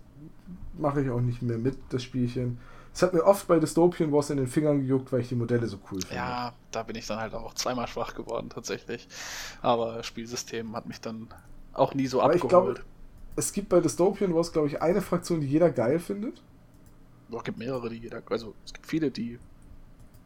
mache 0.77 1.01
ich 1.03 1.11
auch 1.11 1.21
nicht 1.21 1.43
mehr 1.43 1.59
mit, 1.59 1.79
das 1.91 2.03
Spielchen. 2.03 2.59
Es 2.93 3.03
hat 3.03 3.15
mir 3.15 3.23
oft 3.23 3.47
bei 3.47 3.61
Dystopian 3.61 4.11
Wars 4.11 4.31
in 4.31 4.39
den 4.39 4.49
Fingern 4.49 4.81
gejuckt, 4.81 5.13
weil 5.13 5.21
ich 5.21 5.29
die 5.29 5.37
Modelle 5.37 5.69
so 5.69 5.79
cool 5.93 6.01
finde. 6.01 6.17
Ja, 6.17 6.55
da 6.73 6.83
bin 6.83 6.97
ich 6.97 7.07
dann 7.07 7.21
halt 7.21 7.35
auch 7.35 7.55
zweimal 7.55 7.87
schwach 7.87 8.17
geworden, 8.17 8.49
tatsächlich. 8.49 9.07
Aber 9.63 9.99
das 9.99 10.07
Spielsystem 10.07 10.75
hat 10.75 10.87
mich 10.87 11.01
dann 11.01 11.29
auch 11.73 11.95
nie 11.95 12.09
so 12.09 12.21
Aber 12.21 12.35
abgeholt. 12.35 12.43
Ich 12.43 12.49
glaube, 12.49 12.81
es 13.37 13.53
gibt 13.53 13.69
bei 13.69 13.79
Dystopian 13.79 14.35
Wars, 14.35 14.53
glaube 14.53 14.67
ich, 14.67 14.83
eine 14.83 15.01
Fraktion, 15.01 15.41
die 15.41 15.47
jeder 15.47 15.71
geil 15.71 16.01
findet. 16.01 16.43
Es 17.31 17.45
gibt 17.45 17.59
mehrere, 17.59 17.89
die 17.89 17.97
jeder. 17.97 18.23
Also, 18.31 18.55
es 18.65 18.73
gibt 18.73 18.87
viele, 18.87 19.11
die. 19.11 19.39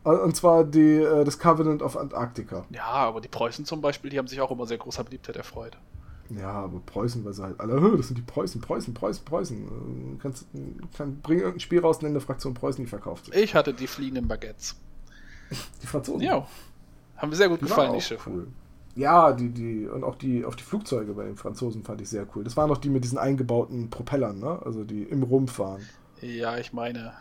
Äh, 0.05 0.11
und 0.11 0.37
zwar 0.37 0.65
die, 0.65 0.97
äh, 0.97 1.25
das 1.25 1.39
Covenant 1.39 1.83
of 1.83 1.97
Antarctica. 1.97 2.65
Ja, 2.71 2.85
aber 2.85 3.21
die 3.21 3.29
Preußen 3.29 3.65
zum 3.65 3.81
Beispiel, 3.81 4.11
die 4.11 4.19
haben 4.19 4.29
sich 4.29 4.41
auch 4.41 4.51
immer 4.51 4.67
sehr 4.67 4.79
großer 4.79 5.05
Beliebtheit 5.05 5.37
erfreut. 5.37 5.77
Ja, 6.31 6.51
aber 6.51 6.81
Preußen, 6.81 7.25
weil 7.25 7.33
sie 7.33 7.43
halt 7.43 7.61
alle, 7.61 7.97
das 7.97 8.09
sind 8.09 8.17
die 8.17 8.23
Preußen, 8.23 8.61
Preußen, 8.61 8.95
Preußen, 8.95 9.25
Preußen. 9.25 10.17
Äh, 10.17 10.19
kannst, 10.21 10.47
kann, 10.97 11.21
bring 11.21 11.39
irgendein 11.39 11.61
Spiel 11.61 11.81
raus, 11.81 12.01
nenne 12.01 12.21
Fraktion 12.21 12.55
Preußen, 12.55 12.85
die 12.85 12.89
verkauft 12.89 13.27
sich. 13.27 13.35
Ich 13.35 13.55
hatte 13.55 13.75
die 13.75 13.87
fliegenden 13.87 14.29
Baguettes. 14.29 14.77
Die 15.83 15.87
Franzosen? 15.87 16.23
Ja. 16.23 16.47
Haben 17.17 17.29
mir 17.29 17.37
sehr 17.37 17.51
gut 17.51 17.61
die 17.61 17.67
gefallen, 17.67 17.93
die 17.93 18.01
Schiffe. 18.01 18.31
Cool. 18.31 18.47
Ja, 18.95 19.33
die, 19.33 19.51
die, 19.51 19.87
und 19.87 20.03
auch 20.03 20.17
die, 20.17 20.45
auch 20.45 20.55
die 20.55 20.63
Flugzeuge 20.63 21.13
bei 21.15 21.25
den 21.25 21.37
Franzosen 21.37 21.83
fand 21.83 22.01
ich 22.01 22.09
sehr 22.09 22.27
cool. 22.35 22.45
Das 22.45 22.57
waren 22.57 22.69
noch 22.69 22.79
die 22.79 22.91
mit 22.91 23.05
diesen 23.05 23.19
eingebauten 23.19 23.91
Propellern, 23.91 24.39
ne? 24.39 24.61
Also 24.65 24.85
die 24.85 25.03
im 25.03 25.23
Rumpf 25.23 25.59
waren. 25.59 25.83
Ja, 26.23 26.57
ich 26.59 26.73
meine. 26.73 27.13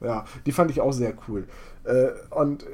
Ja, 0.00 0.24
die 0.44 0.52
fand 0.52 0.70
ich 0.70 0.80
auch 0.80 0.92
sehr 0.92 1.14
cool. 1.28 1.46
Äh, 1.84 2.08
und 2.30 2.64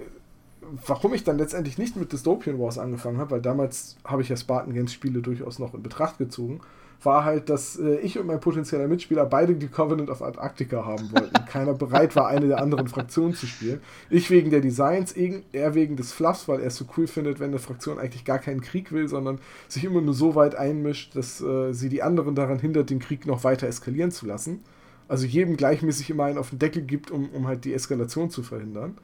warum 0.86 1.14
ich 1.14 1.24
dann 1.24 1.38
letztendlich 1.38 1.78
nicht 1.78 1.96
mit 1.96 2.12
Dystopian 2.12 2.58
Wars 2.58 2.78
angefangen 2.78 3.18
habe, 3.18 3.32
weil 3.32 3.42
damals 3.42 3.96
habe 4.04 4.22
ich 4.22 4.28
ja 4.28 4.36
Spartan 4.36 4.74
Games 4.74 4.92
Spiele 4.92 5.20
durchaus 5.20 5.58
noch 5.58 5.74
in 5.74 5.82
Betracht 5.82 6.18
gezogen, 6.18 6.60
war 7.04 7.24
halt, 7.24 7.48
dass 7.48 7.78
äh, 7.78 7.96
ich 7.96 8.18
und 8.18 8.26
mein 8.26 8.38
potenzieller 8.38 8.86
Mitspieler 8.86 9.26
beide 9.26 9.54
die 9.54 9.66
Covenant 9.66 10.08
of 10.08 10.22
Antarctica 10.22 10.84
haben 10.84 11.10
wollten. 11.12 11.32
Keiner 11.46 11.74
bereit 11.74 12.14
war, 12.14 12.28
eine 12.28 12.46
der 12.46 12.60
anderen 12.60 12.86
Fraktionen 12.86 13.34
zu 13.34 13.46
spielen. 13.46 13.80
Ich 14.08 14.30
wegen 14.30 14.50
der 14.50 14.60
Designs, 14.60 15.12
er 15.52 15.74
wegen 15.74 15.96
des 15.96 16.12
Fluffs, 16.12 16.46
weil 16.46 16.60
er 16.60 16.68
es 16.68 16.76
so 16.76 16.84
cool 16.96 17.08
findet, 17.08 17.40
wenn 17.40 17.48
eine 17.48 17.58
Fraktion 17.58 17.98
eigentlich 17.98 18.24
gar 18.24 18.38
keinen 18.38 18.60
Krieg 18.60 18.92
will, 18.92 19.08
sondern 19.08 19.40
sich 19.68 19.84
immer 19.84 20.00
nur 20.00 20.14
so 20.14 20.36
weit 20.36 20.54
einmischt, 20.54 21.16
dass 21.16 21.40
äh, 21.40 21.72
sie 21.72 21.88
die 21.88 22.02
anderen 22.02 22.34
daran 22.34 22.60
hindert, 22.60 22.90
den 22.90 23.00
Krieg 23.00 23.26
noch 23.26 23.42
weiter 23.42 23.66
eskalieren 23.66 24.12
zu 24.12 24.26
lassen. 24.26 24.60
Also 25.09 25.26
jedem 25.26 25.57
gleichmäßig 25.57 26.11
immer 26.11 26.24
einen 26.24 26.38
auf 26.38 26.50
den 26.50 26.59
Deckel 26.59 26.82
gibt, 26.82 27.11
um, 27.11 27.28
um 27.30 27.46
halt 27.46 27.64
die 27.64 27.74
Eskalation 27.74 28.30
zu 28.30 28.42
verhindern. 28.42 28.98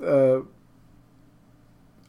Äh, 0.00 0.40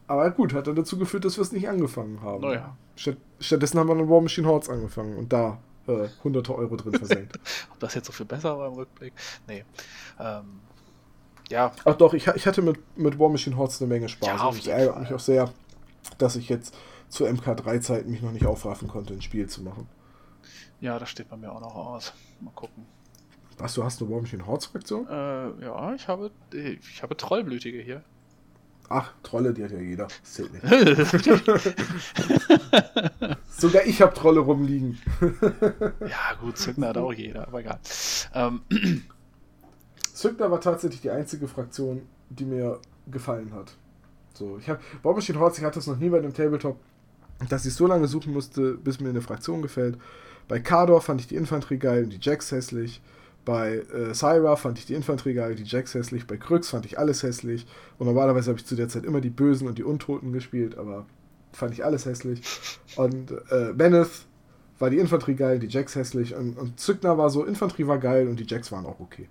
aber 0.07 0.31
gut, 0.31 0.53
hat 0.53 0.67
dann 0.67 0.75
dazu 0.75 0.97
geführt, 0.97 1.25
dass 1.25 1.37
wir 1.37 1.41
es 1.41 1.51
nicht 1.51 1.67
angefangen 1.67 2.21
haben. 2.21 2.41
Naja. 2.41 2.75
Statt, 2.95 3.17
stattdessen 3.39 3.79
haben 3.79 3.87
wir 3.87 3.95
dann 3.95 4.09
War 4.09 4.21
Machine 4.21 4.47
Hordes 4.47 4.69
angefangen 4.69 5.17
und 5.17 5.31
da 5.31 5.59
äh, 5.87 6.07
hunderte 6.23 6.55
Euro 6.55 6.75
drin 6.75 6.93
versenkt. 6.93 7.39
Ob 7.71 7.79
das 7.79 7.93
jetzt 7.93 8.07
so 8.07 8.13
viel 8.13 8.25
besser 8.25 8.57
war 8.57 8.67
im 8.67 8.73
Rückblick? 8.73 9.13
Nee. 9.47 9.63
Ähm, 10.19 10.61
ja. 11.49 11.71
Ach 11.85 11.95
doch, 11.95 12.13
ich, 12.13 12.27
ich 12.27 12.47
hatte 12.47 12.61
mit, 12.61 12.79
mit 12.97 13.19
War 13.19 13.29
Machine 13.29 13.57
Hordes 13.57 13.81
eine 13.81 13.89
Menge 13.89 14.09
Spaß. 14.09 14.27
Ja, 14.27 14.47
und 14.47 14.57
es 14.57 14.67
ärgert 14.67 14.99
mich 14.99 15.13
auch 15.13 15.19
sehr, 15.19 15.49
dass 16.17 16.35
ich 16.35 16.49
jetzt 16.49 16.75
zu 17.09 17.25
MK3-Zeiten 17.25 18.09
mich 18.09 18.21
noch 18.21 18.31
nicht 18.31 18.45
aufraffen 18.45 18.87
konnte, 18.87 19.13
ein 19.13 19.21
Spiel 19.21 19.47
zu 19.47 19.61
machen. 19.61 19.87
Ja, 20.79 20.99
das 20.99 21.09
steht 21.09 21.29
bei 21.29 21.37
mir 21.37 21.51
auch 21.51 21.61
noch 21.61 21.75
aus. 21.75 22.13
Mal 22.39 22.51
gucken. 22.51 22.85
Was, 23.57 23.73
du 23.73 23.83
hast 23.83 24.01
eine 24.01 24.11
War 24.11 24.21
Machine 24.21 24.45
Hordes 24.45 24.67
Fraktion? 24.67 25.07
Äh, 25.07 25.65
ja, 25.65 25.95
ich 25.95 26.07
habe, 26.07 26.29
ich 26.53 27.01
habe 27.01 27.17
Trollblütige 27.17 27.81
hier. 27.81 28.03
Ach, 28.89 29.11
Trolle, 29.21 29.53
die 29.53 29.63
hat 29.63 29.71
ja 29.71 29.79
jeder. 29.79 30.07
Das 30.07 30.33
zählt 30.33 30.53
nicht. 30.53 30.63
Sogar 33.49 33.85
ich 33.85 34.01
habe 34.01 34.13
Trolle 34.13 34.39
rumliegen. 34.39 34.97
ja, 36.01 36.35
gut, 36.39 36.57
Zückner 36.57 36.89
hat 36.89 36.97
auch 36.97 37.11
jeder, 37.11 37.47
aber 37.47 37.59
egal. 37.59 37.79
Ähm. 38.33 38.61
Zückner 40.13 40.49
war 40.49 40.61
tatsächlich 40.61 41.01
die 41.01 41.11
einzige 41.11 41.47
Fraktion, 41.47 42.07
die 42.29 42.45
mir 42.45 42.79
gefallen 43.11 43.53
hat. 43.53 43.75
So, 44.33 44.57
ich 44.57 44.69
habe 44.69 44.79
War 45.03 45.13
Machine 45.13 45.39
Hordes, 45.39 45.59
ich 45.59 45.63
hatte 45.63 45.79
das 45.79 45.87
noch 45.87 45.97
nie 45.97 46.09
bei 46.09 46.19
einem 46.19 46.33
Tabletop, 46.33 46.79
dass 47.49 47.65
ich 47.65 47.73
so 47.73 47.87
lange 47.87 48.07
suchen 48.07 48.33
musste, 48.33 48.75
bis 48.75 48.99
mir 48.99 49.09
eine 49.09 49.21
Fraktion 49.21 49.61
gefällt. 49.61 49.97
Bei 50.47 50.59
Kador 50.59 51.01
fand 51.01 51.21
ich 51.21 51.27
die 51.27 51.35
Infanterie 51.35 51.77
geil 51.77 52.03
und 52.03 52.11
die 52.11 52.19
Jacks 52.21 52.51
hässlich. 52.51 53.01
Bei 53.45 53.77
äh, 53.77 54.13
Syra 54.13 54.55
fand 54.55 54.77
ich 54.77 54.85
die 54.85 54.93
Infanterie 54.93 55.33
geil, 55.33 55.55
die 55.55 55.63
Jacks 55.63 55.93
hässlich. 55.93 56.27
Bei 56.27 56.37
Kryx 56.37 56.69
fand 56.69 56.85
ich 56.85 56.99
alles 56.99 57.23
hässlich. 57.23 57.65
Und 57.97 58.07
normalerweise 58.07 58.49
habe 58.49 58.59
ich 58.59 58.65
zu 58.65 58.75
der 58.75 58.89
Zeit 58.89 59.05
immer 59.05 59.21
die 59.21 59.29
Bösen 59.29 59.67
und 59.67 59.77
die 59.77 59.83
Untoten 59.83 60.33
gespielt, 60.33 60.77
aber 60.77 61.05
fand 61.53 61.73
ich 61.73 61.85
alles 61.85 62.05
hässlich. 62.05 62.41
Und 62.97 63.31
äh, 63.49 63.73
Beneth 63.73 64.27
war 64.79 64.89
die 64.89 64.97
Infanterie 64.97 65.35
geil, 65.35 65.59
die 65.59 65.67
Jacks 65.67 65.95
hässlich. 65.95 66.35
Und, 66.35 66.57
und 66.57 66.79
Zückner 66.79 67.17
war 67.17 67.29
so, 67.29 67.45
Infanterie 67.45 67.87
war 67.87 67.97
geil 67.99 68.27
und 68.27 68.39
die 68.39 68.45
Jacks 68.45 68.71
waren 68.71 68.85
auch 68.85 68.99
okay. 68.99 69.29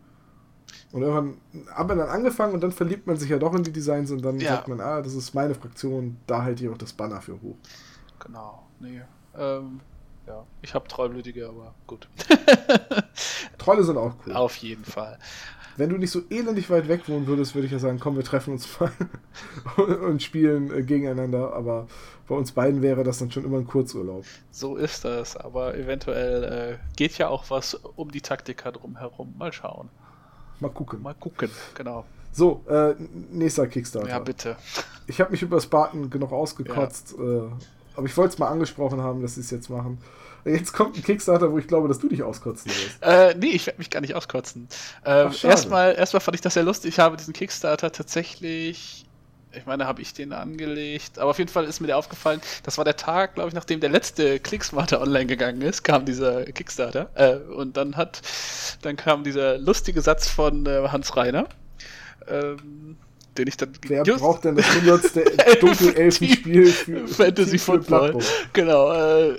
Und 0.92 1.02
irgendwann 1.02 1.36
hat 1.74 1.88
man 1.88 1.98
dann 1.98 2.08
angefangen 2.08 2.54
und 2.54 2.62
dann 2.62 2.72
verliebt 2.72 3.06
man 3.06 3.16
sich 3.16 3.28
ja 3.28 3.38
doch 3.38 3.54
in 3.54 3.62
die 3.62 3.72
Designs 3.72 4.10
und 4.10 4.22
dann 4.24 4.40
ja. 4.40 4.52
sagt 4.52 4.68
man, 4.68 4.80
ah, 4.80 5.02
das 5.02 5.14
ist 5.14 5.34
meine 5.34 5.54
Fraktion, 5.54 6.16
da 6.26 6.42
halte 6.42 6.64
ich 6.64 6.70
auch 6.70 6.78
das 6.78 6.92
Banner 6.92 7.20
für 7.20 7.34
hoch. 7.34 7.56
Genau, 8.18 8.66
nee. 8.80 9.02
Ähm, 9.36 9.80
ja, 10.26 10.44
ich 10.62 10.74
habe 10.74 10.88
Trollblütige, 10.88 11.48
aber 11.48 11.74
gut. 11.86 12.08
Trolle 13.58 13.84
sind 13.84 13.96
auch 13.96 14.14
cool. 14.26 14.32
Auf 14.34 14.56
jeden 14.56 14.84
Fall. 14.84 15.18
Wenn 15.76 15.90
du 15.90 15.98
nicht 15.98 16.10
so 16.10 16.22
elendig 16.30 16.70
weit 16.70 16.88
weg 16.88 17.06
wohnen 17.08 17.26
würdest, 17.26 17.54
würde 17.54 17.66
ich 17.66 17.72
ja 17.72 17.78
sagen, 17.78 18.00
komm, 18.00 18.16
wir 18.16 18.24
treffen 18.24 18.52
uns 18.52 18.68
mal 18.80 18.90
und 20.06 20.22
spielen 20.22 20.72
äh, 20.72 20.82
gegeneinander. 20.82 21.52
Aber 21.52 21.86
bei 22.26 22.34
uns 22.34 22.52
beiden 22.52 22.80
wäre 22.80 23.04
das 23.04 23.18
dann 23.18 23.30
schon 23.30 23.44
immer 23.44 23.58
ein 23.58 23.66
Kurzurlaub. 23.66 24.24
So 24.50 24.76
ist 24.76 25.04
das, 25.04 25.36
aber 25.36 25.76
eventuell 25.76 26.44
äh, 26.44 26.96
geht 26.96 27.18
ja 27.18 27.28
auch 27.28 27.50
was 27.50 27.74
um 27.74 28.10
die 28.10 28.22
Taktika 28.22 28.72
drumherum. 28.72 29.34
Mal 29.36 29.52
schauen. 29.52 29.90
Mal 30.60 30.70
gucken. 30.70 31.02
Mal 31.02 31.14
gucken, 31.14 31.50
genau. 31.74 32.06
So, 32.32 32.62
äh, 32.68 32.94
nächster 33.30 33.66
Kickstarter. 33.66 34.08
Ja, 34.08 34.18
bitte. 34.18 34.56
Ich 35.06 35.20
habe 35.20 35.30
mich 35.30 35.42
über 35.42 35.60
Spartan 35.60 36.10
genug 36.10 36.32
ausgekotzt. 36.32 37.14
Ja. 37.18 37.52
Aber 37.96 38.06
ich 38.06 38.16
wollte 38.16 38.34
es 38.34 38.38
mal 38.38 38.48
angesprochen 38.48 39.00
haben, 39.00 39.22
dass 39.22 39.34
sie 39.34 39.40
es 39.40 39.50
jetzt 39.50 39.70
machen. 39.70 39.98
Jetzt 40.44 40.72
kommt 40.72 40.96
ein 40.96 41.02
Kickstarter, 41.02 41.50
wo 41.50 41.58
ich 41.58 41.66
glaube, 41.66 41.88
dass 41.88 41.98
du 41.98 42.08
dich 42.08 42.22
auskotzen 42.22 42.70
wirst. 42.70 43.02
Äh, 43.02 43.34
nee, 43.36 43.48
ich 43.48 43.66
werde 43.66 43.78
mich 43.78 43.90
gar 43.90 44.00
nicht 44.00 44.14
auskotzen. 44.14 44.68
Ähm, 45.04 45.32
erstmal, 45.42 45.96
erstmal 45.96 46.20
fand 46.20 46.36
ich 46.36 46.40
das 46.40 46.54
sehr 46.54 46.62
lustig. 46.62 46.90
Ich 46.90 46.98
habe 47.00 47.16
diesen 47.16 47.32
Kickstarter 47.32 47.90
tatsächlich 47.90 49.06
ich 49.56 49.66
meine, 49.66 49.86
habe 49.86 50.02
ich 50.02 50.12
den 50.12 50.32
angelegt. 50.32 51.18
Aber 51.18 51.30
auf 51.30 51.38
jeden 51.38 51.50
Fall 51.50 51.64
ist 51.64 51.80
mir 51.80 51.86
der 51.86 51.98
aufgefallen, 51.98 52.40
das 52.62 52.78
war 52.78 52.84
der 52.84 52.96
Tag, 52.96 53.34
glaube 53.34 53.48
ich, 53.48 53.54
nachdem 53.54 53.80
der 53.80 53.90
letzte 53.90 54.38
Clicksmarter 54.38 55.00
online 55.00 55.26
gegangen 55.26 55.62
ist, 55.62 55.82
kam 55.82 56.04
dieser 56.04 56.44
Kickstarter. 56.44 57.10
Äh, 57.14 57.36
und 57.52 57.76
dann 57.76 57.96
hat, 57.96 58.20
dann 58.82 58.96
kam 58.96 59.24
dieser 59.24 59.58
lustige 59.58 60.02
Satz 60.02 60.28
von 60.28 60.66
äh, 60.66 60.88
Hans 60.88 61.16
Reiner. 61.16 61.48
Ähm, 62.28 62.98
den 63.38 63.48
ich 63.48 63.56
dann. 63.56 63.70
Wer 63.86 64.04
braucht 64.04 64.44
denn 64.44 64.56
das 64.56 64.68
100. 64.68 65.60
Dunkelelfen-Spiel 65.60 66.66
für 66.66 67.08
Fantasy 67.08 67.58
Football? 67.58 68.18
Genau. 68.52 68.92
Äh, 68.92 69.38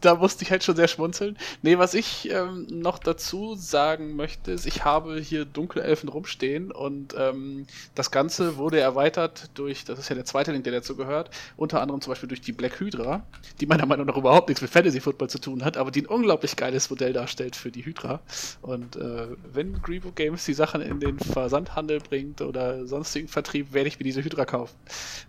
da 0.00 0.14
musste 0.14 0.44
ich 0.44 0.50
halt 0.50 0.64
schon 0.64 0.76
sehr 0.76 0.88
schmunzeln. 0.88 1.36
Nee, 1.62 1.78
was 1.78 1.94
ich 1.94 2.30
ähm, 2.30 2.66
noch 2.70 2.98
dazu 2.98 3.54
sagen 3.54 4.16
möchte, 4.16 4.52
ist, 4.52 4.66
ich 4.66 4.84
habe 4.84 5.20
hier 5.20 5.44
Dunkelelfen 5.44 6.08
rumstehen 6.08 6.72
und 6.72 7.14
ähm, 7.18 7.66
das 7.94 8.10
Ganze 8.10 8.56
wurde 8.56 8.80
erweitert 8.80 9.50
durch, 9.54 9.84
das 9.84 9.98
ist 9.98 10.08
ja 10.08 10.14
der 10.14 10.24
zweite 10.24 10.52
Link, 10.52 10.64
der 10.64 10.72
dazu 10.72 10.96
gehört, 10.96 11.30
unter 11.56 11.80
anderem 11.82 12.00
zum 12.00 12.12
Beispiel 12.12 12.28
durch 12.28 12.40
die 12.40 12.52
Black 12.52 12.80
Hydra, 12.80 13.22
die 13.60 13.66
meiner 13.66 13.86
Meinung 13.86 14.06
nach 14.06 14.16
überhaupt 14.16 14.48
nichts 14.48 14.62
mit 14.62 14.70
Fantasy 14.70 15.00
Football 15.00 15.28
zu 15.28 15.38
tun 15.38 15.64
hat, 15.64 15.76
aber 15.76 15.90
die 15.90 16.02
ein 16.02 16.06
unglaublich 16.06 16.56
geiles 16.56 16.88
Modell 16.88 17.12
darstellt 17.12 17.56
für 17.56 17.70
die 17.70 17.84
Hydra. 17.84 18.20
Und 18.62 18.96
äh, 18.96 19.26
wenn 19.52 19.82
Grebo 19.82 20.12
Games 20.12 20.44
die 20.44 20.54
Sachen 20.54 20.80
in 20.80 21.00
den 21.00 21.18
Versandhandel 21.18 22.00
bringt 22.00 22.40
oder 22.40 22.86
sonstigen 22.86 23.28
Vertrieb, 23.28 23.72
werde 23.72 23.88
ich 23.88 23.98
mir 23.98 24.04
diese 24.04 24.24
Hydra 24.24 24.44
kaufen. 24.44 24.74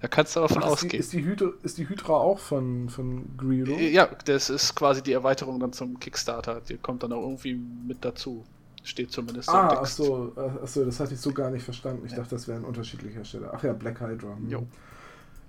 Da 0.01 0.07
kannst 0.07 0.35
du 0.35 0.39
davon 0.39 0.63
Ach, 0.63 0.69
ausgehen. 0.69 0.99
Ist 0.99 1.13
die, 1.13 1.23
Hydra, 1.23 1.51
ist 1.63 1.77
die 1.77 1.89
Hydra 1.89 2.13
auch 2.13 2.39
von, 2.39 2.89
von 2.89 3.25
Greedo? 3.37 3.77
Ja, 3.77 4.09
das 4.25 4.49
ist 4.49 4.60
ist 4.63 4.75
quasi 4.75 5.01
die 5.01 5.13
Erweiterung 5.13 5.59
dann 5.59 5.73
zum 5.73 5.99
Kickstarter. 5.99 6.61
Die 6.61 6.77
kommt 6.77 7.03
dann 7.03 7.13
auch 7.13 7.21
irgendwie 7.21 7.55
mit 7.55 8.03
dazu. 8.03 8.43
Steht 8.83 9.11
zumindest 9.11 9.49
ah, 9.49 9.63
im 9.63 9.69
Text. 9.69 9.99
Achso, 9.99 10.31
äh, 10.35 10.63
achso, 10.63 10.85
das 10.85 10.99
hatte 10.99 11.13
ich 11.13 11.19
so 11.19 11.31
gar 11.31 11.51
nicht 11.51 11.63
verstanden. 11.63 12.03
Ich 12.05 12.11
ja. 12.11 12.17
dachte, 12.17 12.35
das 12.35 12.47
wäre 12.47 12.57
ein 12.57 12.65
unterschiedlicher 12.65 13.23
Stelle. 13.23 13.51
Ach 13.53 13.63
ja, 13.63 13.73
Black 13.73 13.99
Hydra. 14.01 14.35
Hm. 14.35 14.49
Jo. 14.49 14.67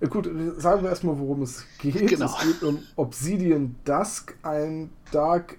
Ja, 0.01 0.07
gut, 0.07 0.29
sagen 0.57 0.83
wir 0.83 0.89
erstmal, 0.89 1.17
worum 1.17 1.41
es 1.41 1.65
geht. 1.79 1.95
Genau. 2.09 2.25
Es 2.25 2.43
geht 2.43 2.63
um 2.63 2.79
Obsidian 2.95 3.75
Dusk, 3.85 4.35
ein 4.43 4.91
Dark 5.11 5.57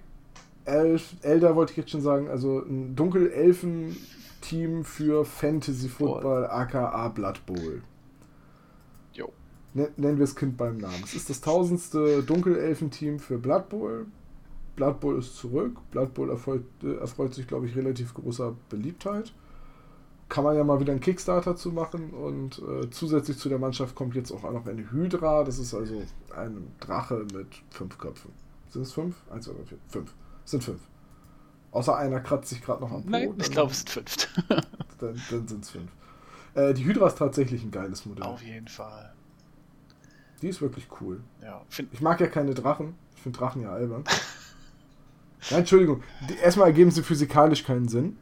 Elf, 0.65 1.15
Elder 1.21 1.55
wollte 1.55 1.71
ich 1.71 1.77
jetzt 1.77 1.91
schon 1.91 2.01
sagen, 2.01 2.27
also 2.27 2.59
ein 2.59 2.95
Dunkelelfen-Team 2.95 4.83
für 4.83 5.23
Fantasy 5.25 5.89
Football, 5.89 6.47
aka 6.47 7.07
Blood 7.09 7.45
Bowl 7.45 7.83
nennen 9.75 10.17
wir 10.17 10.23
es 10.23 10.35
Kind 10.35 10.57
beim 10.57 10.77
Namen. 10.77 11.01
Es 11.03 11.13
ist 11.13 11.29
das 11.29 11.41
tausendste 11.41 12.23
Dunkelelfen-Team 12.23 13.19
für 13.19 13.37
Blood 13.37 13.69
Bowl. 13.69 14.05
Blood 14.75 14.99
Bowl 14.99 15.19
ist 15.19 15.35
zurück. 15.35 15.77
Blood 15.91 16.13
Bowl 16.13 16.29
erfreut, 16.29 16.63
äh, 16.83 16.95
erfreut 16.95 17.33
sich, 17.33 17.47
glaube 17.47 17.67
ich, 17.67 17.75
relativ 17.75 18.13
großer 18.13 18.55
Beliebtheit. 18.69 19.33
Kann 20.27 20.43
man 20.43 20.55
ja 20.55 20.63
mal 20.63 20.79
wieder 20.79 20.91
einen 20.91 21.01
Kickstarter 21.01 21.55
zu 21.55 21.71
machen 21.71 22.09
und 22.11 22.59
äh, 22.59 22.89
zusätzlich 22.89 23.37
zu 23.37 23.47
der 23.47 23.59
Mannschaft 23.59 23.95
kommt 23.95 24.15
jetzt 24.15 24.31
auch 24.31 24.41
noch 24.43 24.65
eine 24.65 24.91
Hydra. 24.91 25.43
Das 25.43 25.59
ist 25.59 25.73
also 25.73 26.01
ein 26.35 26.71
Drache 26.79 27.25
mit 27.33 27.47
fünf 27.69 27.97
Köpfen. 27.97 28.31
Sind 28.69 28.81
es 28.81 28.93
fünf? 28.93 29.15
Eins, 29.29 29.45
zwei, 29.45 29.53
drei, 29.53 29.65
vier. 29.65 29.77
Fünf. 29.87 30.13
Es 30.43 30.51
sind 30.51 30.63
fünf. 30.63 30.81
Außer 31.71 31.95
einer 31.95 32.21
kratzt 32.21 32.49
sich 32.49 32.61
gerade 32.61 32.81
noch 32.81 32.91
am 32.91 33.03
Po. 33.03 33.09
Nein, 33.09 33.33
ich 33.37 33.51
glaube, 33.51 33.71
es 33.71 33.79
sind 33.79 33.89
fünf. 33.89 34.27
dann 34.99 35.21
dann 35.29 35.47
sind 35.47 35.63
es 35.63 35.69
fünf. 35.69 35.91
Äh, 36.55 36.73
die 36.73 36.85
Hydra 36.85 37.07
ist 37.07 37.17
tatsächlich 37.17 37.63
ein 37.63 37.71
geiles 37.71 38.05
Modell. 38.05 38.23
Auf 38.23 38.41
jeden 38.41 38.67
Fall. 38.67 39.14
Die 40.41 40.47
ist 40.47 40.61
wirklich 40.61 40.87
cool. 41.01 41.21
Ja, 41.41 41.61
ich 41.91 42.01
mag 42.01 42.19
ja 42.19 42.27
keine 42.27 42.53
Drachen. 42.53 42.95
Ich 43.15 43.21
finde 43.21 43.39
Drachen 43.39 43.61
ja 43.61 43.71
albern. 43.71 44.03
Nein, 45.49 45.59
Entschuldigung. 45.59 46.03
Erstmal 46.41 46.67
ergeben 46.67 46.91
sie 46.91 47.03
physikalisch 47.03 47.63
keinen 47.63 47.87
Sinn. 47.87 48.17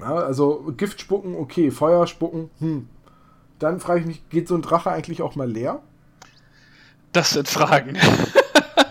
Ja, 0.00 0.14
also 0.14 0.72
Gift 0.76 1.00
spucken, 1.00 1.34
okay. 1.34 1.70
Feuer 1.70 2.06
spucken, 2.06 2.50
hm. 2.58 2.88
Dann 3.58 3.80
frage 3.80 4.00
ich 4.00 4.06
mich, 4.06 4.28
geht 4.28 4.48
so 4.48 4.54
ein 4.54 4.62
Drache 4.62 4.90
eigentlich 4.90 5.22
auch 5.22 5.34
mal 5.34 5.50
leer? 5.50 5.82
Das 7.12 7.30
sind 7.30 7.48
Fragen. 7.48 7.96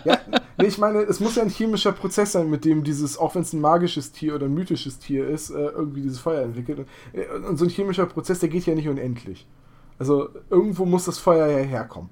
ja, 0.04 0.18
nee, 0.58 0.66
ich 0.66 0.78
meine, 0.78 1.02
es 1.02 1.20
muss 1.20 1.36
ja 1.36 1.42
ein 1.42 1.50
chemischer 1.50 1.92
Prozess 1.92 2.32
sein, 2.32 2.50
mit 2.50 2.64
dem 2.64 2.82
dieses, 2.82 3.16
auch 3.16 3.36
wenn 3.36 3.42
es 3.42 3.52
ein 3.52 3.60
magisches 3.60 4.10
Tier 4.10 4.34
oder 4.34 4.46
ein 4.46 4.54
mythisches 4.54 4.98
Tier 4.98 5.28
ist, 5.28 5.50
äh, 5.50 5.68
irgendwie 5.68 6.02
dieses 6.02 6.18
Feuer 6.18 6.42
entwickelt. 6.42 6.80
Und, 6.80 6.88
äh, 7.12 7.28
und 7.28 7.56
so 7.56 7.64
ein 7.64 7.70
chemischer 7.70 8.06
Prozess, 8.06 8.40
der 8.40 8.48
geht 8.48 8.66
ja 8.66 8.74
nicht 8.74 8.88
unendlich. 8.88 9.46
Also 9.98 10.28
irgendwo 10.50 10.84
muss 10.84 11.06
das 11.06 11.18
Feuer 11.18 11.46
ja 11.46 11.58
herkommen. 11.58 12.10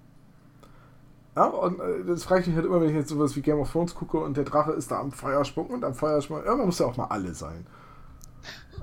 Ja, 1.37 1.47
und 1.47 1.80
äh, 1.80 2.05
das 2.07 2.24
frage 2.24 2.43
ich 2.43 2.47
mich 2.47 2.57
halt 2.57 2.66
immer, 2.66 2.80
wenn 2.80 2.91
ich 2.91 2.95
jetzt 2.95 3.09
sowas 3.09 3.35
wie 3.35 3.41
Game 3.41 3.59
of 3.59 3.70
Thrones 3.72 3.95
gucke 3.95 4.18
und 4.18 4.37
der 4.37 4.45
Drache 4.45 4.72
ist 4.72 4.91
da 4.91 5.01
am 5.01 5.11
Feuer 5.11 5.45
spucken 5.45 5.74
und 5.74 5.85
am 5.85 5.95
Feuer 5.95 6.20
spucken. 6.22 6.45
Irgendwann 6.45 6.66
muss 6.66 6.78
ja 6.78 6.87
auch 6.87 6.97
mal 6.97 7.07
alle 7.07 7.35
sein. 7.35 7.66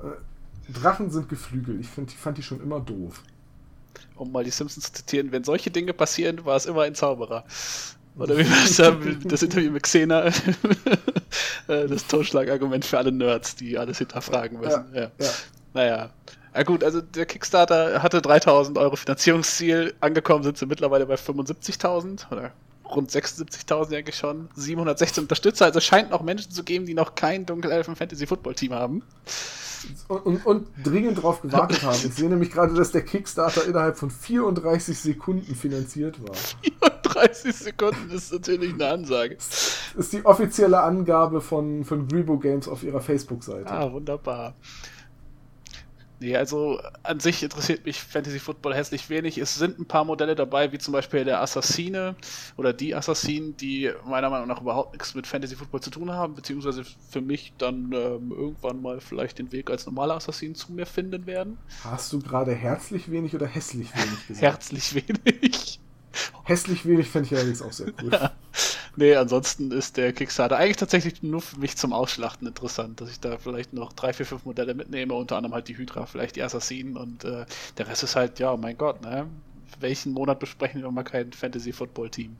Äh, 0.04 0.72
Drachen 0.72 1.10
sind 1.10 1.30
Geflügel. 1.30 1.80
Ich 1.80 1.88
find, 1.88 2.12
fand 2.12 2.38
die 2.38 2.44
schon 2.44 2.62
immer 2.62 2.80
doof. 2.80 3.24
um 4.16 4.32
mal 4.32 4.44
die 4.44 4.52
Simpsons 4.52 4.86
zu 4.88 4.94
zitieren, 4.94 5.32
wenn 5.32 5.44
solche 5.44 5.72
Dinge 5.72 5.94
passieren, 5.94 6.44
war 6.46 6.56
es 6.58 6.66
immer 6.66 6.84
ein 6.84 6.96
Zauberer. 6.96 7.46
Oder 8.18 8.38
wie 8.38 8.46
war 8.50 8.64
es 8.66 8.76
da, 8.76 8.92
das 9.24 9.44
Interview 9.44 9.72
mit 9.72 9.84
Xena, 9.84 10.26
äh, 11.68 11.88
das 11.88 12.06
Totschlagargument 12.08 12.84
für 12.84 12.98
alle 12.98 13.12
Nerds, 13.12 13.56
die 13.56 13.78
alles 13.78 14.00
hinterfragen 14.00 14.60
müssen. 14.60 14.86
Ja, 14.94 15.02
ja. 15.04 15.12
ja. 15.20 15.30
Naja. 15.74 16.10
Ja 16.54 16.64
gut, 16.64 16.84
also 16.84 17.02
der 17.02 17.26
Kickstarter 17.26 18.04
hatte 18.04 18.22
3000 18.22 18.78
Euro 18.78 18.96
Finanzierungsziel, 18.96 19.94
angekommen 20.02 20.44
sind 20.44 20.58
sie 20.58 20.66
mittlerweile 20.66 21.06
bei 21.06 21.16
75.000 21.16 22.32
oder 22.32 22.52
rund 22.90 23.10
76.000 23.10 23.98
eigentlich 23.98 24.18
schon, 24.18 24.50
716 24.56 25.24
Unterstützer, 25.24 25.66
also 25.66 25.80
scheint 25.80 26.12
noch 26.12 26.22
Menschen 26.22 26.52
zu 26.52 26.64
geben, 26.64 26.86
die 26.86 26.94
noch 26.94 27.16
kein 27.16 27.46
Dunkelelfen 27.46 27.96
Fantasy 27.96 28.28
Football 28.28 28.56
Team 28.56 28.74
haben. 28.74 29.04
Und, 30.10 30.26
und, 30.26 30.46
und, 30.46 30.68
dringend 30.84 31.18
darauf 31.18 31.42
gewartet 31.42 31.82
haben. 31.82 31.98
Ich 32.06 32.14
sehe 32.14 32.30
nämlich 32.30 32.52
gerade, 32.52 32.74
dass 32.74 32.92
der 32.92 33.02
Kickstarter 33.02 33.66
innerhalb 33.66 33.98
von 33.98 34.12
34 34.12 35.00
Sekunden 35.00 35.56
finanziert 35.56 36.22
war. 36.22 36.36
34 36.36 37.56
Sekunden 37.56 38.12
ist 38.12 38.32
natürlich 38.32 38.74
eine 38.74 38.88
Ansage. 38.88 39.36
Das 39.36 39.96
ist 39.96 40.14
die 40.14 40.24
offizielle 40.24 40.82
Angabe 40.82 41.42
von, 41.42 41.84
von 41.84 42.08
Grebo 42.08 42.38
Games 42.38 42.68
auf 42.68 42.84
ihrer 42.84 43.02
Facebook-Seite. 43.02 43.72
Ah, 43.72 43.92
wunderbar. 43.92 44.54
Nee, 46.22 46.38
also 46.38 46.80
an 47.02 47.20
sich 47.20 47.42
interessiert 47.42 47.84
mich 47.84 48.00
Fantasy 48.00 48.38
Football 48.38 48.76
hässlich 48.76 49.10
wenig. 49.10 49.40
Es 49.40 49.56
sind 49.56 49.80
ein 49.80 49.88
paar 49.88 50.06
Modelle 50.06 50.36
dabei, 50.36 50.72
wie 50.72 50.78
zum 50.78 50.92
Beispiel 50.92 51.26
der 51.26 51.42
Assassine 51.42 52.16
oder 52.58 52.74
die 52.74 52.94
Assassinen, 52.94 53.58
die 53.58 53.92
meiner 54.06 54.30
Meinung 54.30 54.48
nach 54.48 54.62
überhaupt 54.62 54.94
nichts 54.94 55.16
mit 55.16 55.26
Fantasy 55.26 55.56
Football 55.56 55.82
zu 55.82 55.90
tun 55.90 56.12
haben, 56.12 56.36
beziehungsweise 56.36 56.84
für 57.10 57.22
mich 57.22 57.54
dann 57.58 57.92
ähm, 57.92 58.32
irgendwann 58.32 58.84
mal 58.84 59.02
vielleicht 59.02 59.40
den 59.40 59.52
Weg 59.52 59.72
als 59.72 59.88
normaler 59.88 60.14
Assassin 60.14 60.54
zu 60.54 60.72
mir 60.72 60.86
finden 60.86 61.26
werden. 61.26 61.58
Hast 61.84 62.14
du 62.14 62.20
gerade 62.20 62.54
herzlich 62.54 63.10
wenig 63.10 63.34
oder 63.34 63.48
hässlich 63.48 63.92
wenig 63.96 64.20
gesagt? 64.28 64.44
herzlich 64.44 64.94
wenig. 64.94 65.80
Hässlich 66.44 66.86
wenig 66.86 67.10
fände 67.10 67.30
ich 67.30 67.36
allerdings 67.36 67.64
auch 67.64 67.74
sehr 67.74 67.92
cool. 68.00 68.12
Ja. 68.12 68.32
Nee, 68.98 69.16
ansonsten 69.16 69.72
ist 69.72 69.96
der 69.96 70.12
Kickstarter 70.12 70.58
eigentlich 70.58 70.78
tatsächlich 70.78 71.24
nur 71.24 71.42
für 71.42 71.58
mich 71.60 71.78
zum 71.78 71.94
Ausschlachten 71.94 72.46
interessant, 72.48 73.00
dass 73.00 73.10
ich 73.10 73.20
da 73.22 73.38
vielleicht 73.38 73.72
noch 73.72 73.94
drei, 73.94 74.12
vier, 74.12 74.26
fünf 74.26 74.46
Modelle 74.46 74.74
mitnehme, 74.74 75.14
unter 75.14 75.38
anderem 75.38 75.54
halt 75.54 75.70
die 75.70 75.78
Hydra, 75.78 76.06
vielleicht 76.06 76.36
die 76.36 76.44
Assassinen 76.44 76.98
und 76.98 77.24
äh, 77.24 77.46
der 77.78 77.88
Rest 77.88 78.04
ist 78.04 78.16
halt, 78.18 78.40
ja, 78.40 78.56
mein 78.58 78.78
Gott, 78.78 79.02
ne? 79.02 79.28
Welchen 79.80 80.12
Monat 80.12 80.40
besprechen 80.40 80.82
wir 80.82 80.92
mal 80.92 81.04
kein 81.04 81.32
Fantasy-Football-Team? 81.32 82.36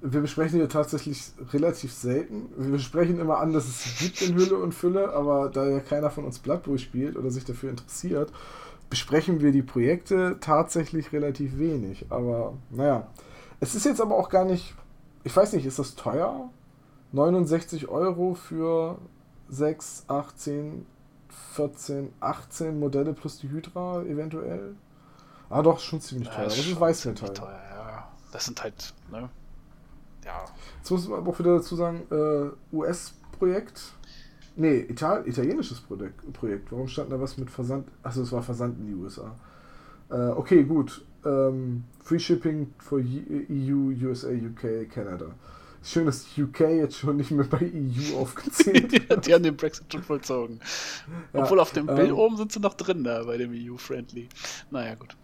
Wir 0.00 0.20
besprechen 0.20 0.58
hier 0.58 0.68
tatsächlich 0.68 1.32
relativ 1.52 1.92
selten. 1.92 2.48
Wir 2.56 2.78
sprechen 2.78 3.18
immer 3.18 3.38
an, 3.38 3.52
dass 3.52 3.66
es 3.66 3.98
gibt 3.98 4.22
in 4.22 4.36
Hülle 4.36 4.56
und 4.56 4.72
Fülle, 4.72 5.12
aber 5.12 5.50
da 5.50 5.68
ja 5.68 5.80
keiner 5.80 6.10
von 6.10 6.24
uns 6.24 6.38
Blood 6.38 6.62
Bowl 6.62 6.78
spielt 6.78 7.16
oder 7.16 7.30
sich 7.30 7.44
dafür 7.44 7.70
interessiert, 7.70 8.32
besprechen 8.88 9.40
wir 9.40 9.52
die 9.52 9.62
Projekte 9.62 10.36
tatsächlich 10.40 11.12
relativ 11.12 11.58
wenig. 11.58 12.06
Aber 12.10 12.54
naja, 12.70 13.08
es 13.60 13.74
ist 13.74 13.84
jetzt 13.84 14.00
aber 14.00 14.16
auch 14.16 14.28
gar 14.28 14.44
nicht, 14.44 14.74
ich 15.24 15.36
weiß 15.36 15.52
nicht, 15.52 15.66
ist 15.66 15.78
das 15.78 15.94
teuer? 15.94 16.50
69 17.12 17.88
Euro 17.88 18.34
für 18.34 18.98
6, 19.48 20.04
18, 20.08 20.86
14, 21.54 22.12
18 22.20 22.78
Modelle 22.78 23.14
plus 23.14 23.38
die 23.38 23.48
Hydra 23.48 24.02
eventuell? 24.02 24.74
Ah, 25.50 25.62
doch, 25.62 25.80
schon 25.80 26.00
ziemlich 26.00 26.28
teuer. 26.28 26.38
Ja, 26.38 26.44
das 26.44 26.58
ist 26.58 26.78
Weißmetall. 26.78 27.32
Teuer, 27.32 27.60
ja. 27.70 28.08
Das 28.32 28.44
sind 28.44 28.62
halt, 28.62 28.94
ne? 29.10 29.30
Ja. 30.24 30.44
Jetzt 30.76 30.90
muss 30.90 31.08
man 31.08 31.20
aber 31.20 31.30
auch 31.30 31.38
wieder 31.38 31.56
dazu 31.56 31.74
sagen, 31.74 32.02
äh, 32.10 32.76
US-Projekt. 32.76 33.94
Nee, 34.56 34.80
Ital 34.80 35.26
italienisches 35.26 35.80
Projekt, 35.80 36.32
Projekt. 36.32 36.70
Warum 36.70 36.88
stand 36.88 37.10
da 37.10 37.20
was 37.20 37.38
mit 37.38 37.50
Versand? 37.50 37.88
Achso, 38.02 38.22
es 38.22 38.32
war 38.32 38.42
Versand 38.42 38.78
in 38.78 38.86
die 38.88 38.94
USA. 38.94 39.34
Äh, 40.10 40.30
okay, 40.30 40.64
gut 40.64 41.02
ähm, 41.28 41.84
Free 42.02 42.18
Shipping 42.18 42.72
for 42.78 42.98
EU, 42.98 44.06
USA, 44.06 44.28
UK, 44.28 44.90
Canada. 44.90 45.26
Schön, 45.82 46.06
dass 46.06 46.26
UK 46.36 46.60
jetzt 46.60 46.98
schon 46.98 47.16
nicht 47.16 47.30
mehr 47.30 47.44
bei 47.44 47.70
EU 47.72 48.16
aufgezählt 48.20 49.08
wird. 49.08 49.26
die 49.26 49.34
haben 49.34 49.44
den 49.44 49.56
Brexit 49.56 49.92
schon 49.92 50.02
vollzogen. 50.02 50.60
Ja, 51.32 51.42
Obwohl 51.42 51.60
auf 51.60 51.72
dem 51.72 51.86
Bild 51.86 52.08
ähm, 52.10 52.16
oben 52.16 52.36
sind 52.36 52.52
sie 52.52 52.60
noch 52.60 52.74
drin 52.74 53.04
da 53.04 53.24
bei 53.24 53.36
dem 53.36 53.52
EU-Friendly. 53.52 54.28
Naja, 54.70 54.96
gut. 54.96 55.16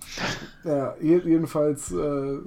Ja, 0.65 0.95
jedenfalls 1.01 1.91
äh, 1.91 2.39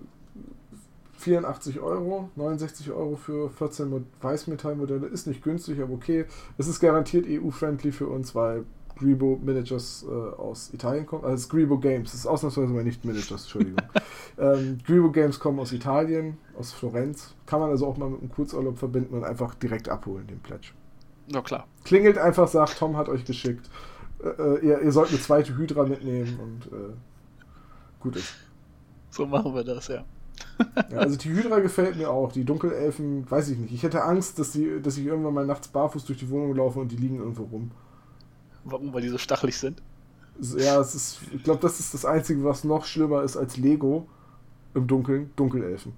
84 1.17 1.79
Euro, 1.79 2.29
69 2.35 2.91
Euro 2.91 3.15
für 3.15 3.49
14 3.49 4.05
Weißmetallmodelle 4.21 5.07
ist 5.07 5.27
nicht 5.27 5.43
günstig, 5.43 5.81
aber 5.81 5.93
okay. 5.93 6.25
Es 6.57 6.67
ist 6.67 6.79
garantiert 6.79 7.25
EU-friendly 7.27 7.91
für 7.91 8.07
uns, 8.07 8.35
weil 8.35 8.65
Grebo 8.97 9.39
Managers 9.43 10.05
äh, 10.07 10.11
aus 10.11 10.73
Italien 10.73 11.05
kommen. 11.05 11.25
Also 11.25 11.47
Grebo 11.47 11.77
Games, 11.77 12.11
das 12.11 12.21
ist 12.21 12.27
ausnahmsweise 12.27 12.73
mal 12.73 12.83
nicht 12.83 13.05
Managers, 13.05 13.43
Entschuldigung. 13.43 13.81
ähm, 14.37 14.79
Grebo 14.85 15.11
Games 15.11 15.39
kommen 15.39 15.59
aus 15.59 15.71
Italien, 15.71 16.37
aus 16.57 16.73
Florenz. 16.73 17.35
Kann 17.45 17.59
man 17.59 17.69
also 17.69 17.87
auch 17.87 17.97
mal 17.97 18.09
mit 18.09 18.21
einem 18.21 18.31
Kurzurlaub 18.31 18.77
verbinden 18.77 19.15
und 19.15 19.23
einfach 19.23 19.55
direkt 19.55 19.89
abholen, 19.89 20.27
den 20.27 20.39
Pledge. 20.39 20.69
Na 21.27 21.41
klar. 21.41 21.67
Klingelt 21.83 22.17
einfach, 22.17 22.47
sagt, 22.47 22.77
Tom 22.77 22.97
hat 22.97 23.09
euch 23.09 23.25
geschickt. 23.25 23.69
Äh, 24.23 24.29
äh, 24.29 24.65
ihr, 24.65 24.81
ihr, 24.81 24.91
sollt 24.91 25.09
eine 25.09 25.19
zweite 25.19 25.55
Hydra 25.57 25.83
mitnehmen 25.83 26.39
und 26.39 26.73
äh, 26.73 26.93
gut 27.99 28.15
ist. 28.15 28.33
So 29.09 29.25
machen 29.25 29.53
wir 29.53 29.63
das, 29.63 29.87
ja. 29.87 30.05
ja. 30.89 30.97
Also 30.97 31.17
die 31.17 31.29
Hydra 31.29 31.59
gefällt 31.59 31.97
mir 31.97 32.09
auch. 32.09 32.31
Die 32.31 32.43
Dunkelelfen, 32.43 33.29
weiß 33.29 33.49
ich 33.49 33.57
nicht. 33.57 33.73
Ich 33.73 33.83
hätte 33.83 34.03
Angst, 34.03 34.39
dass, 34.39 34.51
die, 34.51 34.81
dass 34.81 34.97
ich 34.97 35.05
irgendwann 35.05 35.33
mal 35.33 35.45
nachts 35.45 35.67
barfuß 35.67 36.05
durch 36.05 36.19
die 36.19 36.29
Wohnung 36.29 36.55
laufe 36.55 36.79
und 36.79 36.91
die 36.91 36.97
liegen 36.97 37.17
irgendwo 37.17 37.43
rum. 37.43 37.71
Warum? 38.71 38.93
Weil 38.93 39.01
die 39.01 39.09
so 39.09 39.17
stachelig 39.17 39.57
sind? 39.57 39.81
Ja, 40.57 40.79
es 40.79 40.93
ist, 40.93 41.19
ich 41.33 41.43
glaube, 41.43 41.61
das 41.61 41.79
ist 41.79 41.93
das 41.93 42.05
Einzige, 42.05 42.43
was 42.43 42.63
noch 42.63 42.85
schlimmer 42.85 43.23
ist 43.23 43.37
als 43.37 43.57
Lego 43.57 44.07
im 44.75 44.85
Dunkeln, 44.85 45.31
Dunkelelfen. 45.35 45.93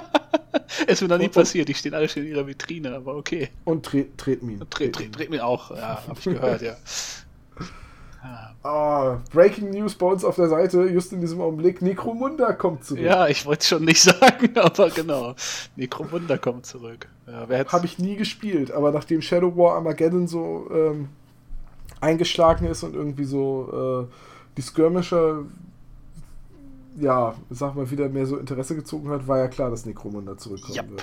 es 0.86 1.00
wird 1.00 1.10
noch 1.10 1.18
nie 1.18 1.26
und, 1.26 1.34
passiert, 1.34 1.68
die 1.68 1.74
stehen 1.74 1.92
alle 1.92 2.08
schön 2.08 2.24
in 2.24 2.30
ihrer 2.30 2.46
Vitrine, 2.46 2.94
aber 2.94 3.16
okay. 3.16 3.50
Und 3.64 3.84
Tre 3.84 4.06
Tretmin. 4.16 4.60
Tre 4.70 4.90
Tretmin. 4.90 5.12
Tretmin 5.12 5.40
auch, 5.40 5.70
ja, 5.72 6.02
habe 6.06 6.18
ich 6.18 6.24
gehört, 6.24 6.62
ja. 6.62 6.76
Ah, 8.62 9.22
Breaking 9.32 9.70
News 9.70 9.94
bei 9.94 10.04
uns 10.04 10.22
auf 10.22 10.36
der 10.36 10.48
Seite, 10.48 10.82
just 10.82 11.14
in 11.14 11.22
diesem 11.22 11.40
Augenblick. 11.40 11.80
Necromunda 11.80 12.52
kommt 12.52 12.84
zurück. 12.84 13.02
Ja, 13.02 13.26
ich 13.26 13.46
wollte 13.46 13.60
es 13.60 13.68
schon 13.68 13.86
nicht 13.86 14.02
sagen, 14.02 14.50
aber 14.54 14.90
genau. 14.90 15.34
Necromunda 15.76 16.36
kommt 16.36 16.66
zurück. 16.66 17.08
Ja, 17.26 17.48
Habe 17.72 17.86
ich 17.86 17.98
nie 17.98 18.16
gespielt, 18.16 18.70
aber 18.70 18.92
nachdem 18.92 19.22
Shadow 19.22 19.56
War 19.56 19.76
Armageddon 19.76 20.28
so 20.28 20.68
ähm, 20.70 21.08
eingeschlagen 22.00 22.66
ist 22.66 22.82
und 22.82 22.94
irgendwie 22.94 23.24
so 23.24 24.08
äh, 24.08 24.14
die 24.56 24.62
Skirmisher 24.62 25.44
ja, 26.98 27.34
sag 27.50 27.74
mal, 27.74 27.90
wieder 27.90 28.08
mehr 28.08 28.26
so 28.26 28.36
Interesse 28.36 28.74
gezogen 28.74 29.10
hat, 29.10 29.26
war 29.26 29.38
ja 29.38 29.48
klar, 29.48 29.70
dass 29.70 29.86
Necromunda 29.86 30.36
zurückkommen 30.36 30.76
yep. 30.76 30.90
wird. 30.90 31.02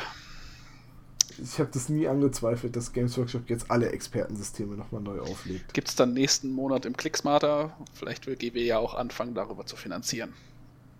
Ich 1.39 1.59
habe 1.59 1.69
das 1.71 1.87
nie 1.87 2.07
angezweifelt, 2.07 2.75
dass 2.75 2.93
Games 2.93 3.17
Workshop 3.17 3.49
jetzt 3.49 3.69
alle 3.69 3.91
Expertensysteme 3.91 4.75
nochmal 4.75 5.01
neu 5.01 5.19
auflegt. 5.19 5.73
Gibt 5.73 5.87
es 5.87 5.95
dann 5.95 6.13
nächsten 6.13 6.51
Monat 6.51 6.85
im 6.85 6.97
Clicksmarter? 6.97 7.75
Vielleicht 7.93 8.25
will 8.25 8.35
GW 8.35 8.65
ja 8.65 8.79
auch 8.79 8.95
anfangen, 8.95 9.35
darüber 9.35 9.65
zu 9.65 9.75
finanzieren. 9.75 10.33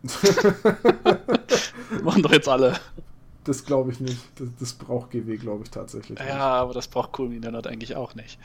Machen 2.04 2.22
doch 2.22 2.32
jetzt 2.32 2.48
alle. 2.48 2.80
Das 3.46 3.66
glaube 3.66 3.92
ich 3.92 4.00
nicht. 4.00 4.22
Das, 4.36 4.50
das 4.60 4.74
braucht 4.74 5.10
GW, 5.10 5.38
glaube 5.38 5.64
ich, 5.64 5.72
tatsächlich. 5.72 6.20
Ja, 6.20 6.26
nicht. 6.26 6.36
aber 6.36 6.74
das 6.74 6.88
braucht 6.88 7.18
Cool 7.18 7.30
Mini 7.30 7.50
Not 7.50 7.66
eigentlich 7.66 7.96
auch 7.96 8.14
nicht. 8.14 8.38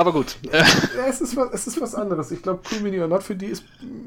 Aber 0.00 0.14
gut. 0.14 0.38
Ja, 0.50 0.64
es, 1.06 1.20
ist 1.20 1.36
was, 1.36 1.52
es 1.52 1.66
ist 1.66 1.78
was 1.78 1.94
anderes. 1.94 2.30
Ich 2.30 2.40
glaube, 2.40 2.60
Cool 2.72 2.80
Mini 2.80 2.98
or 2.98 3.06
Not 3.06 3.22
für 3.22 3.36
die 3.36 3.48
ist 3.48 3.64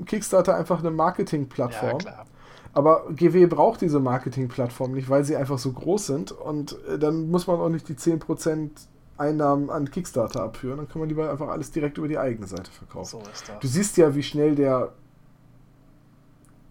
Kickstarter 0.07 0.55
einfach 0.55 0.79
eine 0.79 0.89
Marketingplattform. 0.89 1.99
Ja. 2.03 2.25
Aber 2.73 3.05
GW 3.11 3.45
braucht 3.45 3.81
diese 3.81 3.99
Marketingplattform 3.99 4.93
nicht, 4.93 5.07
weil 5.07 5.23
sie 5.23 5.35
einfach 5.35 5.59
so 5.59 5.71
groß 5.71 6.07
sind. 6.07 6.31
Und 6.31 6.75
äh, 6.87 6.97
dann 6.97 7.29
muss 7.29 7.45
man 7.45 7.59
auch 7.59 7.69
nicht 7.69 7.87
die 7.89 7.93
10% 7.93 8.71
Einnahmen 9.19 9.69
an 9.69 9.91
Kickstarter 9.91 10.41
abführen. 10.41 10.77
Dann 10.77 10.89
kann 10.89 10.99
man 10.99 11.09
lieber 11.09 11.29
einfach 11.29 11.49
alles 11.49 11.69
direkt 11.69 11.99
über 11.99 12.07
die 12.07 12.17
eigene 12.17 12.47
Seite 12.47 12.71
verkaufen. 12.71 13.19
So 13.21 13.31
ist 13.31 13.47
das. 13.47 13.59
Du 13.59 13.67
siehst 13.67 13.95
ja, 13.97 14.15
wie 14.15 14.23
schnell 14.23 14.55
der 14.55 14.93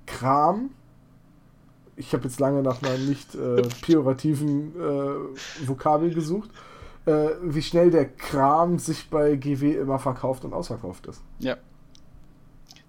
Kram 0.06 0.70
ich 1.94 2.12
habe 2.12 2.24
jetzt 2.24 2.40
lange 2.40 2.62
nach 2.62 2.82
einem 2.82 3.08
nicht 3.08 3.34
äh, 3.34 3.62
pejorativen 3.82 4.72
äh, 4.74 5.68
Vokabel 5.68 6.12
gesucht, 6.12 6.50
äh, 7.06 7.30
wie 7.42 7.62
schnell 7.62 7.90
der 7.90 8.08
Kram 8.08 8.78
sich 8.78 9.10
bei 9.10 9.36
GW 9.36 9.74
immer 9.74 9.98
verkauft 9.98 10.44
und 10.44 10.52
ausverkauft 10.52 11.06
ist. 11.06 11.22
Ja. 11.38 11.56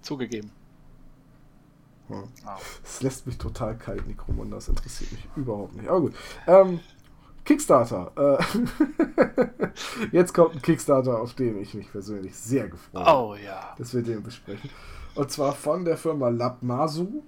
Zugegeben. 0.02 0.50
Hm. 2.08 2.24
Das 2.82 3.02
lässt 3.02 3.26
mich 3.26 3.38
total 3.38 3.76
kalt, 3.76 4.06
Nikromon, 4.06 4.50
das 4.50 4.68
interessiert 4.68 5.12
mich 5.12 5.26
überhaupt 5.36 5.74
nicht. 5.74 5.88
Aber 5.88 6.00
gut. 6.02 6.14
Ähm, 6.46 6.80
Kickstarter. 7.44 8.12
Äh, 8.16 9.76
jetzt 10.12 10.34
kommt 10.34 10.54
ein 10.54 10.62
Kickstarter, 10.62 11.20
auf 11.20 11.34
den 11.34 11.60
ich 11.60 11.74
mich 11.74 11.90
persönlich 11.90 12.36
sehr 12.36 12.68
gefreut 12.68 13.06
habe. 13.06 13.18
Oh 13.18 13.34
ja. 13.34 13.74
Dass 13.78 13.94
wir 13.94 14.02
den 14.02 14.22
besprechen. 14.22 14.70
Und 15.14 15.30
zwar 15.30 15.54
von 15.54 15.84
der 15.84 15.96
Firma 15.96 16.28
Labmasu 16.28 17.22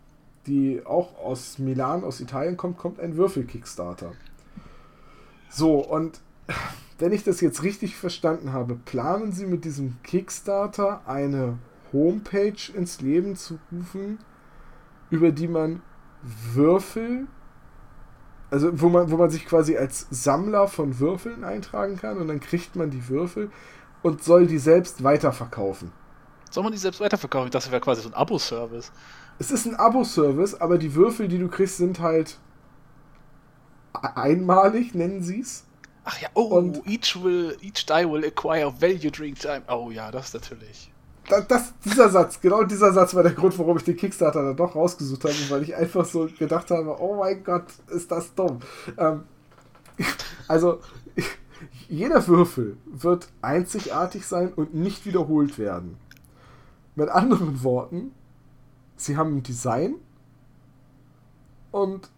die 0.47 0.84
auch 0.84 1.18
aus 1.18 1.59
Milan, 1.59 2.05
aus 2.05 2.20
Italien 2.20 2.57
kommt, 2.57 2.78
kommt 2.78 3.01
ein 3.01 3.16
Würfel-Kickstarter. 3.16 4.12
So, 5.49 5.78
und 5.78 6.20
wenn 6.99 7.12
ich 7.12 7.24
das 7.24 7.40
jetzt 7.40 7.62
richtig 7.62 7.97
verstanden 7.97 8.53
habe, 8.53 8.74
planen 8.76 9.32
Sie 9.32 9.47
mit 9.47 9.64
diesem 9.64 9.97
Kickstarter 10.03 11.03
eine 11.07 11.59
Homepage 11.92 12.72
ins 12.74 13.01
Leben 13.01 13.36
zu 13.36 13.59
rufen, 13.72 14.18
über 15.11 15.30
die 15.30 15.49
man 15.49 15.82
Würfel, 16.22 17.26
also 18.51 18.80
wo 18.80 18.88
man, 18.88 19.11
wo 19.11 19.16
man 19.16 19.30
sich 19.30 19.47
quasi 19.47 19.76
als 19.76 20.07
Sammler 20.11 20.68
von 20.68 20.99
Würfeln 20.99 21.44
eintragen 21.44 21.97
kann 21.97 22.18
und 22.18 22.28
dann 22.28 22.40
kriegt 22.40 22.76
man 22.76 22.90
die 22.90 23.09
Würfel 23.09 23.51
und 24.03 24.22
soll 24.22 24.47
die 24.47 24.59
selbst 24.59 25.05
weiterverkaufen. 25.05 25.92
Soll 26.51 26.62
man 26.62 26.72
die 26.72 26.78
selbst 26.78 27.01
weiterverkaufen? 27.01 27.51
Das 27.51 27.70
wäre 27.70 27.80
quasi 27.80 28.03
so 28.03 28.09
ein 28.09 28.14
Abo-Service. 28.14 28.92
Es 29.38 29.51
ist 29.51 29.66
ein 29.66 29.74
Abo-Service, 29.74 30.55
aber 30.55 30.78
die 30.78 30.94
Würfel, 30.94 31.28
die 31.28 31.38
du 31.38 31.49
kriegst, 31.49 31.76
sind 31.76 32.01
halt 32.01 32.38
einmalig, 33.92 34.94
nennen 34.94 35.22
sie 35.22 35.40
es. 35.40 35.65
Ach 36.09 36.20
ja, 36.20 36.28
oh, 36.34 36.44
und 36.44 36.86
each, 36.86 37.20
will, 37.20 37.57
each 37.61 37.84
die 37.84 38.09
will 38.09 38.24
acquire 38.24 38.72
value 38.80 39.11
during 39.11 39.34
time. 39.34 39.62
Oh 39.68 39.90
ja, 39.90 40.12
das 40.12 40.32
natürlich. 40.32 40.92
Das, 41.28 41.48
das, 41.48 41.72
dieser 41.84 42.09
Satz, 42.09 42.40
genau 42.40 42.62
dieser 42.62 42.92
Satz 42.92 43.12
war 43.16 43.24
der 43.24 43.32
Grund, 43.32 43.59
warum 43.59 43.76
ich 43.76 43.82
den 43.82 43.96
Kickstarter 43.96 44.44
dann 44.44 44.57
doch 44.57 44.76
rausgesucht 44.76 45.24
habe, 45.24 45.34
weil 45.48 45.64
ich 45.64 45.74
einfach 45.74 46.04
so 46.04 46.28
gedacht 46.38 46.70
habe, 46.70 47.00
oh 47.00 47.16
mein 47.16 47.42
Gott, 47.42 47.64
ist 47.88 48.12
das 48.12 48.32
dumm. 48.36 48.61
Ähm, 48.96 49.24
also, 50.48 50.78
jeder 51.88 52.24
Würfel 52.28 52.76
wird 52.86 53.28
einzigartig 53.42 54.24
sein 54.26 54.52
und 54.52 54.74
nicht 54.74 55.07
wiederholt 55.07 55.59
werden. 55.59 55.96
Mit 56.94 57.09
anderen 57.09 57.64
Worten, 57.64 58.12
sie 58.94 59.16
haben 59.16 59.38
ein 59.38 59.42
Design 59.42 59.96
und 61.72 62.09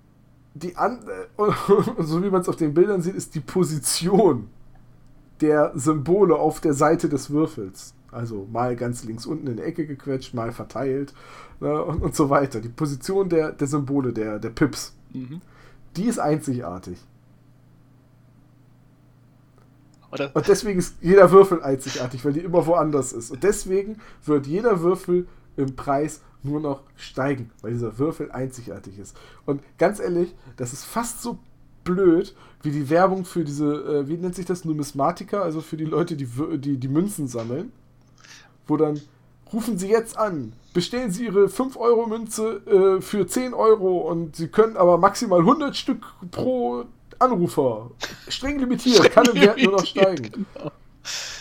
die 0.59 0.77
an 0.77 1.01
so 1.99 2.23
wie 2.23 2.31
man 2.31 2.41
es 2.41 2.49
auf 2.49 2.57
den 2.57 2.75
Bildern 2.75 3.03
sieht, 3.03 3.15
ist 3.15 3.35
die 3.35 3.41
Position 3.41 4.49
der 5.41 5.73
Symbole 5.75 6.37
auf 6.37 6.61
der 6.61 6.75
Seite 6.75 7.09
des 7.09 7.31
Würfels. 7.31 7.95
Also 8.11 8.49
mal 8.51 8.75
ganz 8.75 9.05
links 9.05 9.27
unten 9.27 9.47
in 9.47 9.57
der 9.57 9.67
Ecke 9.67 9.87
gequetscht, 9.87 10.35
mal 10.35 10.53
verteilt 10.53 11.13
ne, 11.61 11.83
und, 11.83 12.03
und 12.03 12.17
so 12.17 12.31
weiter. 12.31 12.61
Die 12.61 12.69
Position 12.69 13.29
der, 13.29 13.53
der 13.53 13.67
Symbole, 13.67 14.13
der, 14.13 14.39
der 14.39 14.51
Pips, 14.51 14.95
mhm. 15.13 15.41
die 15.97 16.05
ist 16.05 16.19
einzigartig. 16.19 16.99
Oder? 20.11 20.35
Und 20.35 20.49
deswegen 20.49 20.79
ist 20.79 20.97
jeder 21.03 21.31
Würfel 21.31 21.63
einzigartig, 21.63 22.25
weil 22.25 22.33
die 22.33 22.41
immer 22.41 22.67
woanders 22.67 23.13
ist. 23.13 23.31
Und 23.31 23.43
deswegen 23.43 23.99
wird 24.25 24.47
jeder 24.47 24.81
Würfel 24.81 25.27
im 25.57 25.77
Preis 25.77 26.23
nur 26.43 26.61
noch 26.61 26.82
steigen, 26.97 27.51
weil 27.62 27.72
dieser 27.72 27.99
Würfel 27.99 28.30
einzigartig 28.30 28.99
ist. 28.99 29.16
Und 29.47 29.62
ganz 29.78 30.01
ehrlich, 30.01 30.34
das 30.57 30.72
ist 30.72 30.84
fast 30.84 31.22
so 31.22 31.39
blöd 31.84 32.34
wie 32.62 32.70
die 32.70 32.91
Werbung 32.91 33.24
für 33.24 33.45
diese, 33.45 33.72
äh, 33.74 34.09
wie 34.09 34.16
nennt 34.16 34.34
sich 34.34 34.47
das, 34.47 34.64
Numismatiker, 34.64 35.43
also 35.43 35.61
für 35.61 35.76
die 35.76 35.84
Leute, 35.84 36.16
die 36.16 36.28
die, 36.59 36.76
die 36.76 36.89
Münzen 36.89 37.28
sammeln, 37.28 37.72
wo 38.66 38.76
dann 38.76 39.01
rufen 39.53 39.78
Sie 39.78 39.89
jetzt 39.89 40.18
an, 40.18 40.53
bestellen 40.74 41.11
Sie 41.11 41.24
Ihre 41.24 41.47
5-Euro-Münze 41.47 42.99
äh, 42.99 43.01
für 43.01 43.26
10 43.26 43.55
Euro 43.55 43.99
und 43.99 44.36
Sie 44.36 44.49
können 44.49 44.76
aber 44.76 44.99
maximal 44.99 45.41
100 45.41 45.76
Stück 45.76 46.05
pro 46.30 46.84
Anrufer. 47.18 47.91
Streng 48.28 48.59
limitiert, 48.59 48.97
Streng 48.97 49.12
kann 49.12 49.26
im 49.26 49.41
Wert 49.41 49.62
nur 49.62 49.72
noch 49.72 49.86
steigen. 49.86 50.30
Genau. 50.32 50.72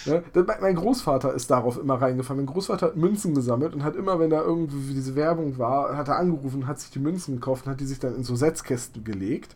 Ja, 0.08 0.22
mein 0.62 0.76
Großvater 0.76 1.34
ist 1.34 1.52
darauf 1.52 1.78
immer 1.78 1.96
reingefallen. 1.96 2.46
Mein 2.46 2.54
Großvater 2.54 2.88
hat 2.88 2.96
Münzen 2.96 3.36
gesammelt 3.36 3.74
und 3.74 3.84
hat 3.84 3.96
immer, 3.96 4.20
wenn 4.20 4.30
da 4.30 4.42
irgendwie 4.42 4.94
diese 4.94 5.16
Werbung 5.16 5.58
war, 5.58 5.96
hat 5.98 6.08
er 6.08 6.18
angerufen, 6.18 6.68
hat 6.68 6.80
sich 6.80 6.92
die 6.92 7.00
Münzen 7.00 7.36
gekauft 7.36 7.66
und 7.66 7.72
hat 7.74 7.80
die 7.80 7.86
sich 7.86 8.00
dann 8.00 8.16
in 8.16 8.24
so 8.24 8.36
Setzkästen 8.36 9.04
gelegt. 9.04 9.56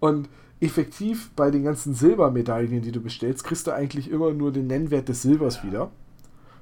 Und 0.00 0.28
effektiv 0.60 1.30
bei 1.36 1.50
den 1.50 1.64
ganzen 1.64 1.94
Silbermedaillen, 1.94 2.82
die 2.82 2.92
du 2.92 3.00
bestellst, 3.00 3.44
kriegst 3.44 3.66
du 3.66 3.72
eigentlich 3.72 4.10
immer 4.10 4.32
nur 4.32 4.52
den 4.52 4.66
Nennwert 4.66 5.08
des 5.08 5.22
Silbers 5.22 5.64
wieder. 5.64 5.90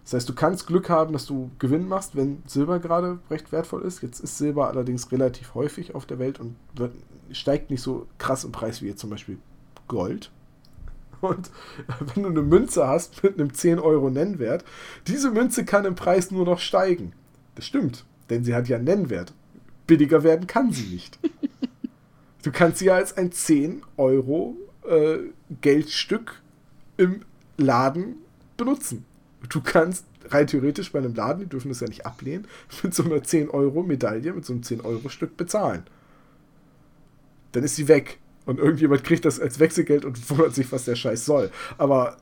Das 0.04 0.14
heißt, 0.14 0.28
du 0.28 0.34
kannst 0.34 0.66
Glück 0.66 0.88
haben, 0.88 1.12
dass 1.12 1.26
du 1.26 1.50
Gewinn 1.58 1.86
machst, 1.86 2.16
wenn 2.16 2.42
Silber 2.46 2.78
gerade 2.78 3.18
recht 3.30 3.52
wertvoll 3.52 3.82
ist. 3.82 4.02
Jetzt 4.02 4.20
ist 4.20 4.38
Silber 4.38 4.68
allerdings 4.68 5.12
relativ 5.12 5.54
häufig 5.54 5.94
auf 5.94 6.06
der 6.06 6.18
Welt 6.18 6.40
und 6.40 6.56
wird, 6.74 6.92
steigt 7.30 7.70
nicht 7.70 7.82
so 7.82 8.06
krass 8.16 8.44
im 8.44 8.52
Preis 8.52 8.80
wie 8.80 8.86
jetzt 8.86 9.00
zum 9.00 9.10
Beispiel 9.10 9.38
Gold. 9.86 10.30
Und 11.20 11.50
wenn 12.14 12.22
du 12.22 12.28
eine 12.30 12.42
Münze 12.42 12.86
hast 12.86 13.22
mit 13.22 13.34
einem 13.34 13.52
10 13.52 13.78
Euro 13.78 14.10
Nennwert, 14.10 14.64
diese 15.06 15.30
Münze 15.30 15.64
kann 15.64 15.84
im 15.84 15.94
Preis 15.94 16.30
nur 16.30 16.44
noch 16.44 16.60
steigen. 16.60 17.12
Das 17.54 17.64
stimmt, 17.64 18.04
denn 18.30 18.44
sie 18.44 18.54
hat 18.54 18.68
ja 18.68 18.76
einen 18.76 18.84
Nennwert. 18.84 19.32
Billiger 19.86 20.22
werden 20.22 20.46
kann 20.46 20.72
sie 20.72 20.86
nicht. 20.86 21.18
Du 22.42 22.52
kannst 22.52 22.78
sie 22.78 22.86
ja 22.86 22.94
als 22.94 23.16
ein 23.16 23.32
10 23.32 23.82
Euro 23.96 24.56
äh, 24.88 25.18
Geldstück 25.60 26.40
im 26.96 27.22
Laden 27.56 28.16
benutzen. 28.56 29.04
Du 29.48 29.60
kannst 29.60 30.04
rein 30.28 30.46
theoretisch 30.46 30.92
bei 30.92 30.98
einem 30.98 31.14
Laden, 31.14 31.40
die 31.40 31.48
dürfen 31.48 31.68
das 31.68 31.80
ja 31.80 31.88
nicht 31.88 32.06
ablehnen, 32.06 32.46
mit 32.82 32.94
so 32.94 33.04
einer 33.04 33.22
10 33.22 33.50
Euro 33.50 33.82
Medaille, 33.82 34.32
mit 34.32 34.44
so 34.44 34.52
einem 34.52 34.62
10 34.62 34.82
Euro 34.82 35.08
Stück 35.08 35.36
bezahlen. 35.36 35.84
Dann 37.52 37.64
ist 37.64 37.76
sie 37.76 37.88
weg. 37.88 38.18
Und 38.48 38.58
irgendjemand 38.58 39.04
kriegt 39.04 39.26
das 39.26 39.38
als 39.38 39.58
Wechselgeld 39.58 40.06
und 40.06 40.30
wundert 40.30 40.54
sich, 40.54 40.72
was 40.72 40.86
der 40.86 40.96
Scheiß 40.96 41.26
soll. 41.26 41.50
Aber 41.76 42.16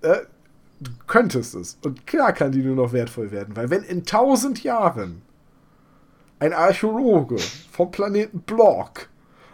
äh, 0.00 0.20
du 0.80 0.90
könntest 1.06 1.54
es. 1.54 1.76
Und 1.84 2.06
klar 2.06 2.32
kann 2.32 2.50
die 2.50 2.62
nur 2.62 2.76
noch 2.76 2.94
wertvoll 2.94 3.30
werden, 3.30 3.54
weil 3.56 3.68
wenn 3.68 3.82
in 3.82 4.06
tausend 4.06 4.62
Jahren 4.62 5.20
ein 6.38 6.54
Archäologe 6.54 7.36
vom 7.70 7.90
Planeten 7.90 8.40
Block 8.40 9.10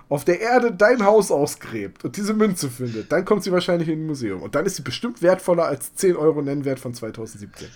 auf 0.08 0.24
der 0.24 0.40
Erde 0.40 0.70
dein 0.70 1.04
Haus 1.04 1.32
ausgräbt 1.32 2.04
und 2.04 2.16
diese 2.16 2.34
Münze 2.34 2.70
findet, 2.70 3.10
dann 3.10 3.24
kommt 3.24 3.42
sie 3.42 3.50
wahrscheinlich 3.50 3.88
in 3.88 4.02
ein 4.02 4.06
Museum. 4.06 4.42
Und 4.42 4.54
dann 4.54 4.64
ist 4.64 4.76
sie 4.76 4.82
bestimmt 4.82 5.22
wertvoller 5.22 5.64
als 5.64 5.92
10 5.96 6.14
Euro 6.14 6.40
Nennwert 6.40 6.78
von 6.78 6.94
2017. 6.94 7.66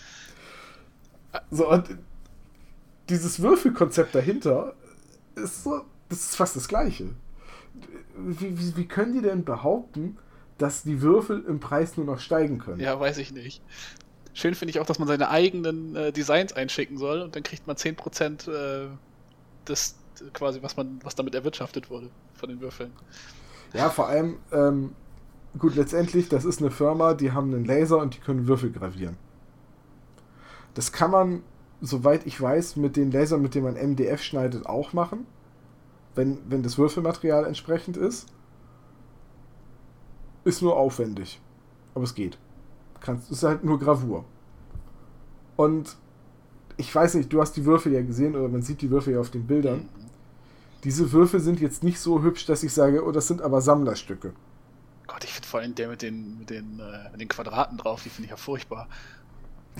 So, 1.50 1.68
und 1.68 1.98
dieses 3.08 3.42
Würfelkonzept 3.42 4.14
dahinter 4.14 4.76
ist 5.34 5.64
so, 5.64 5.82
das 6.08 6.20
ist 6.20 6.36
fast 6.36 6.54
das 6.54 6.68
Gleiche 6.68 7.08
wie, 8.18 8.58
wie, 8.58 8.76
wie 8.76 8.86
können 8.86 9.12
die 9.12 9.22
denn 9.22 9.44
behaupten, 9.44 10.18
dass 10.58 10.82
die 10.82 11.02
Würfel 11.02 11.44
im 11.46 11.60
Preis 11.60 11.96
nur 11.96 12.06
noch 12.06 12.18
steigen 12.18 12.58
können? 12.58 12.80
Ja, 12.80 12.98
weiß 12.98 13.18
ich 13.18 13.32
nicht. 13.32 13.62
Schön 14.32 14.54
finde 14.54 14.70
ich 14.70 14.80
auch, 14.80 14.86
dass 14.86 14.98
man 14.98 15.08
seine 15.08 15.30
eigenen 15.30 15.96
äh, 15.96 16.12
Designs 16.12 16.52
einschicken 16.52 16.98
soll 16.98 17.22
und 17.22 17.36
dann 17.36 17.42
kriegt 17.42 17.66
man 17.66 17.76
10% 17.76 18.50
äh, 18.50 18.88
des 19.66 19.96
quasi, 20.32 20.62
was 20.62 20.76
man, 20.76 20.98
was 21.02 21.14
damit 21.14 21.34
erwirtschaftet 21.34 21.90
wurde 21.90 22.10
von 22.34 22.48
den 22.48 22.60
Würfeln. 22.60 22.92
Ja, 23.72 23.90
vor 23.90 24.08
allem, 24.08 24.38
ähm, 24.52 24.94
gut, 25.58 25.74
letztendlich, 25.74 26.28
das 26.28 26.44
ist 26.44 26.60
eine 26.60 26.70
Firma, 26.70 27.14
die 27.14 27.32
haben 27.32 27.52
einen 27.52 27.64
Laser 27.64 27.98
und 27.98 28.14
die 28.14 28.20
können 28.20 28.46
Würfel 28.46 28.70
gravieren. 28.70 29.16
Das 30.74 30.92
kann 30.92 31.10
man, 31.10 31.42
soweit 31.80 32.26
ich 32.26 32.40
weiß, 32.40 32.76
mit 32.76 32.96
den 32.96 33.10
Lasern, 33.10 33.42
mit 33.42 33.54
denen 33.54 33.64
man 33.64 33.74
MDF 33.74 34.22
schneidet, 34.22 34.66
auch 34.66 34.92
machen 34.92 35.26
wenn, 36.16 36.38
wenn 36.48 36.62
das 36.62 36.78
Würfelmaterial 36.78 37.46
entsprechend 37.46 37.96
ist. 37.96 38.26
Ist 40.44 40.62
nur 40.62 40.76
aufwendig. 40.76 41.40
Aber 41.94 42.04
es 42.04 42.14
geht. 42.14 42.38
Kannst, 43.00 43.30
ist 43.30 43.42
halt 43.42 43.64
nur 43.64 43.78
Gravur. 43.78 44.24
Und 45.56 45.96
ich 46.76 46.94
weiß 46.94 47.14
nicht, 47.14 47.32
du 47.32 47.40
hast 47.40 47.52
die 47.56 47.64
Würfel 47.64 47.92
ja 47.92 48.02
gesehen 48.02 48.36
oder 48.36 48.48
man 48.48 48.62
sieht 48.62 48.82
die 48.82 48.90
Würfel 48.90 49.14
ja 49.14 49.20
auf 49.20 49.30
den 49.30 49.46
Bildern. 49.46 49.88
Diese 50.84 51.10
Würfel 51.12 51.40
sind 51.40 51.60
jetzt 51.60 51.82
nicht 51.82 51.98
so 51.98 52.22
hübsch, 52.22 52.46
dass 52.46 52.62
ich 52.62 52.72
sage, 52.72 53.04
oh, 53.04 53.12
das 53.12 53.26
sind 53.28 53.42
aber 53.42 53.60
Sammlerstücke. 53.60 54.32
Gott, 55.06 55.24
ich 55.24 55.32
finde 55.32 55.48
vor 55.48 55.60
allem 55.60 55.74
der 55.74 55.88
mit 55.88 56.02
den, 56.02 56.38
mit 56.38 56.50
den, 56.50 56.80
äh, 56.80 57.10
mit 57.12 57.20
den 57.20 57.28
Quadraten 57.28 57.78
drauf, 57.78 58.02
die 58.02 58.10
finde 58.10 58.26
ich 58.26 58.30
ja 58.30 58.36
furchtbar. 58.36 58.88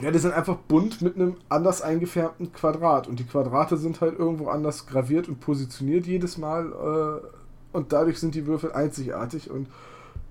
Ja, 0.03 0.11
die 0.11 0.19
sind 0.19 0.35
einfach 0.35 0.57
bunt 0.57 1.01
mit 1.01 1.17
einem 1.17 1.37
anders 1.49 1.81
eingefärbten 1.81 2.53
Quadrat. 2.53 3.09
Und 3.09 3.19
die 3.19 3.25
Quadrate 3.25 3.79
sind 3.79 4.01
halt 4.01 4.19
irgendwo 4.19 4.49
anders 4.49 4.87
graviert 4.87 5.29
und 5.29 5.41
positioniert 5.41 6.07
jedes 6.07 6.37
Mal. 6.37 6.73
Äh, 6.73 7.77
und 7.77 7.93
dadurch 7.93 8.19
sind 8.19 8.35
die 8.35 8.47
Würfel 8.47 8.73
einzigartig. 8.73 9.51
Und 9.51 9.69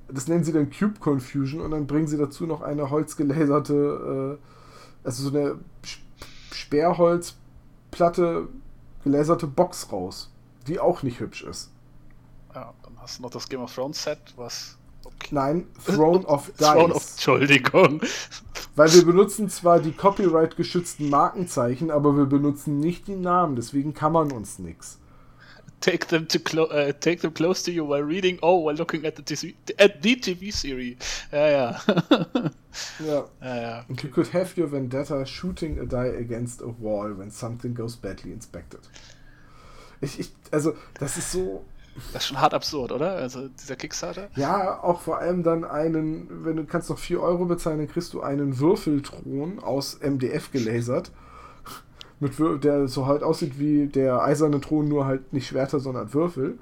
das 0.07 0.27
nennen 0.27 0.43
sie 0.43 0.53
dann 0.53 0.69
Cube 0.69 0.99
Confusion. 0.99 1.61
Und 1.61 1.71
dann 1.71 1.87
bringen 1.87 2.07
sie 2.07 2.17
dazu 2.17 2.45
noch 2.45 2.61
eine 2.61 2.91
holzgelaserte, 2.91 4.37
äh, 4.37 5.07
also 5.07 5.29
so 5.29 5.35
eine 5.35 5.57
Sperrholzplatte 6.51 8.47
gelaserte 9.03 9.47
Box 9.47 9.91
raus. 9.91 10.31
Die 10.67 10.79
auch 10.79 11.01
nicht 11.01 11.19
hübsch 11.19 11.43
ist. 11.43 11.71
Ja, 12.53 12.73
dann 12.83 12.93
hast 12.99 13.17
du 13.17 13.23
noch 13.23 13.31
das 13.31 13.49
Game 13.49 13.61
of 13.61 13.73
Thrones 13.73 14.03
Set, 14.03 14.19
was 14.35 14.77
Nein, 15.31 15.67
Throne 15.85 16.25
of 16.25 16.51
Dice. 16.57 16.67
Throne 16.67 16.93
of, 16.93 17.11
Entschuldigung. 17.11 18.01
Weil 18.75 18.93
wir 18.93 19.05
benutzen 19.05 19.49
zwar 19.49 19.79
die 19.79 19.93
copyright-geschützten 19.93 21.09
Markenzeichen, 21.09 21.91
aber 21.91 22.17
wir 22.17 22.25
benutzen 22.25 22.79
nicht 22.79 23.07
die 23.07 23.15
Namen, 23.15 23.55
deswegen 23.55 23.93
kann 23.93 24.11
man 24.11 24.31
uns 24.31 24.59
nichts. 24.59 24.99
Take 25.79 26.07
them 26.07 26.27
to 26.27 26.39
uh, 26.63 26.91
take 26.93 27.17
them 27.17 27.33
close 27.33 27.63
to 27.63 27.71
you 27.71 27.87
while 27.87 28.03
reading, 28.03 28.39
oh, 28.41 28.65
while 28.65 28.75
looking 28.75 29.05
at 29.05 29.15
the, 29.17 29.21
TV, 29.21 29.53
at 29.77 30.01
the 30.01 30.15
TV 30.15 30.51
series. 30.51 30.97
Ja, 31.31 31.47
ja. 31.47 31.81
ja. 31.87 32.25
ja, 33.41 33.61
ja. 33.61 33.85
You 33.87 34.09
could 34.09 34.33
have 34.33 34.59
your 34.59 34.71
vendetta 34.71 35.25
shooting 35.25 35.79
a 35.79 35.85
die 35.85 36.17
against 36.17 36.61
a 36.61 36.73
wall 36.79 37.15
when 37.15 37.29
something 37.29 37.75
goes 37.75 37.95
badly 37.95 38.31
inspected. 38.31 38.79
Ich, 40.01 40.19
ich, 40.19 40.31
also, 40.51 40.73
das 40.99 41.17
ist 41.17 41.31
so 41.31 41.65
Das 42.11 42.23
ist 42.23 42.27
schon 42.27 42.41
hart 42.41 42.53
absurd, 42.53 42.91
oder? 42.91 43.15
Also 43.15 43.47
dieser 43.47 43.77
Kickstarter? 43.77 44.27
Ja, 44.35 44.83
auch 44.83 44.99
vor 44.99 45.19
allem 45.19 45.43
dann 45.43 45.63
einen, 45.63 46.43
wenn 46.43 46.57
du 46.57 46.65
kannst 46.65 46.89
noch 46.89 46.99
4 46.99 47.21
Euro 47.21 47.45
bezahlen, 47.45 47.77
dann 47.77 47.87
kriegst 47.87 48.13
du 48.13 48.21
einen 48.21 48.59
Würfelthron 48.59 49.59
aus 49.59 49.99
MDF 50.01 50.51
gelasert. 50.51 51.11
Mit, 52.19 52.33
der 52.63 52.87
so 52.87 53.07
halt 53.07 53.23
aussieht 53.23 53.59
wie 53.59 53.87
der 53.87 54.21
eiserne 54.21 54.61
Thron, 54.61 54.87
nur 54.87 55.05
halt 55.05 55.33
nicht 55.33 55.47
Schwerter, 55.47 55.79
sondern 55.79 56.13
Würfel. 56.13 56.57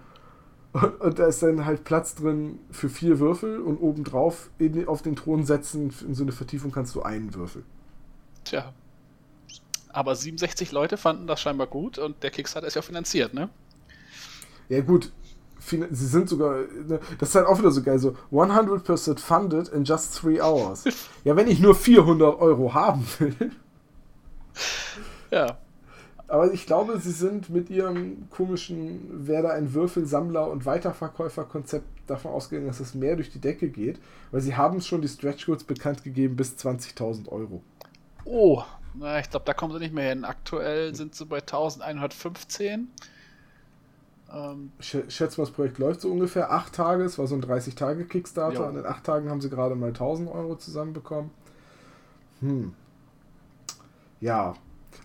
Und, 0.73 1.01
und, 1.01 1.19
da 1.19 1.27
ist 1.27 1.43
dann 1.43 1.65
halt 1.65 1.83
Platz 1.83 2.15
drin 2.15 2.59
für 2.71 2.89
vier 2.89 3.19
Würfel 3.19 3.59
und 3.59 3.77
obendrauf 3.77 4.49
in, 4.57 4.87
auf 4.87 5.03
den 5.03 5.15
Thron 5.15 5.45
setzen, 5.45 5.93
in 6.07 6.15
so 6.15 6.23
eine 6.23 6.31
Vertiefung 6.31 6.71
kannst 6.71 6.95
du 6.95 7.03
einen 7.03 7.35
Würfel. 7.35 7.63
Tja. 8.43 8.73
Aber 9.89 10.15
67 10.15 10.71
Leute 10.71 10.97
fanden 10.97 11.27
das 11.27 11.39
scheinbar 11.39 11.67
gut 11.67 11.99
und 11.99 12.23
der 12.23 12.31
Kickstarter 12.31 12.65
ist 12.65 12.73
ja 12.73 12.81
finanziert, 12.81 13.35
ne? 13.35 13.49
Ja, 14.69 14.81
gut. 14.81 15.11
Sie 15.65 16.07
sind 16.07 16.29
sogar. 16.29 16.57
Ne, 16.87 16.99
das 17.19 17.29
ist 17.29 17.35
halt 17.35 17.47
auch 17.47 17.57
wieder 17.59 17.71
so 17.71 17.81
geil, 17.83 17.99
so 17.99 18.15
100% 18.31 19.19
funded 19.19 19.69
in 19.69 19.83
just 19.83 20.23
3 20.23 20.41
hours. 20.43 20.83
ja, 21.23 21.35
wenn 21.35 21.47
ich 21.47 21.59
nur 21.59 21.75
400 21.75 22.39
Euro 22.39 22.73
haben 22.73 23.05
will. 23.19 23.51
Ja. 25.31 25.57
Aber 26.27 26.53
ich 26.53 26.65
glaube, 26.65 26.99
sie 26.99 27.11
sind 27.11 27.49
mit 27.49 27.69
ihrem 27.69 28.29
komischen 28.29 29.27
Werde 29.27 29.51
ein 29.51 29.73
Würfelsammler 29.73 30.49
und 30.49 30.65
Weiterverkäuferkonzept 30.65 31.85
davon 32.07 32.31
ausgegangen, 32.31 32.67
dass 32.67 32.79
es 32.79 32.95
mehr 32.95 33.15
durch 33.15 33.29
die 33.29 33.39
Decke 33.39 33.69
geht, 33.69 33.99
weil 34.31 34.41
sie 34.41 34.55
haben 34.55 34.81
schon 34.81 35.01
die 35.01 35.07
Stretch 35.07 35.45
Goals 35.45 35.63
bekannt 35.63 36.03
gegeben 36.03 36.35
bis 36.35 36.55
20.000 36.55 37.29
Euro. 37.29 37.61
Oh, 38.25 38.63
na, 38.95 39.19
ich 39.19 39.29
glaube, 39.29 39.45
da 39.45 39.53
kommen 39.53 39.73
sie 39.73 39.79
nicht 39.79 39.93
mehr 39.93 40.09
hin. 40.09 40.23
Aktuell 40.23 40.93
sind 40.95 41.15
sie 41.15 41.25
bei 41.25 41.39
1115. 41.39 42.89
Ähm, 44.33 44.71
ich 44.79 44.87
schätze 44.87 45.39
mal, 45.39 45.45
das 45.45 45.51
Projekt 45.51 45.77
läuft 45.77 46.01
so 46.01 46.11
ungefähr 46.11 46.51
acht 46.51 46.73
Tage. 46.73 47.03
Es 47.03 47.17
war 47.19 47.27
so 47.27 47.35
ein 47.35 47.43
30-Tage-Kickstarter. 47.43 48.67
Und 48.67 48.77
in 48.77 48.85
acht 48.85 49.03
Tagen 49.03 49.29
haben 49.29 49.41
sie 49.41 49.49
gerade 49.49 49.75
mal 49.75 49.89
1000 49.89 50.29
Euro 50.29 50.55
zusammenbekommen. 50.55 51.31
Hm. 52.41 52.73
Ja, 54.19 54.55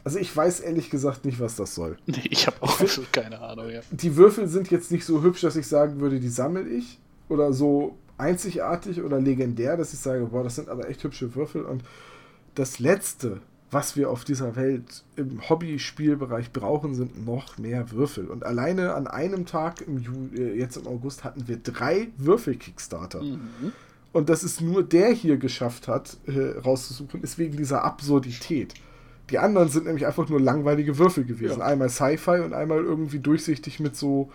also 0.05 0.19
ich 0.19 0.35
weiß 0.35 0.61
ehrlich 0.61 0.91
gesagt 0.91 1.25
nicht, 1.25 1.41
was 1.41 1.57
das 1.57 1.75
soll. 1.75 1.99
Nee, 2.07 2.23
ich 2.31 2.47
habe 2.47 2.57
auch 2.61 2.81
absolut 2.81 3.13
keine 3.13 3.41
Ahnung. 3.41 3.69
Ja. 3.69 3.81
Die 3.91 4.17
Würfel 4.17 4.49
sind 4.49 4.71
jetzt 4.71 4.91
nicht 4.91 5.05
so 5.05 5.23
hübsch, 5.23 5.41
dass 5.41 5.57
ich 5.57 5.67
sagen 5.67 6.01
würde, 6.01 6.21
die 6.21 6.29
sammle 6.29 6.67
ich. 6.69 6.99
Oder 7.29 7.53
so 7.53 7.97
einzigartig 8.17 9.03
oder 9.03 9.21
legendär, 9.21 9.77
dass 9.77 9.93
ich 9.93 9.99
sage, 9.99 10.25
boah, 10.27 10.43
das 10.43 10.57
sind 10.57 10.69
aber 10.69 10.89
echt 10.89 11.05
hübsche 11.05 11.35
Würfel. 11.35 11.63
Und 11.63 11.85
das 12.55 12.79
Letzte, 12.79 13.41
was 13.71 13.97
wir 13.97 14.11
auf 14.11 14.25
dieser 14.25 14.57
Welt 14.57 15.05
im 15.17 15.49
Hobby-Spielbereich 15.49 16.53
brauchen, 16.53 16.95
sind 16.95 17.27
noch 17.27 17.59
mehr 17.59 17.91
Würfel. 17.91 18.27
Und 18.29 18.45
alleine 18.45 18.95
an 18.95 19.07
einem 19.07 19.45
Tag 19.45 19.83
im 19.83 19.99
Ju 19.99 20.13
äh, 20.35 20.59
jetzt 20.59 20.77
im 20.77 20.87
August 20.87 21.25
hatten 21.25 21.49
wir 21.49 21.59
drei 21.59 22.09
Würfel-Kickstarter. 22.17 23.23
Mhm. 23.23 23.73
Und 24.13 24.31
dass 24.31 24.43
es 24.43 24.61
nur 24.61 24.83
der 24.83 25.11
hier 25.11 25.37
geschafft 25.37 25.87
hat, 25.87 26.17
äh, 26.27 26.59
rauszusuchen, 26.59 27.23
ist 27.23 27.39
wegen 27.39 27.57
dieser 27.57 27.85
Absurdität. 27.85 28.75
Die 29.31 29.39
anderen 29.39 29.69
sind 29.69 29.85
nämlich 29.85 30.07
einfach 30.07 30.29
nur 30.31 30.41
langweilige 30.41 30.97
Würfel 30.97 31.25
gewesen. 31.25 31.59
Ja. 31.59 31.67
Einmal 31.67 31.91
Sci-Fi 31.91 32.41
und 32.41 32.55
einmal 32.55 32.83
irgendwie 32.83 33.19
durchsichtig 33.19 33.81
mit 33.81 33.97
so 33.97 34.31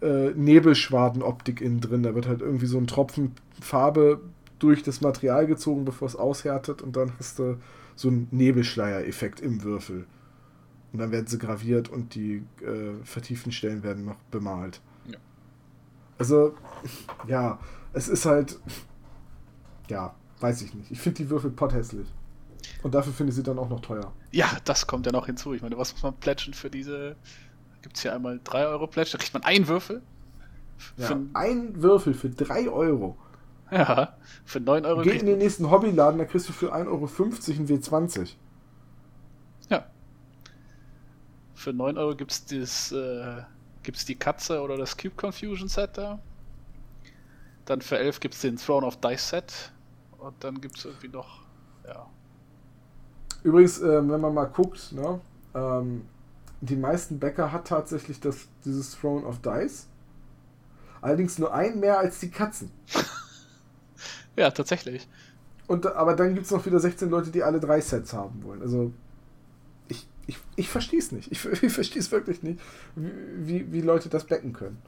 äh, 0.00 0.30
Nebelschwadenoptik 0.30 1.60
innen 1.60 1.80
drin. 1.80 2.02
Da 2.02 2.16
wird 2.16 2.26
halt 2.26 2.40
irgendwie 2.40 2.66
so 2.66 2.78
ein 2.78 2.88
Tropfen 2.88 3.32
Farbe 3.60 4.20
durch 4.58 4.82
das 4.82 5.00
Material 5.00 5.46
gezogen, 5.46 5.84
bevor 5.84 6.08
es 6.08 6.16
aushärtet 6.16 6.82
und 6.82 6.96
dann 6.96 7.12
hast 7.18 7.38
du 7.38 7.58
so 7.94 8.08
einen 8.08 8.28
Nebelschleier-Effekt 8.30 9.40
im 9.40 9.62
Würfel. 9.62 10.06
Und 10.92 10.98
dann 10.98 11.10
werden 11.10 11.26
sie 11.26 11.38
graviert 11.38 11.88
und 11.88 12.14
die 12.14 12.44
äh, 12.60 13.02
vertieften 13.04 13.50
Stellen 13.52 13.82
werden 13.82 14.04
noch 14.04 14.18
bemalt. 14.30 14.80
Ja. 15.06 15.18
Also, 16.18 16.54
ja, 17.26 17.58
es 17.92 18.08
ist 18.08 18.26
halt. 18.26 18.58
Ja, 19.88 20.14
weiß 20.40 20.62
ich 20.62 20.74
nicht. 20.74 20.90
Ich 20.90 21.00
finde 21.00 21.22
die 21.22 21.30
Würfel 21.30 21.50
potthässlich. 21.50 22.06
Und 22.82 22.94
dafür 22.94 23.12
finde 23.12 23.30
ich 23.30 23.36
sie 23.36 23.42
dann 23.42 23.58
auch 23.58 23.68
noch 23.68 23.80
teuer. 23.80 24.12
Ja, 24.30 24.48
das 24.64 24.86
kommt 24.86 25.06
ja 25.06 25.12
noch 25.12 25.26
hinzu. 25.26 25.54
Ich 25.54 25.62
meine, 25.62 25.76
was 25.78 25.92
muss 25.92 26.02
man 26.02 26.14
plätschen 26.14 26.54
für 26.54 26.70
diese. 26.70 27.16
Gibt 27.80 27.96
es 27.96 28.02
hier 28.02 28.14
einmal 28.14 28.40
3 28.44 28.66
Euro 28.66 28.86
Plätsch? 28.86 29.12
Da 29.12 29.18
kriegt 29.18 29.34
man 29.34 29.42
einen 29.42 29.66
Würfel. 29.66 30.02
Ja, 30.96 31.18
ein 31.34 31.82
Würfel 31.82 32.14
für 32.14 32.30
3 32.30 32.68
Euro. 32.68 33.16
Ja, 33.72 34.16
für 34.44 34.60
9 34.60 34.84
Euro. 34.84 35.02
Geh 35.02 35.16
in 35.16 35.26
den 35.26 35.38
nächsten 35.38 35.70
Hobbyladen, 35.70 36.18
da 36.18 36.24
kriegst 36.24 36.48
du 36.48 36.52
für 36.52 36.74
1,50 36.74 36.86
Euro 36.86 37.04
ein 37.04 37.68
W20. 37.68 38.34
Ja. 39.70 39.86
Für 41.54 41.72
9 41.72 41.96
Euro 41.96 42.14
gibt 42.14 42.32
es 42.52 42.92
äh, 42.92 43.42
gibt's 43.82 44.04
die 44.04 44.16
Katze 44.16 44.60
oder 44.60 44.76
das 44.76 44.96
Cube 44.96 45.14
Confusion 45.16 45.68
Set 45.68 45.96
da. 45.96 46.18
Dann 47.64 47.80
für 47.80 47.98
11 47.98 48.20
gibt 48.20 48.34
es 48.34 48.40
den 48.42 48.56
Throne 48.56 48.86
of 48.86 48.98
Dice 48.98 49.28
Set. 49.28 49.72
Und 50.18 50.34
dann 50.44 50.60
gibt 50.60 50.78
es 50.78 50.84
irgendwie 50.84 51.08
noch, 51.08 51.40
ja, 51.86 52.06
Übrigens, 53.42 53.80
äh, 53.80 54.08
wenn 54.08 54.20
man 54.20 54.34
mal 54.34 54.44
guckt, 54.44 54.92
ne, 54.92 55.20
ähm, 55.54 56.06
die 56.60 56.76
meisten 56.76 57.18
Bäcker 57.18 57.50
hat 57.50 57.66
tatsächlich 57.66 58.20
das, 58.20 58.46
dieses 58.64 58.96
Throne 58.96 59.26
of 59.26 59.40
Dice. 59.40 59.88
Allerdings 61.00 61.38
nur 61.38 61.52
ein 61.52 61.80
mehr 61.80 61.98
als 61.98 62.20
die 62.20 62.30
Katzen. 62.30 62.70
ja, 64.36 64.50
tatsächlich. 64.50 65.06
Und, 65.66 65.86
aber 65.86 66.14
dann 66.14 66.34
gibt 66.34 66.46
es 66.46 66.52
noch 66.52 66.64
wieder 66.66 66.80
16 66.80 67.08
Leute, 67.10 67.30
die 67.30 67.42
alle 67.42 67.60
drei 67.60 67.80
Sets 67.80 68.12
haben 68.12 68.42
wollen. 68.44 68.62
Also, 68.62 68.92
ich, 69.88 70.06
ich, 70.26 70.36
ich 70.56 70.68
verstehe 70.68 70.98
es 70.98 71.12
nicht. 71.12 71.30
Ich, 71.30 71.44
ich 71.62 71.72
verstehe 71.72 72.00
es 72.00 72.10
wirklich 72.10 72.42
nicht, 72.42 72.60
wie, 72.94 73.72
wie, 73.72 73.80
Leute 73.80 74.08
das 74.08 74.24
becken 74.24 74.52
können. 74.52 74.80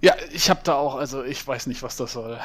Ja, 0.00 0.14
ich 0.32 0.48
habe 0.48 0.60
da 0.64 0.76
auch, 0.76 0.94
also 0.96 1.22
ich 1.22 1.46
weiß 1.46 1.66
nicht, 1.66 1.82
was 1.82 1.96
das 1.96 2.14
soll. 2.14 2.38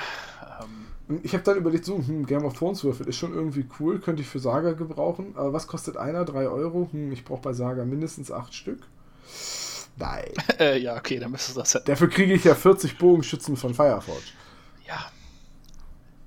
Ähm, 0.62 1.20
ich 1.24 1.34
habe 1.34 1.44
dann 1.44 1.56
überlegt, 1.56 1.86
so, 1.86 1.98
hm, 1.98 2.26
Game 2.26 2.44
of 2.44 2.54
Thrones 2.54 2.84
Würfel 2.84 3.08
ist 3.08 3.18
schon 3.18 3.34
irgendwie 3.34 3.66
cool, 3.80 4.00
könnte 4.00 4.22
ich 4.22 4.28
für 4.28 4.40
Saga 4.40 4.74
gebrauchen. 4.74 5.34
Aber 5.36 5.54
was 5.54 5.68
kostet 5.68 5.96
einer? 5.96 6.26
3 6.26 6.50
Euro? 6.50 6.90
Hm, 6.92 7.14
ich 7.14 7.24
brauche 7.24 7.42
bei 7.42 7.54
Saga 7.54 7.86
mindestens 7.86 8.30
8 8.30 8.54
Stück. 8.54 8.80
Nein. 9.98 10.26
äh, 10.60 10.78
ja, 10.80 10.98
okay, 10.98 11.20
dann 11.20 11.32
müsstest 11.32 11.56
du 11.56 11.62
das. 11.62 11.84
Dafür 11.86 12.10
kriege 12.10 12.34
ich 12.34 12.44
ja 12.44 12.56
40 12.56 12.98
Bogenschützen 12.98 13.56
von 13.56 13.74
Fireforge. 13.74 14.24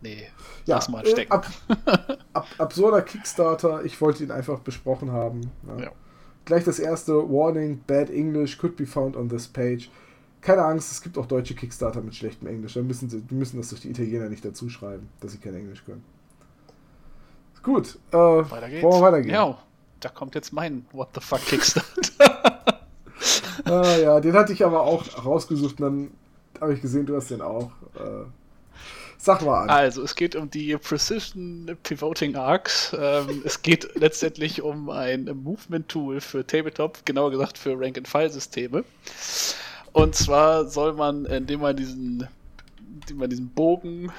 Nee. 0.01 0.29
Ja, 0.65 0.77
lass 0.77 0.89
mal 0.89 1.05
stecken. 1.05 1.33
Äh, 1.33 1.35
ab, 1.35 1.47
ab, 2.33 2.47
absurder 2.59 3.03
Kickstarter, 3.03 3.85
ich 3.85 4.01
wollte 4.01 4.23
ihn 4.25 4.31
einfach 4.31 4.61
besprochen 4.61 5.13
haben. 5.13 5.51
Ja. 5.67 5.85
Ja. 5.85 5.91
Gleich 6.45 6.65
das 6.65 6.79
erste 6.79 7.15
Warning: 7.15 7.81
Bad 7.87 8.11
English 8.11 8.59
could 8.59 8.77
be 8.77 8.87
found 8.87 9.17
on 9.17 9.29
this 9.29 9.49
page 9.49 9.91
keine 10.41 10.65
Angst, 10.65 10.93
es 10.93 11.03
gibt 11.03 11.19
auch 11.19 11.27
deutsche 11.27 11.55
Kickstarter 11.55 12.01
mit 12.01 12.15
schlechtem 12.15 12.49
Englisch. 12.49 12.75
Dann 12.75 12.87
müssen 12.87 13.09
sie 13.09 13.23
müssen 13.31 13.57
das 13.59 13.71
durch 13.71 13.81
die 13.81 13.91
Italiener 13.91 14.29
nicht 14.29 14.45
dazu 14.45 14.69
schreiben, 14.69 15.09
dass 15.21 15.33
sie 15.33 15.39
kein 15.39 15.55
Englisch 15.55 15.85
können. 15.85 16.05
Gut, 17.63 17.99
äh, 18.13 18.17
weiter 18.17 18.69
geht's. 18.69 18.83
wollen 18.83 19.01
wir 19.01 19.03
weitergehen? 19.03 19.35
Ja, 19.35 19.59
da 20.01 20.09
kommt 20.09 20.35
jetzt 20.35 20.53
mein 20.53 20.87
What 20.93 21.09
the 21.15 21.21
fuck 21.21 21.41
Kickstarter. 21.41 21.89
ah, 23.65 23.97
ja, 23.97 24.21
den 24.21 24.33
hatte 24.35 24.53
ich 24.53 24.65
aber 24.65 24.83
auch 24.83 25.25
rausgesucht 25.25 25.81
und 25.81 25.85
dann 25.85 26.11
habe 26.61 26.75
ich 26.75 26.81
gesehen, 26.81 27.05
du 27.07 27.17
hast 27.17 27.31
den 27.31 27.43
auch. 27.43 27.73
Äh, 27.97 28.25
sag 29.19 29.43
mal 29.43 29.63
an. 29.63 29.71
Also, 29.71 30.03
es 30.03 30.15
geht 30.15 30.35
um 30.35 30.51
die 30.51 30.77
Precision 30.77 31.77
Pivoting 31.83 32.37
Arcs. 32.37 32.97
Ähm, 32.99 33.43
es 33.45 33.63
geht 33.63 33.89
letztendlich 33.95 34.63
um 34.63 34.89
ein 34.91 35.25
Movement 35.43 35.89
Tool 35.89 36.21
für 36.21 36.47
Tabletop, 36.47 37.05
genauer 37.05 37.31
gesagt 37.31 37.59
für 37.59 37.79
Rank-and-File-Systeme. 37.79 38.85
Und 39.93 40.15
zwar 40.15 40.69
soll 40.69 40.95
man, 40.95 41.25
indem 41.27 41.61
man 41.61 41.77
diesen, 41.77 42.29
indem 43.03 43.19
man 43.19 43.31
diesen 43.31 43.49
Bogen, 43.49 44.13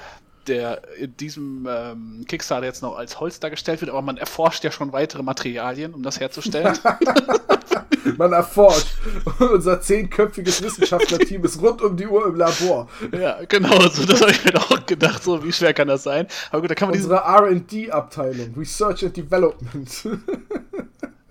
der 0.50 0.82
in 0.98 1.16
diesem 1.16 1.66
ähm, 1.68 2.24
Kickstarter 2.26 2.66
jetzt 2.66 2.82
noch 2.82 2.96
als 2.96 3.20
Holz 3.20 3.40
dargestellt 3.40 3.80
wird, 3.80 3.90
aber 3.90 4.02
man 4.02 4.16
erforscht 4.16 4.64
ja 4.64 4.70
schon 4.70 4.92
weitere 4.92 5.22
Materialien, 5.22 5.94
um 5.94 6.02
das 6.02 6.20
herzustellen. 6.20 6.76
man 8.18 8.32
erforscht. 8.32 8.88
Unser 9.38 9.80
zehnköpfiges 9.80 10.62
Wissenschaftlerteam 10.62 11.44
ist 11.44 11.62
rund 11.62 11.80
um 11.82 11.96
die 11.96 12.06
Uhr 12.06 12.26
im 12.26 12.34
Labor. 12.34 12.88
Ja, 13.12 13.38
genau, 13.48 13.80
so 13.88 14.04
das 14.04 14.20
habe 14.20 14.32
ich 14.32 14.44
mir 14.44 14.56
auch 14.56 14.84
gedacht, 14.86 15.22
so 15.22 15.44
wie 15.44 15.52
schwer 15.52 15.72
kann 15.72 15.88
das 15.88 16.02
sein. 16.02 16.26
Aber 16.50 16.62
gut, 16.62 16.70
da 16.70 16.74
kann 16.74 16.90
man 16.90 16.98
Unsere 16.98 17.22
RD-Abteilung, 17.24 18.54
Research 18.56 19.04
and 19.04 19.16
Development. 19.16 20.08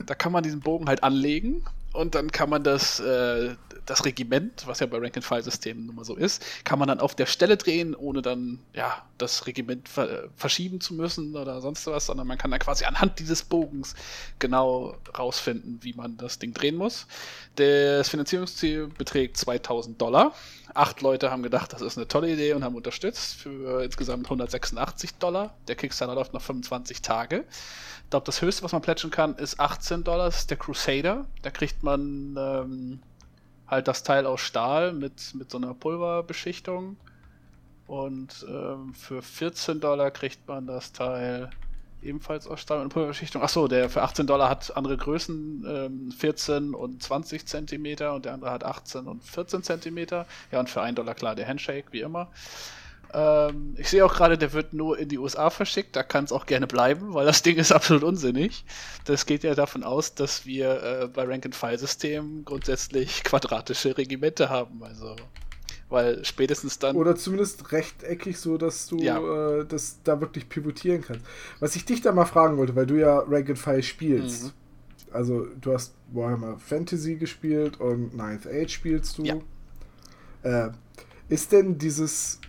da 0.06 0.16
kann 0.16 0.32
man 0.32 0.44
diesen 0.44 0.62
Bogen 0.62 0.88
halt 0.88 1.04
anlegen 1.04 1.64
und 1.94 2.14
dann 2.16 2.32
kann 2.32 2.50
man 2.50 2.64
das, 2.64 3.00
äh, 3.00 3.56
das 3.86 4.06
Regiment, 4.06 4.68
was 4.68 4.80
ja 4.80 4.86
bei 4.86 4.98
Rank-and-File-Systemen 4.98 5.88
nun 5.88 5.96
mal 5.96 6.06
so 6.06 6.16
ist, 6.16 6.44
kann 6.64 6.78
man 6.78 6.88
dann 6.88 7.00
auf 7.00 7.16
der 7.16 7.26
Stelle 7.26 7.58
drehen, 7.58 7.96
ohne 7.96 8.22
dann 8.22 8.60
ja 8.74 9.04
das 9.18 9.48
Regiment 9.48 9.90
ver 9.90 10.30
verschieben 10.36 10.80
zu 10.82 10.94
müssen 10.94 11.36
oder 11.36 11.62
sonst 11.62 11.88
was, 11.88 12.06
sondern 12.06 12.28
man 12.28 12.38
kann 12.38 12.52
dann 12.52 12.60
quasi 12.60 12.86
anhand 12.86 13.18
dieses 13.20 13.42
Bogens 13.44 13.96
genau 14.38 14.96
rausfinden, 15.18 15.80
wie 15.82 15.94
man 15.94 16.18
das 16.18 16.38
Ding 16.38 16.54
drehen 16.54 16.76
muss. 16.76 17.08
Das 17.56 18.10
Finanzierungsziel 18.10 18.88
beträgt 18.88 19.38
2000 19.38 20.00
Dollar. 20.00 20.34
Acht 20.76 21.02
Leute 21.02 21.32
haben 21.32 21.42
gedacht, 21.42 21.74
das 21.74 21.82
ist 21.82 21.98
eine 21.98 22.08
tolle 22.08 22.32
Idee 22.32 22.54
und 22.54 22.64
haben 22.64 22.76
unterstützt 22.76 23.36
für 23.36 23.84
insgesamt 23.84 24.28
186 24.28 25.16
Dollar. 25.16 25.56
Der 25.68 25.76
Kickstarter 25.76 26.14
läuft 26.14 26.34
noch 26.34 26.42
25 26.42 27.02
Tage. 27.02 27.46
Ich 28.10 28.12
glaube, 28.12 28.26
das 28.26 28.42
höchste, 28.42 28.64
was 28.64 28.72
man 28.72 28.82
plätschen 28.82 29.12
kann, 29.12 29.36
ist 29.36 29.60
18 29.60 30.04
Dollar. 30.04 30.26
Das 30.26 30.38
ist 30.40 30.50
der 30.50 30.58
Crusader. 30.58 31.28
Da 31.44 31.52
kriegt 31.52 31.84
man 31.84 32.36
ähm, 32.40 33.00
halt 33.68 33.88
das 33.88 34.02
Teil 34.02 34.26
aus 34.26 34.42
Stahl 34.42 34.94
mit, 34.94 35.36
mit 35.36 35.52
so 35.52 35.60
einer 35.60 35.76
Pulverbeschichtung. 35.76 36.98
Und 37.86 38.48
ähm, 38.50 38.96
für 38.96 39.22
14 39.22 39.80
Dollar 39.80 40.10
kriegt 40.10 40.48
man 40.48 40.66
das 40.66 40.92
Teil 40.92 41.52
ebenfalls 42.02 42.48
aus 42.48 42.62
Stahl 42.62 42.82
und 42.82 42.90
Pulverbeschichtung. 42.90 43.44
Achso, 43.44 43.68
der 43.68 43.92
für 43.92 44.02
18 44.02 44.26
Dollar 44.26 44.50
hat 44.50 44.76
andere 44.76 44.98
Größen, 44.98 45.64
ähm, 45.68 46.12
14 46.12 46.74
und 46.74 47.04
20 47.04 47.46
Zentimeter 47.46 48.16
und 48.16 48.26
der 48.26 48.34
andere 48.34 48.50
hat 48.50 48.64
18 48.64 49.06
und 49.06 49.24
14 49.24 49.62
Zentimeter. 49.62 50.26
Ja, 50.52 50.60
und 50.60 50.68
für 50.72 50.82
1 50.82 50.96
Dollar 50.96 51.14
klar 51.14 51.36
der 51.36 51.48
Handshake, 51.48 51.90
wie 51.92 52.02
immer. 52.02 52.32
Ähm, 53.12 53.76
ich 53.78 53.90
sehe 53.90 54.06
auch 54.06 54.14
gerade, 54.14 54.38
der 54.38 54.54
wird 54.54 54.74
nur 54.74 54.98
in 55.00 55.10
die 55.10 55.18
USA 55.18 55.50
verschickt. 55.50 55.96
Da 55.96 56.04
kann 56.04 56.26
es 56.26 56.32
auch 56.32 56.46
gerne 56.46 56.68
bleiben, 56.68 57.14
weil 57.14 57.26
das 57.26 57.42
Ding 57.42 57.58
ist 57.58 57.72
absolut 57.74 58.04
unsinnig. 58.04 58.66
Das 59.06 59.26
geht 59.26 59.44
ja 59.44 59.56
davon 59.56 59.84
aus, 59.84 60.14
dass 60.14 60.46
wir 60.46 60.84
äh, 60.84 61.08
bei 61.08 61.24
Rank-and-File-Systemen 61.24 62.46
grundsätzlich 62.46 63.24
quadratische 63.24 63.98
Regimente 63.98 64.50
haben. 64.50 64.84
Also, 64.84 65.16
weil 65.90 66.24
spätestens 66.24 66.78
dann. 66.78 66.96
Oder 66.96 67.16
zumindest 67.16 67.72
rechteckig, 67.72 68.38
so 68.38 68.58
dass 68.58 68.88
du 68.88 68.98
ja. 68.98 69.60
äh, 69.60 69.66
das 69.66 70.00
da 70.04 70.22
wirklich 70.22 70.48
pivotieren 70.48 71.02
kannst. 71.02 71.26
Was 71.60 71.76
ich 71.76 71.86
dich 71.86 72.02
da 72.02 72.12
mal 72.12 72.26
fragen 72.26 72.58
wollte, 72.58 72.76
weil 72.76 72.86
du 72.86 72.96
ja 72.96 73.20
Rank-and-File 73.20 73.84
spielst. 73.84 74.44
Mhm. 74.44 74.52
Also, 75.12 75.48
du 75.60 75.74
hast 75.74 75.96
Warhammer 76.12 76.60
Fantasy 76.60 77.16
gespielt 77.16 77.80
und 77.80 78.16
Ninth 78.16 78.46
Age 78.46 78.72
spielst 78.72 79.18
du. 79.18 79.24
Ja. 79.24 79.38
Äh, 80.44 80.72
ist 81.30 81.52
denn 81.52 81.78
dieses 81.78 82.40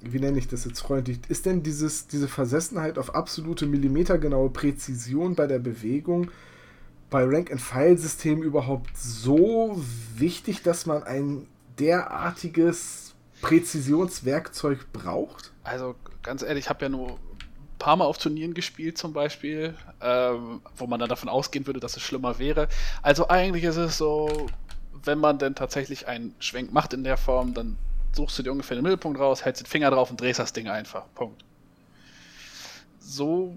wie 0.00 0.20
nenne 0.20 0.38
ich 0.38 0.48
das 0.48 0.64
jetzt 0.64 0.80
freundlich, 0.80 1.18
ist 1.28 1.46
denn 1.46 1.62
dieses, 1.62 2.06
diese 2.06 2.28
Versessenheit 2.28 2.98
auf 2.98 3.14
absolute 3.14 3.66
millimetergenaue 3.66 4.50
Präzision 4.50 5.34
bei 5.34 5.46
der 5.46 5.58
Bewegung 5.58 6.30
bei 7.10 7.24
Rank-and-File-Systemen 7.24 8.42
überhaupt 8.42 8.96
so 8.96 9.82
wichtig, 10.16 10.62
dass 10.62 10.86
man 10.86 11.02
ein 11.02 11.46
derartiges 11.78 13.14
Präzisionswerkzeug 13.40 14.92
braucht? 14.92 15.52
Also 15.64 15.94
ganz 16.22 16.42
ehrlich, 16.42 16.66
ich 16.66 16.68
habe 16.68 16.84
ja 16.84 16.88
nur 16.88 17.12
ein 17.12 17.78
paar 17.78 17.96
Mal 17.96 18.04
auf 18.04 18.18
Turnieren 18.18 18.52
gespielt 18.52 18.98
zum 18.98 19.12
Beispiel, 19.12 19.74
ähm, 20.02 20.60
wo 20.76 20.86
man 20.86 21.00
dann 21.00 21.08
davon 21.08 21.28
ausgehen 21.28 21.66
würde, 21.66 21.80
dass 21.80 21.96
es 21.96 22.02
schlimmer 22.02 22.38
wäre. 22.38 22.68
Also 23.02 23.28
eigentlich 23.28 23.64
ist 23.64 23.76
es 23.76 23.96
so, 23.96 24.48
wenn 25.04 25.18
man 25.18 25.38
denn 25.38 25.54
tatsächlich 25.54 26.08
einen 26.08 26.34
Schwenk 26.40 26.72
macht 26.72 26.92
in 26.92 27.04
der 27.04 27.16
Form, 27.16 27.54
dann 27.54 27.78
suchst 28.12 28.38
du 28.38 28.42
dir 28.42 28.52
ungefähr 28.52 28.76
den 28.76 28.82
Mittelpunkt 28.82 29.18
raus, 29.18 29.44
hältst 29.44 29.62
den 29.62 29.66
Finger 29.66 29.90
drauf 29.90 30.10
und 30.10 30.20
drehst 30.20 30.38
das 30.38 30.52
Ding 30.52 30.68
einfach. 30.68 31.04
Punkt. 31.14 31.44
So 32.98 33.56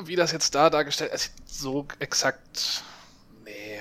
wie 0.00 0.16
das 0.16 0.32
jetzt 0.32 0.54
da 0.54 0.70
dargestellt 0.70 1.12
ist, 1.12 1.32
so 1.46 1.86
exakt, 1.98 2.82
nee, 3.44 3.78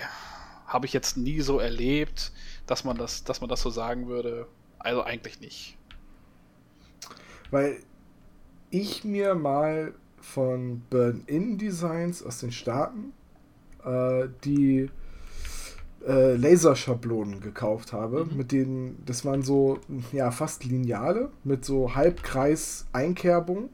habe 0.68 0.86
ich 0.86 0.94
jetzt 0.94 1.18
nie 1.18 1.42
so 1.42 1.60
erlebt, 1.60 2.32
dass 2.68 2.84
man 2.84 2.98
das, 2.98 3.24
dass 3.24 3.42
man 3.42 3.50
das 3.50 3.62
so 3.62 3.70
sagen 3.70 4.08
würde. 4.08 4.48
Also 4.80 5.04
eigentlich 5.04 5.40
nicht. 5.40 5.78
Weil 7.52 7.80
ich 8.70 9.04
mir 9.04 9.36
mal 9.36 9.94
von 10.20 10.82
Burn-In 10.90 11.58
Designs 11.58 12.24
aus 12.24 12.40
den 12.40 12.52
Staaten 12.52 13.14
äh, 13.84 14.28
die 14.44 14.90
äh, 16.08 16.36
Laserschablonen 16.36 17.40
gekauft 17.42 17.94
habe, 17.94 18.26
mhm. 18.26 18.38
mit 18.38 18.52
denen, 18.52 19.04
das 19.06 19.26
waren 19.26 19.42
so, 19.42 19.80
ja, 20.12 20.32
fast 20.32 20.66
Lineale, 20.66 21.30
mit 21.44 21.66
so 21.66 21.96
Halbkreis-Einkerbung, 21.96 23.70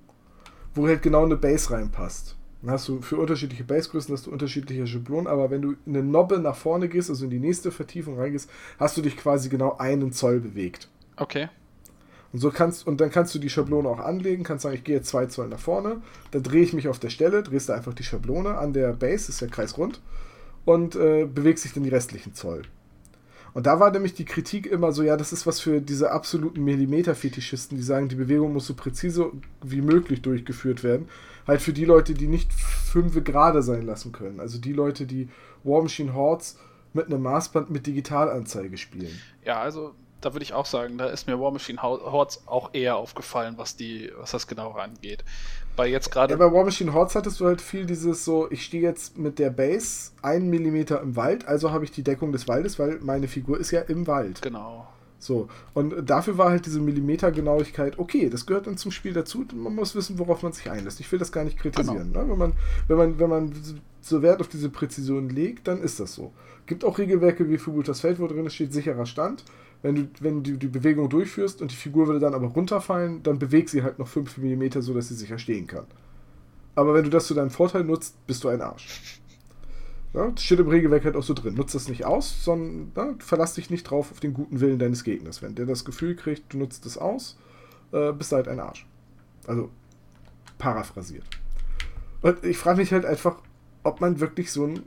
wo 0.75 0.87
halt 0.87 1.01
genau 1.01 1.25
eine 1.25 1.37
Base 1.37 1.71
reinpasst. 1.71 2.35
Dann 2.61 2.71
hast 2.71 2.87
du 2.89 3.01
für 3.01 3.17
unterschiedliche 3.17 3.63
Basegrößen 3.63 4.13
hast 4.13 4.27
du 4.27 4.31
unterschiedliche 4.31 4.85
Schablonen, 4.85 5.27
aber 5.27 5.49
wenn 5.49 5.61
du 5.61 5.71
in 5.85 5.95
eine 5.95 6.03
Nobbe 6.03 6.39
nach 6.39 6.55
vorne 6.55 6.89
gehst, 6.89 7.09
also 7.09 7.23
in 7.23 7.31
die 7.31 7.39
nächste 7.39 7.71
Vertiefung 7.71 8.19
reingehst, 8.19 8.49
hast 8.77 8.97
du 8.97 9.01
dich 9.01 9.15
quasi 9.15 9.49
genau 9.49 9.77
einen 9.77 10.11
Zoll 10.11 10.39
bewegt. 10.39 10.89
Okay. 11.15 11.47
Und 12.31 12.39
so 12.39 12.51
kannst, 12.51 12.85
und 12.85 13.01
dann 13.01 13.09
kannst 13.09 13.33
du 13.33 13.39
die 13.39 13.49
Schablone 13.49 13.89
auch 13.89 13.99
anlegen, 13.99 14.43
kannst 14.43 14.63
sagen, 14.63 14.75
ich 14.75 14.83
gehe 14.83 14.97
jetzt 14.97 15.09
zwei 15.09 15.25
Zoll 15.27 15.47
nach 15.47 15.59
vorne, 15.59 16.01
dann 16.31 16.43
drehe 16.43 16.61
ich 16.61 16.73
mich 16.73 16.87
auf 16.87 16.99
der 16.99 17.09
Stelle, 17.09 17.41
drehst 17.43 17.69
du 17.69 17.73
einfach 17.73 17.93
die 17.93 18.03
Schablone 18.03 18.57
an 18.57 18.73
der 18.73 18.93
Base, 18.93 19.29
ist 19.29 19.41
ja 19.41 19.47
kreisrund, 19.47 19.99
und 20.65 20.95
äh, 20.95 21.25
bewegt 21.25 21.59
sich 21.59 21.73
dann 21.73 21.83
die 21.83 21.89
restlichen 21.89 22.33
Zoll. 22.33 22.63
Und 23.53 23.65
da 23.65 23.79
war 23.79 23.91
nämlich 23.91 24.13
die 24.13 24.25
Kritik 24.25 24.67
immer 24.67 24.91
so, 24.91 25.03
ja, 25.03 25.17
das 25.17 25.33
ist 25.33 25.47
was 25.47 25.59
für 25.59 25.81
diese 25.81 26.11
absoluten 26.11 26.63
Millimeter-Fetischisten, 26.63 27.77
die 27.77 27.83
sagen, 27.83 28.09
die 28.09 28.15
Bewegung 28.15 28.53
muss 28.53 28.67
so 28.67 28.75
präzise 28.75 29.31
wie 29.63 29.81
möglich 29.81 30.21
durchgeführt 30.21 30.83
werden. 30.83 31.09
Halt 31.47 31.61
für 31.61 31.73
die 31.73 31.85
Leute, 31.85 32.13
die 32.13 32.27
nicht 32.27 32.53
fünf 32.53 33.23
gerade 33.23 33.63
sein 33.63 33.85
lassen 33.85 34.11
können. 34.11 34.39
Also 34.39 34.59
die 34.59 34.73
Leute, 34.73 35.05
die 35.05 35.29
War 35.63 35.81
Machine 35.81 36.13
Hordes 36.13 36.59
mit 36.93 37.07
einem 37.07 37.21
Maßband 37.23 37.69
mit 37.69 37.87
Digitalanzeige 37.87 38.77
spielen. 38.77 39.19
Ja, 39.43 39.59
also 39.59 39.93
da 40.21 40.33
würde 40.33 40.43
ich 40.43 40.53
auch 40.53 40.65
sagen, 40.65 40.97
da 40.97 41.07
ist 41.07 41.27
mir 41.27 41.39
War 41.39 41.51
Machine 41.51 41.81
Hordes 41.81 42.43
auch 42.45 42.73
eher 42.73 42.97
aufgefallen, 42.97 43.55
was 43.57 43.75
die, 43.75 44.11
was 44.17 44.31
das 44.31 44.47
genau 44.47 44.71
angeht. 44.71 45.23
Bei 45.79 45.87
jetzt 45.87 46.11
gerade. 46.11 46.33
Ja, 46.33 46.37
bei 46.37 46.53
War 46.53 46.65
Machine 46.65 46.91
Hordes 46.91 47.15
hattest 47.15 47.39
du 47.39 47.45
halt 47.45 47.61
viel 47.61 47.85
dieses 47.85 48.25
so, 48.25 48.51
ich 48.51 48.65
stehe 48.65 48.83
jetzt 48.83 49.17
mit 49.17 49.39
der 49.39 49.49
Base 49.49 50.11
einen 50.21 50.49
Millimeter 50.49 51.01
im 51.01 51.15
Wald, 51.15 51.47
also 51.47 51.71
habe 51.71 51.85
ich 51.85 51.91
die 51.91 52.03
Deckung 52.03 52.33
des 52.33 52.49
Waldes, 52.49 52.77
weil 52.79 52.99
meine 53.01 53.29
Figur 53.29 53.57
ist 53.57 53.71
ja 53.71 53.79
im 53.79 54.05
Wald. 54.05 54.41
Genau. 54.41 54.89
So, 55.19 55.47
und 55.73 56.09
dafür 56.09 56.37
war 56.37 56.49
halt 56.49 56.65
diese 56.65 56.81
Millimetergenauigkeit, 56.81 57.97
okay, 57.97 58.29
das 58.29 58.45
gehört 58.45 58.67
dann 58.67 58.75
zum 58.75 58.91
Spiel 58.91 59.13
dazu, 59.13 59.45
man 59.55 59.73
muss 59.73 59.95
wissen, 59.95 60.19
worauf 60.19 60.43
man 60.43 60.51
sich 60.51 60.69
einlässt. 60.69 60.99
Ich 60.99 61.09
will 61.13 61.19
das 61.19 61.31
gar 61.31 61.45
nicht 61.45 61.57
kritisieren. 61.57 62.11
Genau. 62.11 62.25
Ne? 62.25 62.29
Wenn, 62.29 62.37
man, 62.37 62.53
wenn, 62.89 62.97
man, 62.97 63.19
wenn 63.19 63.29
man 63.29 63.53
so 64.01 64.21
Wert 64.21 64.41
auf 64.41 64.49
diese 64.49 64.67
Präzision 64.67 65.29
legt, 65.29 65.69
dann 65.69 65.81
ist 65.81 66.01
das 66.01 66.13
so. 66.13 66.33
Gibt 66.65 66.83
auch 66.83 66.97
Regelwerke 66.97 67.49
wie 67.49 67.57
für 67.57 67.71
Fultas 67.71 68.01
Feld, 68.01 68.19
wo 68.19 68.27
drin 68.27 68.49
steht 68.49 68.73
sicherer 68.73 69.05
Stand 69.05 69.45
wenn 69.81 69.95
du, 69.95 70.09
wenn 70.19 70.43
du 70.43 70.57
die 70.57 70.67
Bewegung 70.67 71.09
durchführst 71.09 71.61
und 71.61 71.71
die 71.71 71.75
Figur 71.75 72.07
würde 72.07 72.19
dann 72.19 72.33
aber 72.33 72.47
runterfallen, 72.47 73.23
dann 73.23 73.39
beweg 73.39 73.69
sie 73.69 73.83
halt 73.83 73.99
noch 73.99 74.07
5 74.07 74.37
mm, 74.37 74.81
so 74.81 74.93
dass 74.93 75.07
sie 75.07 75.15
sicher 75.15 75.39
stehen 75.39 75.67
kann. 75.67 75.85
Aber 76.75 76.93
wenn 76.93 77.03
du 77.03 77.09
das 77.09 77.27
zu 77.27 77.33
deinem 77.33 77.49
Vorteil 77.49 77.83
nutzt, 77.83 78.15
bist 78.27 78.43
du 78.43 78.49
ein 78.49 78.61
Arsch. 78.61 79.19
Ja, 80.11 80.27
das 80.27 80.43
steht 80.43 80.59
im 80.59 80.67
Regelwerk 80.67 81.05
halt 81.05 81.15
auch 81.15 81.21
so 81.21 81.35
drin. 81.35 81.53
Nutzt 81.53 81.75
das 81.75 81.87
nicht 81.87 82.03
aus, 82.03 82.43
sondern 82.43 82.91
ja, 82.95 83.13
verlass 83.19 83.53
dich 83.53 83.69
nicht 83.69 83.83
drauf 83.83 84.09
auf 84.09 84.19
den 84.19 84.33
guten 84.33 84.59
Willen 84.59 84.79
deines 84.79 85.03
Gegners. 85.03 85.43
Wenn 85.43 85.53
der 85.53 85.67
das 85.67 85.85
Gefühl 85.85 86.15
kriegt, 86.15 86.51
du 86.51 86.57
nutzt 86.57 86.87
es 86.87 86.97
aus, 86.97 87.37
äh, 87.91 88.11
bist 88.11 88.31
du 88.31 88.37
halt 88.37 88.47
ein 88.47 88.59
Arsch. 88.59 88.87
Also, 89.45 89.69
paraphrasiert. 90.57 91.25
Und 92.21 92.43
ich 92.43 92.57
frage 92.57 92.79
mich 92.79 92.91
halt 92.91 93.05
einfach, 93.05 93.35
ob 93.83 94.01
man 94.01 94.19
wirklich 94.19 94.51
so 94.51 94.65
ein 94.65 94.81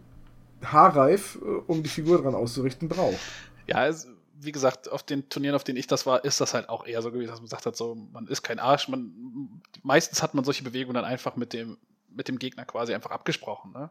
Haarreif, 0.65 1.39
äh, 1.41 1.45
um 1.69 1.85
die 1.85 1.89
Figur 1.89 2.21
dran 2.21 2.35
auszurichten, 2.35 2.89
braucht. 2.89 3.21
Ja, 3.69 3.87
es 3.87 4.09
wie 4.45 4.53
gesagt, 4.53 4.91
auf 4.91 5.03
den 5.03 5.29
Turnieren, 5.29 5.55
auf 5.55 5.65
denen 5.65 5.79
ich 5.79 5.87
das 5.87 6.07
war, 6.07 6.25
ist 6.25 6.41
das 6.41 6.55
halt 6.55 6.69
auch 6.69 6.87
eher 6.87 7.03
so 7.03 7.13
gewesen, 7.13 7.31
dass 7.31 7.39
man 7.39 7.47
gesagt 7.47 7.67
hat, 7.67 7.77
so, 7.77 7.95
man 7.95 8.27
ist 8.27 8.43
kein 8.43 8.59
Arsch. 8.59 8.89
Man, 8.89 9.63
meistens 9.83 10.23
hat 10.23 10.35
man 10.35 10.45
solche 10.45 10.65
Bewegungen 10.65 10.95
dann 10.95 11.05
einfach 11.05 11.37
mit 11.37 11.53
dem, 11.53 11.79
mit 12.11 12.29
dem 12.29 12.39
Gegner 12.39 12.65
quasi 12.65 12.95
einfach 12.95 13.11
abgesprochen. 13.11 13.73
Ne? 13.73 13.91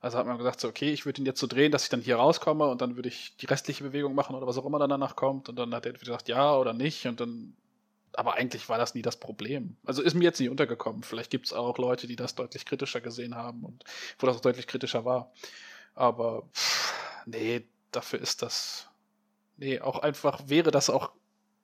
Also 0.00 0.18
hat 0.18 0.26
man 0.26 0.38
gesagt, 0.38 0.60
so, 0.60 0.68
okay, 0.68 0.92
ich 0.92 1.06
würde 1.06 1.22
ihn 1.22 1.26
jetzt 1.26 1.40
so 1.40 1.46
drehen, 1.46 1.72
dass 1.72 1.84
ich 1.84 1.88
dann 1.88 2.00
hier 2.00 2.16
rauskomme 2.16 2.66
und 2.66 2.80
dann 2.80 2.96
würde 2.96 3.08
ich 3.08 3.36
die 3.36 3.46
restliche 3.46 3.84
Bewegung 3.84 4.14
machen 4.14 4.34
oder 4.36 4.46
was 4.46 4.58
auch 4.58 4.66
immer 4.66 4.78
dann 4.78 4.90
danach 4.90 5.16
kommt. 5.16 5.48
Und 5.48 5.56
dann 5.56 5.74
hat 5.74 5.86
er 5.86 5.92
gesagt, 5.92 6.28
ja 6.28 6.56
oder 6.56 6.72
nicht. 6.72 7.06
Und 7.06 7.20
dann, 7.20 7.54
aber 8.12 8.34
eigentlich 8.34 8.68
war 8.68 8.78
das 8.78 8.94
nie 8.94 9.02
das 9.02 9.16
Problem. 9.16 9.76
Also 9.84 10.02
ist 10.02 10.14
mir 10.14 10.24
jetzt 10.24 10.40
nie 10.40 10.48
untergekommen. 10.48 11.02
Vielleicht 11.02 11.30
gibt 11.30 11.46
es 11.46 11.52
auch 11.52 11.78
Leute, 11.78 12.06
die 12.06 12.16
das 12.16 12.34
deutlich 12.34 12.66
kritischer 12.66 13.00
gesehen 13.00 13.34
haben 13.34 13.64
und 13.64 13.84
wo 14.18 14.26
das 14.26 14.36
auch 14.36 14.42
deutlich 14.42 14.66
kritischer 14.66 15.04
war. 15.04 15.32
Aber 15.94 16.42
pff, 16.52 16.92
nee, 17.26 17.64
dafür 17.92 18.20
ist 18.20 18.42
das 18.42 18.88
nee, 19.56 19.80
auch 19.80 20.00
einfach 20.00 20.48
wäre 20.48 20.70
das 20.70 20.90
auch, 20.90 21.12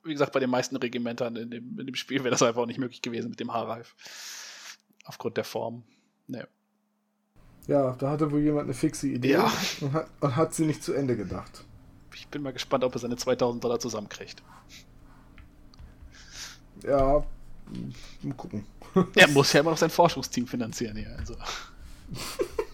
wie 0.04 0.12
gesagt, 0.12 0.32
bei 0.32 0.40
den 0.40 0.50
meisten 0.50 0.76
Regimentern 0.76 1.36
in 1.36 1.50
dem, 1.50 1.78
in 1.78 1.86
dem 1.86 1.94
Spiel 1.94 2.20
wäre 2.20 2.30
das 2.30 2.42
einfach 2.42 2.62
auch 2.62 2.66
nicht 2.66 2.78
möglich 2.78 3.02
gewesen 3.02 3.30
mit 3.30 3.40
dem 3.40 3.52
Haarreif. 3.52 3.94
Aufgrund 5.04 5.36
der 5.36 5.44
Form. 5.44 5.82
Nee. 6.26 6.44
Ja, 7.66 7.92
da 7.92 8.10
hatte 8.10 8.30
wohl 8.30 8.40
jemand 8.40 8.64
eine 8.64 8.74
fixe 8.74 9.08
Idee 9.08 9.32
ja. 9.32 9.52
und, 9.80 9.92
hat, 9.92 10.08
und 10.20 10.36
hat 10.36 10.54
sie 10.54 10.64
nicht 10.64 10.82
zu 10.82 10.92
Ende 10.92 11.16
gedacht. 11.16 11.64
Ich 12.14 12.28
bin 12.28 12.42
mal 12.42 12.52
gespannt, 12.52 12.84
ob 12.84 12.94
er 12.94 12.98
seine 12.98 13.16
2000 13.16 13.62
Dollar 13.62 13.78
zusammenkriegt. 13.78 14.42
Ja, 16.82 17.24
mal 18.22 18.34
gucken. 18.36 18.66
Er 19.14 19.28
muss 19.28 19.52
ja 19.52 19.60
immer 19.60 19.70
noch 19.70 19.78
sein 19.78 19.90
Forschungsteam 19.90 20.46
finanzieren 20.46 20.96
hier. 20.96 21.14
Also. 21.18 21.36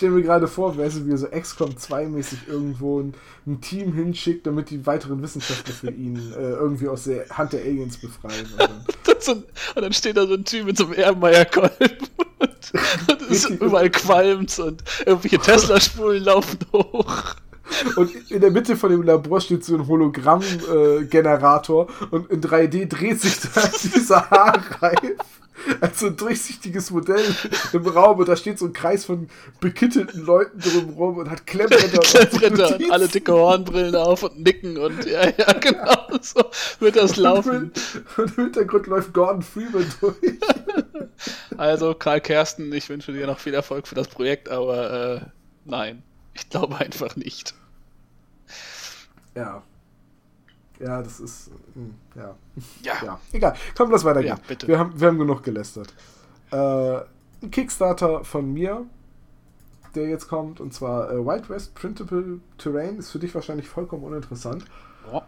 stelle 0.00 0.12
mir 0.12 0.22
gerade 0.22 0.48
vor, 0.48 0.78
weißt 0.78 0.96
du, 0.96 1.06
wie 1.06 1.10
er 1.10 1.18
so 1.18 1.26
XCOM 1.26 1.72
2-mäßig 1.72 2.48
irgendwo 2.48 3.00
ein, 3.00 3.12
ein, 3.46 3.60
Team 3.60 3.92
hinschickt, 3.92 4.46
damit 4.46 4.70
die 4.70 4.86
weiteren 4.86 5.22
Wissenschaftler 5.22 5.74
für 5.74 5.90
ihn 5.90 6.32
äh, 6.32 6.52
irgendwie 6.52 6.88
aus 6.88 7.04
der 7.04 7.28
Hand 7.28 7.52
der 7.52 7.60
Aliens 7.60 7.98
befreien. 7.98 8.46
Und 8.50 8.70
dann, 9.04 9.36
und 9.74 9.82
dann 9.82 9.92
steht 9.92 10.16
da 10.16 10.26
so 10.26 10.32
ein 10.32 10.46
Typ 10.46 10.64
mit 10.64 10.78
so 10.78 10.84
einem 10.84 10.94
Erlenmeyer-Kolben 10.94 11.74
und, 12.38 12.72
und 13.10 13.30
es 13.30 13.44
überall 13.44 13.90
qualmt 13.90 14.58
und 14.58 14.82
irgendwelche 15.04 15.38
Tesla-Spulen 15.38 16.24
laufen 16.24 16.60
hoch. 16.72 17.34
Und 17.96 18.30
in 18.30 18.40
der 18.40 18.50
Mitte 18.50 18.78
von 18.78 18.90
dem 18.90 19.02
Labor 19.02 19.42
steht 19.42 19.66
so 19.66 19.74
ein 19.74 19.86
Hologramm-Generator 19.86 21.88
äh, 21.88 22.04
und 22.06 22.30
in 22.30 22.40
3D 22.40 22.86
dreht 22.86 23.20
sich 23.20 23.38
da 23.40 23.70
dieser 23.94 24.30
Haarreif 24.30 25.18
als 25.80 26.00
so 26.00 26.06
ein 26.06 26.16
durchsichtiges 26.16 26.90
Modell 26.90 27.24
im 27.72 27.86
Raum 27.86 28.18
und 28.18 28.28
da 28.28 28.36
steht 28.36 28.58
so 28.58 28.66
ein 28.66 28.72
Kreis 28.72 29.04
von 29.04 29.28
bekittelten 29.60 30.24
Leuten 30.24 30.58
drumherum 30.58 31.18
und 31.18 31.30
hat 31.30 31.46
Klemmbretter. 31.46 32.00
Klemmbretter 32.00 32.76
und 32.78 32.92
alle 32.92 33.08
dicke 33.08 33.32
Hornbrillen 33.32 33.94
auf 33.96 34.22
und 34.22 34.40
nicken 34.40 34.76
und 34.78 35.04
ja, 35.04 35.24
ja, 35.36 35.52
genau 35.60 36.18
so 36.20 36.42
wird 36.80 36.96
das 36.96 37.16
laufen. 37.16 37.72
Und 38.16 38.38
im 38.38 38.44
Hintergrund 38.44 38.86
läuft 38.86 39.12
Gordon 39.12 39.42
Freeman 39.42 39.86
durch. 40.00 40.16
Also 41.56 41.94
Karl 41.94 42.20
Kersten, 42.20 42.72
ich 42.72 42.88
wünsche 42.88 43.12
dir 43.12 43.26
noch 43.26 43.38
viel 43.38 43.54
Erfolg 43.54 43.86
für 43.86 43.94
das 43.94 44.08
Projekt, 44.08 44.48
aber 44.48 45.16
äh, 45.16 45.20
nein, 45.64 46.02
ich 46.34 46.48
glaube 46.48 46.76
einfach 46.78 47.16
nicht. 47.16 47.54
Ja. 49.34 49.62
Ja, 50.80 51.02
das 51.02 51.20
ist. 51.20 51.50
Hm, 51.74 51.94
ja. 52.16 52.34
Ja. 52.82 52.94
ja. 53.04 53.20
Egal. 53.32 53.54
Komm, 53.76 53.90
lass 53.90 54.04
weitergehen. 54.04 54.36
Ja, 54.36 54.42
bitte. 54.48 54.66
Wir 54.66 54.78
haben, 54.78 54.98
wir 54.98 55.08
haben 55.08 55.18
genug 55.18 55.42
gelästert. 55.42 55.94
Äh, 56.50 57.00
ein 57.42 57.50
Kickstarter 57.50 58.24
von 58.24 58.52
mir, 58.52 58.86
der 59.94 60.08
jetzt 60.08 60.28
kommt, 60.28 60.60
und 60.60 60.72
zwar 60.72 61.10
äh, 61.12 61.24
Wild 61.24 61.50
West 61.50 61.74
Printable 61.74 62.40
Terrain, 62.58 62.98
ist 62.98 63.10
für 63.10 63.18
dich 63.18 63.34
wahrscheinlich 63.34 63.68
vollkommen 63.68 64.04
uninteressant. 64.04 64.64
Ja. 65.12 65.26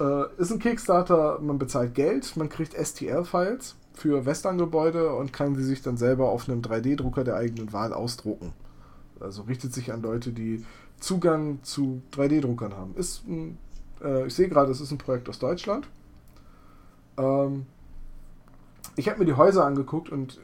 Äh, 0.00 0.26
ist 0.38 0.50
ein 0.50 0.58
Kickstarter, 0.58 1.38
man 1.40 1.58
bezahlt 1.58 1.94
Geld, 1.94 2.36
man 2.36 2.48
kriegt 2.48 2.74
STL-Files 2.74 3.76
für 3.94 4.26
Western-Gebäude 4.26 5.14
und 5.14 5.32
kann 5.32 5.54
sie 5.54 5.62
sich 5.62 5.82
dann 5.82 5.96
selber 5.96 6.30
auf 6.30 6.48
einem 6.48 6.62
3D-Drucker 6.62 7.22
der 7.22 7.36
eigenen 7.36 7.72
Wahl 7.72 7.92
ausdrucken. 7.92 8.52
Also 9.20 9.42
richtet 9.42 9.72
sich 9.72 9.92
an 9.92 10.02
Leute, 10.02 10.32
die 10.32 10.64
Zugang 10.98 11.60
zu 11.62 12.02
3D-Druckern 12.12 12.74
haben. 12.74 12.96
Ist 12.96 13.26
ein 13.28 13.56
äh, 14.04 14.26
ich 14.26 14.34
sehe 14.34 14.48
gerade, 14.48 14.70
es 14.70 14.80
ist 14.80 14.90
ein 14.92 14.98
Projekt 14.98 15.28
aus 15.28 15.38
Deutschland. 15.38 15.88
Ähm, 17.16 17.66
ich 18.96 19.08
habe 19.08 19.18
mir 19.18 19.24
die 19.24 19.34
Häuser 19.34 19.64
angeguckt 19.64 20.10
und 20.10 20.40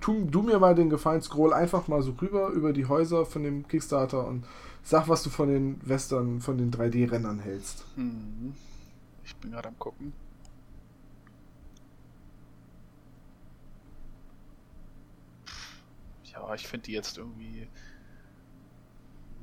tu 0.00 0.24
du 0.24 0.42
mir 0.42 0.58
mal 0.58 0.74
den 0.74 0.90
Gefallen, 0.90 1.22
scroll 1.22 1.52
einfach 1.52 1.88
mal 1.88 2.02
so 2.02 2.12
rüber 2.20 2.48
über 2.48 2.72
die 2.72 2.86
Häuser 2.86 3.24
von 3.24 3.42
dem 3.42 3.66
Kickstarter 3.66 4.26
und 4.26 4.44
sag, 4.82 5.08
was 5.08 5.22
du 5.22 5.30
von 5.30 5.48
den 5.48 5.80
Western, 5.86 6.40
von 6.40 6.58
den 6.58 6.70
3D-Rennern 6.70 7.38
hältst. 7.38 7.84
Hm. 7.96 8.54
Ich 9.24 9.34
bin 9.36 9.52
gerade 9.52 9.68
am 9.68 9.78
gucken. 9.78 10.12
Ja, 16.24 16.54
ich 16.54 16.66
finde 16.66 16.86
die 16.86 16.92
jetzt 16.92 17.16
irgendwie 17.16 17.68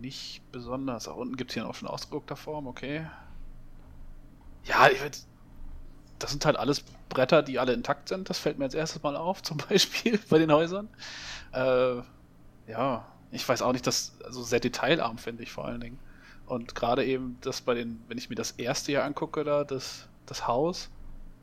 nicht 0.02 0.41
besonders. 0.52 1.07
Auch 1.07 1.18
unten 1.18 1.38
gibt 1.38 1.52
es 1.52 1.53
hier 1.56 1.68
auch 1.68 1.76
schon 1.76 1.88
ausgedruckter 1.88 2.36
Form, 2.36 2.68
okay. 2.68 3.07
Ja, 4.65 4.90
das 6.19 6.32
sind 6.32 6.45
halt 6.45 6.57
alles 6.57 6.84
Bretter, 7.10 7.44
die 7.44 7.60
alle 7.60 7.73
intakt 7.73 8.10
sind. 8.10 8.30
Das 8.30 8.40
fällt 8.40 8.60
mir 8.60 8.65
als 8.65 8.73
erstes 8.73 9.02
mal 9.03 9.15
auf, 9.15 9.41
zum 9.44 9.57
Beispiel 9.57 10.19
bei 10.30 10.40
den 10.40 10.52
Häusern. 10.52 10.90
Äh, 11.53 12.02
ja, 12.68 13.06
ich 13.32 13.48
weiß 13.48 13.61
auch 13.61 13.73
nicht, 13.73 13.88
dass 13.88 14.14
also 14.23 14.44
sehr 14.44 14.60
detailarm 14.60 15.18
finde 15.18 15.44
ich 15.44 15.52
vor 15.52 15.65
allen 15.65 15.82
Dingen. 15.82 15.99
Und 16.45 16.76
gerade 16.76 17.06
eben 17.06 17.38
das 17.41 17.61
bei 17.61 17.73
den, 17.76 18.03
wenn 18.07 18.18
ich 18.18 18.30
mir 18.30 18.36
das 18.36 18.52
erste 18.52 18.91
hier 18.91 19.06
angucke, 19.06 19.44
da 19.44 19.64
das, 19.64 20.07
das 20.26 20.48
Haus, 20.48 20.90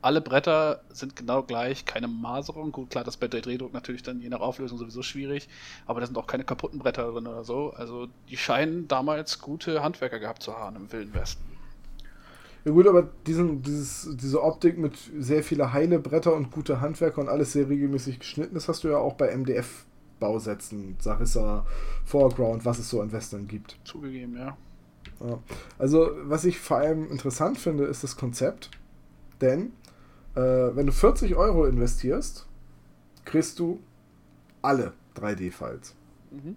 alle 0.01 0.21
Bretter 0.21 0.81
sind 0.89 1.15
genau 1.15 1.43
gleich, 1.43 1.85
keine 1.85 2.07
Maserung. 2.07 2.71
Gut, 2.71 2.89
klar, 2.89 3.03
das 3.03 3.17
bei 3.17 3.27
der 3.27 3.41
Drehdruck 3.41 3.73
natürlich 3.73 4.03
dann 4.03 4.21
je 4.21 4.29
nach 4.29 4.39
Auflösung 4.39 4.77
sowieso 4.77 5.01
schwierig, 5.01 5.49
aber 5.85 5.99
da 5.99 6.05
sind 6.05 6.17
auch 6.17 6.27
keine 6.27 6.43
kaputten 6.43 6.79
Bretter 6.79 7.11
drin 7.11 7.27
oder 7.27 7.43
so. 7.43 7.71
Also 7.71 8.07
die 8.29 8.37
scheinen 8.37 8.87
damals 8.87 9.39
gute 9.39 9.83
Handwerker 9.83 10.19
gehabt 10.19 10.41
zu 10.41 10.57
haben 10.57 10.75
im 10.77 10.91
Wilden 10.91 11.13
Westen. 11.13 11.43
Ja 12.65 12.71
gut, 12.71 12.87
aber 12.87 13.09
diesen, 13.25 13.61
dieses, 13.61 14.09
diese 14.15 14.43
Optik 14.43 14.77
mit 14.77 14.97
sehr 15.17 15.43
viele 15.43 15.71
heile 15.73 15.99
Bretter 15.99 16.35
und 16.35 16.51
gute 16.51 16.81
Handwerker 16.81 17.21
und 17.21 17.29
alles 17.29 17.53
sehr 17.53 17.69
regelmäßig 17.69 18.19
geschnitten, 18.19 18.55
das 18.55 18.67
hast 18.67 18.83
du 18.83 18.89
ja 18.89 18.97
auch 18.97 19.13
bei 19.13 19.35
MDF-Bausätzen, 19.35 20.97
Sarissa, 20.99 21.65
Foreground, 22.05 22.65
was 22.65 22.79
es 22.79 22.89
so 22.89 23.01
an 23.01 23.11
Western 23.11 23.47
gibt. 23.47 23.77
Zugegeben, 23.85 24.35
ja. 24.35 24.57
ja. 25.21 25.39
Also, 25.77 26.11
was 26.23 26.43
ich 26.43 26.59
vor 26.59 26.77
allem 26.77 27.09
interessant 27.09 27.57
finde, 27.57 27.85
ist 27.85 28.03
das 28.03 28.17
Konzept. 28.17 28.69
Denn 29.41 29.71
äh, 30.39 30.75
wenn 30.75 30.85
du 30.85 30.91
40 30.91 31.35
Euro 31.35 31.65
investierst, 31.65 32.47
kriegst 33.25 33.59
du 33.59 33.79
alle 34.61 34.93
3D-Files. 35.15 35.95
Mhm. 36.31 36.55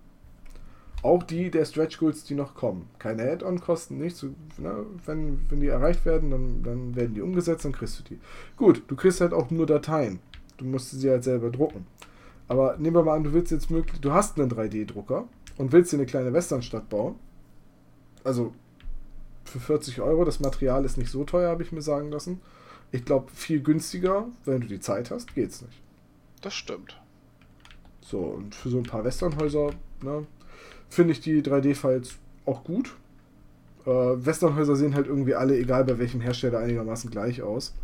Auch 1.02 1.24
die 1.24 1.50
der 1.50 1.64
Stretch 1.64 1.98
Goals, 1.98 2.22
die 2.24 2.36
noch 2.36 2.54
kommen. 2.54 2.88
Keine 2.98 3.28
Add-on-Kosten, 3.28 3.98
nichts. 3.98 4.24
Ne? 4.58 4.86
Wenn, 5.04 5.40
wenn 5.48 5.60
die 5.60 5.66
erreicht 5.66 6.04
werden, 6.04 6.30
dann, 6.30 6.62
dann 6.62 6.94
werden 6.94 7.14
die 7.14 7.20
umgesetzt, 7.20 7.64
dann 7.64 7.72
kriegst 7.72 7.98
du 7.98 8.04
die. 8.04 8.20
Gut, 8.56 8.84
du 8.86 8.94
kriegst 8.94 9.20
halt 9.20 9.32
auch 9.32 9.50
nur 9.50 9.66
Dateien. 9.66 10.20
Du 10.58 10.64
musst 10.64 10.92
sie 10.92 11.10
halt 11.10 11.24
selber 11.24 11.50
drucken. 11.50 11.86
Aber 12.46 12.76
nehmen 12.78 12.94
wir 12.94 13.02
mal 13.02 13.16
an, 13.16 13.24
du 13.24 13.32
willst 13.32 13.50
jetzt 13.50 13.70
möglich, 13.70 14.00
du 14.00 14.12
hast 14.12 14.38
einen 14.38 14.50
3D-Drucker 14.50 15.26
und 15.56 15.72
willst 15.72 15.92
dir 15.92 15.96
eine 15.96 16.06
kleine 16.06 16.32
Westernstadt 16.32 16.88
bauen. 16.88 17.16
Also 18.22 18.52
für 19.44 19.58
40 19.58 20.00
Euro, 20.00 20.24
das 20.24 20.38
Material 20.38 20.84
ist 20.84 20.98
nicht 20.98 21.10
so 21.10 21.24
teuer, 21.24 21.50
habe 21.50 21.64
ich 21.64 21.72
mir 21.72 21.82
sagen 21.82 22.10
lassen. 22.10 22.40
Ich 22.92 23.04
glaube, 23.04 23.30
viel 23.32 23.62
günstiger, 23.62 24.26
wenn 24.44 24.60
du 24.60 24.66
die 24.68 24.80
Zeit 24.80 25.10
hast, 25.10 25.34
geht's 25.34 25.62
nicht. 25.62 25.82
Das 26.42 26.54
stimmt. 26.54 27.00
So, 28.00 28.18
und 28.18 28.54
für 28.54 28.68
so 28.68 28.78
ein 28.78 28.84
paar 28.84 29.04
Westernhäuser, 29.04 29.70
ne, 30.02 30.26
finde 30.90 31.12
ich 31.12 31.20
die 31.20 31.42
3D-Files 31.42 32.16
auch 32.44 32.64
gut. 32.64 32.94
Äh, 33.86 33.90
Westernhäuser 33.90 34.76
sehen 34.76 34.94
halt 34.94 35.06
irgendwie 35.06 35.34
alle, 35.34 35.56
egal 35.56 35.84
bei 35.84 35.98
welchem 35.98 36.20
Hersteller, 36.20 36.58
einigermaßen 36.58 37.10
gleich 37.10 37.42
aus. 37.42 37.74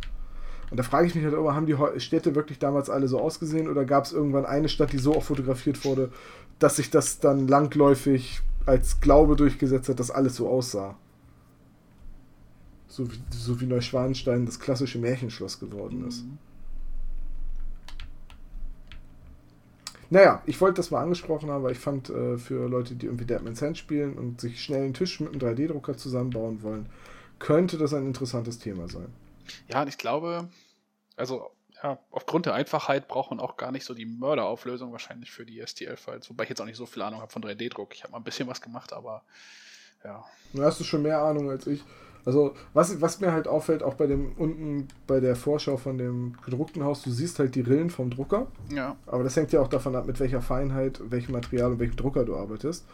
Und 0.69 0.77
da 0.77 0.83
frage 0.83 1.07
ich 1.07 1.15
mich 1.15 1.23
halt 1.23 1.33
immer, 1.33 1.55
haben 1.55 1.65
die 1.65 1.75
Städte 1.99 2.35
wirklich 2.35 2.59
damals 2.59 2.89
alle 2.89 3.07
so 3.07 3.19
ausgesehen 3.19 3.67
oder 3.67 3.85
gab 3.85 4.05
es 4.05 4.13
irgendwann 4.13 4.45
eine 4.45 4.69
Stadt, 4.69 4.93
die 4.93 4.99
so 4.99 5.15
auch 5.15 5.23
fotografiert 5.23 5.83
wurde, 5.83 6.11
dass 6.59 6.75
sich 6.75 6.91
das 6.91 7.19
dann 7.19 7.47
langläufig 7.47 8.41
als 8.65 9.01
Glaube 9.01 9.35
durchgesetzt 9.35 9.89
hat, 9.89 9.99
dass 9.99 10.11
alles 10.11 10.35
so 10.35 10.47
aussah? 10.47 10.95
So 12.89 13.09
wie, 13.11 13.19
so 13.31 13.61
wie 13.61 13.65
Neuschwanstein 13.65 14.45
das 14.45 14.59
klassische 14.59 14.99
Märchenschloss 14.99 15.59
geworden 15.59 16.05
ist. 16.07 16.25
Mhm. 16.25 16.37
Naja, 20.11 20.41
ich 20.47 20.59
wollte 20.59 20.77
das 20.77 20.89
mal 20.89 21.01
angesprochen 21.01 21.51
haben, 21.51 21.63
weil 21.63 21.73
ich 21.73 21.79
fand, 21.79 22.09
äh, 22.09 22.37
für 22.37 22.67
Leute, 22.67 22.95
die 22.95 23.05
irgendwie 23.05 23.25
Deadman's 23.25 23.61
Hand 23.61 23.77
spielen 23.77 24.17
und 24.17 24.41
sich 24.41 24.63
schnell 24.63 24.83
einen 24.83 24.95
Tisch 24.95 25.19
mit 25.19 25.29
einem 25.29 25.39
3D-Drucker 25.39 25.97
zusammenbauen 25.97 26.63
wollen, 26.63 26.87
könnte 27.37 27.77
das 27.77 27.93
ein 27.93 28.07
interessantes 28.07 28.57
Thema 28.57 28.89
sein. 28.89 29.13
Ja, 29.67 29.83
und 29.83 29.87
ich 29.87 29.97
glaube, 29.97 30.49
also 31.15 31.51
ja, 31.83 31.99
aufgrund 32.11 32.47
der 32.47 32.55
Einfachheit 32.55 33.07
braucht 33.07 33.29
man 33.29 33.39
auch 33.39 33.55
gar 33.55 33.71
nicht 33.71 33.85
so 33.85 33.93
die 33.93 34.05
Mörderauflösung 34.05 34.91
wahrscheinlich 34.91 35.31
für 35.31 35.45
die 35.45 35.65
STL-Files, 35.65 36.29
wobei 36.29 36.43
ich 36.43 36.49
jetzt 36.49 36.61
auch 36.61 36.65
nicht 36.65 36.75
so 36.75 36.85
viel 36.85 37.03
Ahnung 37.03 37.21
habe 37.21 37.31
von 37.31 37.43
3D-Druck. 37.43 37.93
Ich 37.93 38.03
habe 38.03 38.11
mal 38.11 38.17
ein 38.17 38.23
bisschen 38.23 38.47
was 38.47 38.61
gemacht, 38.61 38.93
aber 38.93 39.23
ja. 40.03 40.25
Du 40.53 40.63
hast 40.63 40.79
du 40.79 40.83
schon 40.83 41.03
mehr 41.03 41.21
Ahnung 41.21 41.49
als 41.49 41.67
ich. 41.67 41.83
Also, 42.25 42.53
was, 42.73 43.01
was 43.01 43.19
mir 43.19 43.31
halt 43.31 43.47
auffällt, 43.47 43.81
auch 43.83 43.95
bei 43.95 44.07
dem 44.07 44.33
unten 44.37 44.87
bei 45.07 45.19
der 45.19 45.35
Vorschau 45.35 45.77
von 45.77 45.97
dem 45.97 46.35
gedruckten 46.43 46.83
Haus, 46.83 47.01
du 47.01 47.11
siehst 47.11 47.39
halt 47.39 47.55
die 47.55 47.61
Rillen 47.61 47.89
vom 47.89 48.09
Drucker. 48.09 48.47
Ja. 48.73 48.97
Aber 49.05 49.23
das 49.23 49.35
hängt 49.35 49.51
ja 49.51 49.61
auch 49.61 49.67
davon 49.67 49.95
ab, 49.95 50.05
mit 50.05 50.19
welcher 50.19 50.41
Feinheit, 50.41 51.01
welchem 51.09 51.31
Material 51.31 51.71
und 51.71 51.79
welchem 51.79 51.95
Drucker 51.95 52.25
du 52.25 52.35
arbeitest. 52.35 52.85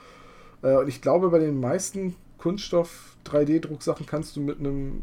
Äh, 0.62 0.78
und 0.78 0.88
ich 0.88 1.02
glaube, 1.02 1.30
bei 1.30 1.40
den 1.40 1.60
meisten 1.60 2.16
Kunststoff 2.38 3.18
3D-Drucksachen 3.26 4.06
kannst 4.06 4.36
du 4.36 4.42
mit 4.42 4.60
einem 4.60 5.02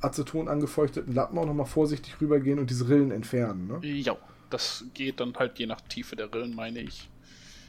Aceton 0.00 0.48
angefeuchteten 0.48 1.14
Lappen 1.14 1.38
auch 1.38 1.46
nochmal 1.46 1.66
vorsichtig 1.66 2.20
rübergehen 2.20 2.58
und 2.58 2.70
diese 2.70 2.88
Rillen 2.88 3.10
entfernen. 3.10 3.68
Ne? 3.68 3.86
Ja, 3.86 4.16
das 4.50 4.84
geht 4.94 5.20
dann 5.20 5.34
halt 5.34 5.58
je 5.58 5.66
nach 5.66 5.80
Tiefe 5.80 6.16
der 6.16 6.32
Rillen, 6.32 6.54
meine 6.54 6.80
ich. 6.80 7.08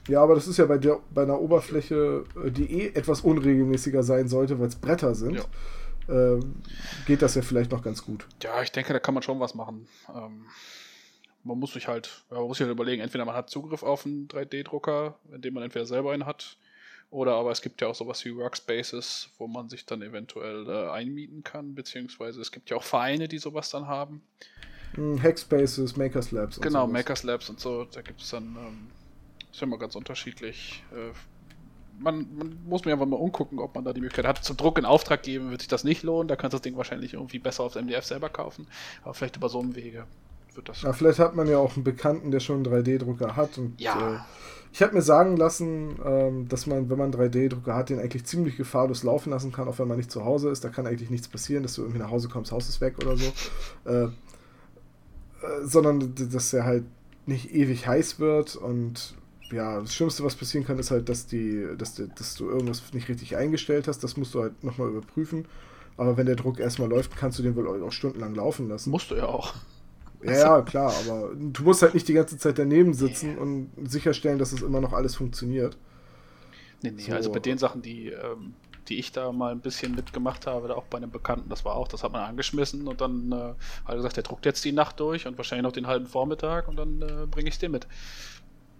Ja, 0.08 0.22
aber 0.22 0.36
das 0.36 0.48
ist 0.48 0.58
ja 0.58 0.66
bei, 0.66 0.78
der, 0.78 1.00
bei 1.14 1.24
einer 1.24 1.40
Oberfläche, 1.40 2.26
äh, 2.44 2.52
die 2.52 2.82
eh 2.82 2.88
etwas 2.90 3.22
unregelmäßiger 3.22 4.04
sein 4.04 4.28
sollte, 4.28 4.60
weil 4.60 4.68
es 4.68 4.76
Bretter 4.76 5.16
sind, 5.16 5.46
ja. 6.08 6.36
äh, 6.36 6.40
geht 7.06 7.22
das 7.22 7.36
ja 7.36 7.42
vielleicht 7.42 7.72
noch 7.72 7.82
ganz 7.82 8.04
gut. 8.04 8.28
Ja, 8.42 8.62
ich 8.62 8.72
denke, 8.72 8.94
da 8.94 9.00
kann 9.00 9.14
man 9.14 9.24
schon 9.24 9.40
was 9.40 9.56
machen. 9.56 9.88
Ähm, 10.14 10.46
man 11.44 11.60
muss 11.60 11.74
sich 11.74 11.88
halt, 11.88 12.24
man 12.30 12.44
muss 12.44 12.58
sich 12.58 12.66
halt 12.66 12.74
überlegen, 12.74 13.02
entweder 13.02 13.26
man 13.26 13.36
hat 13.36 13.50
Zugriff 13.50 13.84
auf 13.84 14.06
einen 14.06 14.28
3D-Drucker, 14.28 15.16
indem 15.34 15.54
man 15.54 15.64
entweder 15.64 15.86
selber 15.86 16.12
einen 16.12 16.26
hat, 16.26 16.58
oder 17.10 17.36
aber 17.36 17.52
es 17.52 17.62
gibt 17.62 17.80
ja 17.80 17.88
auch 17.88 17.96
sowas 17.96 18.26
wie 18.26 18.36
Workspaces, 18.36 19.30
wo 19.38 19.48
man 19.48 19.70
sich 19.70 19.86
dann 19.86 20.02
eventuell 20.02 20.68
äh, 20.68 20.90
einmieten 20.90 21.44
kann, 21.44 21.76
beziehungsweise 21.76 22.42
es 22.42 22.52
gibt 22.52 22.70
ja 22.72 22.78
auch 22.78 22.84
Vereine, 22.84 23.28
die 23.28 23.38
sowas 23.38 23.70
dann 23.70 23.88
haben. 23.88 24.24
Hm, 24.96 25.22
Hackspaces, 25.22 25.96
Makers 25.96 26.32
Labs. 26.32 26.60
Genau, 26.60 26.88
Makers 26.88 27.24
Labs 27.24 27.50
und 27.50 27.60
so, 27.60 27.86
da 27.86 28.02
gibt 28.02 28.22
es 28.22 28.32
dann. 28.32 28.44
Ähm, 28.44 28.88
ist 29.54 29.62
ja 29.62 29.68
immer 29.68 29.78
ganz 29.78 29.96
unterschiedlich. 29.96 30.84
Äh, 30.92 31.14
man, 32.00 32.28
man, 32.36 32.58
muss 32.66 32.86
mir 32.86 32.94
einfach 32.94 33.06
mal 33.06 33.18
umgucken, 33.18 33.60
ob 33.60 33.76
man 33.76 33.86
da 33.86 33.94
die 33.94 34.02
Möglichkeit 34.02 34.26
hat. 34.26 34.44
Zum 34.44 34.58
Druck 34.58 34.80
in 34.80 34.86
Auftrag 34.86 35.22
geben 35.22 35.52
wird 35.52 35.62
sich 35.62 35.68
das 35.68 35.84
nicht 35.84 36.02
lohnen. 36.04 36.28
Da 36.28 36.36
kannst 36.36 36.54
du 36.54 36.58
das 36.58 36.64
Ding 36.64 36.76
wahrscheinlich 36.76 37.14
irgendwie 37.14 37.40
besser 37.40 37.64
aufs 37.64 37.76
MDF 37.76 38.04
selber 38.04 38.30
kaufen. 38.30 38.68
Aber 39.04 39.14
vielleicht 39.14 39.38
über 39.38 39.50
so 39.50 39.60
einen 39.60 39.76
Wege 39.76 40.06
wird 40.56 40.70
das. 40.70 40.82
Ja, 40.82 40.92
vielleicht 40.92 41.20
hat 41.20 41.36
man 41.36 41.48
ja 41.48 41.60
auch 41.60 41.76
einen 41.76 41.84
Bekannten, 41.84 42.32
der 42.32 42.40
schon 42.40 42.66
einen 42.66 42.84
3D-Drucker 42.84 43.36
hat. 43.36 43.60
Und, 43.60 43.80
ja. 43.80 44.16
Äh, 44.16 44.20
ich 44.72 44.82
habe 44.82 44.96
mir 44.96 45.04
sagen 45.04 45.38
lassen, 45.38 46.00
ähm, 46.04 46.48
dass 46.48 46.66
man, 46.66 46.90
wenn 46.90 46.98
man 46.98 47.14
einen 47.14 47.32
3D-Drucker 47.32 47.76
hat, 47.76 47.90
den 47.90 48.00
eigentlich 48.00 48.26
ziemlich 48.26 48.58
gefahrlos 48.58 49.04
laufen 49.04 49.30
lassen 49.30 49.52
kann, 49.52 49.68
auch 49.68 49.78
wenn 49.78 49.88
man 49.88 49.98
nicht 49.98 50.10
zu 50.10 50.26
Hause 50.26 50.50
ist. 50.50 50.64
Da 50.64 50.70
kann 50.70 50.88
eigentlich 50.88 51.12
nichts 51.12 51.28
passieren, 51.28 51.62
dass 51.62 51.76
du 51.76 51.84
irgendwie 51.84 52.00
nach 52.00 52.10
Hause 52.10 52.28
kommst, 52.28 52.52
Haus 52.52 52.68
ist 52.68 52.82
weg 52.82 52.98
oder 52.98 53.18
so. 53.18 53.32
Äh, 53.86 54.06
äh, 54.06 54.10
sondern 55.66 56.16
dass 56.16 56.54
er 56.54 56.64
halt 56.64 56.86
nicht 57.26 57.54
ewig 57.54 57.86
heiß 57.86 58.20
wird 58.20 58.56
und 58.56 59.16
ja, 59.54 59.80
das 59.80 59.94
Schlimmste, 59.94 60.24
was 60.24 60.36
passieren 60.36 60.66
kann, 60.66 60.80
ist 60.80 60.92
halt, 60.92 61.10
dass 61.10 61.28
die, 61.28 61.68
dass, 61.78 61.96
dass 61.96 62.36
du 62.36 62.50
irgendwas 62.50 62.94
nicht 62.94 63.08
richtig 63.08 63.38
eingestellt 63.38 63.88
hast. 63.88 64.04
Das 64.04 64.18
musst 64.18 64.34
du 64.34 64.42
halt 64.42 64.64
nochmal 64.64 64.90
überprüfen. 64.90 65.46
Aber 65.96 66.18
wenn 66.18 66.26
der 66.26 66.36
Druck 66.36 66.60
erstmal 66.60 66.90
läuft, 66.90 67.16
kannst 67.16 67.38
du 67.40 67.44
den 67.44 67.56
wohl 67.56 67.84
auch 67.84 67.92
stundenlang 67.92 68.34
laufen 68.34 68.68
lassen. 68.68 68.90
Musst 68.90 69.12
du 69.12 69.16
ja 69.16 69.28
auch. 69.28 69.54
Ja, 70.24 70.34
ja, 70.34 70.62
klar, 70.62 70.94
aber 71.06 71.32
du 71.36 71.64
musst 71.64 71.82
halt 71.82 71.94
nicht 71.94 72.08
die 72.08 72.14
ganze 72.14 72.38
Zeit 72.38 72.58
daneben 72.58 72.94
sitzen 72.94 73.32
yeah. 73.32 73.42
und 73.42 73.70
sicherstellen, 73.84 74.40
dass 74.40 74.54
es 74.54 74.62
immer 74.62 74.80
noch 74.80 74.94
alles 74.94 75.16
funktioniert. 75.16 75.78
Nee, 76.82 76.92
nee, 76.92 77.02
so. 77.02 77.12
also 77.12 77.32
bei 77.32 77.40
den 77.40 77.58
Sachen, 77.58 77.82
die, 77.82 78.08
ähm, 78.08 78.54
die 78.88 79.00
ich 79.00 79.12
da 79.12 79.34
mal 79.34 79.52
ein 79.52 79.60
bisschen 79.60 79.96
mitgemacht 79.96 80.48
habe, 80.48 80.70
da 80.70 80.76
auch 80.76 80.86
bei 80.86 80.98
einem 80.98 81.12
Bekannten, 81.12 81.50
das 81.50 81.66
war 81.66 81.76
auch, 81.76 81.90
das 81.90 82.04
hat 82.04 82.14
man 82.14 82.22
angeschmissen 82.22 82.88
und 82.88 83.02
dann 83.02 83.32
äh, 83.34 83.36
hat 83.36 83.90
er 83.90 83.96
gesagt, 83.98 84.16
der 84.16 84.24
druckt 84.24 84.46
jetzt 84.46 84.64
die 84.64 84.72
Nacht 84.72 85.00
durch 85.02 85.28
und 85.28 85.38
wahrscheinlich 85.38 85.64
noch 85.64 85.74
den 85.74 85.88
halben 85.88 86.08
Vormittag 86.08 86.70
und 86.70 86.78
dann 86.78 87.02
äh, 87.02 87.26
bringe 87.30 87.50
ich 87.50 87.56
es 87.56 87.60
dir 87.60 87.70
mit. 87.70 87.86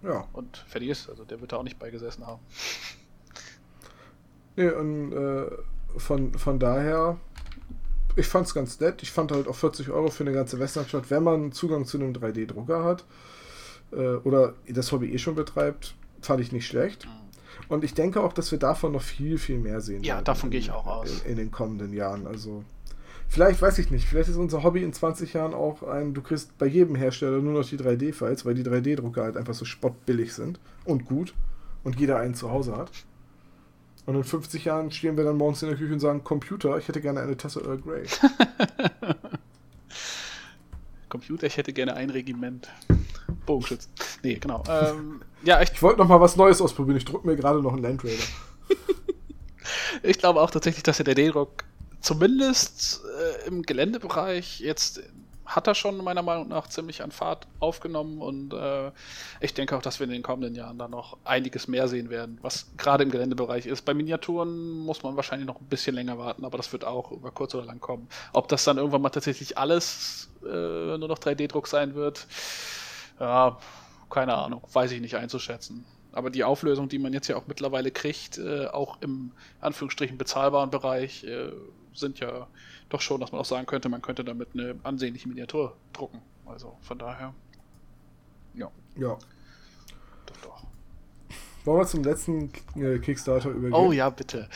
Ja. 0.04 0.28
Und 0.32 0.58
fertig 0.68 0.90
ist, 0.90 1.08
also 1.08 1.24
der 1.24 1.40
wird 1.40 1.52
da 1.52 1.56
auch 1.56 1.62
nicht 1.62 1.78
beigesessen 1.78 2.26
haben. 2.26 2.40
Nee, 4.56 4.68
und 4.68 5.12
äh, 5.12 5.50
von, 5.96 6.32
von 6.38 6.60
daher, 6.60 7.18
ich 8.14 8.28
fand 8.28 8.46
es 8.46 8.54
ganz 8.54 8.78
nett. 8.78 9.02
Ich 9.02 9.10
fand 9.10 9.32
halt 9.32 9.48
auch 9.48 9.56
40 9.56 9.90
Euro 9.90 10.10
für 10.10 10.22
eine 10.22 10.32
ganze 10.32 10.60
Westernstadt, 10.60 11.10
wenn 11.10 11.24
man 11.24 11.50
Zugang 11.50 11.86
zu 11.86 11.98
einem 11.98 12.12
3D-Drucker 12.12 12.84
hat 12.84 13.04
äh, 13.92 14.14
oder 14.16 14.54
das 14.68 14.92
Hobby 14.92 15.12
eh 15.12 15.18
schon 15.18 15.34
betreibt, 15.34 15.94
fand 16.20 16.40
ich 16.40 16.52
nicht 16.52 16.66
schlecht. 16.66 17.06
Mhm. 17.06 17.10
Und 17.68 17.84
ich 17.84 17.94
denke 17.94 18.20
auch, 18.20 18.32
dass 18.32 18.50
wir 18.50 18.58
davon 18.58 18.92
noch 18.92 19.02
viel, 19.02 19.38
viel 19.38 19.58
mehr 19.58 19.80
sehen 19.80 20.04
Ja, 20.04 20.20
davon 20.20 20.50
gehe 20.50 20.60
ich 20.60 20.70
auch 20.70 20.86
aus. 20.86 21.22
In, 21.22 21.32
in, 21.32 21.36
den 21.36 21.50
kommenden 21.50 21.92
Jahren. 21.92 22.26
Also, 22.26 22.64
vielleicht, 23.28 23.62
weiß 23.62 23.78
ich 23.78 23.90
nicht, 23.90 24.06
vielleicht 24.06 24.28
ist 24.28 24.36
unser 24.36 24.62
Hobby 24.62 24.82
in 24.82 24.92
20 24.92 25.32
Jahren 25.32 25.54
auch 25.54 25.82
ein, 25.82 26.14
du 26.14 26.22
kriegst 26.22 26.56
bei 26.58 26.66
jedem 26.66 26.94
Hersteller 26.94 27.40
nur 27.40 27.52
noch 27.52 27.68
die 27.68 27.78
3D-Files, 27.78 28.44
weil 28.44 28.54
die 28.54 28.64
3D-Drucker 28.64 29.22
halt 29.22 29.36
einfach 29.36 29.54
so 29.54 29.64
spottbillig 29.64 30.34
sind 30.34 30.60
und 30.84 31.04
gut 31.06 31.34
und 31.82 31.98
jeder 31.98 32.18
einen 32.18 32.34
zu 32.34 32.50
Hause 32.50 32.76
hat. 32.76 32.90
Und 34.06 34.16
in 34.16 34.24
50 34.24 34.66
Jahren 34.66 34.90
stehen 34.90 35.16
wir 35.16 35.24
dann 35.24 35.36
morgens 35.36 35.62
in 35.62 35.68
der 35.68 35.78
Küche 35.78 35.92
und 35.92 36.00
sagen, 36.00 36.24
Computer, 36.24 36.76
ich 36.76 36.88
hätte 36.88 37.00
gerne 37.00 37.20
eine 37.20 37.36
Tasse 37.36 37.60
Earl 37.60 37.78
Grey. 37.78 38.04
Computer, 41.08 41.46
ich 41.46 41.56
hätte 41.56 41.72
gerne 41.72 41.94
ein 41.94 42.10
Regiment. 42.10 42.68
Bogenschützen. 43.46 43.90
Nee, 44.22 44.34
genau. 44.34 44.62
Ähm, 44.68 45.22
ja, 45.42 45.62
ich, 45.62 45.72
ich 45.72 45.82
wollte 45.82 46.00
noch 46.00 46.08
mal 46.08 46.20
was 46.20 46.36
Neues 46.36 46.60
ausprobieren. 46.60 46.96
Ich 46.96 47.04
drücke 47.04 47.26
mir 47.26 47.36
gerade 47.36 47.62
noch 47.62 47.72
einen 47.72 47.82
Land 47.82 48.04
Raider. 48.04 48.22
ich 50.02 50.18
glaube 50.18 50.40
auch 50.40 50.50
tatsächlich, 50.50 50.82
dass 50.82 50.98
der 50.98 51.14
D-Druck 51.14 51.64
zumindest 52.04 53.00
äh, 53.18 53.48
im 53.48 53.62
Geländebereich 53.62 54.60
jetzt 54.60 55.02
hat 55.46 55.66
er 55.66 55.74
schon 55.74 56.02
meiner 56.02 56.22
Meinung 56.22 56.48
nach 56.48 56.68
ziemlich 56.68 57.02
an 57.02 57.10
Fahrt 57.10 57.46
aufgenommen 57.60 58.20
und 58.20 58.52
äh, 58.52 58.90
ich 59.40 59.54
denke 59.54 59.76
auch, 59.76 59.82
dass 59.82 60.00
wir 60.00 60.04
in 60.04 60.12
den 60.12 60.22
kommenden 60.22 60.54
Jahren 60.54 60.78
da 60.78 60.88
noch 60.88 61.18
einiges 61.24 61.66
mehr 61.66 61.88
sehen 61.88 62.10
werden, 62.10 62.38
was 62.42 62.66
gerade 62.76 63.04
im 63.04 63.10
Geländebereich 63.10 63.66
ist. 63.66 63.82
Bei 63.82 63.94
Miniaturen 63.94 64.70
muss 64.70 65.02
man 65.02 65.16
wahrscheinlich 65.16 65.46
noch 65.46 65.60
ein 65.60 65.66
bisschen 65.66 65.94
länger 65.94 66.18
warten, 66.18 66.44
aber 66.44 66.56
das 66.56 66.72
wird 66.72 66.84
auch 66.84 67.10
über 67.10 67.30
kurz 67.30 67.54
oder 67.54 67.64
lang 67.64 67.80
kommen. 67.80 68.08
Ob 68.32 68.48
das 68.48 68.64
dann 68.64 68.78
irgendwann 68.78 69.02
mal 69.02 69.10
tatsächlich 69.10 69.58
alles 69.58 70.30
äh, 70.44 70.98
nur 70.98 71.08
noch 71.08 71.18
3D-Druck 71.18 71.68
sein 71.68 71.94
wird, 71.94 72.26
ja, 73.18 73.58
keine 74.10 74.34
Ahnung, 74.34 74.62
weiß 74.72 74.92
ich 74.92 75.00
nicht 75.00 75.16
einzuschätzen. 75.16 75.84
Aber 76.12 76.30
die 76.30 76.44
Auflösung, 76.44 76.88
die 76.88 76.98
man 76.98 77.12
jetzt 77.12 77.28
ja 77.28 77.36
auch 77.36 77.46
mittlerweile 77.46 77.90
kriegt, 77.90 78.38
äh, 78.38 78.66
auch 78.66 78.98
im 79.00 79.32
Anführungsstrichen 79.60 80.16
bezahlbaren 80.16 80.70
Bereich, 80.70 81.24
äh, 81.24 81.50
sind 81.94 82.20
ja 82.20 82.48
doch 82.88 83.00
schon, 83.00 83.20
dass 83.20 83.32
man 83.32 83.40
auch 83.40 83.46
sagen 83.46 83.66
könnte, 83.66 83.88
man 83.88 84.02
könnte 84.02 84.24
damit 84.24 84.48
eine 84.54 84.76
ansehnliche 84.82 85.28
Miniatur 85.28 85.76
drucken. 85.92 86.20
Also 86.46 86.76
von 86.82 86.98
daher. 86.98 87.34
Ja. 88.54 88.70
Ja. 88.96 89.18
Doch, 90.26 90.36
doch. 90.42 90.64
Wollen 91.64 91.80
wir 91.80 91.86
zum 91.86 92.04
letzten 92.04 92.50
äh, 92.76 92.98
Kickstarter 92.98 93.50
übergehen? 93.50 93.72
Oh 93.72 93.92
ja, 93.92 94.10
bitte. 94.10 94.48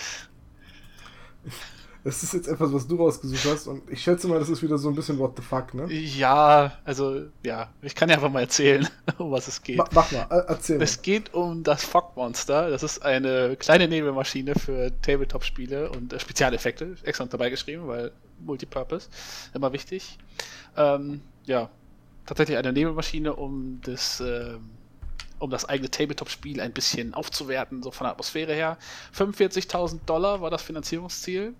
Das 2.08 2.22
ist 2.22 2.32
jetzt 2.32 2.48
etwas, 2.48 2.72
was 2.72 2.88
du 2.88 2.96
rausgesucht 2.96 3.44
hast 3.52 3.66
und 3.66 3.82
ich 3.90 4.02
schätze 4.02 4.28
mal, 4.28 4.38
das 4.38 4.48
ist 4.48 4.62
wieder 4.62 4.78
so 4.78 4.88
ein 4.88 4.94
bisschen 4.94 5.18
what 5.18 5.32
the 5.36 5.42
fuck, 5.42 5.74
ne? 5.74 5.92
Ja, 5.92 6.78
also, 6.82 7.26
ja, 7.44 7.68
ich 7.82 7.94
kann 7.94 8.08
ja 8.08 8.14
einfach 8.14 8.30
mal 8.30 8.40
erzählen, 8.40 8.88
um 9.18 9.30
was 9.30 9.46
es 9.46 9.62
geht. 9.62 9.76
Ma 9.76 9.86
mach 9.92 10.10
mal, 10.10 10.22
erzähl. 10.48 10.80
Es 10.80 11.02
geht 11.02 11.34
um 11.34 11.62
das 11.62 11.84
Fog 11.84 12.16
Monster. 12.16 12.70
Das 12.70 12.82
ist 12.82 13.00
eine 13.00 13.56
kleine 13.56 13.88
Nebelmaschine 13.88 14.54
für 14.54 14.90
Tabletop-Spiele 15.02 15.90
und 15.90 16.14
äh, 16.14 16.18
Spezialeffekte. 16.18 16.96
Extra 17.02 17.26
dabei 17.26 17.50
geschrieben, 17.50 17.86
weil 17.86 18.10
Multipurpose, 18.40 19.10
immer 19.52 19.74
wichtig. 19.74 20.16
Ähm, 20.78 21.20
ja, 21.44 21.68
tatsächlich 22.24 22.56
eine 22.56 22.72
Nebelmaschine, 22.72 23.36
um 23.36 23.82
das. 23.84 24.20
Ähm, 24.20 24.70
um 25.40 25.50
das 25.50 25.66
eigene 25.66 25.88
Tabletop-Spiel 25.88 26.60
ein 26.60 26.72
bisschen 26.72 27.14
aufzuwerten, 27.14 27.82
so 27.82 27.92
von 27.92 28.06
der 28.06 28.12
Atmosphäre 28.12 28.54
her. 28.54 28.76
45.000 29.16 30.00
Dollar 30.04 30.40
war 30.40 30.50
das 30.50 30.62
Finanzierungsziel. 30.62 31.54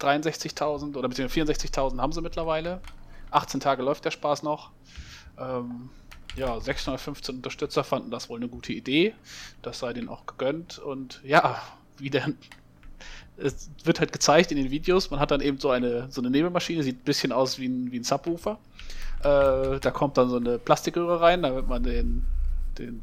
63.000 0.00 0.96
oder 0.96 1.08
beziehungsweise 1.08 1.52
64.000 1.52 2.00
haben 2.00 2.12
sie 2.12 2.20
mittlerweile. 2.20 2.80
18 3.30 3.60
Tage 3.60 3.82
läuft 3.82 4.04
der 4.04 4.10
Spaß 4.10 4.42
noch. 4.42 4.70
Ähm, 5.38 5.90
ja, 6.36 6.58
615 6.58 7.36
Unterstützer 7.36 7.84
fanden 7.84 8.10
das 8.10 8.28
wohl 8.28 8.38
eine 8.38 8.48
gute 8.48 8.72
Idee. 8.72 9.14
Das 9.60 9.78
sei 9.78 9.92
denen 9.92 10.08
auch 10.08 10.26
gegönnt. 10.26 10.78
Und 10.78 11.20
ja, 11.24 11.60
wie 11.98 12.10
denn. 12.10 12.38
Es 13.38 13.70
wird 13.84 13.98
halt 13.98 14.12
gezeigt 14.12 14.52
in 14.52 14.58
den 14.58 14.70
Videos. 14.70 15.10
Man 15.10 15.18
hat 15.18 15.30
dann 15.30 15.40
eben 15.40 15.58
so 15.58 15.70
eine, 15.70 16.10
so 16.10 16.20
eine 16.20 16.30
Nebelmaschine, 16.30 16.82
sieht 16.82 17.00
ein 17.00 17.04
bisschen 17.04 17.32
aus 17.32 17.58
wie 17.58 17.66
ein, 17.66 17.90
wie 17.90 17.98
ein 17.98 18.04
Subwoofer. 18.04 18.58
Äh, 19.20 19.80
da 19.80 19.90
kommt 19.90 20.18
dann 20.18 20.28
so 20.28 20.36
eine 20.36 20.58
Plastikröhre 20.58 21.20
rein, 21.20 21.42
damit 21.42 21.66
man 21.66 21.82
den, 21.82 22.24
den, 22.78 23.02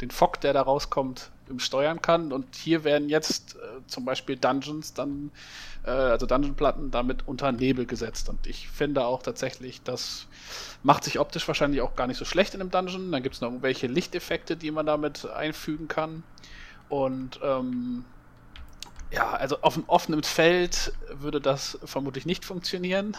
den 0.00 0.10
Fock, 0.10 0.40
der 0.40 0.52
da 0.52 0.62
rauskommt, 0.62 1.30
steuern 1.56 2.02
kann. 2.02 2.32
Und 2.32 2.56
hier 2.56 2.84
werden 2.84 3.08
jetzt 3.08 3.56
äh, 3.56 3.86
zum 3.86 4.04
Beispiel 4.04 4.36
Dungeons 4.36 4.94
dann 4.94 5.30
äh, 5.84 5.90
also 5.90 6.26
Dungeon-Platten, 6.26 6.90
damit 6.90 7.26
unter 7.26 7.50
Nebel 7.52 7.86
gesetzt. 7.86 8.28
Und 8.28 8.46
ich 8.46 8.68
finde 8.68 9.04
auch 9.04 9.22
tatsächlich, 9.22 9.82
das 9.82 10.26
macht 10.82 11.04
sich 11.04 11.18
optisch 11.18 11.48
wahrscheinlich 11.48 11.80
auch 11.80 11.96
gar 11.96 12.06
nicht 12.06 12.18
so 12.18 12.24
schlecht 12.24 12.54
in 12.54 12.60
einem 12.60 12.70
Dungeon. 12.70 13.10
Dann 13.10 13.22
gibt 13.22 13.34
es 13.34 13.40
noch 13.40 13.48
irgendwelche 13.48 13.86
Lichteffekte, 13.86 14.56
die 14.56 14.70
man 14.70 14.86
damit 14.86 15.26
einfügen 15.26 15.88
kann. 15.88 16.22
Und 16.88 17.40
ähm, 17.42 18.04
ja, 19.10 19.32
also 19.32 19.58
auf 19.62 19.76
einem 19.76 19.84
offenen 19.86 20.22
Feld 20.22 20.92
würde 21.10 21.40
das 21.40 21.78
vermutlich 21.84 22.26
nicht 22.26 22.44
funktionieren. 22.44 23.16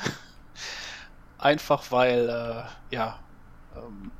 Einfach 1.37 1.91
weil, 1.91 2.29
äh, 2.29 2.95
ja, 2.95 3.19
ähm, 3.75 4.11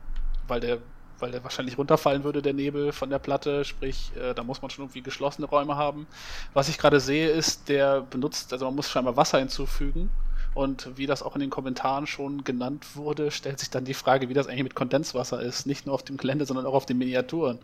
weil 0.48 0.60
der 0.60 0.80
weil 1.20 1.32
der 1.32 1.44
wahrscheinlich 1.44 1.78
runterfallen 1.78 2.24
würde, 2.24 2.42
der 2.42 2.54
Nebel 2.54 2.92
von 2.92 3.10
der 3.10 3.20
Platte. 3.20 3.66
Sprich, 3.66 4.12
äh, 4.16 4.34
da 4.34 4.44
muss 4.44 4.62
man 4.62 4.72
schon 4.72 4.86
irgendwie 4.86 5.02
geschlossene 5.02 5.48
Räume 5.48 5.76
haben. 5.76 6.08
Was 6.54 6.70
ich 6.70 6.78
gerade 6.78 7.00
sehe, 7.00 7.30
ist, 7.30 7.70
der 7.70 8.02
benutzt, 8.02 8.54
also 8.54 8.66
man 8.66 8.76
muss 8.76 8.90
scheinbar 8.90 9.18
Wasser 9.18 9.40
hinzufügen. 9.40 10.10
Und 10.54 10.98
wie 10.98 11.06
das 11.06 11.22
auch 11.22 11.36
in 11.36 11.42
den 11.42 11.50
Kommentaren 11.50 12.08
schon 12.08 12.44
genannt 12.44 12.96
wurde, 12.96 13.32
stellt 13.32 13.60
sich 13.60 13.70
dann 13.70 13.86
die 13.86 13.94
Frage, 13.94 14.30
wie 14.30 14.34
das 14.34 14.48
eigentlich 14.48 14.64
mit 14.64 14.76
Kondenswasser 14.76 15.42
ist. 15.42 15.68
Nicht 15.68 15.86
nur 15.86 15.96
auf 15.96 16.04
dem 16.04 16.18
Gelände, 16.18 16.46
sondern 16.46 16.66
auch 16.66 16.74
auf 16.74 16.86
den 16.86 16.98
Miniaturen. 16.98 17.60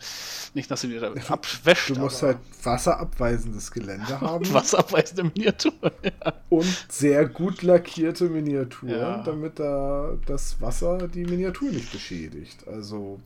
Nicht, 0.54 0.70
dass 0.70 0.82
sie 0.82 0.90
wieder 0.90 1.12
abwäscht. 1.28 1.90
Du 1.90 1.96
musst 1.96 2.22
halt 2.22 2.38
wasserabweisendes 2.64 3.72
Gelände 3.72 4.22
haben. 4.22 4.54
Wasserabweisende 4.54 5.24
Miniaturen, 5.24 5.92
ja. 6.04 6.34
Und 6.50 6.86
sehr 6.90 7.28
gut 7.28 7.64
lackierte 7.64 8.30
Miniaturen, 8.30 9.00
ja. 9.00 9.24
damit 9.24 9.60
da 9.60 10.14
das 10.26 10.62
Wasser 10.62 11.08
die 11.08 11.26
Miniatur 11.26 11.72
nicht 11.72 11.92
beschädigt. 11.92 12.68
Also 12.68 13.20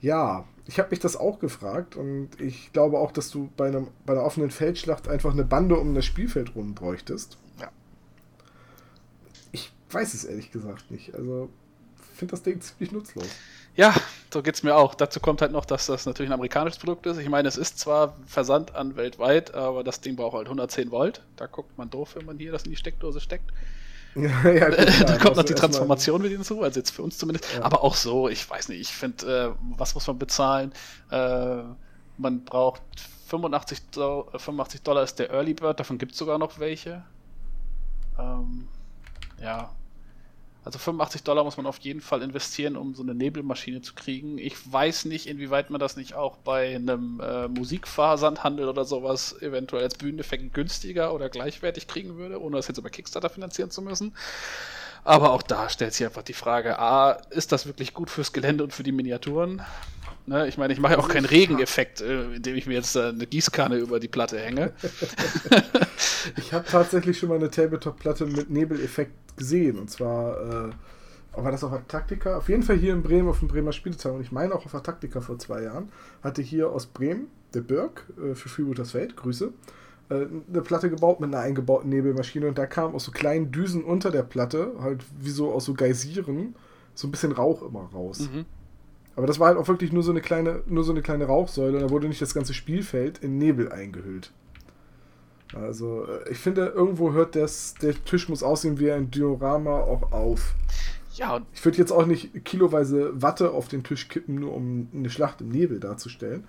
ja, 0.00 0.44
ich 0.66 0.78
habe 0.78 0.90
mich 0.90 1.00
das 1.00 1.16
auch 1.16 1.38
gefragt 1.38 1.96
und 1.96 2.40
ich 2.40 2.72
glaube 2.72 2.98
auch, 2.98 3.12
dass 3.12 3.30
du 3.30 3.50
bei, 3.56 3.68
einem, 3.68 3.88
bei 4.04 4.14
einer 4.14 4.24
offenen 4.24 4.50
Feldschlacht 4.50 5.08
einfach 5.08 5.32
eine 5.32 5.44
Bande 5.44 5.76
um 5.76 5.94
das 5.94 6.04
Spielfeld 6.04 6.54
rum 6.54 6.74
bräuchtest. 6.74 7.38
Ja. 7.60 7.70
Ich 9.52 9.72
weiß 9.90 10.14
es 10.14 10.24
ehrlich 10.24 10.50
gesagt 10.50 10.90
nicht. 10.90 11.14
Also, 11.14 11.48
finde 12.16 12.32
das 12.32 12.42
Ding 12.42 12.60
ziemlich 12.60 12.92
nutzlos. 12.92 13.28
Ja, 13.76 13.94
so 14.32 14.42
geht 14.42 14.54
es 14.54 14.62
mir 14.62 14.74
auch. 14.74 14.94
Dazu 14.94 15.20
kommt 15.20 15.42
halt 15.42 15.52
noch, 15.52 15.66
dass 15.66 15.86
das 15.86 16.06
natürlich 16.06 16.30
ein 16.30 16.34
amerikanisches 16.34 16.78
Produkt 16.78 17.06
ist. 17.06 17.18
Ich 17.18 17.28
meine, 17.28 17.46
es 17.46 17.58
ist 17.58 17.78
zwar 17.78 18.16
Versand 18.26 18.74
an 18.74 18.96
weltweit, 18.96 19.54
aber 19.54 19.84
das 19.84 20.00
Ding 20.00 20.16
braucht 20.16 20.34
halt 20.34 20.46
110 20.46 20.90
Volt. 20.90 21.22
Da 21.36 21.46
guckt 21.46 21.76
man 21.76 21.90
doof, 21.90 22.16
wenn 22.16 22.24
man 22.24 22.38
hier 22.38 22.52
das 22.52 22.62
in 22.62 22.70
die 22.70 22.76
Steckdose 22.76 23.20
steckt. 23.20 23.52
Ja, 24.16 24.68
gut, 24.70 25.08
da 25.08 25.18
kommt 25.18 25.36
noch 25.36 25.44
die 25.44 25.54
Transformation 25.54 26.22
mit 26.22 26.32
hinzu, 26.32 26.62
also 26.62 26.80
jetzt 26.80 26.90
für 26.90 27.02
uns 27.02 27.18
zumindest. 27.18 27.52
Ja. 27.54 27.62
Aber 27.62 27.84
auch 27.84 27.94
so, 27.94 28.28
ich 28.28 28.48
weiß 28.48 28.68
nicht, 28.70 28.80
ich 28.80 28.92
finde, 28.92 29.54
äh, 29.54 29.76
was 29.76 29.94
muss 29.94 30.06
man 30.06 30.18
bezahlen? 30.18 30.72
Äh, 31.10 31.62
man 32.16 32.44
braucht 32.44 32.82
85, 33.28 33.82
85 33.92 34.82
Dollar 34.82 35.02
ist 35.02 35.18
der 35.18 35.30
Early 35.30 35.54
Bird, 35.54 35.80
davon 35.80 35.98
gibt 35.98 36.12
es 36.12 36.18
sogar 36.18 36.38
noch 36.38 36.58
welche. 36.58 37.04
Ähm, 38.18 38.68
ja, 39.42 39.70
also 40.66 40.80
85 40.80 41.22
Dollar 41.22 41.44
muss 41.44 41.56
man 41.56 41.64
auf 41.64 41.78
jeden 41.78 42.00
Fall 42.00 42.22
investieren, 42.22 42.76
um 42.76 42.96
so 42.96 43.04
eine 43.04 43.14
Nebelmaschine 43.14 43.82
zu 43.82 43.94
kriegen. 43.94 44.36
Ich 44.36 44.56
weiß 44.72 45.04
nicht, 45.04 45.28
inwieweit 45.28 45.70
man 45.70 45.78
das 45.78 45.96
nicht 45.96 46.14
auch 46.14 46.38
bei 46.38 46.74
einem 46.74 47.20
äh, 47.20 47.46
Musikversandhandel 47.46 48.68
oder 48.68 48.84
sowas 48.84 49.40
eventuell 49.40 49.84
als 49.84 49.94
Bühneneffekt 49.94 50.52
günstiger 50.52 51.14
oder 51.14 51.28
gleichwertig 51.28 51.86
kriegen 51.86 52.16
würde, 52.16 52.42
ohne 52.42 52.56
das 52.56 52.66
jetzt 52.66 52.78
über 52.78 52.90
Kickstarter 52.90 53.30
finanzieren 53.30 53.70
zu 53.70 53.80
müssen. 53.80 54.12
Aber 55.04 55.30
auch 55.30 55.42
da 55.42 55.68
stellt 55.68 55.94
sich 55.94 56.04
einfach 56.04 56.24
die 56.24 56.32
Frage: 56.32 56.80
A, 56.80 57.12
ist 57.30 57.52
das 57.52 57.66
wirklich 57.66 57.94
gut 57.94 58.10
fürs 58.10 58.32
Gelände 58.32 58.64
und 58.64 58.72
für 58.72 58.82
die 58.82 58.90
Miniaturen? 58.90 59.62
Ne, 60.26 60.48
ich 60.48 60.58
meine, 60.58 60.72
ich 60.72 60.80
mache 60.80 60.94
ja 60.94 60.98
auch 60.98 61.08
keinen 61.08 61.24
Regeneffekt, 61.24 62.00
äh, 62.00 62.34
indem 62.34 62.56
ich 62.56 62.66
mir 62.66 62.74
jetzt 62.74 62.96
äh, 62.96 63.08
eine 63.08 63.26
Gießkanne 63.26 63.76
über 63.76 64.00
die 64.00 64.08
Platte 64.08 64.38
hänge. 64.38 64.72
ich 66.36 66.52
habe 66.52 66.64
tatsächlich 66.68 67.16
schon 67.16 67.28
mal 67.28 67.36
eine 67.36 67.48
Tabletop-Platte 67.48 68.26
mit 68.26 68.50
Nebeleffekt 68.50 69.36
gesehen. 69.36 69.78
Und 69.78 69.88
zwar, 69.88 70.40
äh, 70.40 70.70
war 71.36 71.52
das 71.52 71.62
auf 71.62 71.70
der 71.70 71.86
Taktika? 71.86 72.38
Auf 72.38 72.48
jeden 72.48 72.64
Fall 72.64 72.76
hier 72.76 72.92
in 72.92 73.04
Bremen 73.04 73.28
auf 73.28 73.38
dem 73.38 73.46
Bremer 73.46 73.70
Spieltag. 73.70 74.14
Und 74.14 74.20
ich 74.20 74.32
meine 74.32 74.52
auch 74.52 74.64
auf 74.64 74.72
der 74.72 74.82
Taktika 74.82 75.20
vor 75.20 75.38
zwei 75.38 75.62
Jahren. 75.62 75.92
Hatte 76.24 76.42
hier 76.42 76.70
aus 76.70 76.86
Bremen, 76.86 77.28
der 77.54 77.60
Birk, 77.60 78.04
äh, 78.18 78.34
für 78.34 78.48
Freebooters 78.48 78.90
Feld, 78.90 79.16
Grüße, 79.16 79.52
äh, 80.08 80.14
eine 80.14 80.62
Platte 80.62 80.90
gebaut 80.90 81.20
mit 81.20 81.32
einer 81.32 81.44
eingebauten 81.44 81.88
Nebelmaschine. 81.88 82.48
Und 82.48 82.58
da 82.58 82.66
kam 82.66 82.96
aus 82.96 83.04
so 83.04 83.12
kleinen 83.12 83.52
Düsen 83.52 83.84
unter 83.84 84.10
der 84.10 84.24
Platte, 84.24 84.72
halt 84.80 85.04
wie 85.20 85.30
so 85.30 85.52
aus 85.52 85.66
so 85.66 85.74
Geysiren, 85.74 86.56
so 86.96 87.06
ein 87.06 87.12
bisschen 87.12 87.30
Rauch 87.30 87.62
immer 87.62 87.88
raus. 87.94 88.28
Mhm. 88.32 88.44
Aber 89.16 89.26
das 89.26 89.40
war 89.40 89.48
halt 89.48 89.58
auch 89.58 89.66
wirklich 89.68 89.92
nur 89.92 90.02
so 90.02 90.10
eine 90.10 90.20
kleine, 90.20 90.62
nur 90.66 90.84
so 90.84 90.92
eine 90.92 91.02
kleine 91.02 91.24
Rauchsäule 91.24 91.78
und 91.78 91.82
da 91.82 91.90
wurde 91.90 92.06
nicht 92.06 92.20
das 92.20 92.34
ganze 92.34 92.52
Spielfeld 92.54 93.18
in 93.18 93.38
Nebel 93.38 93.72
eingehüllt. 93.72 94.30
Also, 95.54 96.06
äh, 96.06 96.30
ich 96.30 96.38
finde, 96.38 96.66
irgendwo 96.66 97.12
hört 97.12 97.34
das, 97.34 97.74
der 97.74 97.94
Tisch 98.04 98.28
muss 98.28 98.42
aussehen 98.42 98.78
wie 98.78 98.90
ein 98.90 99.10
Diorama 99.10 99.78
auch 99.78 100.12
auf. 100.12 100.54
Ja, 101.14 101.36
und 101.36 101.46
ich 101.54 101.64
würde 101.64 101.78
jetzt 101.78 101.92
auch 101.92 102.04
nicht 102.04 102.44
kiloweise 102.44 103.10
Watte 103.22 103.52
auf 103.52 103.68
den 103.68 103.82
Tisch 103.82 104.08
kippen, 104.08 104.34
nur 104.34 104.54
um 104.54 104.88
eine 104.94 105.08
Schlacht 105.08 105.40
im 105.40 105.48
Nebel 105.48 105.80
darzustellen. 105.80 106.44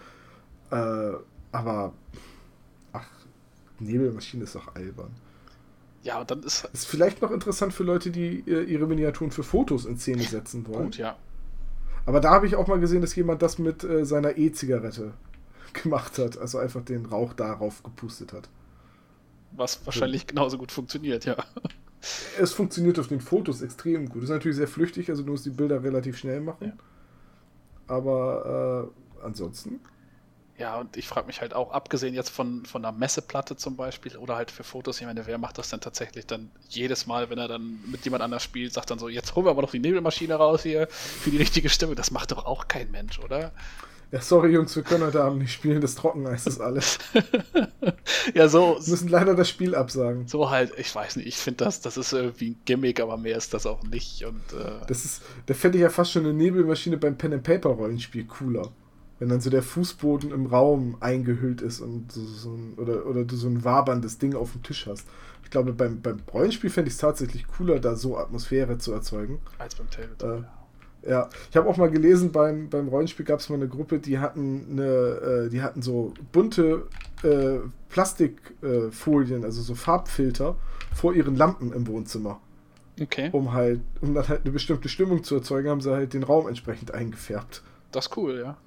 Äh, 0.72 1.11
aber, 1.53 1.94
ach, 2.91 3.07
Nebelmaschine 3.80 4.44
ist 4.44 4.56
doch 4.56 4.76
albern. 4.76 5.11
Ja, 6.03 6.19
und 6.19 6.30
dann 6.31 6.44
ist. 6.44 6.69
Ist 6.73 6.88
vielleicht 6.88 7.22
noch 7.22 7.31
interessant 7.31 7.73
für 7.73 7.84
Leute, 7.84 8.11
die 8.11 8.44
äh, 8.48 8.64
ihre 8.64 8.88
Miniaturen 8.88 9.31
für 9.31 9.44
Fotos 9.44 9.85
in 9.85 9.98
Szene 9.98 10.23
setzen 10.23 10.68
wollen. 10.68 10.85
Gut, 10.85 10.98
ja. 10.98 11.18
Aber 12.08 12.22
da 12.22 12.32
habe 12.32 12.48
ich 12.48 12.56
auch 12.56 12.68
mal 12.68 12.80
gesehen, 12.80 13.02
dass 13.02 13.14
jemand 13.16 13.42
das 13.42 13.60
mit 13.60 13.84
äh, 13.84 14.06
seiner 14.06 14.38
E-Zigarette 14.38 15.14
gemacht 15.74 16.18
hat. 16.18 16.38
Also 16.38 16.58
einfach 16.58 16.82
den 16.82 17.06
Rauch 17.06 17.34
darauf 17.34 17.84
gepustet 17.84 18.32
hat. 18.32 18.50
Was 19.52 19.86
wahrscheinlich 19.86 20.22
so. 20.22 20.28
genauso 20.28 20.58
gut 20.58 20.72
funktioniert, 20.72 21.26
ja. 21.26 21.36
Es 22.40 22.54
funktioniert 22.54 23.00
auf 23.00 23.08
den 23.08 23.20
Fotos 23.20 23.62
extrem 23.62 24.08
gut. 24.08 24.24
Ist 24.24 24.30
natürlich 24.30 24.56
sehr 24.56 24.68
flüchtig, 24.68 25.10
also 25.10 25.24
du 25.24 25.32
musst 25.32 25.46
die 25.46 25.50
Bilder 25.50 25.84
relativ 25.84 26.16
schnell 26.18 26.40
machen. 26.40 26.68
Ja. 26.68 26.74
Aber 27.88 28.92
äh, 29.20 29.26
ansonsten 29.26 29.82
ja, 30.58 30.80
und 30.80 30.98
ich 30.98 31.08
frage 31.08 31.28
mich 31.28 31.42
halt 31.42 31.54
auch, 31.54 31.72
abgesehen 31.72 32.16
jetzt 32.16 32.30
von, 32.30 32.66
von 32.66 32.84
einer 32.84 32.96
Messeplatte 32.98 33.56
zum 33.56 33.76
Beispiel 33.76 34.18
oder 34.18 34.36
halt 34.36 34.50
für 34.50 34.64
Fotos, 34.64 35.00
ich 35.00 35.06
meine, 35.06 35.28
wer 35.28 35.38
macht 35.38 35.60
das 35.60 35.70
denn 35.70 35.82
tatsächlich 35.82 36.26
dann 36.26 36.50
jedes 36.68 37.06
Mal, 37.06 37.30
wenn 37.30 37.38
er 37.38 37.48
dann 37.48 37.80
mit 37.86 38.04
jemand 38.06 38.24
anders 38.24 38.42
spielt, 38.42 38.74
sagt 38.74 38.90
dann 38.90 38.98
so, 38.98 39.08
jetzt 39.08 39.36
holen 39.36 39.46
wir 39.46 39.52
aber 39.52 39.62
noch 39.62 39.72
die 39.72 39.80
Nebelmaschine 39.80 40.34
raus 40.34 40.64
hier 40.64 40.88
für 40.90 41.30
die 41.30 41.38
richtige 41.38 41.70
Stimme. 41.70 41.94
Das 41.94 42.10
macht 42.10 42.32
doch 42.32 42.46
auch 42.46 42.68
kein 42.68 42.90
Mensch, 42.90 43.20
oder? 43.20 43.52
Ja, 44.12 44.22
sorry 44.22 44.54
Jungs, 44.54 44.76
wir 44.76 44.84
können 44.84 45.04
heute 45.04 45.22
Abend 45.22 45.40
nicht 45.40 45.52
spielen, 45.52 45.82
das 45.82 45.94
Trockeneis 45.96 46.48
ist 46.48 46.62
alles. 46.62 46.98
ja, 48.34 48.48
so. 48.48 48.78
Wir 48.80 48.92
müssen 48.92 49.10
leider 49.10 49.36
das 49.36 49.50
Spiel 49.50 49.76
absagen. 49.76 50.28
So 50.28 50.50
halt, 50.50 50.72
ich 50.78 50.96
weiß 50.96 51.18
nicht, 51.18 51.28
ich 51.28 51.36
finde 51.36 51.66
das, 51.66 51.82
das 51.82 51.98
ist 51.98 52.14
irgendwie 52.14 52.52
ein 52.52 52.62
Gimmick, 52.66 53.02
aber 53.02 53.18
mehr 53.18 53.38
ist 53.38 53.54
das 53.54 53.68
auch 53.68 53.84
nicht. 53.84 54.24
Und, 54.24 54.42
äh 54.54 54.86
das 54.88 55.06
ist, 55.06 55.22
da 55.46 55.54
fände 55.54 55.78
ich 55.78 55.82
ja 55.82 55.90
fast 55.90 56.14
schon 56.14 56.24
eine 56.24 56.34
Nebelmaschine 56.34 56.98
beim 56.98 57.18
Pen 57.18 57.34
and 57.34 57.44
Paper 57.44 57.70
Rollenspiel 57.70 58.26
cooler. 58.26 58.72
Wenn 59.19 59.30
dann 59.30 59.41
so 59.41 59.49
der 59.49 59.64
Fußboden 59.64 60.31
im 60.31 60.45
Raum 60.45 60.98
eingehüllt 60.99 61.61
ist 61.61 61.81
und 61.81 62.11
so, 62.11 62.22
so 62.22 62.52
ein, 62.52 62.73
oder, 62.77 63.06
oder 63.06 63.23
du 63.26 63.35
so 63.35 63.48
ein 63.48 63.64
waberndes 63.64 64.19
Ding 64.19 64.35
auf 64.35 64.52
dem 64.52 64.64
Tisch 64.64 64.85
hast. 64.85 65.07
Ich 65.44 65.49
glaube, 65.49 65.73
beim, 65.73 66.02
beim 66.02 66.19
Rollenspiel 66.31 66.69
fände 66.69 66.89
ich 66.89 66.95
es 66.95 66.99
tatsächlich 66.99 67.48
cooler, 67.48 67.80
da 67.80 67.95
so 67.95 68.18
Atmosphäre 68.18 68.77
zu 68.77 68.91
erzeugen. 68.94 69.39
Als 69.57 69.76
beim 69.76 69.89
Tabletop. 69.89 70.44
Äh, 71.03 71.10
ja, 71.10 71.30
ich 71.49 71.56
habe 71.56 71.69
auch 71.69 71.77
mal 71.77 71.89
gelesen, 71.89 72.31
beim, 72.31 72.69
beim 72.69 72.89
Rollenspiel 72.89 73.26
gab 73.26 73.39
es 73.39 73.49
mal 73.49 73.56
eine 73.56 73.68
Gruppe, 73.68 73.99
die 73.99 74.19
hatten 74.19 74.68
eine, 74.72 75.45
äh, 75.45 75.49
die 75.49 75.61
hatten 75.61 75.81
so 75.81 76.14
bunte 76.31 76.88
äh, 77.23 77.60
Plastikfolien, 77.89 79.44
also 79.44 79.61
so 79.61 79.73
Farbfilter 79.73 80.57
vor 80.94 81.14
ihren 81.14 81.35
Lampen 81.35 81.72
im 81.72 81.88
Wohnzimmer. 81.88 82.41
Okay. 82.99 83.30
Um 83.31 83.53
halt, 83.53 83.81
um 84.02 84.15
dann 84.15 84.27
halt 84.27 84.41
eine 84.44 84.52
bestimmte 84.52 84.89
Stimmung 84.89 85.23
zu 85.23 85.35
erzeugen, 85.35 85.69
haben 85.69 85.81
sie 85.81 85.91
halt 85.91 86.14
den 86.14 86.23
Raum 86.23 86.48
entsprechend 86.48 86.94
eingefärbt. 86.94 87.61
Das 87.91 88.07
ist 88.07 88.18
cool, 88.18 88.39
ja. 88.44 88.57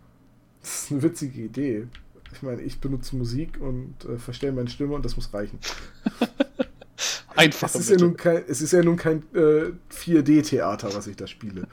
Das 0.61 0.85
ist 0.85 0.93
eine 0.93 1.03
witzige 1.03 1.41
Idee. 1.41 1.87
Ich 2.33 2.43
meine, 2.43 2.63
ich 2.63 2.81
benutze 2.81 3.17
Musik 3.17 3.61
und 3.61 3.95
äh, 4.05 4.19
verstelle 4.19 4.53
meine 4.53 4.71
Stimme 4.71 4.95
und 4.95 5.05
das 5.05 5.17
muss 5.17 5.33
reichen. 5.33 5.59
Einfach. 7.37 7.69
Es 7.69 7.77
ist, 7.77 7.91
ja 7.91 7.97
nun 7.97 8.17
kein, 8.17 8.45
es 8.49 8.61
ist 8.61 8.73
ja 8.73 8.83
nun 8.83 8.97
kein 8.97 9.23
äh, 9.35 9.73
4D-Theater, 9.93 10.95
was 10.95 11.07
ich 11.07 11.17
da 11.17 11.27
spiele. 11.27 11.67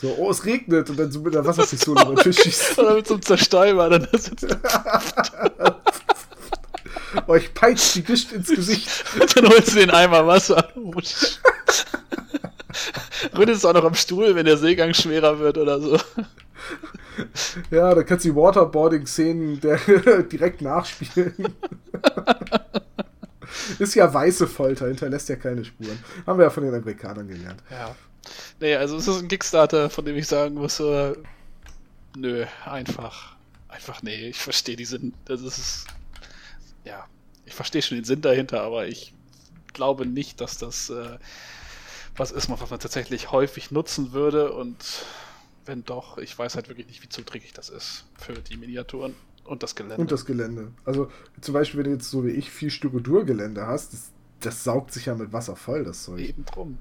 So, 0.00 0.14
oh, 0.16 0.30
es 0.30 0.44
regnet 0.44 0.88
und 0.90 0.98
dann 0.98 1.10
so 1.10 1.20
mit 1.20 1.34
der 1.34 1.44
Wasserpistole 1.44 2.02
über 2.02 2.14
den 2.14 2.22
Tisch 2.22 2.40
schießt. 2.40 2.78
Oder 2.78 2.94
mit 2.94 3.06
so 3.08 3.14
einem 3.14 3.22
Zerstäuber, 3.22 3.90
dann 3.90 4.06
sitzt 4.12 4.46
Euch 7.26 7.52
peitscht 7.54 7.96
die 7.96 8.04
Gischt 8.04 8.32
ins 8.32 8.48
Gesicht. 8.48 8.88
dann 9.34 9.48
holst 9.48 9.72
du 9.72 9.80
den 9.80 9.90
Eimer 9.90 10.24
Wasser. 10.24 10.72
Rüttelst 13.36 13.66
auch 13.66 13.72
noch 13.72 13.84
am 13.84 13.94
Stuhl, 13.94 14.34
wenn 14.34 14.46
der 14.46 14.56
Seegang 14.56 14.94
schwerer 14.94 15.38
wird 15.38 15.58
oder 15.58 15.80
so. 15.80 15.98
Ja, 17.70 17.94
da 17.94 18.02
kannst 18.02 18.24
du 18.24 18.30
die 18.30 18.36
Waterboarding-Szenen 18.36 19.60
direkt 20.30 20.62
nachspielen. 20.62 21.34
Ist 23.78 23.94
ja 23.94 24.12
weiße 24.12 24.46
Folter, 24.46 24.88
hinterlässt 24.88 25.28
ja 25.28 25.36
keine 25.36 25.64
Spuren. 25.64 25.98
Haben 26.26 26.38
wir 26.38 26.44
ja 26.44 26.50
von 26.50 26.64
den 26.64 26.74
Amerikanern 26.74 27.28
gelernt. 27.28 27.62
Ja. 27.70 27.94
Nee, 28.60 28.74
also 28.76 28.96
es 28.96 29.08
ist 29.08 29.22
ein 29.22 29.28
Kickstarter, 29.28 29.88
von 29.88 30.04
dem 30.04 30.16
ich 30.16 30.26
sagen 30.26 30.56
muss, 30.56 30.80
äh, 30.80 31.14
nö, 32.16 32.44
einfach. 32.64 33.36
Einfach, 33.68 34.02
nee, 34.02 34.28
ich 34.28 34.38
verstehe 34.38 34.76
die 34.76 34.84
Sinn. 34.84 35.14
Das 35.24 35.40
ist. 35.40 35.86
Ja, 36.84 37.06
ich 37.46 37.54
verstehe 37.54 37.82
schon 37.82 37.98
den 37.98 38.04
Sinn 38.04 38.20
dahinter, 38.20 38.62
aber 38.62 38.86
ich 38.86 39.14
glaube 39.72 40.06
nicht, 40.06 40.40
dass 40.40 40.58
das 40.58 40.90
äh, 40.90 41.18
was 42.18 42.30
ist, 42.30 42.50
was 42.50 42.70
man 42.70 42.80
tatsächlich 42.80 43.30
häufig 43.32 43.70
nutzen 43.70 44.12
würde 44.12 44.52
und 44.52 45.04
wenn 45.64 45.84
doch, 45.84 46.18
ich 46.18 46.36
weiß 46.38 46.54
halt 46.54 46.68
wirklich 46.68 46.86
nicht, 46.86 47.02
wie 47.02 47.08
zuträglich 47.08 47.52
das 47.52 47.68
ist 47.68 48.04
für 48.18 48.32
die 48.32 48.56
Miniaturen 48.56 49.14
und 49.44 49.62
das 49.62 49.74
Gelände. 49.74 50.00
Und 50.00 50.10
das 50.10 50.24
Gelände. 50.24 50.72
Also 50.84 51.10
zum 51.40 51.54
Beispiel, 51.54 51.78
wenn 51.78 51.84
du 51.84 51.92
jetzt 51.92 52.10
so 52.10 52.24
wie 52.24 52.30
ich 52.30 52.50
viel 52.50 52.70
Styrodur-Gelände 52.70 53.66
hast, 53.66 53.92
das, 53.92 54.10
das, 54.40 54.64
saugt 54.64 54.92
sich 54.92 55.06
ja 55.06 55.14
mit 55.14 55.32
Wasser 55.32 55.56
voll, 55.56 55.84
das 55.84 56.04
Zeug. 56.04 56.20
Eben 56.20 56.44
drum. 56.44 56.78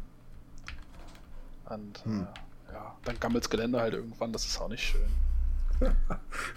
Und 1.70 2.06
hm. 2.06 2.28
äh, 2.70 2.74
ja, 2.74 2.96
dann 3.04 3.20
gammelt's 3.20 3.50
Gelände 3.50 3.80
halt 3.80 3.94
irgendwann, 3.94 4.32
das 4.32 4.46
ist 4.46 4.60
auch 4.60 4.70
nicht 4.70 4.84
schön. 4.84 5.10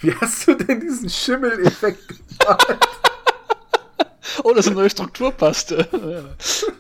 wie 0.00 0.14
hast 0.14 0.46
du 0.46 0.54
denn 0.54 0.80
diesen 0.80 1.10
Schimmeleffekt 1.10 2.08
gemacht? 2.08 2.78
oh, 4.42 4.52
das 4.52 4.66
ist 4.66 4.72
eine 4.72 4.80
neue 4.80 4.90
Strukturpaste. 4.90 5.88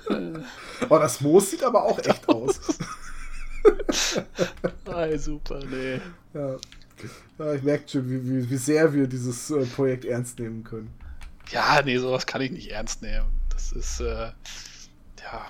oh, 0.88 0.98
das 0.98 1.20
Moos 1.20 1.50
sieht 1.50 1.62
aber 1.62 1.84
auch 1.84 1.98
echt 1.98 2.28
aus. 2.28 2.60
Ei, 4.86 5.18
super, 5.18 5.60
nee. 5.70 6.00
Ja. 6.34 6.56
ja 7.38 7.54
ich 7.54 7.62
merke 7.62 7.88
schon, 7.88 8.08
wie, 8.08 8.24
wie, 8.24 8.50
wie, 8.50 8.56
sehr 8.56 8.92
wir 8.92 9.06
dieses 9.06 9.50
äh, 9.50 9.64
Projekt 9.66 10.04
ernst 10.04 10.38
nehmen 10.38 10.64
können. 10.64 10.90
Ja, 11.50 11.82
nee, 11.82 11.98
sowas 11.98 12.26
kann 12.26 12.40
ich 12.40 12.50
nicht 12.50 12.70
ernst 12.70 13.02
nehmen. 13.02 13.26
Das 13.50 13.72
ist, 13.72 14.00
äh, 14.00 14.32
ja. 15.22 15.46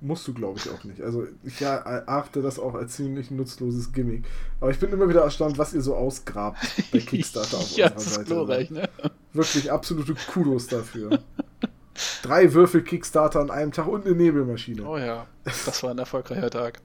Musst 0.00 0.28
du, 0.28 0.34
glaube 0.34 0.58
ich, 0.58 0.68
auch 0.70 0.84
nicht. 0.84 1.00
Also, 1.00 1.26
ich 1.42 1.60
erachte 1.62 2.42
das 2.42 2.58
auch 2.58 2.74
als 2.74 2.96
ziemlich 2.96 3.30
nutzloses 3.30 3.92
Gimmick. 3.92 4.26
Aber 4.60 4.70
ich 4.70 4.78
bin 4.78 4.92
immer 4.92 5.08
wieder 5.08 5.22
erstaunt, 5.22 5.56
was 5.56 5.72
ihr 5.72 5.80
so 5.80 5.96
ausgrabt 5.96 6.58
bei 6.92 6.98
Kickstarter 6.98 7.56
auf 7.56 7.76
ja, 7.76 7.90
unserer 7.90 8.10
Seite. 8.10 8.24
Glorreich, 8.26 8.70
ne? 8.70 8.90
Wirklich 9.32 9.70
absolute 9.70 10.14
Kudos 10.14 10.66
dafür. 10.66 11.20
Drei 12.22 12.52
Würfel 12.52 12.82
Kickstarter 12.82 13.40
an 13.40 13.50
einem 13.50 13.72
Tag 13.72 13.86
und 13.86 14.06
eine 14.06 14.14
Nebelmaschine. 14.14 14.84
Oh 14.84 14.96
ja, 14.98 15.26
das 15.44 15.82
war 15.82 15.90
ein 15.90 15.98
erfolgreicher 15.98 16.50
Tag. 16.50 16.80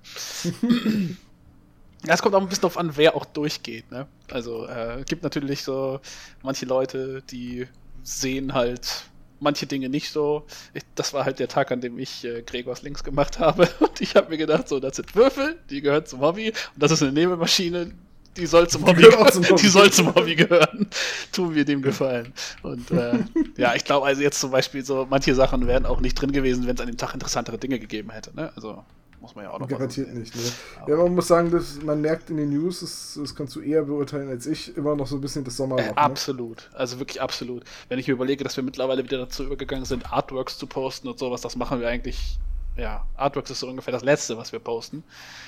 Es 2.07 2.22
kommt 2.22 2.35
auch 2.35 2.41
ein 2.41 2.49
bisschen 2.49 2.63
darauf 2.63 2.77
an, 2.77 2.97
wer 2.97 3.15
auch 3.15 3.26
durchgeht. 3.26 3.89
Ne? 3.91 4.07
Also 4.30 4.67
äh, 4.67 5.03
gibt 5.07 5.23
natürlich 5.23 5.63
so 5.63 5.99
manche 6.43 6.65
Leute, 6.65 7.23
die 7.31 7.67
sehen 8.03 8.53
halt 8.53 9.05
manche 9.39 9.65
Dinge 9.65 9.89
nicht 9.89 10.11
so. 10.11 10.45
Ich, 10.73 10.84
das 10.95 11.13
war 11.13 11.26
halt 11.26 11.39
der 11.39 11.47
Tag, 11.47 11.72
an 11.72 11.81
dem 11.81 11.97
ich 11.97 12.23
äh, 12.23 12.41
Gregors 12.41 12.81
Links 12.81 13.03
gemacht 13.03 13.39
habe. 13.39 13.67
Und 13.80 14.01
ich 14.01 14.15
habe 14.15 14.30
mir 14.30 14.38
gedacht, 14.38 14.67
so, 14.67 14.80
das 14.80 14.97
sind 14.97 15.15
Würfel, 15.15 15.59
die 15.69 15.81
gehören 15.81 16.05
zum 16.05 16.22
Hobby. 16.22 16.49
Und 16.49 16.84
das 16.84 16.91
ist 16.91 17.01
eine 17.01 17.11
Nebelmaschine, 17.11 17.91
die 18.38 18.45
soll 18.45 18.68
zum 18.68 18.86
Hobby, 18.86 19.03
zum 19.32 19.44
Hobby. 19.49 19.62
Die 19.62 19.68
soll 19.68 19.91
zum 19.91 20.14
Hobby 20.14 20.36
gehören. 20.36 20.88
Tun 21.32 21.56
wir 21.56 21.66
dem 21.66 21.82
Gefallen. 21.82 22.34
Und 22.64 22.91
äh, 22.91 23.20
ja, 23.57 23.76
ich 23.76 23.86
glaube 23.86 24.06
also 24.06 24.22
jetzt 24.22 24.40
zum 24.40 24.52
Beispiel 24.52 24.84
so, 24.84 25.07
manche 25.10 25.34
Sachen 25.36 25.68
wären 25.68 25.86
auch 25.86 26.02
nicht 26.02 26.16
drin 26.16 26.32
gewesen, 26.32 26.68
wenn 26.68 26.76
es 26.76 26.82
an 26.82 26.88
dem 26.88 26.98
Tag 26.98 27.14
interessantere 27.14 27.57
Dinge 27.57 27.80
gegeben 27.80 28.12
hätte. 28.12 28.36
Ne? 28.36 28.52
Also 28.56 28.84
muss 29.22 29.36
man 29.36 29.45
ja 29.45 29.52
auch 29.52 29.60
noch 29.60 29.68
Garantiert 29.68 30.14
nicht, 30.14 30.36
ne? 30.36 30.41
Ja, 30.88 30.98
man 30.98 31.16
muss 31.16 31.28
sagen, 31.28 31.49
dass 31.49 31.82
man 31.82 31.99
merkt 31.99 32.30
in 32.30 32.38
den 32.38 32.52
News, 32.52 32.82
das, 32.82 33.18
das, 33.20 33.34
kannst 33.34 33.56
du 33.56 33.62
eher 33.62 33.82
beurteilen 33.82 34.30
als 34.30 34.45
ich, 34.45 34.78
immer 34.78 34.95
noch 34.95 35.07
so 35.07 35.16
ein 35.16 35.22
bisschen 35.22 35.44
das 35.44 35.57
Sommerloch. 35.57 35.84
Äh, 35.84 35.90
ne? 35.90 35.98
absolut, 35.98 36.70
also 36.74 36.99
wirklich 36.99 37.20
absolut. 37.20 37.64
Wenn 37.90 37.98
ich 37.98 38.07
mir 38.07 38.14
überlege, 38.14 38.44
dass 38.44 38.56
wir 38.56 38.64
mittlerweile 38.64 39.03
wieder 39.03 39.18
dazu 39.18 39.44
übergegangen 39.44 39.86
sind, 39.86 40.14
Artworks 40.14 40.60
zu 40.60 40.68
posten 40.68 41.07
und 41.07 41.18
sowas, 41.18 41.41
das 41.41 41.56
machen 41.56 41.80
wir 41.80 41.88
eigentlich 41.88 42.38
ja, 42.78 43.06
Artworks 43.16 43.52
ist 43.52 43.62
so 43.62 43.68
ungefähr 43.68 43.94
das 43.94 44.03
Letzte, 44.03 44.38
was 44.38 44.52
wir 44.52 44.60
posten. 44.60 45.03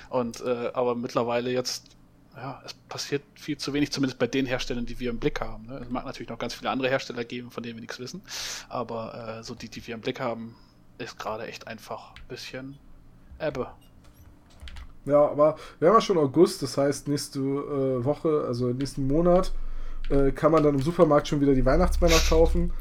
Und 0.09 0.41
äh, 0.41 0.71
aber 0.73 0.95
mittlerweile 0.95 1.51
jetzt, 1.51 1.85
ja, 2.37 2.61
es 2.63 2.73
passiert 2.73 3.23
viel 3.33 3.57
zu 3.57 3.73
wenig, 3.73 3.91
zumindest 3.91 4.19
bei 4.19 4.27
den 4.27 4.45
Herstellern, 4.45 4.85
die 4.85 4.99
wir 4.99 5.09
im 5.09 5.17
Blick 5.17 5.41
haben. 5.41 5.65
Ne? 5.65 5.79
Es 5.81 5.89
mag 5.89 6.05
natürlich 6.05 6.29
noch 6.29 6.37
ganz 6.37 6.53
viele 6.53 6.69
andere 6.69 6.87
Hersteller 6.87 7.23
geben, 7.23 7.49
von 7.49 7.63
denen 7.63 7.75
wir 7.75 7.81
nichts 7.81 7.99
wissen. 7.99 8.21
Aber 8.69 9.39
äh, 9.39 9.43
so 9.43 9.55
die, 9.55 9.69
die 9.69 9.85
wir 9.87 9.95
im 9.95 10.01
Blick 10.01 10.19
haben, 10.19 10.55
ist 10.99 11.17
gerade 11.17 11.47
echt 11.47 11.67
einfach 11.67 12.11
ein 12.11 12.27
bisschen 12.27 12.77
Ebbe. 13.39 13.67
Ja, 15.05 15.27
aber 15.27 15.57
wir 15.79 15.87
haben 15.87 15.95
ja 15.95 16.01
schon 16.01 16.17
August, 16.17 16.61
das 16.61 16.77
heißt 16.77 17.07
nächste 17.07 17.39
äh, 17.39 18.05
Woche, 18.05 18.43
also 18.45 18.67
nächsten 18.67 19.07
Monat, 19.07 19.53
äh, 20.09 20.31
kann 20.31 20.51
man 20.51 20.63
dann 20.63 20.75
im 20.75 20.81
Supermarkt 20.81 21.27
schon 21.27 21.41
wieder 21.41 21.55
die 21.55 21.65
Weihnachtsmänner 21.65 22.19
kaufen. 22.29 22.71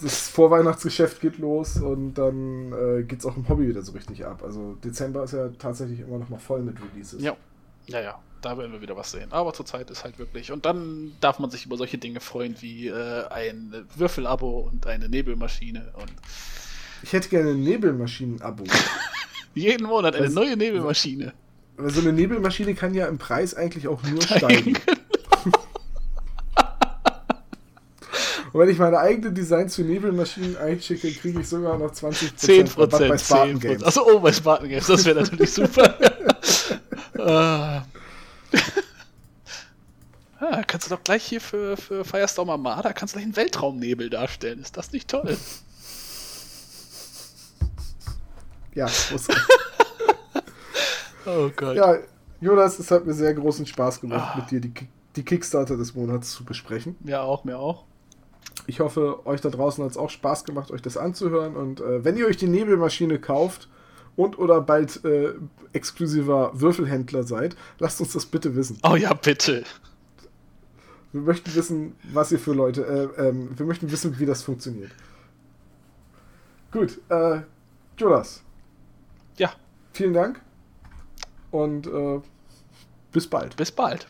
Das 0.00 0.28
Vorweihnachtsgeschäft 0.28 1.20
geht 1.20 1.38
los 1.38 1.76
und 1.76 2.14
dann 2.14 2.72
äh, 2.72 3.02
geht 3.02 3.20
es 3.20 3.26
auch 3.26 3.36
im 3.36 3.48
Hobby 3.48 3.68
wieder 3.68 3.82
so 3.82 3.92
richtig 3.92 4.24
ab. 4.26 4.42
Also 4.44 4.74
Dezember 4.84 5.24
ist 5.24 5.32
ja 5.32 5.48
tatsächlich 5.58 6.00
immer 6.00 6.18
noch 6.18 6.28
mal 6.28 6.38
voll 6.38 6.62
mit 6.62 6.76
Releases. 6.80 7.22
Ja, 7.22 7.36
ja, 7.86 8.00
ja. 8.00 8.18
Da 8.40 8.58
werden 8.58 8.72
wir 8.72 8.82
wieder 8.82 8.96
was 8.96 9.12
sehen. 9.12 9.30
Aber 9.30 9.52
zurzeit 9.52 9.88
ist 9.90 10.02
halt 10.02 10.18
wirklich. 10.18 10.50
Und 10.50 10.66
dann 10.66 11.12
darf 11.20 11.38
man 11.38 11.48
sich 11.50 11.64
über 11.64 11.76
solche 11.76 11.96
Dinge 11.96 12.18
freuen 12.18 12.56
wie 12.60 12.88
äh, 12.88 13.28
ein 13.28 13.86
Würfelabo 13.94 14.68
und 14.72 14.84
eine 14.88 15.08
Nebelmaschine. 15.08 15.92
Und 15.94 16.12
ich 17.04 17.12
hätte 17.12 17.28
gerne 17.28 17.50
ein 17.50 17.62
Nebelmaschinen-Abo. 17.62 18.64
Jeden 19.54 19.86
Monat 19.86 20.16
eine 20.16 20.26
das, 20.26 20.34
neue 20.34 20.56
Nebelmaschine. 20.56 21.32
Aber 21.76 21.90
so 21.90 22.00
eine 22.00 22.12
Nebelmaschine 22.12 22.74
kann 22.74 22.94
ja 22.94 23.06
im 23.06 23.18
Preis 23.18 23.54
eigentlich 23.54 23.86
auch 23.86 24.02
nur 24.02 24.20
steigen. 24.22 24.76
Und 28.52 28.60
wenn 28.60 28.68
ich 28.68 28.78
meine 28.78 28.98
eigene 28.98 29.32
Designs 29.32 29.76
für 29.76 29.82
Nebelmaschinen 29.82 30.58
einschicke, 30.58 31.10
kriege 31.12 31.40
ich 31.40 31.48
sogar 31.48 31.78
noch 31.78 31.90
20% 31.90 32.38
10% 32.38 32.78
Rabatt 32.78 33.08
bei 33.08 33.18
Spartan 33.18 33.58
Games. 33.58 33.82
Achso, 33.82 34.02
oh, 34.06 34.20
bei 34.20 34.30
Spartan 34.30 34.68
Games, 34.68 34.86
das 34.86 35.04
wäre 35.06 35.22
natürlich 35.22 35.52
super. 35.52 35.96
ah. 37.18 37.82
ah, 40.40 40.62
kannst 40.66 40.86
du 40.86 40.94
doch 40.94 41.04
gleich 41.04 41.24
hier 41.24 41.40
für, 41.40 41.76
für 41.76 42.04
Firestorm 42.04 42.50
Armada 42.50 42.92
kannst 42.92 43.14
du 43.14 43.16
gleich 43.16 43.24
einen 43.24 43.36
Weltraumnebel 43.36 44.10
darstellen. 44.10 44.60
Ist 44.60 44.76
das 44.76 44.92
nicht 44.92 45.08
toll? 45.08 45.36
Ja, 48.74 48.88
muss 49.10 49.28
Oh 51.26 51.50
Gott. 51.54 51.76
Ja, 51.76 51.98
Jonas, 52.40 52.78
es 52.78 52.90
hat 52.90 53.06
mir 53.06 53.14
sehr 53.14 53.32
großen 53.34 53.66
Spaß 53.66 54.00
gemacht, 54.00 54.32
ah. 54.34 54.38
mit 54.38 54.50
dir 54.50 54.60
die, 54.60 54.72
die 55.14 55.24
Kickstarter 55.24 55.76
des 55.76 55.94
Monats 55.94 56.32
zu 56.32 56.44
besprechen. 56.44 56.96
Ja, 57.04 57.22
auch, 57.22 57.44
mir 57.44 57.58
auch. 57.58 57.84
Ich 58.66 58.80
hoffe, 58.80 59.24
euch 59.26 59.40
da 59.40 59.50
draußen 59.50 59.84
hat 59.84 59.92
es 59.92 59.96
auch 59.96 60.10
Spaß 60.10 60.44
gemacht, 60.44 60.70
euch 60.70 60.82
das 60.82 60.96
anzuhören. 60.96 61.56
Und 61.56 61.80
äh, 61.80 62.04
wenn 62.04 62.16
ihr 62.16 62.26
euch 62.26 62.36
die 62.36 62.48
Nebelmaschine 62.48 63.18
kauft 63.18 63.68
und 64.16 64.38
oder 64.38 64.60
bald 64.60 65.04
äh, 65.04 65.34
exklusiver 65.72 66.52
Würfelhändler 66.54 67.22
seid, 67.22 67.56
lasst 67.78 68.00
uns 68.00 68.12
das 68.12 68.26
bitte 68.26 68.54
wissen. 68.56 68.78
Oh 68.82 68.96
ja, 68.96 69.14
bitte. 69.14 69.64
Wir 71.12 71.20
möchten 71.20 71.54
wissen, 71.54 71.94
was 72.12 72.32
ihr 72.32 72.38
für 72.38 72.52
Leute. 72.52 73.12
Äh, 73.18 73.28
ähm, 73.28 73.50
wir 73.56 73.66
möchten 73.66 73.90
wissen, 73.90 74.18
wie 74.18 74.26
das 74.26 74.42
funktioniert. 74.42 74.90
Gut, 76.70 76.98
äh, 77.10 77.40
Jonas. 77.98 78.42
Ja. 79.36 79.52
Vielen 79.92 80.14
Dank 80.14 80.40
und 81.50 81.86
äh, 81.86 82.20
bis 83.12 83.26
bald. 83.26 83.56
Bis 83.56 83.70
bald. 83.70 84.06